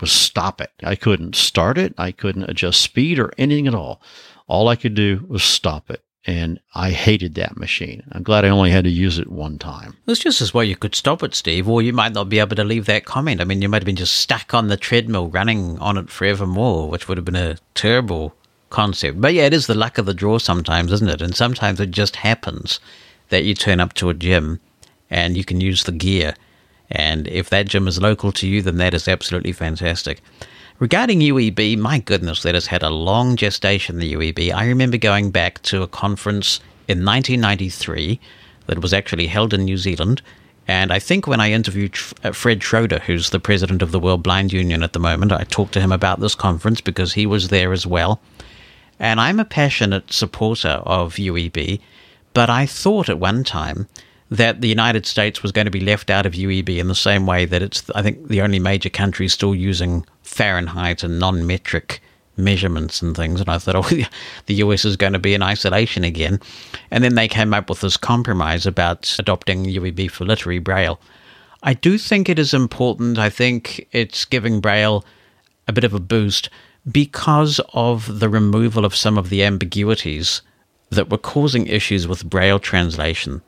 was 0.00 0.12
stop 0.12 0.60
it. 0.60 0.72
I 0.82 0.96
couldn't 0.96 1.36
start 1.36 1.78
it. 1.78 1.94
I 1.98 2.12
couldn't 2.12 2.50
adjust 2.50 2.80
speed 2.80 3.18
or 3.18 3.32
anything 3.38 3.66
at 3.66 3.74
all. 3.74 4.00
All 4.46 4.68
I 4.68 4.76
could 4.76 4.94
do 4.94 5.24
was 5.28 5.42
stop 5.42 5.90
it. 5.90 6.02
And 6.26 6.60
I 6.74 6.90
hated 6.90 7.34
that 7.36 7.56
machine. 7.56 8.02
I'm 8.12 8.22
glad 8.22 8.44
I 8.44 8.50
only 8.50 8.70
had 8.70 8.84
to 8.84 8.90
use 8.90 9.18
it 9.18 9.32
one 9.32 9.58
time. 9.58 9.96
It's 10.06 10.20
just 10.20 10.42
as 10.42 10.52
well 10.52 10.62
you 10.62 10.76
could 10.76 10.94
stop 10.94 11.22
it, 11.22 11.34
Steve, 11.34 11.66
or 11.66 11.80
you 11.80 11.94
might 11.94 12.12
not 12.12 12.28
be 12.28 12.38
able 12.38 12.56
to 12.56 12.64
leave 12.64 12.84
that 12.86 13.06
comment. 13.06 13.40
I 13.40 13.44
mean, 13.44 13.62
you 13.62 13.70
might 13.70 13.80
have 13.80 13.86
been 13.86 13.96
just 13.96 14.18
stuck 14.18 14.52
on 14.52 14.68
the 14.68 14.76
treadmill 14.76 15.28
running 15.28 15.78
on 15.78 15.96
it 15.96 16.10
forevermore, 16.10 16.90
which 16.90 17.08
would 17.08 17.16
have 17.16 17.24
been 17.24 17.36
a 17.36 17.56
terrible 17.74 18.34
concept. 18.68 19.20
But 19.20 19.32
yeah, 19.32 19.46
it 19.46 19.54
is 19.54 19.66
the 19.66 19.74
luck 19.74 19.96
of 19.96 20.04
the 20.04 20.12
draw 20.12 20.38
sometimes, 20.38 20.92
isn't 20.92 21.08
it? 21.08 21.22
And 21.22 21.34
sometimes 21.34 21.80
it 21.80 21.90
just 21.90 22.16
happens 22.16 22.80
that 23.30 23.44
you 23.44 23.54
turn 23.54 23.80
up 23.80 23.94
to 23.94 24.10
a 24.10 24.14
gym 24.14 24.60
and 25.08 25.36
you 25.36 25.44
can 25.44 25.60
use 25.60 25.84
the 25.84 25.92
gear 25.92 26.34
and 26.90 27.28
if 27.28 27.50
that 27.50 27.68
gym 27.68 27.86
is 27.86 28.00
local 28.00 28.32
to 28.32 28.48
you, 28.48 28.62
then 28.62 28.78
that 28.78 28.94
is 28.94 29.08
absolutely 29.08 29.52
fantastic. 29.52 30.20
Regarding 30.78 31.20
UEB, 31.20 31.76
my 31.76 31.98
goodness, 31.98 32.42
that 32.42 32.54
has 32.54 32.66
had 32.66 32.82
a 32.82 32.88
long 32.88 33.36
gestation, 33.36 33.98
the 33.98 34.14
UEB. 34.14 34.52
I 34.52 34.66
remember 34.66 34.96
going 34.96 35.30
back 35.30 35.60
to 35.64 35.82
a 35.82 35.86
conference 35.86 36.58
in 36.88 37.04
1993 37.04 38.18
that 38.66 38.80
was 38.80 38.94
actually 38.94 39.26
held 39.26 39.52
in 39.52 39.64
New 39.64 39.76
Zealand. 39.76 40.22
And 40.66 40.92
I 40.92 40.98
think 40.98 41.26
when 41.26 41.40
I 41.40 41.52
interviewed 41.52 41.98
uh, 42.24 42.32
Fred 42.32 42.62
Schroeder, 42.62 43.00
who's 43.00 43.30
the 43.30 43.40
president 43.40 43.82
of 43.82 43.92
the 43.92 44.00
World 44.00 44.22
Blind 44.22 44.52
Union 44.52 44.82
at 44.82 44.92
the 44.92 44.98
moment, 44.98 45.32
I 45.32 45.44
talked 45.44 45.74
to 45.74 45.80
him 45.80 45.92
about 45.92 46.20
this 46.20 46.34
conference 46.34 46.80
because 46.80 47.12
he 47.12 47.26
was 47.26 47.48
there 47.48 47.72
as 47.72 47.86
well. 47.86 48.20
And 48.98 49.20
I'm 49.20 49.40
a 49.40 49.44
passionate 49.44 50.12
supporter 50.12 50.80
of 50.86 51.14
UEB, 51.14 51.80
but 52.32 52.48
I 52.48 52.66
thought 52.66 53.08
at 53.08 53.18
one 53.18 53.44
time 53.44 53.88
that 54.30 54.60
the 54.60 54.68
United 54.68 55.06
States 55.06 55.42
was 55.42 55.52
going 55.52 55.64
to 55.64 55.70
be 55.70 55.80
left 55.80 56.08
out 56.08 56.24
of 56.24 56.34
UEB 56.34 56.78
in 56.78 56.88
the 56.88 56.94
same 56.94 57.26
way 57.26 57.44
that 57.46 57.62
it's, 57.62 57.90
I 57.94 58.02
think, 58.02 58.28
the 58.28 58.42
only 58.42 58.60
major 58.60 58.88
country 58.88 59.28
still 59.28 59.54
using 59.54 60.06
Fahrenheit 60.22 61.02
and 61.02 61.18
non 61.18 61.46
metric 61.46 62.00
measurements 62.36 63.02
and 63.02 63.16
things. 63.16 63.40
And 63.40 63.50
I 63.50 63.58
thought, 63.58 63.76
oh, 63.92 64.04
the 64.46 64.54
US 64.54 64.84
is 64.84 64.96
going 64.96 65.12
to 65.12 65.18
be 65.18 65.34
in 65.34 65.42
isolation 65.42 66.04
again. 66.04 66.40
And 66.90 67.02
then 67.02 67.16
they 67.16 67.28
came 67.28 67.52
up 67.52 67.68
with 67.68 67.80
this 67.80 67.96
compromise 67.96 68.66
about 68.66 69.14
adopting 69.18 69.64
UEB 69.64 70.10
for 70.10 70.24
literary 70.24 70.60
braille. 70.60 71.00
I 71.62 71.74
do 71.74 71.98
think 71.98 72.28
it 72.28 72.38
is 72.38 72.54
important. 72.54 73.18
I 73.18 73.28
think 73.30 73.86
it's 73.92 74.24
giving 74.24 74.60
braille 74.60 75.04
a 75.68 75.72
bit 75.72 75.84
of 75.84 75.92
a 75.92 76.00
boost 76.00 76.48
because 76.90 77.60
of 77.74 78.20
the 78.20 78.28
removal 78.28 78.84
of 78.84 78.96
some 78.96 79.18
of 79.18 79.28
the 79.28 79.44
ambiguities 79.44 80.40
that 80.88 81.10
were 81.10 81.18
causing 81.18 81.66
issues 81.66 82.08
with 82.08 82.28
braille 82.28 82.58
translation. 82.58 83.42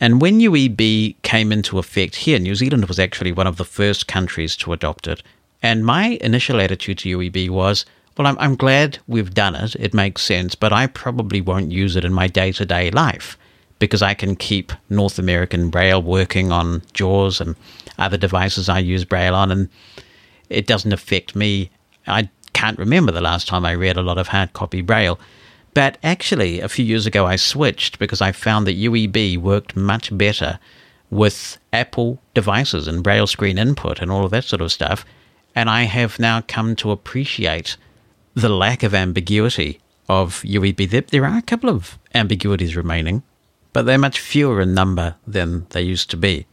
And 0.00 0.20
when 0.20 0.38
UEB 0.40 1.16
came 1.22 1.50
into 1.50 1.78
effect 1.78 2.16
here, 2.16 2.38
New 2.38 2.54
Zealand 2.54 2.86
was 2.86 2.98
actually 2.98 3.32
one 3.32 3.46
of 3.46 3.56
the 3.56 3.64
first 3.64 4.06
countries 4.06 4.56
to 4.58 4.72
adopt 4.72 5.08
it. 5.08 5.22
And 5.62 5.84
my 5.84 6.18
initial 6.20 6.60
attitude 6.60 6.98
to 6.98 7.18
UEB 7.18 7.50
was, 7.50 7.84
well, 8.16 8.26
I'm, 8.26 8.38
I'm 8.38 8.54
glad 8.54 8.98
we've 9.08 9.34
done 9.34 9.54
it. 9.56 9.74
It 9.76 9.94
makes 9.94 10.22
sense, 10.22 10.54
but 10.54 10.72
I 10.72 10.86
probably 10.86 11.40
won't 11.40 11.72
use 11.72 11.96
it 11.96 12.04
in 12.04 12.12
my 12.12 12.28
day 12.28 12.52
to 12.52 12.64
day 12.64 12.90
life 12.90 13.36
because 13.78 14.02
I 14.02 14.14
can 14.14 14.36
keep 14.36 14.72
North 14.90 15.18
American 15.18 15.70
Braille 15.70 16.02
working 16.02 16.50
on 16.52 16.82
JAWS 16.94 17.40
and 17.40 17.56
other 17.98 18.16
devices 18.16 18.68
I 18.68 18.80
use 18.80 19.04
Braille 19.04 19.34
on, 19.34 19.50
and 19.50 19.68
it 20.48 20.66
doesn't 20.66 20.92
affect 20.92 21.36
me. 21.36 21.70
I 22.06 22.28
can't 22.52 22.78
remember 22.78 23.12
the 23.12 23.20
last 23.20 23.46
time 23.46 23.64
I 23.64 23.72
read 23.72 23.96
a 23.96 24.02
lot 24.02 24.18
of 24.18 24.28
hard 24.28 24.52
copy 24.52 24.80
Braille. 24.80 25.18
But 25.78 25.96
actually, 26.02 26.58
a 26.58 26.68
few 26.68 26.84
years 26.84 27.06
ago, 27.06 27.24
I 27.24 27.36
switched 27.36 28.00
because 28.00 28.20
I 28.20 28.32
found 28.32 28.66
that 28.66 28.76
UEB 28.76 29.38
worked 29.38 29.76
much 29.76 30.10
better 30.18 30.58
with 31.08 31.56
Apple 31.72 32.20
devices 32.34 32.88
and 32.88 33.00
braille 33.00 33.28
screen 33.28 33.58
input 33.58 34.00
and 34.00 34.10
all 34.10 34.24
of 34.24 34.32
that 34.32 34.42
sort 34.42 34.60
of 34.60 34.72
stuff. 34.72 35.04
And 35.54 35.70
I 35.70 35.84
have 35.84 36.18
now 36.18 36.40
come 36.40 36.74
to 36.74 36.90
appreciate 36.90 37.76
the 38.34 38.48
lack 38.48 38.82
of 38.82 38.92
ambiguity 38.92 39.78
of 40.08 40.42
UEB. 40.42 41.10
There 41.10 41.24
are 41.24 41.38
a 41.38 41.42
couple 41.42 41.70
of 41.70 41.96
ambiguities 42.12 42.74
remaining, 42.74 43.22
but 43.72 43.82
they're 43.86 43.98
much 43.98 44.18
fewer 44.18 44.60
in 44.60 44.74
number 44.74 45.14
than 45.28 45.68
they 45.70 45.82
used 45.82 46.10
to 46.10 46.16
be. 46.16 46.46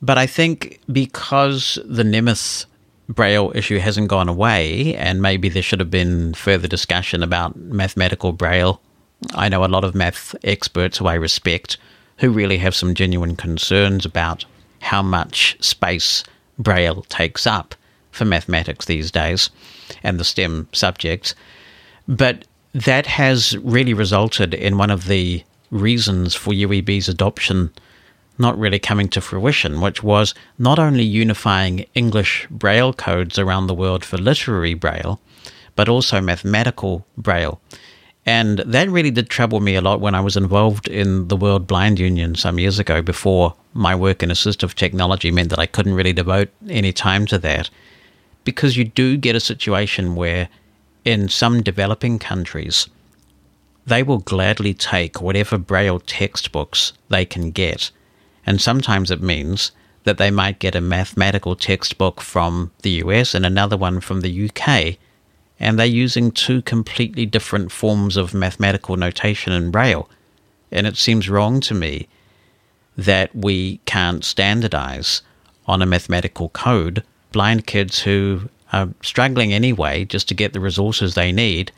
But 0.00 0.18
I 0.18 0.28
think 0.28 0.78
because 0.86 1.80
the 1.84 2.04
Nemeth 2.04 2.66
Braille 3.14 3.52
issue 3.54 3.78
hasn't 3.78 4.08
gone 4.08 4.28
away, 4.28 4.94
and 4.96 5.20
maybe 5.20 5.48
there 5.48 5.62
should 5.62 5.80
have 5.80 5.90
been 5.90 6.34
further 6.34 6.68
discussion 6.68 7.22
about 7.22 7.56
mathematical 7.56 8.32
Braille. 8.32 8.80
I 9.34 9.48
know 9.48 9.64
a 9.64 9.66
lot 9.66 9.84
of 9.84 9.94
math 9.94 10.34
experts 10.42 10.98
who 10.98 11.06
I 11.06 11.14
respect 11.14 11.76
who 12.18 12.30
really 12.30 12.58
have 12.58 12.74
some 12.74 12.94
genuine 12.94 13.36
concerns 13.36 14.04
about 14.04 14.44
how 14.80 15.02
much 15.02 15.56
space 15.60 16.24
Braille 16.58 17.02
takes 17.08 17.46
up 17.46 17.74
for 18.10 18.24
mathematics 18.24 18.86
these 18.86 19.10
days 19.10 19.50
and 20.02 20.18
the 20.18 20.24
STEM 20.24 20.68
subjects. 20.72 21.34
But 22.06 22.44
that 22.74 23.06
has 23.06 23.56
really 23.58 23.94
resulted 23.94 24.54
in 24.54 24.78
one 24.78 24.90
of 24.90 25.06
the 25.06 25.42
reasons 25.70 26.34
for 26.34 26.52
UEB's 26.52 27.08
adoption 27.08 27.72
not 28.38 28.58
really 28.58 28.78
coming 28.78 29.08
to 29.08 29.20
fruition, 29.20 29.80
which 29.80 30.02
was 30.02 30.34
not 30.58 30.78
only 30.78 31.04
unifying 31.04 31.86
English 31.94 32.46
Braille 32.50 32.92
codes 32.92 33.38
around 33.38 33.66
the 33.66 33.74
world 33.74 34.04
for 34.04 34.18
literary 34.18 34.74
Braille, 34.74 35.20
but 35.76 35.88
also 35.88 36.20
mathematical 36.20 37.06
Braille. 37.16 37.60
And 38.24 38.58
that 38.60 38.88
really 38.88 39.10
did 39.10 39.28
trouble 39.28 39.60
me 39.60 39.74
a 39.74 39.80
lot 39.80 40.00
when 40.00 40.14
I 40.14 40.20
was 40.20 40.36
involved 40.36 40.86
in 40.86 41.28
the 41.28 41.36
World 41.36 41.66
Blind 41.66 41.98
Union 41.98 42.34
some 42.36 42.58
years 42.58 42.78
ago 42.78 43.02
before 43.02 43.54
my 43.74 43.94
work 43.94 44.22
in 44.22 44.30
assistive 44.30 44.74
technology 44.74 45.30
meant 45.30 45.50
that 45.50 45.58
I 45.58 45.66
couldn't 45.66 45.94
really 45.94 46.12
devote 46.12 46.50
any 46.68 46.92
time 46.92 47.26
to 47.26 47.38
that. 47.38 47.68
Because 48.44 48.76
you 48.76 48.84
do 48.84 49.16
get 49.16 49.34
a 49.34 49.40
situation 49.40 50.14
where 50.14 50.48
in 51.04 51.28
some 51.28 51.62
developing 51.62 52.18
countries, 52.18 52.88
they 53.86 54.04
will 54.04 54.18
gladly 54.18 54.74
take 54.74 55.20
whatever 55.20 55.58
Braille 55.58 56.00
textbooks 56.00 56.92
they 57.08 57.24
can 57.24 57.50
get. 57.50 57.90
And 58.46 58.60
sometimes 58.60 59.10
it 59.10 59.22
means 59.22 59.72
that 60.04 60.18
they 60.18 60.30
might 60.30 60.58
get 60.58 60.74
a 60.74 60.80
mathematical 60.80 61.54
textbook 61.54 62.20
from 62.20 62.72
the 62.82 63.02
US 63.04 63.34
and 63.34 63.46
another 63.46 63.76
one 63.76 64.00
from 64.00 64.20
the 64.20 64.50
UK 64.50 64.98
and 65.62 65.78
they're 65.78 65.86
using 65.86 66.32
two 66.32 66.60
completely 66.62 67.24
different 67.24 67.70
forms 67.70 68.16
of 68.16 68.34
mathematical 68.34 68.96
notation 68.96 69.52
in 69.52 69.70
Braille. 69.70 70.10
And 70.72 70.88
it 70.88 70.96
seems 70.96 71.28
wrong 71.28 71.60
to 71.60 71.72
me 71.72 72.08
that 72.96 73.32
we 73.32 73.76
can't 73.86 74.24
standardize 74.24 75.22
on 75.66 75.80
a 75.80 75.86
mathematical 75.86 76.48
code 76.48 77.04
blind 77.30 77.64
kids 77.64 78.00
who 78.00 78.48
are 78.72 78.88
struggling 79.02 79.52
anyway 79.52 80.04
just 80.04 80.26
to 80.28 80.34
get 80.34 80.52
the 80.52 80.58
resources 80.58 81.14
they 81.14 81.30
need 81.30 81.70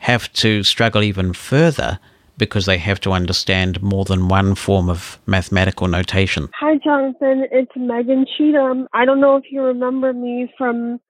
have 0.00 0.30
to 0.34 0.62
struggle 0.62 1.02
even 1.02 1.32
further 1.32 1.98
because 2.38 2.66
they 2.66 2.78
have 2.78 3.00
to 3.00 3.12
understand 3.12 3.82
more 3.82 4.04
than 4.04 4.28
one 4.28 4.54
form 4.54 4.88
of 4.88 5.18
mathematical 5.26 5.88
notation. 5.88 6.48
Hi, 6.58 6.78
Jonathan. 6.82 7.46
It's 7.50 7.72
Megan 7.76 8.26
Cheatham. 8.36 8.88
I 8.92 9.04
don't 9.04 9.20
know 9.20 9.36
if 9.36 9.44
you 9.50 9.62
remember 9.62 10.12
me 10.12 10.52
from 10.58 11.00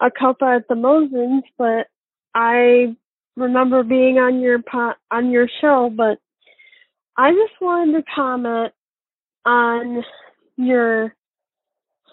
a 0.00 0.10
cuppa 0.10 0.56
at 0.56 0.68
the 0.68 0.74
Mosens, 0.74 1.42
but 1.56 1.86
I 2.34 2.94
remember 3.36 3.82
being 3.82 4.18
on 4.18 4.40
your 4.40 4.60
po- 4.60 4.94
on 5.10 5.30
your 5.30 5.48
show. 5.60 5.90
But 5.94 6.18
I 7.16 7.32
just 7.32 7.60
wanted 7.60 7.92
to 7.92 8.04
comment 8.14 8.72
on 9.44 10.02
your 10.56 11.14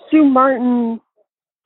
Sue 0.10 0.24
Martin 0.24 1.02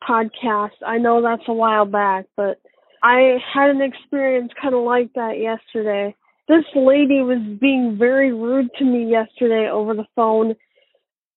podcast. 0.07 0.71
I 0.85 0.97
know 0.97 1.21
that's 1.21 1.47
a 1.47 1.53
while 1.53 1.85
back, 1.85 2.25
but 2.35 2.59
I 3.03 3.37
had 3.53 3.69
an 3.69 3.81
experience 3.81 4.51
kind 4.59 4.73
of 4.73 4.83
like 4.83 5.13
that 5.13 5.37
yesterday. 5.39 6.15
This 6.47 6.63
lady 6.75 7.21
was 7.21 7.39
being 7.59 7.97
very 7.99 8.31
rude 8.31 8.69
to 8.79 8.85
me 8.85 9.09
yesterday 9.09 9.69
over 9.69 9.93
the 9.93 10.07
phone. 10.15 10.55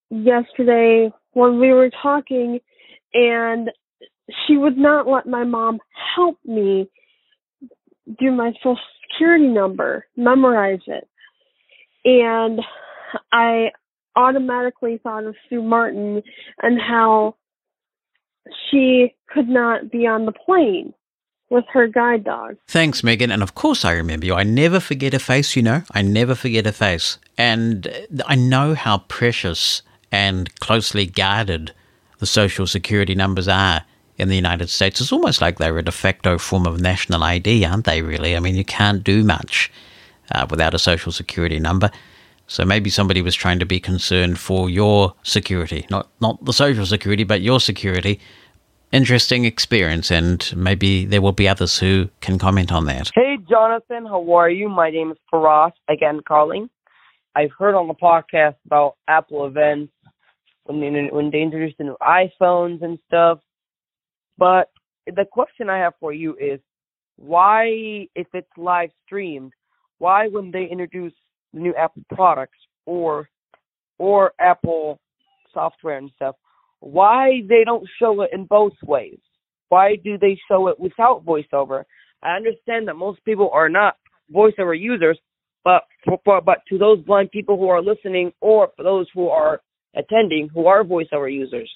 Yesterday 0.09 1.11
when 1.33 1.59
we 1.59 1.71
were 1.71 1.89
talking, 2.01 2.59
and 3.13 3.69
she 4.45 4.57
would 4.57 4.77
not 4.77 5.07
let 5.07 5.27
my 5.27 5.43
mom 5.43 5.79
help 6.15 6.37
me 6.45 6.89
do 8.19 8.31
my 8.31 8.51
social 8.57 8.79
security 9.11 9.47
number, 9.47 10.05
memorize 10.15 10.79
it. 10.87 11.07
And 12.05 12.59
I 13.31 13.71
automatically 14.15 14.99
thought 15.01 15.25
of 15.25 15.35
Sue 15.49 15.61
Martin 15.61 16.21
and 16.61 16.79
how 16.79 17.35
she 18.69 19.13
could 19.27 19.47
not 19.47 19.91
be 19.91 20.07
on 20.07 20.25
the 20.25 20.31
plane 20.31 20.93
with 21.51 21.65
her 21.67 21.85
guide 21.85 22.23
dog. 22.23 22.55
Thanks, 22.67 23.03
Megan. 23.03 23.29
And 23.29 23.43
of 23.43 23.53
course, 23.53 23.85
I 23.85 23.91
remember 23.91 24.25
you. 24.25 24.33
I 24.33 24.43
never 24.43 24.79
forget 24.79 25.13
a 25.13 25.19
face, 25.19 25.55
you 25.55 25.61
know. 25.61 25.83
I 25.91 26.01
never 26.01 26.33
forget 26.33 26.65
a 26.65 26.71
face. 26.71 27.19
And 27.37 27.93
I 28.25 28.35
know 28.35 28.73
how 28.73 28.99
precious 29.09 29.83
and 30.11 30.53
closely 30.59 31.05
guarded 31.05 31.73
the 32.19 32.25
social 32.25 32.65
security 32.65 33.15
numbers 33.15 33.47
are 33.47 33.83
in 34.17 34.29
the 34.29 34.35
United 34.35 34.69
States. 34.69 35.01
It's 35.01 35.11
almost 35.11 35.41
like 35.41 35.57
they're 35.57 35.77
a 35.77 35.83
de 35.83 35.91
facto 35.91 36.37
form 36.37 36.65
of 36.65 36.79
national 36.79 37.23
ID, 37.23 37.65
aren't 37.65 37.85
they, 37.85 38.01
really? 38.01 38.35
I 38.35 38.39
mean, 38.39 38.55
you 38.55 38.65
can't 38.65 39.03
do 39.03 39.23
much 39.23 39.71
uh, 40.31 40.47
without 40.49 40.73
a 40.73 40.79
social 40.79 41.11
security 41.11 41.59
number. 41.59 41.91
So 42.47 42.65
maybe 42.65 42.89
somebody 42.89 43.21
was 43.21 43.35
trying 43.35 43.59
to 43.59 43.65
be 43.65 43.79
concerned 43.79 44.39
for 44.39 44.69
your 44.69 45.13
security, 45.23 45.85
not 45.89 46.09
not 46.19 46.43
the 46.43 46.53
social 46.53 46.85
security, 46.85 47.23
but 47.23 47.41
your 47.41 47.59
security. 47.59 48.19
Interesting 48.91 49.45
experience, 49.45 50.11
and 50.11 50.53
maybe 50.53 51.05
there 51.05 51.21
will 51.21 51.31
be 51.31 51.47
others 51.47 51.79
who 51.79 52.09
can 52.19 52.37
comment 52.37 52.73
on 52.73 52.85
that. 52.87 53.09
Hey, 53.15 53.37
Jonathan, 53.49 54.05
how 54.05 54.33
are 54.33 54.49
you? 54.49 54.67
My 54.67 54.89
name 54.89 55.11
is 55.11 55.17
Faraz, 55.33 55.71
again 55.89 56.19
calling. 56.27 56.69
I've 57.33 57.51
heard 57.57 57.73
on 57.73 57.87
the 57.87 57.93
podcast 57.93 58.55
about 58.65 58.97
Apple 59.07 59.45
events 59.45 59.93
when 60.65 60.81
they, 60.81 61.07
when 61.09 61.31
they 61.31 61.41
introduced 61.41 61.77
the 61.77 61.85
new 61.85 61.97
iPhones 62.01 62.83
and 62.83 62.99
stuff. 63.07 63.39
But 64.37 64.69
the 65.05 65.23
question 65.31 65.69
I 65.69 65.77
have 65.77 65.93
for 66.01 66.11
you 66.11 66.35
is 66.35 66.59
why, 67.15 68.07
if 68.13 68.27
it's 68.33 68.49
live 68.57 68.89
streamed, 69.05 69.53
why 69.99 70.27
when 70.27 70.51
they 70.51 70.65
introduce 70.65 71.13
the 71.53 71.61
new 71.61 71.73
Apple 71.75 72.03
products 72.13 72.57
or 72.85 73.29
or 73.97 74.33
Apple 74.37 74.99
software 75.53 75.97
and 75.97 76.11
stuff, 76.15 76.35
why 76.81 77.41
they 77.47 77.63
don't 77.63 77.87
show 77.99 78.21
it 78.21 78.31
in 78.33 78.45
both 78.45 78.73
ways? 78.83 79.19
Why 79.69 79.95
do 79.95 80.17
they 80.17 80.37
show 80.49 80.67
it 80.67 80.79
without 80.79 81.23
voiceover? 81.25 81.83
I 82.21 82.35
understand 82.35 82.87
that 82.87 82.95
most 82.95 83.23
people 83.23 83.49
are 83.53 83.69
not 83.69 83.95
voiceover 84.33 84.77
users, 84.77 85.17
but 85.63 85.83
for, 86.25 86.41
but 86.41 86.59
to 86.69 86.77
those 86.77 86.99
blind 87.03 87.31
people 87.31 87.57
who 87.57 87.69
are 87.69 87.81
listening 87.81 88.33
or 88.41 88.69
for 88.75 88.83
those 88.83 89.07
who 89.13 89.29
are 89.29 89.61
attending 89.95 90.49
who 90.53 90.67
are 90.67 90.83
voiceover 90.83 91.31
users. 91.31 91.71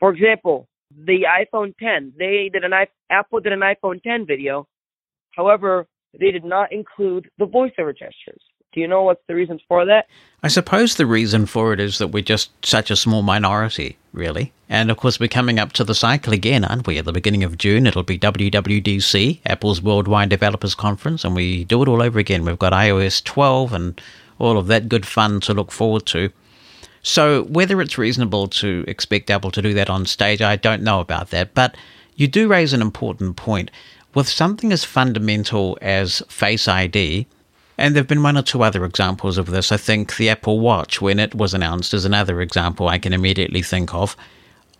For 0.00 0.10
example, 0.10 0.68
the 1.06 1.26
iPhone 1.28 1.74
10. 1.78 2.14
They 2.18 2.50
did 2.52 2.64
an 2.64 2.72
Apple 3.10 3.40
did 3.40 3.52
an 3.52 3.60
iPhone 3.60 4.02
10 4.02 4.26
video. 4.26 4.66
However, 5.36 5.86
they 6.18 6.30
did 6.30 6.44
not 6.44 6.72
include 6.72 7.28
the 7.38 7.46
voiceover 7.46 7.92
gestures. 7.92 8.42
Do 8.72 8.80
you 8.80 8.88
know 8.88 9.02
what's 9.02 9.22
the 9.26 9.34
reasons 9.34 9.60
for 9.68 9.84
that? 9.84 10.06
I 10.42 10.48
suppose 10.48 10.96
the 10.96 11.06
reason 11.06 11.46
for 11.46 11.72
it 11.72 11.80
is 11.80 11.98
that 11.98 12.08
we're 12.08 12.22
just 12.22 12.50
such 12.64 12.90
a 12.90 12.96
small 12.96 13.22
minority, 13.22 13.98
really. 14.12 14.52
And 14.68 14.90
of 14.90 14.96
course, 14.96 15.20
we're 15.20 15.28
coming 15.28 15.58
up 15.58 15.72
to 15.74 15.84
the 15.84 15.94
cycle 15.94 16.32
again, 16.32 16.64
aren't 16.64 16.86
we? 16.86 16.96
At 16.98 17.04
the 17.04 17.12
beginning 17.12 17.44
of 17.44 17.58
June, 17.58 17.86
it'll 17.86 18.02
be 18.02 18.18
WWDC, 18.18 19.40
Apple's 19.44 19.82
Worldwide 19.82 20.30
Developers 20.30 20.74
Conference, 20.74 21.24
and 21.24 21.36
we 21.36 21.64
do 21.64 21.82
it 21.82 21.88
all 21.88 22.02
over 22.02 22.18
again. 22.18 22.44
We've 22.44 22.58
got 22.58 22.72
iOS 22.72 23.22
12 23.22 23.74
and 23.74 24.00
all 24.38 24.56
of 24.56 24.68
that 24.68 24.88
good 24.88 25.04
fun 25.04 25.40
to 25.40 25.54
look 25.54 25.70
forward 25.70 26.06
to. 26.06 26.30
So, 27.02 27.42
whether 27.44 27.80
it's 27.82 27.98
reasonable 27.98 28.48
to 28.48 28.84
expect 28.88 29.30
Apple 29.30 29.50
to 29.50 29.62
do 29.62 29.74
that 29.74 29.90
on 29.90 30.06
stage, 30.06 30.40
I 30.40 30.56
don't 30.56 30.82
know 30.82 31.00
about 31.00 31.30
that. 31.30 31.52
But 31.52 31.76
you 32.16 32.26
do 32.26 32.48
raise 32.48 32.72
an 32.72 32.80
important 32.80 33.36
point. 33.36 33.70
With 34.14 34.28
something 34.28 34.72
as 34.72 34.84
fundamental 34.84 35.78
as 35.82 36.22
Face 36.28 36.68
ID, 36.68 37.26
and 37.78 37.94
there 37.94 38.00
have 38.00 38.08
been 38.08 38.22
one 38.22 38.36
or 38.36 38.42
two 38.42 38.62
other 38.62 38.84
examples 38.84 39.38
of 39.38 39.46
this. 39.46 39.72
I 39.72 39.76
think 39.76 40.16
the 40.16 40.28
Apple 40.28 40.60
Watch, 40.60 41.00
when 41.00 41.18
it 41.18 41.34
was 41.34 41.54
announced, 41.54 41.94
is 41.94 42.04
another 42.04 42.40
example 42.40 42.88
I 42.88 42.98
can 42.98 43.12
immediately 43.12 43.62
think 43.62 43.94
of. 43.94 44.16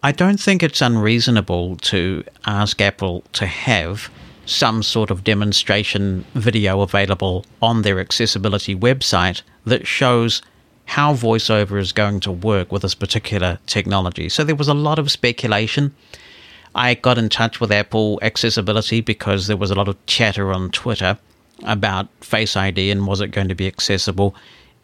I 0.03 0.13
don't 0.13 0.41
think 0.41 0.63
it's 0.63 0.81
unreasonable 0.81 1.77
to 1.77 2.25
ask 2.45 2.81
Apple 2.81 3.25
to 3.35 3.47
have 3.47 4.11
some 4.45 4.83
sort 4.83 5.11
of 5.11 5.25
demonstration 5.25 6.25
video 6.35 6.81
available 6.81 7.47
on 7.61 7.83
their 7.83 8.01
accessibility 8.01 8.75
website 8.75 9.43
that 9.65 9.87
shows 9.87 10.43
how 10.87 11.15
VoiceOver 11.15 11.79
is 11.79 11.93
going 11.93 12.21
to 12.21 12.33
work 12.33 12.73
with 12.73 12.83
this 12.83 12.95
particular 12.95 13.59
technology. 13.67 14.29
So 14.29 14.43
there 14.43 14.57
was 14.57 14.69
a 14.69 14.75
lot 14.75 14.99
of 14.99 15.11
speculation. 15.11 15.95
I 16.75 16.95
got 16.95 17.19
in 17.19 17.29
touch 17.29 17.61
with 17.61 17.71
Apple 17.71 18.19
Accessibility 18.23 19.01
because 19.01 19.47
there 19.47 19.57
was 19.57 19.71
a 19.71 19.75
lot 19.75 19.89
of 19.89 20.05
chatter 20.07 20.53
on 20.53 20.71
Twitter 20.71 21.19
about 21.65 22.09
Face 22.21 22.57
ID 22.57 22.91
and 22.91 23.07
was 23.07 23.21
it 23.21 23.29
going 23.29 23.49
to 23.49 23.55
be 23.55 23.67
accessible. 23.67 24.35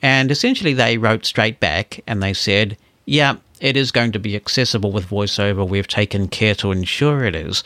And 0.02 0.30
essentially, 0.30 0.74
they 0.74 0.98
wrote 0.98 1.26
straight 1.26 1.60
back 1.60 2.00
and 2.06 2.22
they 2.22 2.32
said, 2.32 2.76
yeah, 3.04 3.36
it 3.60 3.76
is 3.76 3.90
going 3.90 4.12
to 4.12 4.18
be 4.18 4.36
accessible 4.36 4.92
with 4.92 5.08
VoiceOver. 5.08 5.66
We've 5.66 5.88
taken 5.88 6.28
care 6.28 6.54
to 6.56 6.72
ensure 6.72 7.24
it 7.24 7.34
is. 7.34 7.64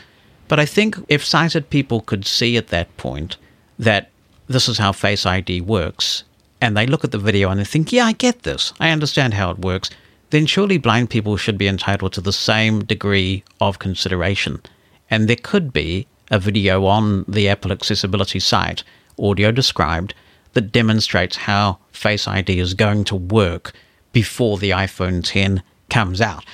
But 0.49 0.59
I 0.59 0.67
think 0.67 0.97
if 1.09 1.25
sighted 1.25 1.71
people 1.71 2.01
could 2.01 2.27
see 2.27 2.57
at 2.57 2.69
that 2.69 2.97
point 2.97 3.37
that 3.79 4.11
this 4.49 4.69
is 4.69 4.79
how 4.79 4.93
Face 4.93 5.27
ID 5.27 5.61
works, 5.63 6.25
and 6.61 6.77
they 6.77 6.87
look 6.87 7.05
at 7.05 7.11
the 7.11 7.19
video 7.19 7.51
and 7.51 7.59
they 7.59 7.65
think, 7.65 7.93
yeah, 7.93 8.07
I 8.07 8.13
get 8.13 8.43
this, 8.43 8.73
I 8.79 8.91
understand 8.91 9.35
how 9.35 9.51
it 9.51 9.59
works, 9.59 9.91
then 10.31 10.47
surely 10.47 10.79
blind 10.79 11.11
people 11.11 11.37
should 11.37 11.59
be 11.59 11.69
entitled 11.69 12.13
to 12.15 12.21
the 12.21 12.33
same 12.33 12.85
degree 12.85 13.45
of 13.61 13.79
consideration. 13.79 14.63
And 15.11 15.29
there 15.29 15.37
could 15.37 15.73
be 15.73 16.07
a 16.31 16.39
video 16.39 16.87
on 16.87 17.25
the 17.29 17.49
Apple 17.49 17.73
Accessibility 17.73 18.41
site, 18.41 18.83
audio 19.23 19.51
described, 19.51 20.15
that 20.53 20.73
demonstrates 20.73 21.37
how 21.37 21.79
Face 21.93 22.29
ID 22.29 22.59
is 22.59 22.75
going 22.75 23.05
to 23.05 23.17
work 23.17 23.73
before 24.13 24.59
the 24.59 24.71
iPhone 24.71 25.23
10 25.25 25.63
comes 25.89 26.21
out. 26.21 26.45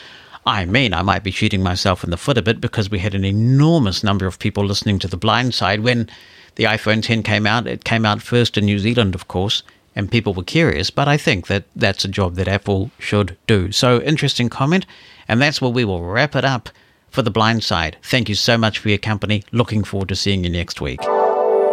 I 0.46 0.64
mean, 0.64 0.94
I 0.94 1.02
might 1.02 1.24
be 1.24 1.30
shooting 1.30 1.62
myself 1.62 2.02
in 2.04 2.10
the 2.10 2.16
foot 2.16 2.38
a 2.38 2.42
bit 2.42 2.60
because 2.60 2.90
we 2.90 3.00
had 3.00 3.14
an 3.14 3.24
enormous 3.24 4.02
number 4.02 4.26
of 4.26 4.38
people 4.38 4.64
listening 4.64 4.98
to 5.00 5.08
The 5.08 5.16
Blind 5.16 5.54
Side 5.54 5.80
when 5.80 6.08
the 6.54 6.64
iPhone 6.64 7.02
10 7.02 7.22
came 7.22 7.46
out. 7.46 7.66
It 7.66 7.84
came 7.84 8.06
out 8.06 8.22
first 8.22 8.56
in 8.56 8.64
New 8.64 8.78
Zealand, 8.78 9.14
of 9.14 9.28
course, 9.28 9.62
and 9.94 10.10
people 10.10 10.32
were 10.32 10.44
curious, 10.44 10.90
but 10.90 11.08
I 11.08 11.16
think 11.16 11.48
that 11.48 11.64
that's 11.76 12.04
a 12.04 12.08
job 12.08 12.36
that 12.36 12.48
Apple 12.48 12.90
should 12.98 13.36
do. 13.46 13.72
So, 13.72 14.00
interesting 14.00 14.48
comment, 14.48 14.86
and 15.26 15.42
that's 15.42 15.60
where 15.60 15.70
we 15.70 15.84
will 15.84 16.02
wrap 16.02 16.34
it 16.34 16.44
up 16.44 16.70
for 17.10 17.22
The 17.22 17.30
Blind 17.30 17.64
Side. 17.64 17.96
Thank 18.02 18.28
you 18.28 18.34
so 18.34 18.56
much 18.56 18.78
for 18.78 18.88
your 18.88 18.98
company. 18.98 19.44
Looking 19.52 19.84
forward 19.84 20.08
to 20.10 20.16
seeing 20.16 20.44
you 20.44 20.50
next 20.50 20.80
week. 20.80 21.00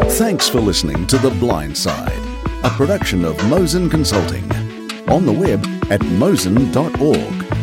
Thanks 0.04 0.48
for 0.48 0.60
listening 0.62 1.08
to 1.08 1.18
The 1.18 1.32
Blind 1.32 1.78
Side, 1.78 2.20
a 2.64 2.70
production 2.70 3.26
of 3.26 3.36
Mosen 3.50 3.90
Consulting. 3.90 4.44
On 5.10 5.26
the 5.26 5.32
web 5.32 5.66
at 5.92 6.02
mosen.org. 6.02 7.55